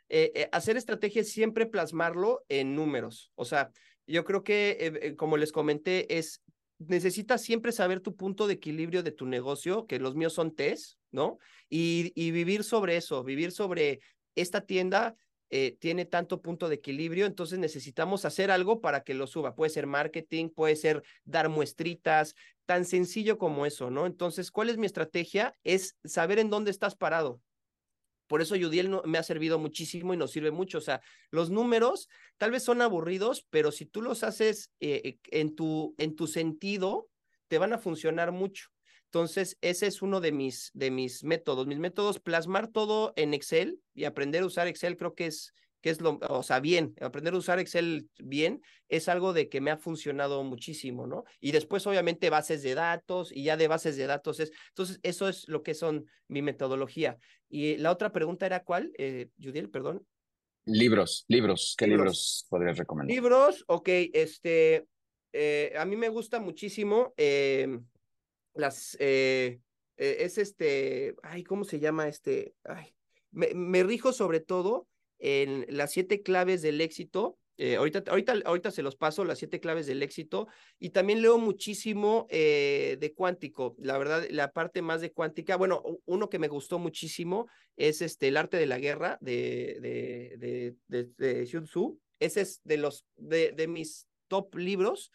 eh, 0.08 0.48
hacer 0.52 0.76
estrategia 0.76 1.22
es 1.22 1.32
siempre 1.32 1.66
plasmarlo 1.66 2.44
en 2.48 2.74
números. 2.74 3.32
O 3.34 3.44
sea, 3.44 3.70
yo 4.06 4.24
creo 4.24 4.44
que, 4.44 5.14
como 5.16 5.36
les 5.36 5.52
comenté, 5.52 6.16
es 6.16 6.42
necesitas 6.78 7.42
siempre 7.42 7.72
saber 7.72 8.00
tu 8.00 8.16
punto 8.16 8.46
de 8.46 8.54
equilibrio 8.54 9.02
de 9.02 9.10
tu 9.10 9.26
negocio, 9.26 9.86
que 9.86 9.98
los 9.98 10.14
míos 10.14 10.34
son 10.34 10.54
test, 10.54 10.98
¿no? 11.10 11.38
Y, 11.70 12.12
y 12.14 12.30
vivir 12.30 12.64
sobre 12.64 12.96
eso, 12.96 13.24
vivir 13.24 13.50
sobre 13.50 14.00
esta 14.34 14.60
tienda 14.60 15.16
eh, 15.48 15.76
tiene 15.78 16.06
tanto 16.06 16.42
punto 16.42 16.68
de 16.68 16.74
equilibrio, 16.74 17.24
entonces 17.24 17.60
necesitamos 17.60 18.24
hacer 18.24 18.50
algo 18.50 18.80
para 18.80 19.04
que 19.04 19.14
lo 19.14 19.28
suba. 19.28 19.54
Puede 19.54 19.70
ser 19.70 19.86
marketing, 19.86 20.48
puede 20.48 20.74
ser 20.74 21.04
dar 21.24 21.48
muestritas, 21.48 22.34
tan 22.66 22.84
sencillo 22.84 23.38
como 23.38 23.64
eso, 23.64 23.90
¿no? 23.90 24.06
Entonces, 24.06 24.50
¿cuál 24.50 24.68
es 24.68 24.76
mi 24.76 24.86
estrategia? 24.86 25.56
Es 25.64 25.96
saber 26.04 26.38
en 26.38 26.50
dónde 26.50 26.70
estás 26.70 26.96
parado. 26.96 27.40
Por 28.26 28.42
eso 28.42 28.56
Yudiel 28.56 28.90
me 29.04 29.18
ha 29.18 29.22
servido 29.22 29.58
muchísimo 29.58 30.12
y 30.12 30.16
nos 30.16 30.32
sirve 30.32 30.50
mucho. 30.50 30.78
O 30.78 30.80
sea, 30.80 31.00
los 31.30 31.50
números 31.50 32.08
tal 32.38 32.50
vez 32.50 32.64
son 32.64 32.82
aburridos, 32.82 33.46
pero 33.50 33.70
si 33.70 33.86
tú 33.86 34.02
los 34.02 34.24
haces 34.24 34.72
eh, 34.80 35.18
en, 35.30 35.54
tu, 35.54 35.94
en 35.98 36.16
tu 36.16 36.26
sentido, 36.26 37.08
te 37.48 37.58
van 37.58 37.72
a 37.72 37.78
funcionar 37.78 38.32
mucho. 38.32 38.68
Entonces, 39.04 39.56
ese 39.60 39.86
es 39.86 40.02
uno 40.02 40.20
de 40.20 40.32
mis, 40.32 40.72
de 40.74 40.90
mis 40.90 41.22
métodos. 41.22 41.68
Mis 41.68 41.78
métodos, 41.78 42.18
plasmar 42.18 42.68
todo 42.68 43.12
en 43.16 43.32
Excel 43.32 43.80
y 43.94 44.04
aprender 44.04 44.42
a 44.42 44.46
usar 44.46 44.66
Excel, 44.66 44.96
creo 44.96 45.14
que 45.14 45.26
es, 45.26 45.54
que 45.80 45.90
es 45.90 46.00
lo, 46.00 46.18
o 46.28 46.42
sea, 46.42 46.60
bien, 46.60 46.94
aprender 47.00 47.34
a 47.34 47.38
usar 47.38 47.58
Excel 47.58 48.08
bien 48.18 48.62
es 48.88 49.08
algo 49.08 49.32
de 49.32 49.48
que 49.48 49.60
me 49.60 49.70
ha 49.70 49.76
funcionado 49.76 50.42
muchísimo, 50.44 51.06
¿no? 51.06 51.24
Y 51.40 51.52
después, 51.52 51.86
obviamente, 51.86 52.30
bases 52.30 52.62
de 52.62 52.74
datos 52.74 53.30
y 53.32 53.44
ya 53.44 53.56
de 53.56 53.68
bases 53.68 53.96
de 53.96 54.06
datos 54.06 54.40
es, 54.40 54.52
entonces, 54.68 55.00
eso 55.02 55.28
es 55.28 55.48
lo 55.48 55.62
que 55.62 55.74
son 55.74 56.06
mi 56.28 56.42
metodología. 56.42 57.18
Y 57.48 57.76
la 57.76 57.92
otra 57.92 58.12
pregunta 58.12 58.46
era 58.46 58.64
cuál, 58.64 58.92
eh, 58.98 59.28
Judiel, 59.40 59.70
perdón. 59.70 60.06
Libros, 60.64 61.24
libros, 61.28 61.76
¿qué 61.78 61.86
libros, 61.86 62.46
podrías 62.48 62.76
recomendar? 62.76 63.14
Libros, 63.14 63.64
ok, 63.68 63.88
este, 64.12 64.88
eh, 65.32 65.72
a 65.78 65.84
mí 65.84 65.96
me 65.96 66.08
gusta 66.08 66.40
muchísimo. 66.40 67.14
Eh, 67.16 67.78
las, 68.54 68.96
eh, 68.98 69.60
es 69.96 70.38
este, 70.38 71.14
ay, 71.22 71.44
¿cómo 71.44 71.64
se 71.64 71.78
llama 71.78 72.08
este? 72.08 72.54
Ay, 72.64 72.94
me, 73.30 73.82
rijo 73.84 74.12
sobre 74.12 74.40
todo 74.40 74.88
en 75.18 75.66
las 75.68 75.92
siete 75.92 76.22
claves 76.22 76.62
del 76.62 76.80
éxito. 76.80 77.38
Eh, 77.58 77.76
ahorita, 77.76 78.04
ahorita, 78.10 78.34
ahorita 78.44 78.70
se 78.70 78.82
los 78.82 78.96
paso, 78.96 79.24
las 79.24 79.38
siete 79.38 79.60
claves 79.60 79.86
del 79.86 80.02
éxito. 80.02 80.46
Y 80.78 80.90
también 80.90 81.22
leo 81.22 81.38
muchísimo 81.38 82.26
de 82.30 83.12
cuántico. 83.16 83.74
La 83.78 83.96
verdad, 83.98 84.26
la 84.30 84.52
parte 84.52 84.82
más 84.82 85.00
de 85.00 85.12
cuántica. 85.12 85.56
Bueno, 85.56 85.82
uno 86.04 86.28
que 86.28 86.38
me 86.38 86.48
gustó 86.48 86.78
muchísimo 86.78 87.48
es 87.76 88.02
este, 88.02 88.28
El 88.28 88.36
arte 88.36 88.56
de 88.56 88.66
la 88.66 88.78
guerra 88.78 89.18
de, 89.20 89.78
de, 89.80 90.36
de, 90.38 90.74
de, 90.88 91.10
de 91.16 91.44
Tzu. 91.44 91.98
Ese 92.18 92.42
es 92.42 92.60
de 92.64 92.76
los, 92.76 93.04
de, 93.16 93.52
de 93.52 93.68
mis 93.68 94.06
top 94.28 94.54
libros 94.56 95.10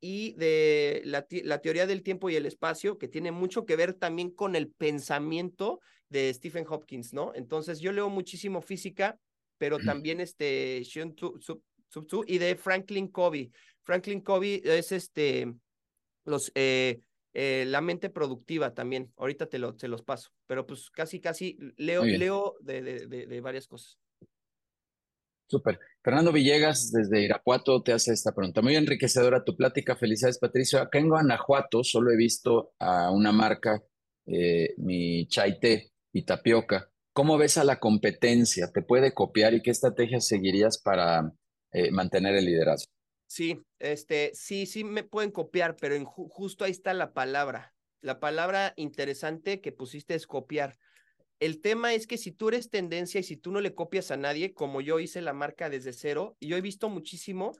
y 0.00 0.34
de 0.34 1.02
la, 1.04 1.26
la, 1.30 1.60
teoría 1.60 1.86
del 1.86 2.02
tiempo 2.02 2.30
y 2.30 2.36
el 2.36 2.46
espacio, 2.46 2.98
que 2.98 3.08
tiene 3.08 3.32
mucho 3.32 3.64
que 3.64 3.76
ver 3.76 3.94
también 3.94 4.30
con 4.30 4.54
el 4.54 4.70
pensamiento 4.70 5.80
de 6.08 6.32
Stephen 6.32 6.66
Hopkins, 6.68 7.12
¿no? 7.12 7.32
Entonces 7.34 7.80
yo 7.80 7.92
leo 7.92 8.08
muchísimo 8.08 8.60
física, 8.60 9.18
pero 9.58 9.78
también 9.78 10.20
este 10.20 10.82
Tzu 10.82 12.24
y 12.26 12.38
de 12.38 12.56
Franklin 12.56 13.08
Covey. 13.08 13.50
Franklin 13.82 14.20
Covey 14.20 14.62
es 14.64 14.92
este 14.92 15.52
los 16.24 16.50
eh, 16.54 17.00
eh, 17.34 17.64
la 17.66 17.80
mente 17.80 18.10
productiva 18.10 18.74
también. 18.74 19.12
Ahorita 19.16 19.46
te, 19.46 19.58
lo, 19.58 19.74
te 19.76 19.88
los 19.88 20.02
paso, 20.02 20.30
pero 20.46 20.66
pues 20.66 20.90
casi 20.90 21.20
casi 21.20 21.56
leo 21.76 22.04
leo 22.04 22.56
de, 22.60 22.82
de, 22.82 23.26
de 23.26 23.40
varias 23.40 23.66
cosas. 23.68 23.98
Súper. 25.48 25.78
Fernando 26.02 26.32
Villegas, 26.32 26.90
desde 26.90 27.22
Irapuato, 27.22 27.80
te 27.80 27.92
hace 27.92 28.12
esta 28.12 28.32
pregunta. 28.34 28.62
Muy 28.62 28.74
enriquecedora 28.74 29.44
tu 29.44 29.56
plática. 29.56 29.94
Felicidades, 29.94 30.38
Patricio. 30.38 30.80
Acá 30.80 30.98
en 30.98 31.08
Guanajuato 31.08 31.84
solo 31.84 32.10
he 32.10 32.16
visto 32.16 32.72
a 32.80 33.12
una 33.12 33.30
marca, 33.30 33.80
eh, 34.26 34.74
mi 34.78 35.28
chaite 35.28 35.92
y 36.12 36.22
tapioca. 36.24 36.90
¿Cómo 37.16 37.38
ves 37.38 37.56
a 37.56 37.64
la 37.64 37.80
competencia? 37.80 38.70
¿Te 38.70 38.82
puede 38.82 39.14
copiar 39.14 39.54
y 39.54 39.62
qué 39.62 39.70
estrategias 39.70 40.26
seguirías 40.26 40.76
para 40.76 41.32
eh, 41.72 41.90
mantener 41.90 42.36
el 42.36 42.44
liderazgo? 42.44 42.92
Sí, 43.26 43.58
este, 43.78 44.32
sí, 44.34 44.66
sí 44.66 44.84
me 44.84 45.02
pueden 45.02 45.30
copiar, 45.30 45.76
pero 45.76 46.04
justo 46.04 46.66
ahí 46.66 46.72
está 46.72 46.92
la 46.92 47.14
palabra. 47.14 47.74
La 48.02 48.20
palabra 48.20 48.74
interesante 48.76 49.62
que 49.62 49.72
pusiste 49.72 50.14
es 50.14 50.26
copiar. 50.26 50.76
El 51.40 51.62
tema 51.62 51.94
es 51.94 52.06
que 52.06 52.18
si 52.18 52.32
tú 52.32 52.50
eres 52.50 52.68
tendencia 52.68 53.18
y 53.18 53.24
si 53.24 53.38
tú 53.38 53.50
no 53.50 53.62
le 53.62 53.74
copias 53.74 54.10
a 54.10 54.18
nadie, 54.18 54.52
como 54.52 54.82
yo 54.82 55.00
hice 55.00 55.22
la 55.22 55.32
marca 55.32 55.70
desde 55.70 55.94
cero, 55.94 56.36
y 56.38 56.48
yo 56.48 56.58
he 56.58 56.60
visto 56.60 56.90
muchísimo 56.90 57.52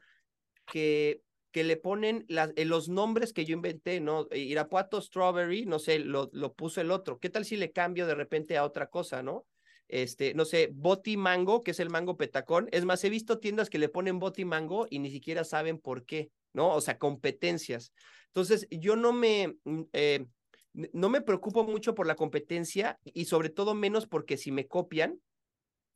que, 0.71 1.23
que 1.57 1.65
le 1.65 1.79
ponen 1.79 2.27
eh, 2.29 2.67
los 2.67 2.91
nombres 2.91 3.33
que 3.33 3.47
yo 3.47 3.55
inventé, 3.55 3.99
¿no? 3.99 4.29
Irapuato 4.31 5.01
Strawberry, 5.01 5.65
no 5.65 5.79
sé, 5.79 5.99
lo, 5.99 6.29
lo 6.35 6.53
puso 6.53 6.83
el 6.83 6.91
otro. 6.91 7.19
¿Qué 7.19 7.31
tal 7.31 7.47
si 7.47 7.57
le 7.57 7.73
cambio 7.73 8.07
de 8.07 8.15
repente 8.15 8.59
a 8.59 8.63
otra 8.63 8.89
cosa, 8.91 9.23
¿no? 9.23 9.47
este, 9.89 10.35
no 10.35 10.45
sé, 10.45 10.69
Boti 10.71 11.17
Mango, 11.17 11.63
que 11.63 11.71
es 11.71 11.81
el 11.81 11.89
mango 11.89 12.19
petacón. 12.19 12.69
Es 12.73 12.85
más, 12.85 13.03
he 13.05 13.09
visto 13.09 13.39
tiendas 13.39 13.71
que 13.71 13.79
le 13.79 13.89
ponen 13.89 14.19
Boti 14.19 14.45
Mango 14.45 14.87
y 14.91 14.99
ni 14.99 15.11
siquiera 15.11 15.45
saben 15.45 15.79
por 15.79 16.05
qué, 16.05 16.31
¿no? 16.53 16.75
O 16.75 16.83
sea, 16.83 16.99
competencias. 16.99 17.95
Entonces, 18.27 18.67
yo 18.71 18.95
no 18.95 19.15
me, 19.15 19.57
mm, 19.65 19.83
eh, 19.95 20.27
no 20.75 21.09
me 21.09 21.23
preocupo 21.23 21.65
mucho 21.65 21.95
por 21.95 22.07
la 22.07 22.17
competencia 22.17 22.99
y 23.03 23.25
sobre 23.25 23.49
todo 23.49 23.75
menos 23.75 24.07
porque 24.07 24.37
si 24.37 24.53
me 24.53 24.67
copian, 24.67 25.23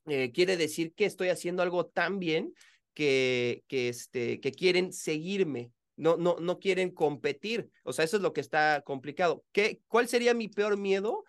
eh, 0.06 0.32
quiere 0.32 0.56
decir 0.56 0.94
que 0.94 1.04
estoy 1.04 1.28
haciendo 1.28 1.62
algo 1.62 1.84
tan 1.84 2.18
bien 2.18 2.54
que, 3.01 3.89
este, 3.89 4.40
que 4.40 4.52
quieren 4.52 4.93
seguirme, 4.93 5.72
no, 5.97 6.16
no, 6.18 6.36
no 6.39 6.59
quieren 6.59 6.90
competir. 6.90 7.70
O 7.82 7.94
sea, 7.94 8.05
eso 8.05 8.16
es 8.16 8.22
lo 8.22 8.35
que 8.35 8.43
está 8.43 8.82
complicado. 8.85 9.43
¿Qué, 9.52 9.81
¿Cuál 9.89 10.06
sería 10.09 10.35
mi 10.35 10.48
peor 10.48 10.77
miedo? 10.77 11.24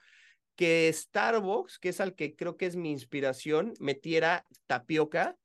Que 0.55 0.91
Starbucks, 0.93 1.79
que 1.79 1.89
es 1.89 2.01
al 2.01 2.13
que 2.13 2.35
creo 2.35 2.57
que 2.57 2.65
es 2.65 2.75
mi 2.75 2.91
inspiración, 2.91 3.73
metiera 3.79 4.45
tapioca 4.67 5.37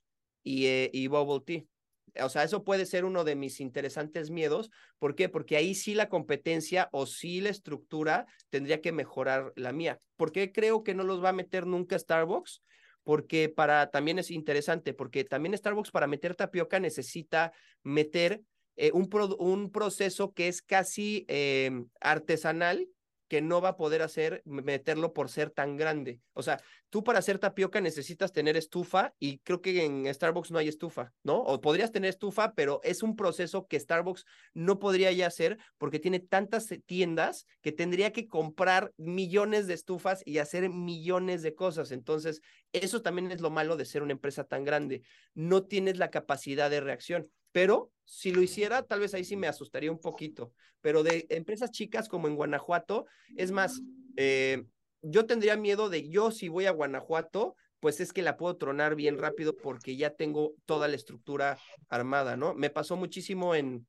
y, 0.43 0.67
eh, 0.67 0.91
y 0.93 1.07
bubble 1.07 1.45
tea. 1.45 2.25
O 2.25 2.29
sea, 2.29 2.43
eso 2.43 2.65
puede 2.65 2.87
ser 2.87 3.05
uno 3.05 3.23
de 3.23 3.37
mis 3.37 3.61
interesantes 3.61 4.31
miedos. 4.31 4.71
¿Por 4.99 5.15
qué? 5.15 5.29
Porque 5.29 5.57
ahí 5.57 5.75
sí 5.75 5.95
la 5.95 6.09
competencia 6.09 6.89
o 6.91 7.07
sí 7.07 7.41
la 7.41 7.51
estructura 7.51 8.27
tendría 8.49 8.81
que 8.81 8.91
mejorar 8.91 9.53
la 9.55 9.73
mía. 9.73 10.01
¿Por 10.17 10.33
qué 10.33 10.51
creo 10.51 10.83
que 10.83 10.95
no 10.95 11.05
los 11.05 11.23
va 11.23 11.29
a 11.29 11.35
meter 11.35 11.67
nunca 11.67 11.99
Starbucks? 11.99 12.63
Porque 13.07 13.49
para 13.49 13.93
también 13.93 14.19
es 14.19 14.33
interesante, 14.33 14.93
porque 14.93 15.23
también 15.23 15.57
Starbucks 15.57 15.93
para 15.93 16.09
meter 16.09 16.35
tapioca 16.35 16.81
necesita 16.81 17.53
meter 17.85 18.43
eh, 18.75 18.91
un, 18.93 19.09
un, 19.39 19.71
proceso 19.71 20.33
que 20.33 20.49
es 20.49 20.61
casi 20.61 21.25
eh, 21.29 21.71
artesanal 22.01 22.89
que 23.29 23.43
no 23.43 23.61
va 23.61 23.71
a 23.71 23.77
poder 23.77 24.03
hacer 24.03 24.43
meterlo 24.45 25.13
por 25.13 25.29
ser 25.29 25.51
tan 25.51 25.77
grande. 25.77 26.21
O 26.33 26.43
sea, 26.43 26.61
tú 26.91 27.03
para 27.03 27.19
hacer 27.19 27.39
tapioca 27.39 27.81
necesitas 27.81 28.33
tener 28.33 28.57
estufa 28.57 29.15
y 29.19 29.39
creo 29.39 29.61
que 29.61 29.85
en 29.85 30.13
Starbucks 30.13 30.51
no 30.51 30.59
hay 30.59 30.69
estufa, 30.69 31.13
¿no? 31.23 31.39
O 31.39 31.61
podrías 31.61 31.93
tener 31.93 32.11
estufa, 32.11 32.55
pero 32.55 32.81
es 32.85 33.03
un 33.03 33.17
proceso 33.17 33.67
que 33.67 33.81
Starbucks 33.81 34.25
no 34.55 34.79
podría 34.79 35.11
ya 35.13 35.27
hacer 35.27 35.59
porque 35.79 35.99
tiene 35.99 36.21
tantas 36.21 36.69
tiendas 36.87 37.47
que 37.63 37.73
tendría 37.73 38.13
que 38.13 38.29
comprar 38.29 38.93
millones 38.97 39.67
de 39.67 39.75
estufas 39.75 40.23
y 40.25 40.39
hacer 40.39 40.69
millones 40.71 41.43
de 41.43 41.55
cosas. 41.55 41.91
Entonces, 41.91 42.41
eso 42.73 43.03
también 43.03 43.33
es 43.33 43.41
lo 43.41 43.51
malo 43.51 43.77
de 43.77 43.85
ser 43.85 44.03
una 44.03 44.13
empresa 44.13 44.45
tan 44.45 44.65
grande. 44.65 45.03
No 45.35 45.65
tienes 45.65 45.99
la 45.99 46.11
capacidad 46.11 46.71
de 46.71 46.81
reacción 46.81 47.31
pero 47.57 47.91
si 48.05 48.33
lo 48.33 48.43
hiciera, 48.43 48.83
tal 48.83 49.01
vez 49.01 49.15
ahí 49.15 49.25
sí 49.25 49.35
me 49.35 49.47
asustaría 49.47 49.91
un 49.91 49.99
poquito. 49.99 50.53
Pero 50.83 51.03
de 51.03 51.25
empresas 51.31 51.71
chicas 51.71 52.07
como 52.07 52.29
en 52.29 52.37
Guanajuato, 52.37 53.07
es 53.35 53.51
más, 53.51 53.81
eh, 54.19 54.67
yo 55.01 55.25
tendría 55.25 55.57
miedo 55.57 55.89
de 55.89 56.07
yo 56.07 56.31
si 56.31 56.51
voy 56.51 56.67
a 56.67 56.71
Guanajuato, 56.71 57.57
pues 57.81 57.99
es 58.01 58.13
que 58.13 58.21
la 58.21 58.37
puedo 58.37 58.59
tronar 58.59 58.95
bien 58.95 59.17
rápido 59.17 59.57
porque 59.57 59.97
ya 59.97 60.11
tengo 60.11 60.53
toda 60.67 60.87
la 60.87 60.97
estructura 60.97 61.57
armada, 61.89 62.37
¿no? 62.37 62.53
Me 62.53 62.69
pasó 62.69 62.95
muchísimo 62.95 63.55
en, 63.55 63.87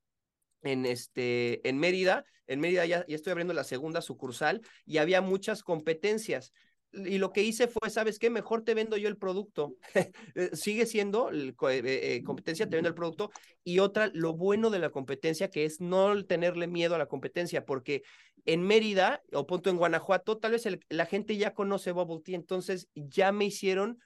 en, 0.62 0.86
este, 0.86 1.68
en 1.68 1.78
Mérida. 1.78 2.24
En 2.46 2.62
Mérida 2.62 2.86
ya, 2.86 3.06
ya 3.06 3.16
estoy 3.18 3.32
abriendo 3.32 3.54
la 3.54 3.66
segunda 3.66 4.00
sucursal 4.00 4.62
y 4.86 5.00
había 5.00 5.20
muchas 5.20 5.62
competencias 5.62 6.54
y 6.92 7.18
lo 7.18 7.32
que 7.32 7.44
hice 7.44 7.68
fue, 7.68 7.90
¿sabes 7.90 8.18
qué? 8.20 8.30
Mejor 8.30 8.64
te 8.64 8.74
vendo 8.74 8.98
yo 8.98 9.08
el 9.08 9.18
producto. 9.18 9.76
Eh, 10.36 10.52
sigue 10.54 10.86
siendo 10.86 11.32
eh, 11.32 11.54
eh, 11.62 12.24
competencia, 12.24 12.70
te 12.70 12.76
vendo 12.76 12.90
el 12.90 12.96
producto. 12.96 13.32
Y 13.64 13.80
otra, 13.80 14.12
lo 14.14 14.34
bueno 14.34 14.70
de 14.70 14.80
la 14.80 14.92
competencia, 14.92 15.50
que 15.50 15.66
es 15.66 15.82
no 15.82 16.24
tenerle 16.26 16.68
miedo 16.68 16.96
a 16.96 17.00
la 17.00 17.08
competencia, 17.08 17.66
porque 17.66 18.04
en 18.46 18.62
Mérida 18.62 19.22
o 19.34 19.48
punto 19.48 19.70
en 19.70 19.78
Guanajuato, 19.78 20.38
tal 20.38 20.52
vez 20.52 20.68
la 20.90 21.06
gente 21.06 21.38
ya 21.38 21.54
conoce 21.54 21.92
Bubble 21.92 22.22
Tea, 22.24 22.36
entonces 22.36 22.88
ya 22.94 23.32
me 23.32 23.46
hicieron 23.46 24.00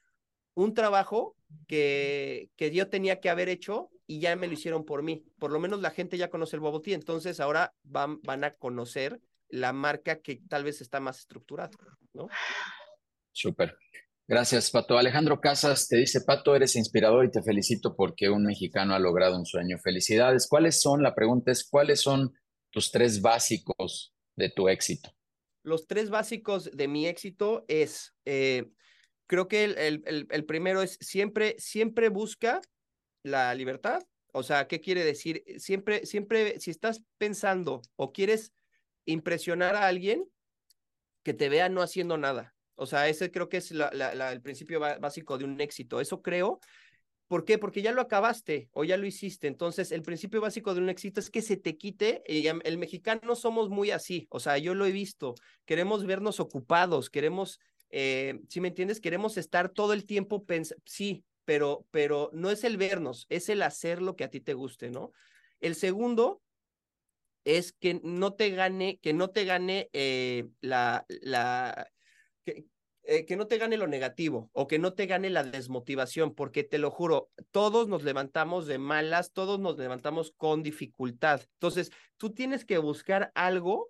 un 0.53 0.73
trabajo 0.73 1.35
que, 1.67 2.49
que 2.55 2.71
yo 2.71 2.89
tenía 2.89 3.19
que 3.19 3.29
haber 3.29 3.49
hecho 3.49 3.89
y 4.07 4.19
ya 4.19 4.35
me 4.35 4.47
lo 4.47 4.53
hicieron 4.53 4.85
por 4.85 5.03
mí. 5.03 5.25
Por 5.37 5.51
lo 5.51 5.59
menos 5.59 5.81
la 5.81 5.91
gente 5.91 6.17
ya 6.17 6.29
conoce 6.29 6.55
el 6.55 6.61
Bubble 6.61 6.81
Tea, 6.81 6.95
entonces 6.95 7.39
ahora 7.39 7.73
van, 7.83 8.21
van 8.21 8.43
a 8.43 8.51
conocer 8.51 9.19
la 9.51 9.73
marca 9.73 10.21
que 10.21 10.41
tal 10.47 10.63
vez 10.63 10.81
está 10.81 10.99
más 10.99 11.19
estructurada, 11.19 11.71
¿no? 12.13 12.27
Súper. 13.31 13.77
Gracias, 14.27 14.71
Pato. 14.71 14.97
Alejandro 14.97 15.41
Casas 15.41 15.87
te 15.87 15.97
dice, 15.97 16.21
Pato, 16.21 16.55
eres 16.55 16.75
inspirador 16.75 17.25
y 17.25 17.31
te 17.31 17.43
felicito 17.43 17.95
porque 17.95 18.29
un 18.29 18.45
mexicano 18.45 18.93
ha 18.93 18.99
logrado 18.99 19.37
un 19.37 19.45
sueño. 19.45 19.77
Felicidades. 19.77 20.47
¿Cuáles 20.47 20.79
son, 20.79 21.03
la 21.03 21.13
pregunta 21.13 21.51
es, 21.51 21.67
¿cuáles 21.67 22.01
son 22.01 22.33
tus 22.69 22.91
tres 22.91 23.21
básicos 23.21 24.13
de 24.37 24.49
tu 24.49 24.69
éxito? 24.69 25.13
Los 25.63 25.85
tres 25.85 26.09
básicos 26.09 26.71
de 26.71 26.87
mi 26.87 27.07
éxito 27.07 27.65
es, 27.67 28.15
eh, 28.25 28.71
creo 29.27 29.47
que 29.47 29.65
el, 29.65 29.77
el, 29.77 30.27
el, 30.29 30.45
primero 30.45 30.81
es 30.81 30.97
siempre, 31.01 31.55
siempre 31.59 32.09
busca 32.09 32.61
la 33.23 33.53
libertad. 33.53 34.01
O 34.33 34.43
sea, 34.43 34.67
¿qué 34.67 34.79
quiere 34.79 35.03
decir? 35.03 35.43
Siempre, 35.57 36.05
siempre, 36.05 36.59
si 36.59 36.71
estás 36.71 37.03
pensando 37.17 37.81
o 37.97 38.13
quieres 38.13 38.53
impresionar 39.05 39.75
a 39.75 39.87
alguien, 39.87 40.25
que 41.23 41.33
te 41.33 41.49
vea 41.49 41.69
no 41.69 41.81
haciendo 41.81 42.17
nada. 42.17 42.55
O 42.75 42.85
sea, 42.85 43.07
ese 43.07 43.31
creo 43.31 43.47
que 43.47 43.57
es 43.57 43.71
el 43.71 44.41
principio 44.41 44.79
básico 44.79 45.37
de 45.37 45.45
un 45.45 45.59
éxito. 45.61 46.01
Eso 46.01 46.21
creo. 46.21 46.59
¿Por 47.27 47.45
qué? 47.45 47.57
Porque 47.57 47.81
ya 47.81 47.91
lo 47.91 48.01
acabaste 48.01 48.69
o 48.73 48.83
ya 48.83 48.97
lo 48.97 49.05
hiciste. 49.05 49.47
Entonces, 49.47 49.91
el 49.91 50.01
principio 50.01 50.41
básico 50.41 50.73
de 50.73 50.81
un 50.81 50.89
éxito 50.89 51.19
es 51.19 51.29
que 51.29 51.41
se 51.41 51.57
te 51.57 51.77
quite. 51.77 52.23
el 52.25 52.77
mexicano 52.77 53.35
somos 53.35 53.69
muy 53.69 53.91
así. 53.91 54.27
O 54.31 54.39
sea, 54.39 54.57
yo 54.57 54.73
lo 54.73 54.85
he 54.85 54.91
visto. 54.91 55.35
Queremos 55.65 56.05
vernos 56.05 56.39
ocupados, 56.39 57.09
queremos, 57.09 57.59
eh, 57.89 58.41
si 58.49 58.59
me 58.61 58.69
entiendes, 58.69 58.99
queremos 58.99 59.37
estar 59.37 59.69
todo 59.69 59.93
el 59.93 60.05
tiempo 60.05 60.43
pensando, 60.43 60.81
sí, 60.85 61.23
pero, 61.45 61.85
pero 61.91 62.31
no 62.33 62.49
es 62.49 62.63
el 62.63 62.77
vernos, 62.77 63.27
es 63.29 63.49
el 63.49 63.61
hacer 63.61 64.01
lo 64.01 64.15
que 64.15 64.23
a 64.23 64.29
ti 64.29 64.41
te 64.41 64.53
guste, 64.53 64.89
¿no? 64.89 65.11
El 65.59 65.75
segundo 65.75 66.40
es 67.43 67.73
que 67.73 67.99
no 68.03 68.33
te 68.33 68.51
gane, 68.51 68.99
que 69.01 69.13
no 69.13 69.29
te 69.29 69.45
gane 69.45 69.89
eh, 69.93 70.47
la, 70.61 71.05
la, 71.21 71.89
que, 72.45 72.65
eh, 73.03 73.25
que 73.25 73.35
no 73.35 73.47
te 73.47 73.57
gane 73.57 73.77
lo 73.77 73.87
negativo 73.87 74.49
o 74.53 74.67
que 74.67 74.77
no 74.77 74.93
te 74.93 75.07
gane 75.07 75.29
la 75.29 75.43
desmotivación, 75.43 76.35
porque 76.35 76.63
te 76.63 76.77
lo 76.77 76.91
juro, 76.91 77.31
todos 77.49 77.87
nos 77.87 78.03
levantamos 78.03 78.67
de 78.67 78.77
malas, 78.77 79.31
todos 79.31 79.59
nos 79.59 79.77
levantamos 79.77 80.33
con 80.37 80.61
dificultad. 80.61 81.41
Entonces, 81.53 81.91
tú 82.17 82.31
tienes 82.31 82.63
que 82.63 82.77
buscar 82.77 83.31
algo 83.33 83.89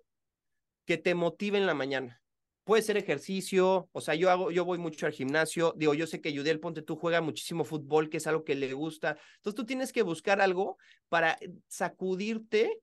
que 0.86 0.96
te 0.96 1.14
motive 1.14 1.58
en 1.58 1.66
la 1.66 1.74
mañana. 1.74 2.22
Puede 2.64 2.82
ser 2.82 2.96
ejercicio, 2.96 3.88
o 3.92 4.00
sea, 4.00 4.14
yo 4.14 4.30
hago, 4.30 4.50
yo 4.50 4.64
voy 4.64 4.78
mucho 4.78 5.04
al 5.04 5.12
gimnasio, 5.12 5.74
digo, 5.76 5.94
yo 5.94 6.06
sé 6.06 6.20
que 6.20 6.32
Yudiel 6.32 6.60
Ponte 6.60 6.80
tú 6.80 6.96
juega 6.96 7.20
muchísimo 7.20 7.64
fútbol, 7.64 8.08
que 8.08 8.18
es 8.18 8.26
algo 8.28 8.44
que 8.44 8.54
le 8.54 8.72
gusta. 8.72 9.18
Entonces 9.36 9.56
tú 9.56 9.66
tienes 9.66 9.92
que 9.92 10.02
buscar 10.02 10.40
algo 10.40 10.78
para 11.08 11.38
sacudirte 11.66 12.80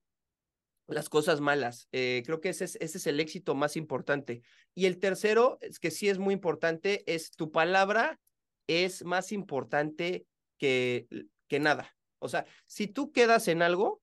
las 0.89 1.09
cosas 1.09 1.41
malas. 1.41 1.87
Eh, 1.91 2.23
creo 2.25 2.41
que 2.41 2.49
ese 2.49 2.65
es, 2.65 2.75
ese 2.81 2.97
es 2.97 3.07
el 3.07 3.19
éxito 3.19 3.55
más 3.55 3.75
importante. 3.75 4.41
Y 4.75 4.85
el 4.85 4.99
tercero, 4.99 5.57
es 5.61 5.79
que 5.79 5.91
sí 5.91 6.09
es 6.09 6.17
muy 6.17 6.33
importante, 6.33 7.03
es 7.11 7.31
tu 7.31 7.51
palabra 7.51 8.19
es 8.67 9.03
más 9.03 9.31
importante 9.31 10.25
que, 10.57 11.07
que 11.47 11.59
nada. 11.59 11.95
O 12.19 12.29
sea, 12.29 12.45
si 12.67 12.87
tú 12.87 13.11
quedas 13.11 13.47
en 13.47 13.61
algo 13.61 14.01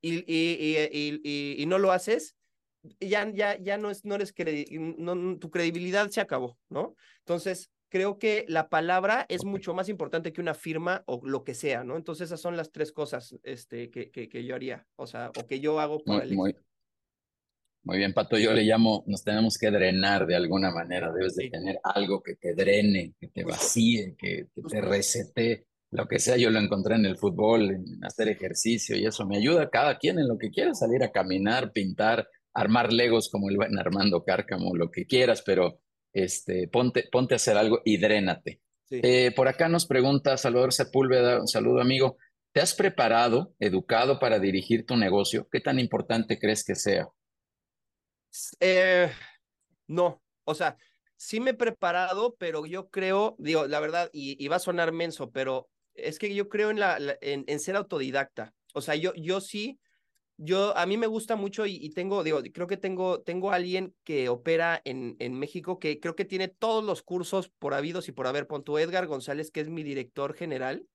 y, 0.00 0.20
y, 0.26 0.76
y, 0.90 1.62
y 1.62 1.66
no 1.66 1.78
lo 1.78 1.92
haces, 1.92 2.36
ya, 2.98 3.30
ya, 3.30 3.58
ya 3.58 3.76
no, 3.76 3.90
es, 3.90 4.04
no 4.04 4.14
eres 4.14 4.32
tu 4.32 5.50
credibilidad 5.50 6.08
se 6.10 6.20
acabó, 6.20 6.58
¿no? 6.68 6.94
Entonces, 7.18 7.70
creo 7.90 8.18
que 8.18 8.46
la 8.48 8.70
palabra 8.70 9.26
es 9.28 9.44
mucho 9.44 9.74
más 9.74 9.88
importante 9.88 10.32
que 10.32 10.40
una 10.40 10.54
firma 10.54 11.02
o 11.06 11.20
lo 11.24 11.44
que 11.44 11.54
sea, 11.54 11.84
¿no? 11.84 11.96
Entonces 11.96 12.26
esas 12.26 12.40
son 12.40 12.56
las 12.56 12.72
tres 12.72 12.92
cosas 12.92 13.36
este, 13.42 13.90
que, 13.90 14.10
que, 14.10 14.28
que 14.28 14.44
yo 14.44 14.54
haría, 14.54 14.86
o 14.96 15.06
sea, 15.06 15.30
o 15.36 15.46
que 15.46 15.60
yo 15.60 15.80
hago 15.80 16.02
para 16.02 16.20
muy, 16.20 16.28
el 16.28 16.34
muy, 16.36 16.56
muy, 17.82 17.98
bien, 17.98 18.14
Pato, 18.14 18.38
yo 18.38 18.52
le 18.52 18.62
llamo, 18.62 19.04
nos 19.06 19.24
tenemos 19.24 19.58
que 19.58 19.70
drenar 19.70 20.26
de 20.26 20.36
alguna 20.36 20.70
manera, 20.70 21.12
debes 21.12 21.34
de 21.34 21.44
sí. 21.44 21.50
tener 21.50 21.78
algo 21.82 22.22
que 22.22 22.36
te 22.36 22.54
drene, 22.54 23.14
que 23.20 23.28
te 23.28 23.44
vacíe, 23.44 24.14
que, 24.16 24.48
que 24.54 24.62
te 24.62 24.80
resete, 24.80 25.66
lo 25.90 26.06
que 26.06 26.20
sea, 26.20 26.36
yo 26.36 26.50
lo 26.50 26.60
encontré 26.60 26.94
en 26.94 27.06
el 27.06 27.16
fútbol, 27.16 27.70
en 27.72 28.04
hacer 28.04 28.28
ejercicio 28.28 28.96
y 28.96 29.04
eso 29.04 29.26
me 29.26 29.38
ayuda 29.38 29.64
a 29.64 29.70
cada 29.70 29.98
quien 29.98 30.20
en 30.20 30.28
lo 30.28 30.38
que 30.38 30.50
quiera, 30.50 30.72
salir 30.74 31.02
a 31.02 31.10
caminar, 31.10 31.72
pintar, 31.72 32.28
armar 32.54 32.92
legos 32.92 33.28
como 33.28 33.50
el 33.50 33.56
buen 33.56 33.76
Armando 33.76 34.24
Cárcamo, 34.24 34.76
lo 34.76 34.90
que 34.90 35.06
quieras, 35.06 35.42
pero 35.44 35.80
este, 36.12 36.68
ponte, 36.68 37.08
ponte 37.10 37.34
a 37.34 37.36
hacer 37.36 37.56
algo 37.56 37.80
y 37.84 37.98
drénate. 37.98 38.60
Sí. 38.84 39.00
Eh, 39.02 39.32
por 39.34 39.48
acá 39.48 39.68
nos 39.68 39.86
pregunta 39.86 40.36
Salvador 40.36 40.72
Sepúlveda, 40.72 41.40
un 41.40 41.48
saludo 41.48 41.80
amigo, 41.80 42.16
¿te 42.52 42.60
has 42.60 42.74
preparado, 42.74 43.54
educado 43.58 44.18
para 44.18 44.38
dirigir 44.38 44.84
tu 44.84 44.96
negocio? 44.96 45.48
¿Qué 45.50 45.60
tan 45.60 45.78
importante 45.78 46.38
crees 46.38 46.64
que 46.64 46.74
sea? 46.74 47.08
Eh, 48.60 49.10
no, 49.86 50.22
o 50.44 50.54
sea, 50.54 50.76
sí 51.16 51.40
me 51.40 51.50
he 51.50 51.54
preparado, 51.54 52.34
pero 52.38 52.66
yo 52.66 52.88
creo, 52.88 53.36
digo, 53.38 53.66
la 53.66 53.80
verdad, 53.80 54.10
y, 54.12 54.42
y 54.42 54.48
va 54.48 54.56
a 54.56 54.60
sonar 54.60 54.92
menso, 54.92 55.30
pero 55.30 55.68
es 55.94 56.18
que 56.18 56.34
yo 56.34 56.48
creo 56.48 56.70
en, 56.70 56.80
la, 56.80 56.98
la 56.98 57.16
en, 57.20 57.44
en, 57.46 57.60
ser 57.60 57.76
autodidacta. 57.76 58.54
O 58.74 58.80
sea, 58.80 58.94
yo, 58.94 59.12
yo 59.14 59.40
sí 59.40 59.78
yo, 60.42 60.74
a 60.74 60.86
mí 60.86 60.96
me 60.96 61.06
gusta 61.06 61.36
mucho 61.36 61.66
y, 61.66 61.90
tengo, 61.90 62.24
digo, 62.24 62.40
creo 62.54 62.66
que 62.66 62.78
tengo, 62.78 63.20
tengo 63.20 63.52
alguien 63.52 63.94
que 64.04 64.30
opera 64.30 64.80
en, 64.84 65.16
en 65.18 65.38
México 65.38 65.78
que 65.78 66.00
creo 66.00 66.16
que 66.16 66.24
tiene 66.24 66.48
todos 66.48 66.82
los 66.82 67.02
cursos 67.02 67.50
por 67.58 67.74
habidos 67.74 68.08
y 68.08 68.12
por 68.12 68.26
haber. 68.26 68.46
Punto 68.46 68.78
Edgar 68.78 69.06
González, 69.06 69.50
que 69.50 69.60
es 69.60 69.68
mi 69.68 69.82
director 69.82 70.32
general. 70.34 70.86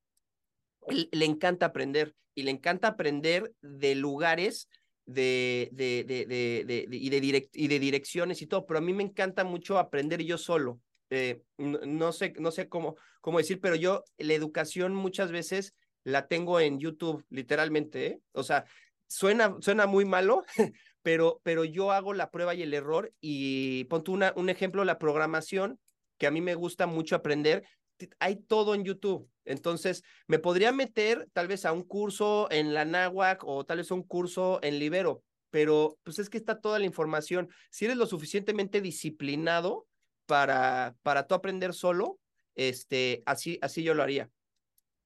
le 0.89 1.26
encanta 1.26 1.67
aprender 1.67 2.15
y 2.34 2.41
le 2.41 2.51
encanta 2.51 2.88
aprender 2.88 3.53
de 3.61 3.93
lugares 3.93 4.67
de, 5.05 5.69
de, 5.73 6.03
de, 6.07 6.26
de, 6.65 6.88
y, 6.91 7.09
de 7.09 7.49
y 7.53 7.67
de 7.67 7.80
direcciones 7.80 8.41
y 8.41 8.47
todo, 8.47 8.65
pero 8.65 8.80
a 8.80 8.81
mí 8.81 8.93
me 8.93 9.03
encanta 9.03 9.43
mucho 9.43 9.77
aprender 9.77 10.23
yo 10.23 10.39
solo. 10.39 10.81
Eh, 11.11 11.43
no, 11.57 12.11
sé, 12.11 12.34
no 12.39 12.49
sé 12.49 12.67
cómo, 12.67 12.95
cómo 13.22 13.38
decir, 13.38 13.61
pero 13.61 13.76
yo 13.76 14.03
la 14.17 14.34
educación 14.34 14.95
muchas 14.95 15.31
veces 15.31 15.76
la 16.03 16.27
tengo 16.27 16.59
en 16.59 16.80
YouTube, 16.80 17.23
literalmente, 17.30 18.05
¿eh? 18.07 18.19
O 18.31 18.43
sea, 18.43 18.65
suena, 19.07 19.56
suena 19.61 19.88
muy 19.88 20.06
malo, 20.06 20.44
pero, 21.02 21.41
pero 21.44 21.65
yo 21.65 21.91
hago 21.91 22.14
la 22.14 22.32
prueba 22.32 22.56
y 22.56 22.61
el 22.61 22.73
error 22.73 23.14
y 23.22 23.86
ponte 23.86 24.11
un 24.11 24.49
ejemplo, 24.49 24.84
la 24.86 24.99
programación, 24.99 25.80
que 26.18 26.27
a 26.27 26.32
mí 26.32 26.41
me 26.41 26.56
gusta 26.56 26.88
mucho 26.88 27.15
aprender, 27.15 27.64
hay 28.19 28.38
todo 28.38 28.76
en 28.76 28.84
YouTube. 28.84 29.30
Entonces, 29.45 30.03
me 30.27 30.40
podría 30.40 30.72
meter 30.72 31.27
tal 31.34 31.48
vez 31.48 31.65
a 31.65 31.72
un 31.72 31.84
curso 31.84 32.48
en 32.52 32.73
la 32.73 32.86
NAWAC 32.86 33.44
o 33.45 33.65
tal 33.65 33.77
vez 33.77 33.91
a 33.91 33.95
un 33.95 34.03
curso 34.03 34.60
en 34.64 34.80
Libero, 34.80 35.23
pero 35.52 35.98
pues 36.03 36.19
es 36.19 36.30
que 36.30 36.38
está 36.38 36.60
toda 36.60 36.80
la 36.80 36.86
información. 36.86 37.49
Si 37.69 37.86
eres 37.86 37.98
lo 37.98 38.07
suficientemente 38.07 38.82
disciplinado 38.82 39.88
para, 40.26 40.95
para 41.03 41.27
tú 41.27 41.36
aprender 41.36 41.73
solo, 41.73 42.19
este, 42.56 43.22
así, 43.26 43.60
así 43.61 43.84
yo 43.84 43.94
lo 43.94 44.03
haría. 44.03 44.30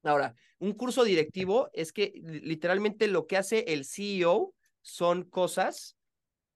Ahora, 0.02 0.34
un 0.58 0.72
curso 0.72 1.04
directivo 1.04 1.70
es 1.72 1.92
que 1.92 2.12
literalmente 2.24 3.06
lo 3.06 3.26
que 3.26 3.36
hace 3.36 3.64
el 3.68 3.84
CEO 3.84 4.54
son 4.82 5.24
cosas 5.24 5.96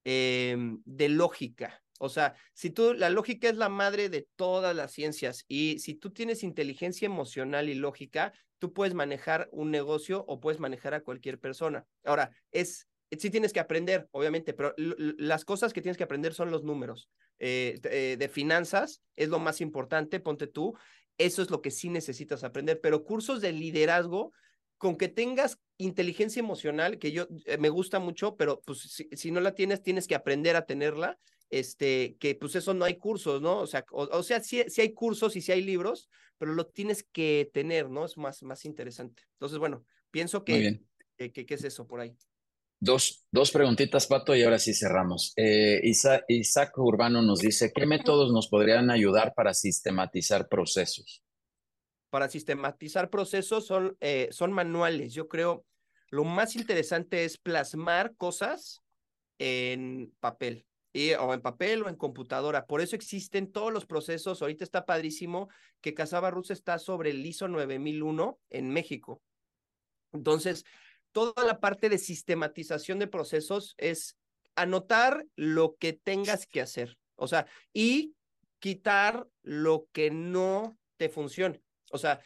em, 0.05 0.81
de 0.85 1.09
lógica. 1.09 1.83
O 2.01 2.09
sea, 2.09 2.35
si 2.53 2.71
tú, 2.71 2.93
la 2.95 3.09
lógica 3.09 3.49
es 3.49 3.57
la 3.57 3.69
madre 3.69 4.09
de 4.09 4.27
todas 4.37 4.75
las 4.75 4.93
ciencias 4.93 5.45
y 5.49 5.79
si 5.79 5.95
tú 5.95 6.11
tienes 6.11 6.43
inteligencia 6.43 7.07
emocional 7.07 7.69
y 7.69 7.75
lógica, 7.75 8.33
tú 8.59 8.73
puedes 8.73 8.95
manejar 8.95 9.49
un 9.53 9.71
negocio 9.71 10.25
o 10.27 10.41
puedes 10.41 10.61
manejar 10.61 10.95
a 10.95 11.03
cualquier 11.03 11.39
persona. 11.39 11.87
Ahora, 12.05 12.31
es, 12.51 12.89
sí 13.11 13.31
tienes 13.31 13.53
que 13.53 13.61
aprender, 13.61 14.09
obviamente, 14.11 14.55
pero 14.55 14.75
las 14.77 15.45
cosas 15.45 15.73
que 15.73 15.83
tienes 15.83 15.97
que 15.97 16.05
aprender 16.05 16.35
son 16.35 16.51
los 16.51 16.65
números. 16.65 17.09
Eh, 17.39 17.81
eh, 17.85 18.17
de 18.19 18.29
finanzas 18.29 19.03
es 19.17 19.29
lo 19.29 19.39
más 19.39 19.61
importante, 19.61 20.21
ponte 20.21 20.47
tú. 20.47 20.77
Eso 21.19 21.43
es 21.43 21.51
lo 21.51 21.63
que 21.63 21.71
sí 21.71 21.89
necesitas 21.89 22.45
aprender, 22.45 22.81
pero 22.81 23.05
cursos 23.05 23.41
de 23.41 23.53
liderazgo, 23.53 24.33
con 24.79 24.97
que 24.97 25.09
tengas 25.09 25.59
inteligencia 25.79 26.41
emocional, 26.41 26.99
que 26.99 27.13
yo 27.13 27.29
eh, 27.47 27.59
me 27.59 27.69
gusta 27.69 27.99
mucho, 28.01 28.37
pero 28.37 28.61
pues 28.67 28.81
si, 28.81 29.09
si, 29.13 29.31
no 29.31 29.41
la 29.41 29.55
tienes, 29.55 29.83
tienes 29.83 30.07
que 30.07 30.15
aprender 30.15 30.57
a 30.57 30.67
tenerla 30.67 31.19
este, 31.51 32.17
que 32.19 32.35
pues 32.35 32.57
eso 32.57 32.75
no 32.75 32.85
hay 32.85 32.97
cursos, 32.97 33.41
¿no? 33.41 33.61
O 33.61 33.67
sea, 33.67 33.85
o, 33.91 34.23
sea, 34.23 34.41
sí, 34.41 34.63
hay 34.77 34.93
cursos 34.93 35.37
y 35.37 35.41
sí 35.41 35.53
hay 35.53 35.63
libros, 35.63 36.09
pero 36.39 36.53
lo 36.53 36.67
tienes 36.67 37.05
que 37.05 37.51
tener, 37.53 37.89
¿no? 37.89 38.05
Es 38.05 38.17
más, 38.17 38.43
más 38.43 38.65
interesante. 38.65 39.23
Entonces, 39.35 39.59
bueno, 39.59 39.85
pienso 40.11 40.45
que, 40.45 40.81
que, 41.17 41.47
es 41.49 41.65
eso 41.65 41.87
por 41.87 42.01
ahí. 42.01 42.17
Dos, 42.81 43.25
dos 43.31 43.51
preguntitas, 43.51 44.07
Pato, 44.07 44.35
y 44.35 44.43
ahora 44.43 44.59
sí 44.59 44.75
cerramos. 44.75 45.33
Eh, 45.37 45.81
Isaac, 45.85 46.25
Isaac 46.29 46.77
Urbano 46.77 47.23
nos 47.23 47.41
dice, 47.41 47.73
¿qué 47.73 47.87
métodos 47.87 48.33
nos 48.33 48.49
podrían 48.49 48.91
ayudar 48.91 49.33
para 49.35 49.55
sistematizar 49.55 50.49
procesos? 50.49 51.23
Para 52.11 52.29
sistematizar 52.29 53.11
procesos 53.11 53.67
son, 53.67 53.97
eh, 54.01 54.29
son 54.31 54.53
manuales. 54.53 55.15
Yo 55.15 55.29
creo, 55.29 55.65
lo 56.11 56.25
más 56.25 56.57
interesante 56.57 57.25
es 57.25 57.39
plasmar 57.39 58.15
cosas 58.17 58.83
en 59.39 60.13
papel 60.21 60.67
o 61.19 61.35
en 61.35 61.41
papel 61.41 61.83
o 61.83 61.89
en 61.89 61.97
computadora. 61.97 62.67
Por 62.67 62.81
eso 62.81 62.95
existen 62.95 63.51
todos 63.51 63.73
los 63.73 63.85
procesos. 63.85 64.41
Ahorita 64.41 64.63
está 64.63 64.87
padrísimo 64.87 65.49
que 65.81 65.95
Casaba 65.95 66.31
Rus 66.31 66.51
está 66.51 66.79
sobre 66.79 67.11
el 67.11 67.27
ISO 67.27 67.49
9001 67.49 68.39
en 68.51 68.71
México. 68.71 69.21
Entonces, 70.13 70.65
toda 71.15 71.45
la 71.45 71.61
parte 71.61 71.89
de 71.89 71.97
sistematización 71.97 72.99
de 72.99 73.07
procesos 73.07 73.75
es 73.79 74.19
anotar 74.57 75.25
lo 75.37 75.77
que 75.77 75.93
tengas 75.93 76.47
que 76.47 76.61
hacer. 76.61 76.99
O 77.15 77.29
sea, 77.29 77.47
y 77.73 78.15
quitar 78.59 79.27
lo 79.43 79.87
que 79.93 80.11
no 80.11 80.77
te 80.97 81.09
funcione. 81.09 81.63
O 81.93 81.99
sea, 81.99 82.21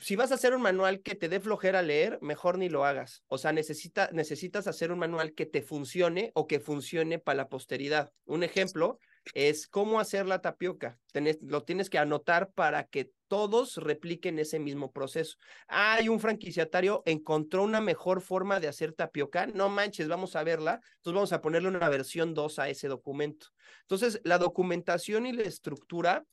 si 0.00 0.14
vas 0.14 0.30
a 0.30 0.36
hacer 0.36 0.54
un 0.54 0.62
manual 0.62 1.02
que 1.02 1.16
te 1.16 1.28
dé 1.28 1.40
flojera 1.40 1.82
leer, 1.82 2.18
mejor 2.22 2.56
ni 2.56 2.68
lo 2.68 2.84
hagas. 2.84 3.24
O 3.26 3.36
sea, 3.36 3.52
necesita, 3.52 4.08
necesitas 4.12 4.68
hacer 4.68 4.92
un 4.92 5.00
manual 5.00 5.34
que 5.34 5.46
te 5.46 5.60
funcione 5.60 6.30
o 6.34 6.46
que 6.46 6.60
funcione 6.60 7.18
para 7.18 7.38
la 7.38 7.48
posteridad. 7.48 8.12
Un 8.26 8.44
ejemplo 8.44 9.00
es 9.32 9.66
cómo 9.66 10.00
hacer 10.00 10.26
la 10.26 10.40
tapioca. 10.40 10.98
lo 11.40 11.62
tienes 11.62 11.88
que 11.88 11.98
anotar 11.98 12.52
para 12.52 12.84
que 12.84 13.12
todos 13.28 13.76
repliquen 13.78 14.38
ese 14.38 14.58
mismo 14.58 14.92
proceso. 14.92 15.36
Hay 15.66 16.08
un 16.08 16.20
franquiciatario 16.20 17.02
encontró 17.06 17.62
una 17.62 17.80
mejor 17.80 18.20
forma 18.20 18.60
de 18.60 18.68
hacer 18.68 18.92
tapioca. 18.92 19.46
No 19.46 19.68
manches, 19.68 20.08
vamos 20.08 20.36
a 20.36 20.44
verla. 20.44 20.80
Entonces 20.96 21.14
vamos 21.14 21.32
a 21.32 21.40
ponerle 21.40 21.68
una 21.68 21.88
versión 21.88 22.34
2 22.34 22.58
a 22.58 22.68
ese 22.68 22.88
documento. 22.88 23.48
Entonces, 23.82 24.20
la 24.24 24.38
documentación 24.38 25.26
y 25.26 25.32
la 25.32 25.42
estructura 25.42 26.24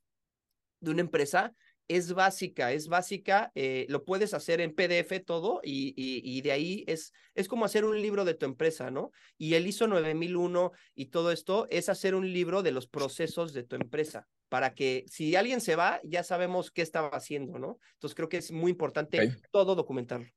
de 0.80 0.92
una 0.92 1.02
empresa 1.02 1.54
es 1.96 2.14
básica, 2.14 2.72
es 2.72 2.88
básica, 2.88 3.52
eh, 3.54 3.86
lo 3.90 4.06
puedes 4.06 4.34
hacer 4.34 4.62
en 4.62 4.74
PDF 4.74 5.24
todo 5.26 5.60
y, 5.64 5.94
y, 5.96 6.42
de 6.42 6.52
ahí 6.52 6.84
es, 6.88 7.12
es 7.36 7.48
como 7.48 7.66
hacer 7.66 7.84
un 7.84 8.02
libro 8.02 8.24
de 8.24 8.34
tu 8.34 8.46
empresa, 8.46 8.92
¿no? 8.92 9.12
Y 9.38 9.56
el 9.56 9.68
ISO 9.68 9.88
9001 9.88 10.72
y 10.96 11.08
todo 11.08 11.32
esto 11.32 11.68
es 11.70 11.90
hacer 11.90 12.16
un 12.16 12.32
libro 12.32 12.64
de 12.64 12.72
los 12.72 12.88
procesos 12.88 13.54
de 13.54 13.64
tu 13.64 13.76
empresa 13.76 14.28
para 14.48 14.74
que 14.74 15.06
si 15.08 15.36
alguien 15.36 15.60
se 15.60 15.76
va, 15.76 16.00
ya 16.04 16.24
sabemos 16.24 16.72
qué 16.72 16.82
estaba 16.82 17.10
haciendo, 17.10 17.60
¿no? 17.60 17.78
Entonces 17.94 18.16
creo 18.16 18.30
que 18.30 18.38
es 18.38 18.52
muy 18.52 18.72
importante 18.72 19.38
todo 19.52 19.76
documentarlo. 19.76 20.28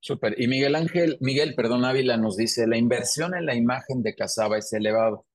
Súper. 0.00 0.40
Y 0.40 0.48
Miguel 0.48 0.74
Ángel, 0.76 1.18
Miguel, 1.20 1.54
perdón, 1.54 1.84
Ávila 1.84 2.16
nos 2.16 2.36
dice, 2.36 2.66
la 2.66 2.78
inversión 2.78 3.34
en 3.34 3.46
la 3.46 3.54
imagen 3.54 4.02
de 4.02 4.14
Casaba 4.14 4.58
es 4.58 4.72
elevado. 4.72 5.26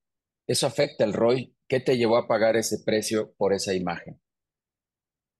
¿Eso 0.48 0.68
afecta 0.68 1.04
el 1.04 1.14
ROI? 1.14 1.54
¿Qué 1.68 1.80
te 1.80 1.98
llevó 1.98 2.18
a 2.18 2.28
pagar 2.28 2.56
ese 2.56 2.78
precio 2.84 3.34
por 3.38 3.54
esa 3.54 3.74
imagen? 3.74 4.20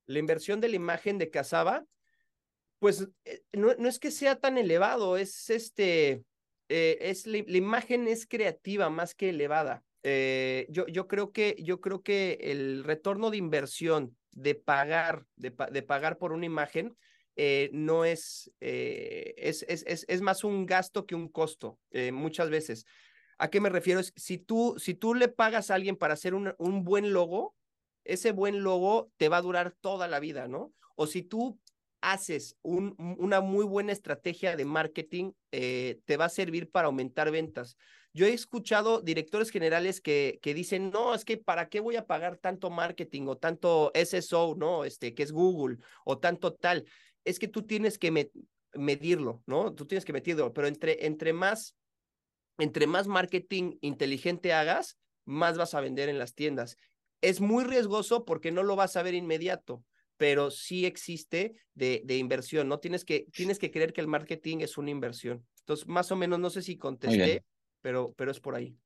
La 0.08 0.20
inversión 0.20 0.62
de 0.62 0.70
la 0.70 0.76
imagen 0.76 1.18
de 1.18 1.30
Casaba, 1.30 1.86
pues 2.80 3.08
eh, 3.26 3.42
no, 3.54 3.74
no 3.76 3.90
es 3.90 4.00
que 4.00 4.12
sea 4.12 4.40
tan 4.40 4.58
elevado, 4.58 5.18
es 5.18 5.50
este, 5.50 6.24
eh, 6.70 6.98
es 7.02 7.26
la, 7.26 7.38
imagen 7.38 8.08
es 8.08 8.28
creativa 8.28 8.90
más 8.90 9.16
que 9.16 9.30
elevada. 9.30 9.84
Eh, 10.04 10.68
yo, 10.70 10.86
yo, 10.88 11.08
creo 11.08 11.32
que, 11.32 11.56
yo 11.60 11.82
creo 11.82 12.04
que 12.04 12.38
el 12.42 12.84
retorno 12.84 13.32
de 13.32 13.38
inversión 13.38 14.16
de 14.32 14.54
pagar, 14.54 15.26
de, 15.36 15.52
pagar 15.52 16.18
por 16.18 16.32
una 16.32 16.46
imagen, 16.46 16.96
no 17.72 18.06
es, 18.06 18.52
es, 18.60 19.66
es, 19.68 19.84
es, 19.88 20.06
es, 20.08 20.22
más 20.22 20.44
un 20.44 20.66
gasto 20.66 21.06
que 21.06 21.16
un 21.16 21.28
costo, 21.28 21.80
muchas 22.12 22.50
veces. 22.50 22.86
¿A 23.38 23.50
qué 23.50 23.60
me 23.60 23.70
refiero? 23.70 24.00
Es 24.00 24.14
si 24.16 24.38
tú, 24.38 24.76
si 24.78 24.94
tú 24.94 25.16
le 25.16 25.28
pagas 25.28 25.72
a 25.72 25.76
alguien 25.76 25.96
para 25.96 26.14
hacer 26.14 26.34
un, 26.34 26.54
un 26.58 26.84
buen 26.84 27.12
logo, 27.12 27.56
ese 28.06 28.32
buen 28.32 28.64
logo 28.64 29.12
te 29.18 29.30
va 29.30 29.38
a 29.38 29.42
durar 29.42 29.76
toda 29.82 30.08
la 30.08 30.20
vida, 30.20 30.48
¿no? 30.48 30.74
O 30.96 31.08
si 31.08 31.24
tú 31.24 31.60
haces 32.02 32.56
un, 32.62 32.96
una 33.18 33.42
muy 33.42 33.66
buena 33.66 33.92
estrategia 33.92 34.56
de 34.56 34.64
marketing, 34.64 35.32
eh, 35.52 36.00
te 36.06 36.18
va 36.18 36.26
a 36.26 36.30
servir 36.30 36.70
para 36.70 36.88
aumentar 36.88 37.32
ventas. 37.32 37.78
Yo 38.14 38.28
he 38.28 38.34
escuchado 38.34 39.02
directores 39.02 39.50
generales 39.50 40.02
que, 40.02 40.40
que 40.42 40.54
dicen, 40.54 40.92
no, 40.92 41.16
es 41.16 41.26
que 41.26 41.38
¿para 41.38 41.68
qué 41.68 41.80
voy 41.80 41.96
a 41.96 42.06
pagar 42.06 42.38
tanto 42.38 42.70
marketing 42.70 43.24
o 43.28 43.38
tanto 43.38 43.92
SSO, 43.94 44.56
¿no? 44.56 44.86
Este, 44.86 45.14
que 45.14 45.24
es 45.24 45.32
Google 45.32 45.78
o 46.06 46.20
tanto 46.20 46.54
tal. 46.54 46.86
Es 47.26 47.40
que 47.40 47.48
tú 47.48 47.64
tienes 47.64 47.98
que 47.98 48.30
medirlo, 48.74 49.44
¿no? 49.48 49.74
Tú 49.74 49.86
tienes 49.86 50.06
que 50.06 50.14
medirlo, 50.14 50.54
pero 50.54 50.68
entre, 50.68 51.08
entre 51.08 51.34
más, 51.34 51.76
entre 52.60 52.88
más 52.88 53.08
marketing 53.08 53.78
inteligente 53.82 54.54
hagas, 54.54 54.98
más 55.26 55.58
vas 55.58 55.74
a 55.74 55.82
vender 55.82 56.08
en 56.08 56.20
las 56.20 56.36
tiendas 56.36 56.78
es 57.22 57.42
muy 57.42 57.64
riesgoso 57.64 58.26
porque 58.26 58.52
no 58.52 58.64
lo 58.64 58.76
vas 58.76 58.96
a 58.96 59.04
ver 59.04 59.14
inmediato, 59.14 59.84
pero 60.18 60.52
sí 60.52 60.86
existe 60.86 61.56
de, 61.74 62.02
de 62.06 62.18
inversión, 62.18 62.68
¿no? 62.68 62.80
Tienes 62.80 63.06
que, 63.06 63.28
tienes 63.34 63.60
que 63.60 63.72
creer 63.72 63.94
que 63.94 64.02
el 64.02 64.08
marketing 64.08 64.60
es 64.60 64.78
una 64.78 64.92
inversión. 64.92 65.46
Entonces, 65.60 65.88
más 65.88 66.12
o 66.12 66.16
menos, 66.16 66.40
no 66.40 66.50
sé 66.50 66.62
si 66.62 66.78
contesté, 66.78 67.44
pero, 67.82 68.14
pero 68.16 68.32
es 68.32 68.40
por 68.40 68.56
ahí. 68.56 68.78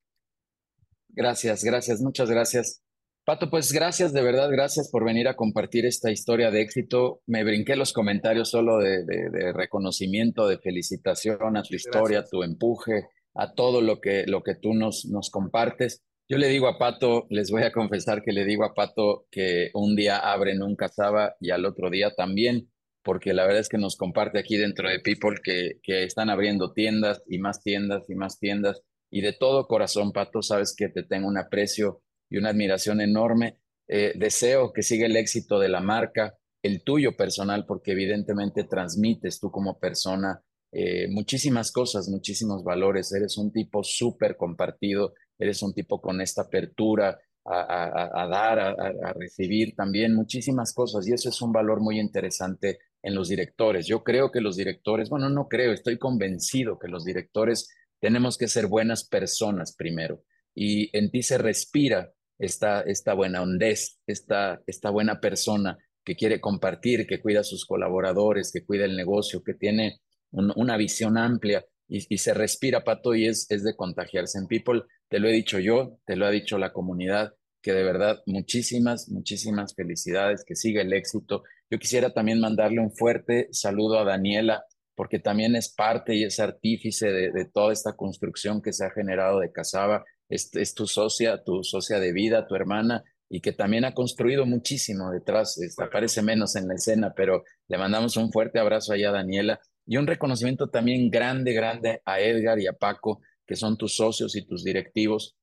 Gracias, 1.09 1.63
gracias, 1.63 2.01
muchas 2.01 2.29
gracias. 2.29 2.81
Pato, 3.25 3.49
pues 3.49 3.71
gracias, 3.71 4.13
de 4.13 4.23
verdad, 4.23 4.49
gracias 4.49 4.89
por 4.89 5.03
venir 5.03 5.27
a 5.27 5.35
compartir 5.35 5.85
esta 5.85 6.09
historia 6.09 6.49
de 6.51 6.61
éxito. 6.61 7.21
Me 7.27 7.43
brinqué 7.43 7.75
los 7.75 7.93
comentarios 7.93 8.49
solo 8.49 8.77
de, 8.77 9.03
de, 9.03 9.53
reconocimiento, 9.53 10.47
de 10.47 10.57
felicitación 10.57 11.57
a 11.57 11.61
tu 11.61 11.75
historia, 11.75 12.23
tu 12.23 12.43
empuje, 12.43 13.09
a 13.35 13.53
todo 13.53 13.81
lo 13.81 13.99
que, 13.99 14.25
lo 14.25 14.41
que 14.41 14.55
tú 14.55 14.73
nos, 14.73 15.05
nos 15.05 15.29
compartes. 15.29 16.01
Yo 16.31 16.37
le 16.37 16.47
digo 16.47 16.67
a 16.67 16.77
Pato, 16.77 17.25
les 17.31 17.49
voy 17.49 17.63
a 17.63 17.71
confesar 17.71 18.21
que 18.21 18.31
le 18.31 18.45
digo 18.45 18.63
a 18.63 18.75
Pato 18.75 19.25
que 19.31 19.71
un 19.73 19.95
día 19.95 20.19
abre 20.19 20.53
Nunca 20.53 20.87
Saba 20.87 21.35
y 21.39 21.49
al 21.49 21.65
otro 21.65 21.89
día 21.89 22.13
también, 22.13 22.69
porque 23.03 23.33
la 23.33 23.45
verdad 23.47 23.61
es 23.61 23.67
que 23.67 23.79
nos 23.79 23.97
comparte 23.97 24.37
aquí 24.37 24.55
dentro 24.55 24.87
de 24.87 24.99
People 24.99 25.37
que, 25.43 25.79
que 25.81 26.03
están 26.03 26.29
abriendo 26.29 26.71
tiendas 26.71 27.23
y 27.27 27.39
más 27.39 27.63
tiendas 27.63 28.07
y 28.11 28.13
más 28.13 28.37
tiendas. 28.37 28.83
Y 29.09 29.21
de 29.21 29.33
todo 29.33 29.65
corazón, 29.65 30.11
Pato, 30.11 30.43
sabes 30.43 30.75
que 30.77 30.89
te 30.89 31.01
tengo 31.01 31.27
un 31.27 31.39
aprecio 31.39 32.03
y 32.29 32.37
una 32.37 32.49
admiración 32.49 33.01
enorme. 33.01 33.57
Eh, 33.87 34.13
deseo 34.15 34.71
que 34.71 34.83
siga 34.83 35.07
el 35.07 35.15
éxito 35.15 35.57
de 35.57 35.69
la 35.69 35.81
marca, 35.81 36.37
el 36.61 36.83
tuyo 36.83 37.17
personal, 37.17 37.65
porque 37.65 37.93
evidentemente 37.93 38.65
transmites 38.65 39.39
tú 39.39 39.49
como 39.49 39.79
persona 39.79 40.43
eh, 40.71 41.07
muchísimas 41.09 41.71
cosas, 41.71 42.07
muchísimos 42.07 42.63
valores. 42.63 43.11
Eres 43.13 43.35
un 43.39 43.51
tipo 43.51 43.83
súper 43.83 44.37
compartido, 44.37 45.15
eres 45.39 45.63
un 45.63 45.73
tipo 45.73 46.01
con 46.01 46.21
esta 46.21 46.43
apertura 46.43 47.17
a, 47.45 48.27
dar, 48.29 48.59
a, 48.59 49.13
recibir 49.13 49.75
también 49.75 50.13
muchísimas 50.13 50.73
cosas 50.73 51.07
y 51.07 51.13
eso 51.13 51.29
es 51.29 51.41
un 51.41 51.51
valor 51.51 51.79
muy 51.79 51.99
interesante 51.99 52.79
en 53.01 53.15
los 53.15 53.29
directores. 53.29 53.87
Yo 53.87 54.03
creo 54.03 54.31
que 54.31 54.41
los 54.41 54.55
directores, 54.55 55.09
bueno, 55.09 55.29
no 55.29 55.47
creo, 55.47 55.71
estoy 55.71 55.97
convencido 55.97 56.77
que 56.77 56.89
los 56.89 57.05
directores 57.05 57.69
tenemos 57.99 58.37
que 58.37 58.47
ser 58.47 58.67
buenas 58.67 59.07
personas 59.07 59.75
primero 59.75 60.21
y 60.53 60.95
en 60.95 61.09
ti 61.09 61.23
se 61.23 61.37
respira 61.37 62.13
esta, 62.37 62.81
esta 62.81 63.13
buena 63.13 63.41
hondez, 63.41 63.99
esta, 64.05 64.61
esta 64.67 64.89
buena 64.91 65.19
persona 65.19 65.77
que 66.03 66.15
quiere 66.15 66.39
compartir, 66.39 67.07
que 67.07 67.19
cuida 67.19 67.41
a 67.41 67.43
sus 67.43 67.65
colaboradores, 67.65 68.51
que 68.51 68.65
cuida 68.65 68.85
el 68.85 68.95
negocio, 68.95 69.43
que 69.43 69.53
tiene 69.53 70.01
una 70.31 70.77
visión 70.77 71.17
amplia 71.17 71.65
y, 71.89 72.17
se 72.19 72.35
respira, 72.35 72.83
Pato, 72.83 73.15
y 73.15 73.25
es, 73.25 73.49
es 73.49 73.63
de 73.63 73.75
contagiarse 73.75 74.37
en 74.37 74.45
People. 74.45 74.83
Te 75.09 75.19
lo 75.19 75.27
he 75.27 75.31
dicho 75.31 75.57
yo, 75.57 75.97
te 76.05 76.15
lo 76.15 76.27
ha 76.27 76.29
dicho 76.29 76.59
la 76.59 76.71
comunidad, 76.71 77.33
que 77.61 77.73
de 77.73 77.83
verdad 77.83 78.21
muchísimas, 78.27 79.09
muchísimas 79.09 79.73
felicidades, 79.73 80.43
que 80.45 80.55
siga 80.55 80.83
el 80.83 80.93
éxito. 80.93 81.43
Yo 81.69 81.79
quisiera 81.79 82.13
también 82.13 82.39
mandarle 82.39 82.79
un 82.79 82.91
fuerte 82.91 83.49
saludo 83.51 83.99
a 83.99 84.05
Daniela, 84.05 84.63
porque 84.95 85.17
también 85.17 85.55
es 85.55 85.73
parte 85.73 86.13
y 86.15 86.23
es 86.23 86.39
artífice 86.39 87.11
de, 87.11 87.45
toda 87.45 87.73
esta 87.73 87.93
construcción 87.93 88.61
que 88.61 88.71
se 88.71 88.85
ha 88.85 88.91
generado 88.91 89.39
de 89.39 89.51
Casaba. 89.51 90.05
Es, 90.29 90.55
es, 90.55 90.75
tu 90.75 90.85
socia, 90.85 91.43
tu 91.43 91.63
socia 91.63 91.99
de 91.99 92.13
vida, 92.13 92.45
tu 92.47 92.55
hermana, 92.55 93.03
y 93.29 93.41
que 93.41 93.51
también 93.51 93.85
ha 93.85 93.95
construido 93.95 94.45
muchísimo 94.45 95.11
detrás. 95.11 95.57
Este, 95.57 95.83
aparece 95.83 96.21
menos 96.21 96.55
en 96.55 96.67
la 96.67 96.75
escena, 96.75 97.13
pero 97.15 97.43
le 97.67 97.77
mandamos 97.77 98.15
un 98.17 98.31
fuerte 98.31 98.59
abrazo 98.59 98.93
allá 98.93 99.09
a 99.09 99.13
Daniela 99.13 99.59
y 99.89 99.97
un 99.97 100.05
reconocimiento 100.05 100.69
también 100.69 101.09
grande, 101.09 101.51
grande 101.51 102.03
a 102.05 102.19
Edgar 102.19 102.59
y 102.59 102.67
a 102.67 102.73
Paco, 102.73 103.21
que 103.47 103.55
son 103.55 103.75
tus 103.75 103.95
socios 103.95 104.35
y 104.35 104.45
tus 104.45 104.63
directivos. 104.63 105.35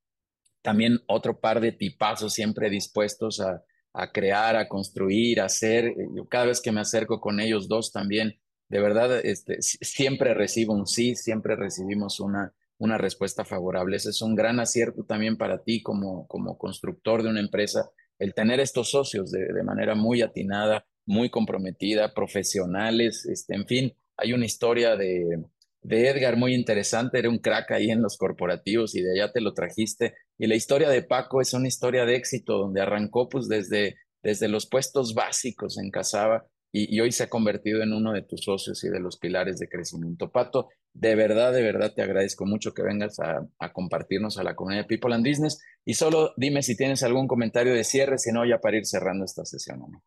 También 0.63 1.01
otro 1.09 1.41
par 1.41 1.61
de 1.61 1.73
tipazos 1.73 2.33
siempre 2.33 2.71
dispuestos 2.71 3.41
a, 3.41 3.65
crear, 4.13 4.55
a 4.55 4.69
construir, 4.69 5.41
a 5.41 5.47
hacer. 5.47 5.93
Yo 6.15 6.29
cada 6.29 6.47
vez 6.47 6.61
que 6.61 6.71
me 6.71 6.81
acerco 6.81 7.21
con 7.21 7.41
ellos 7.41 7.67
dos 7.67 7.91
también, 7.91 8.39
de 8.69 8.81
verdad, 8.81 9.19
este, 9.25 9.61
siempre 9.63 10.33
recibo 10.33 10.75
un 10.75 10.87
sí, 10.87 11.17
siempre 11.17 11.57
recibimos 11.57 12.21
una, 12.21 12.55
una 12.79 12.99
respuesta 12.99 13.45
favorable. 13.45 13.97
Ese 13.97 14.11
es 14.11 14.23
un 14.23 14.37
gran 14.37 14.61
acierto 14.61 15.03
también 15.03 15.37
para 15.37 15.65
ti 15.65 15.83
como, 15.83 16.29
como 16.29 16.57
constructor 16.57 17.25
de 17.25 17.31
una 17.31 17.41
empresa, 17.41 17.91
el 18.21 18.33
tener 18.33 18.61
estos 18.61 18.91
socios 18.91 19.33
de, 19.33 19.53
de 19.53 19.63
manera 19.65 19.97
muy 19.97 20.23
atinada, 20.23 20.87
muy 21.05 21.31
comprometida, 21.31 22.15
profesionales, 22.15 23.27
este, 23.27 23.57
en 23.57 23.67
fin, 23.67 23.97
hay 24.17 24.33
una 24.33 24.47
historia 24.47 24.97
de, 24.97 25.45
Edgar 25.89 26.37
muy 26.37 26.55
interesante, 26.55 27.19
era 27.19 27.31
un 27.31 27.39
crack 27.39 27.71
ahí 27.73 27.91
en 27.91 28.03
los 28.03 28.17
corporativos 28.17 28.97
y 28.97 29.03
de 29.03 29.13
allá 29.13 29.33
te 29.33 29.41
lo 29.41 29.55
trajiste. 29.55 30.15
Y 30.37 30.47
la 30.49 30.57
historia 30.57 30.89
de 30.89 31.03
Paco 31.03 31.41
es 31.41 31.53
una 31.55 31.69
historia 31.69 32.05
de 32.05 32.17
éxito 32.17 32.59
donde 32.59 32.81
arrancó 32.81 33.29
pues 33.29 33.47
desde, 33.47 33.97
desde 34.23 34.49
los 34.49 34.67
puestos 34.67 35.15
básicos 35.15 35.79
en 35.79 35.91
Casaba 35.91 36.45
y, 36.73 37.01
hoy 37.01 37.13
se 37.13 37.23
ha 37.23 37.31
convertido 37.31 37.83
en 37.83 37.93
uno 37.93 38.13
de 38.13 38.23
tus 38.23 38.43
socios 38.43 38.83
y 38.85 38.89
de 38.89 39.01
los 39.01 39.17
pilares 39.17 39.59
de 39.59 39.69
crecimiento. 39.69 40.31
Pato, 40.31 40.69
de 40.93 41.15
verdad, 41.15 41.53
de 41.53 41.63
verdad 41.63 41.95
te 41.95 42.03
agradezco 42.03 42.45
mucho 42.45 42.75
que 42.75 42.83
vengas 42.83 43.19
a, 43.21 43.47
a 43.59 43.73
compartirnos 43.73 44.39
a 44.39 44.43
la 44.43 44.57
comunidad 44.57 44.83
de 44.83 44.89
People 44.89 45.15
and 45.15 45.27
Business 45.27 45.59
y 45.85 45.95
solo 45.95 46.35
dime 46.37 46.63
si 46.63 46.77
tienes 46.77 47.03
algún 47.03 47.29
comentario 47.29 47.73
de 47.73 47.85
cierre, 47.85 48.19
si 48.19 48.33
no, 48.33 48.45
ya 48.45 48.59
para 48.59 48.77
ir 48.77 48.87
cerrando 48.87 49.25
esta 49.25 49.45
sesión. 49.47 49.79
¿no? 49.79 50.03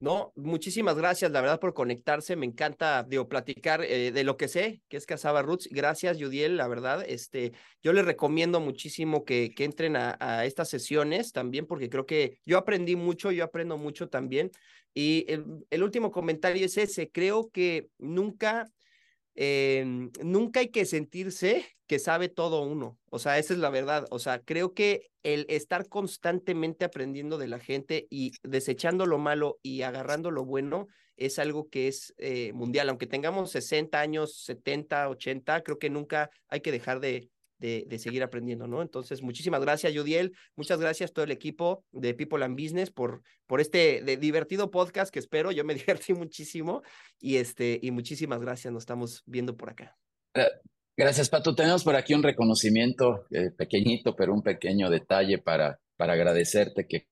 No, 0.00 0.32
muchísimas 0.36 0.96
gracias, 0.96 1.30
la 1.30 1.40
verdad, 1.40 1.60
por 1.60 1.72
conectarse. 1.72 2.36
Me 2.36 2.44
encanta, 2.46 3.04
digo, 3.04 3.28
platicar 3.28 3.82
eh, 3.82 4.12
de 4.12 4.24
lo 4.24 4.36
que 4.36 4.48
sé, 4.48 4.82
que 4.88 4.96
es 4.96 5.06
Casaba 5.06 5.40
Roots. 5.40 5.68
Gracias, 5.70 6.18
Yudiel, 6.18 6.56
la 6.56 6.68
verdad. 6.68 7.04
Este, 7.06 7.52
yo 7.82 7.92
les 7.92 8.04
recomiendo 8.04 8.60
muchísimo 8.60 9.24
que, 9.24 9.54
que 9.54 9.64
entren 9.64 9.96
a, 9.96 10.44
estas 10.44 10.68
sesiones 10.68 11.32
también, 11.32 11.66
porque 11.66 11.88
creo 11.88 12.06
que 12.06 12.38
yo 12.44 12.58
aprendí 12.58 12.96
mucho, 12.96 13.30
yo 13.30 13.44
aprendo 13.44 13.78
mucho 13.78 14.08
también. 14.08 14.50
Y 14.92 15.26
el 15.70 15.82
último 15.82 16.10
comentario 16.12 16.66
es 16.66 16.76
ese, 16.76 17.10
creo 17.10 17.50
que 17.50 17.88
nunca 17.98 18.70
Em, 19.34 20.10
nunca 20.22 20.60
hay 20.60 20.68
que 20.68 20.84
sentirse 20.84 21.66
que 21.86 21.98
sabe 21.98 22.28
todo 22.28 22.62
uno. 22.62 22.98
O 23.10 23.18
sea, 23.18 23.38
esa 23.38 23.52
es 23.54 23.58
la 23.58 23.70
verdad. 23.70 24.06
O 24.10 24.18
sea, 24.18 24.40
creo 24.40 24.74
que 24.74 25.10
el 25.22 25.46
estar 25.48 25.88
constantemente 25.88 26.84
aprendiendo 26.84 27.38
de 27.38 27.48
la 27.48 27.58
gente 27.58 28.06
y 28.10 28.32
desechando 28.42 29.06
lo 29.06 29.18
malo 29.18 29.58
y 29.62 29.82
agarrando 29.82 30.30
lo 30.30 30.44
bueno 30.44 30.86
es 31.16 31.38
algo 31.38 31.68
que 31.68 31.88
es 31.88 32.14
eh, 32.18 32.52
mundial. 32.52 32.88
Aunque 32.88 33.06
tengamos 33.06 33.50
60 33.52 34.00
años, 34.00 34.36
70, 34.44 35.08
80, 35.08 35.62
creo 35.62 35.78
que 35.78 35.90
nunca 35.90 36.30
hay 36.48 36.60
que 36.60 36.72
dejar 36.72 37.00
de, 37.00 37.28
de, 37.58 37.98
seguir 37.98 38.22
aprendiendo, 38.22 38.66
¿no? 38.66 38.82
Entonces, 38.82 39.22
muchísimas 39.22 39.60
gracias, 39.60 39.92
Yudiel. 39.92 40.32
Muchas 40.56 40.80
gracias 40.80 41.12
todo 41.12 41.24
el 41.24 41.30
equipo 41.30 41.84
de 41.92 42.14
People 42.14 42.44
and 42.44 42.60
Business 42.60 42.90
por, 42.90 43.22
por 43.46 43.60
este 43.60 44.02
divertido 44.18 44.70
podcast 44.70 45.12
que 45.12 45.18
espero. 45.18 45.52
Yo 45.52 45.64
me 45.64 45.74
divertí 45.74 46.12
muchísimo 46.14 46.82
y, 47.20 47.36
este, 47.36 47.78
y 47.82 47.90
muchísimas 47.90 48.40
gracias. 48.40 48.72
Nos 48.72 48.82
estamos 48.82 49.22
viendo 49.26 49.56
por 49.56 49.70
acá. 49.70 49.96
Gracias, 50.96 51.28
Pato. 51.28 51.54
Tenemos 51.54 51.82
por 51.84 51.96
aquí 51.96 52.14
un 52.14 52.22
reconocimiento 52.22 53.26
eh, 53.30 53.50
pequeñito, 53.50 54.14
pero 54.14 54.32
un 54.32 54.42
pequeño 54.42 54.90
detalle 54.90 55.38
para, 55.38 55.80
para 55.96 56.12
agradecerte 56.12 56.86
que 56.86 57.08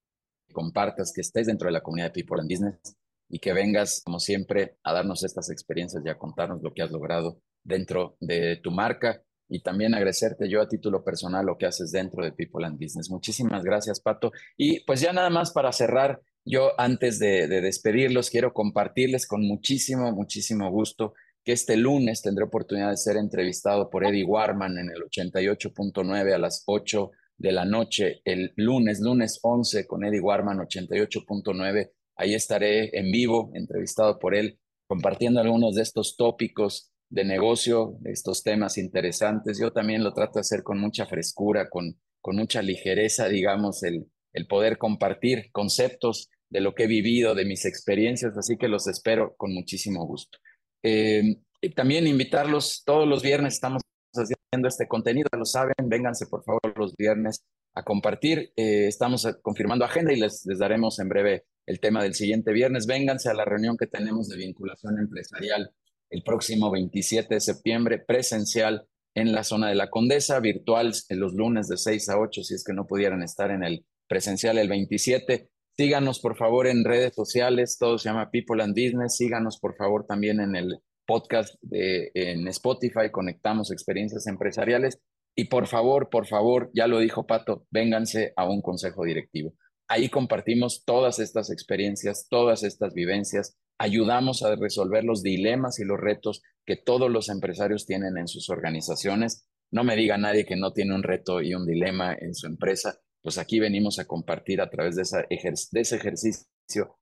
compartas, 0.53 1.11
que 1.13 1.21
estés 1.21 1.47
dentro 1.47 1.67
de 1.67 1.73
la 1.73 1.81
comunidad 1.81 2.13
de 2.13 2.23
People 2.23 2.39
and 2.39 2.49
Business 2.49 2.95
y 3.29 3.39
que 3.39 3.51
vengas, 3.51 4.01
como 4.05 4.19
siempre, 4.19 4.77
a 4.83 4.93
darnos 4.93 5.23
estas 5.23 5.49
experiencias 5.49 6.03
y 6.05 6.09
a 6.09 6.17
contarnos 6.17 6.61
lo 6.61 6.73
que 6.73 6.81
has 6.81 6.91
logrado 6.91 7.41
dentro 7.63 8.15
de 8.19 8.57
tu 8.57 8.71
marca 8.71 9.21
y 9.49 9.61
también 9.61 9.93
agradecerte 9.93 10.49
yo 10.49 10.61
a 10.61 10.67
título 10.67 11.03
personal 11.03 11.45
lo 11.45 11.57
que 11.57 11.65
haces 11.65 11.91
dentro 11.91 12.23
de 12.23 12.31
People 12.31 12.65
and 12.65 12.79
Business. 12.79 13.09
Muchísimas 13.09 13.63
gracias, 13.63 13.99
Pato. 13.99 14.31
Y 14.57 14.79
pues 14.81 15.01
ya 15.01 15.13
nada 15.13 15.29
más 15.29 15.51
para 15.51 15.71
cerrar, 15.71 16.21
yo 16.45 16.71
antes 16.79 17.19
de, 17.19 17.47
despedirlos 17.47 18.29
quiero 18.29 18.53
compartirles 18.53 19.27
con 19.27 19.45
muchísimo, 19.45 20.11
muchísimo 20.11 20.69
gusto 20.71 21.13
que 21.43 21.51
este 21.51 21.75
lunes 21.75 22.21
tendré 22.21 22.45
oportunidad 22.45 22.89
de 22.89 22.97
ser 22.97 23.17
entrevistado 23.17 23.89
por 23.89 24.05
Eddie 24.05 24.23
Warman 24.23 24.77
en 24.77 24.89
el 24.89 25.03
88.9 25.03 26.33
a 26.33 26.37
las 26.37 26.63
8 26.65 27.11
de 27.37 27.51
la 27.51 27.65
noche, 27.65 28.21
el 28.23 28.53
lunes, 28.55 29.01
lunes 29.01 29.39
11 29.41 29.85
con 29.85 30.05
Eddie 30.05 30.21
Warman 30.21 30.59
88.9. 30.59 31.91
Ahí 32.15 32.33
estaré 32.33 32.97
en 32.97 33.11
vivo, 33.11 33.51
entrevistado 33.53 34.19
por 34.19 34.35
él, 34.35 34.59
compartiendo 34.87 35.41
algunos 35.41 35.75
de 35.75 35.81
estos 35.81 36.15
tópicos 36.15 36.92
de 37.13 37.23
negocio, 37.23 37.99
estos 38.05 38.41
temas 38.41 38.79
interesantes. 38.79 39.59
Yo 39.59 39.71
también 39.71 40.03
lo 40.03 40.13
trato 40.13 40.33
de 40.35 40.41
hacer 40.41 40.63
con 40.63 40.79
mucha 40.79 41.05
frescura, 41.05 41.69
con, 41.69 41.95
con 42.19 42.35
mucha 42.35 42.63
ligereza, 42.63 43.27
digamos, 43.27 43.83
el, 43.83 44.07
el 44.33 44.47
poder 44.47 44.79
compartir 44.79 45.51
conceptos 45.51 46.31
de 46.49 46.61
lo 46.61 46.73
que 46.73 46.85
he 46.85 46.87
vivido, 46.87 47.35
de 47.35 47.45
mis 47.45 47.65
experiencias, 47.65 48.35
así 48.35 48.57
que 48.57 48.67
los 48.67 48.87
espero 48.87 49.35
con 49.37 49.53
muchísimo 49.53 50.07
gusto. 50.07 50.39
Eh, 50.81 51.37
y 51.61 51.69
también 51.75 52.07
invitarlos, 52.07 52.81
todos 52.83 53.07
los 53.07 53.21
viernes 53.21 53.53
estamos 53.53 53.83
haciendo 54.15 54.67
este 54.67 54.87
contenido, 54.87 55.29
lo 55.37 55.45
saben, 55.45 55.75
vénganse 55.83 56.25
por 56.25 56.43
favor 56.43 56.73
los 56.75 56.95
viernes 56.95 57.43
a 57.75 57.83
compartir. 57.83 58.53
Eh, 58.55 58.87
estamos 58.87 59.27
confirmando 59.43 59.85
agenda 59.85 60.13
y 60.13 60.19
les, 60.19 60.47
les 60.47 60.57
daremos 60.57 60.97
en 60.97 61.09
breve 61.09 61.45
el 61.67 61.79
tema 61.79 62.01
del 62.01 62.15
siguiente 62.15 62.53
viernes. 62.53 62.87
Vénganse 62.87 63.29
a 63.29 63.35
la 63.35 63.45
reunión 63.45 63.77
que 63.77 63.87
tenemos 63.87 64.29
de 64.29 64.37
vinculación 64.37 64.97
empresarial 64.97 65.71
el 66.13 66.21
próximo 66.21 66.69
27 66.69 67.33
de 67.33 67.41
septiembre, 67.41 67.97
presencial 67.97 68.87
en 69.15 69.31
la 69.31 69.43
zona 69.43 69.69
de 69.69 69.75
la 69.75 69.89
Condesa, 69.89 70.39
virtual 70.39 70.93
en 71.09 71.19
los 71.19 71.33
lunes 71.33 71.67
de 71.67 71.77
6 71.77 72.09
a 72.09 72.19
8, 72.19 72.43
si 72.43 72.53
es 72.53 72.63
que 72.63 72.73
no 72.73 72.85
pudieran 72.85 73.23
estar 73.23 73.49
en 73.49 73.63
el 73.63 73.85
presencial 74.07 74.59
el 74.59 74.69
27. 74.69 75.49
Síganos, 75.75 76.19
por 76.19 76.37
favor, 76.37 76.67
en 76.67 76.85
redes 76.85 77.15
sociales, 77.15 77.77
todo 77.79 77.97
se 77.97 78.09
llama 78.09 78.29
People 78.29 78.61
and 78.61 78.75
Business. 78.75 79.17
Síganos, 79.17 79.57
por 79.59 79.75
favor, 79.75 80.05
también 80.05 80.39
en 80.39 80.55
el 80.55 80.77
podcast 81.07 81.55
de, 81.61 82.11
en 82.13 82.47
Spotify, 82.49 83.09
Conectamos 83.11 83.71
Experiencias 83.71 84.27
Empresariales. 84.27 84.99
Y 85.35 85.45
por 85.45 85.65
favor, 85.65 86.09
por 86.11 86.27
favor, 86.27 86.69
ya 86.75 86.85
lo 86.85 86.99
dijo 86.99 87.25
Pato, 87.25 87.65
vénganse 87.71 88.33
a 88.35 88.47
un 88.47 88.61
consejo 88.61 89.03
directivo. 89.03 89.55
Ahí 89.87 90.09
compartimos 90.09 90.83
todas 90.85 91.17
estas 91.17 91.49
experiencias, 91.49 92.27
todas 92.29 92.63
estas 92.63 92.93
vivencias, 92.93 93.57
ayudamos 93.83 94.43
a 94.43 94.55
resolver 94.55 95.03
los 95.03 95.21
dilemas 95.23 95.77
y 95.77 95.83
los 95.83 95.99
retos 95.99 96.41
que 96.65 96.77
todos 96.77 97.11
los 97.11 97.27
empresarios 97.27 97.85
tienen 97.85 98.17
en 98.17 98.29
sus 98.29 98.49
organizaciones. 98.49 99.45
No 99.71 99.83
me 99.83 99.97
diga 99.97 100.17
nadie 100.17 100.45
que 100.45 100.55
no 100.55 100.71
tiene 100.71 100.95
un 100.95 101.03
reto 101.03 101.41
y 101.41 101.53
un 101.53 101.65
dilema 101.65 102.15
en 102.17 102.33
su 102.33 102.47
empresa, 102.47 102.97
pues 103.21 103.37
aquí 103.37 103.59
venimos 103.59 103.99
a 103.99 104.05
compartir 104.05 104.61
a 104.61 104.69
través 104.69 104.95
de, 104.95 105.01
ese 105.01 105.95
ejercicio 105.95 106.45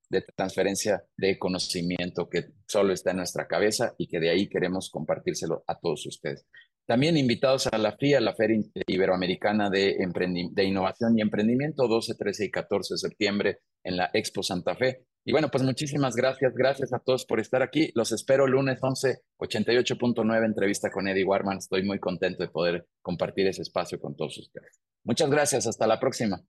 de 0.09 0.21
transferencia 0.35 1.03
de 1.17 1.37
conocimiento 1.37 2.27
que 2.29 2.45
solo 2.67 2.93
está 2.93 3.11
en 3.11 3.17
nuestra 3.17 3.47
cabeza 3.47 3.93
y 3.99 4.07
que 4.07 4.19
de 4.19 4.31
ahí 4.31 4.49
queremos 4.49 4.89
compartírselo 4.89 5.63
a 5.67 5.77
todos 5.79 6.07
ustedes. 6.07 6.47
También 6.91 7.15
invitados 7.15 7.67
a 7.67 7.77
la 7.77 7.93
FIA, 7.93 8.19
la 8.19 8.35
Feria 8.35 8.61
Iberoamericana 8.85 9.69
de, 9.69 9.95
de 10.51 10.63
Innovación 10.65 11.17
y 11.17 11.21
Emprendimiento, 11.21 11.87
12, 11.87 12.15
13 12.15 12.43
y 12.43 12.51
14 12.51 12.95
de 12.95 12.97
septiembre 12.97 13.59
en 13.81 13.95
la 13.95 14.09
Expo 14.13 14.43
Santa 14.43 14.75
Fe. 14.75 15.05
Y 15.23 15.31
bueno, 15.31 15.47
pues 15.49 15.63
muchísimas 15.63 16.17
gracias, 16.17 16.53
gracias 16.53 16.91
a 16.91 16.99
todos 16.99 17.25
por 17.25 17.39
estar 17.39 17.61
aquí. 17.61 17.93
Los 17.95 18.11
espero 18.11 18.45
lunes 18.45 18.79
11, 18.81 19.21
88.9, 19.39 20.45
entrevista 20.45 20.91
con 20.91 21.07
Eddie 21.07 21.23
Warman. 21.23 21.59
Estoy 21.59 21.83
muy 21.83 21.97
contento 21.97 22.43
de 22.43 22.49
poder 22.49 22.85
compartir 23.01 23.47
ese 23.47 23.61
espacio 23.61 23.97
con 23.97 24.17
todos 24.17 24.37
ustedes. 24.37 24.81
Muchas 25.05 25.29
gracias, 25.29 25.67
hasta 25.67 25.87
la 25.87 25.97
próxima. 25.97 26.43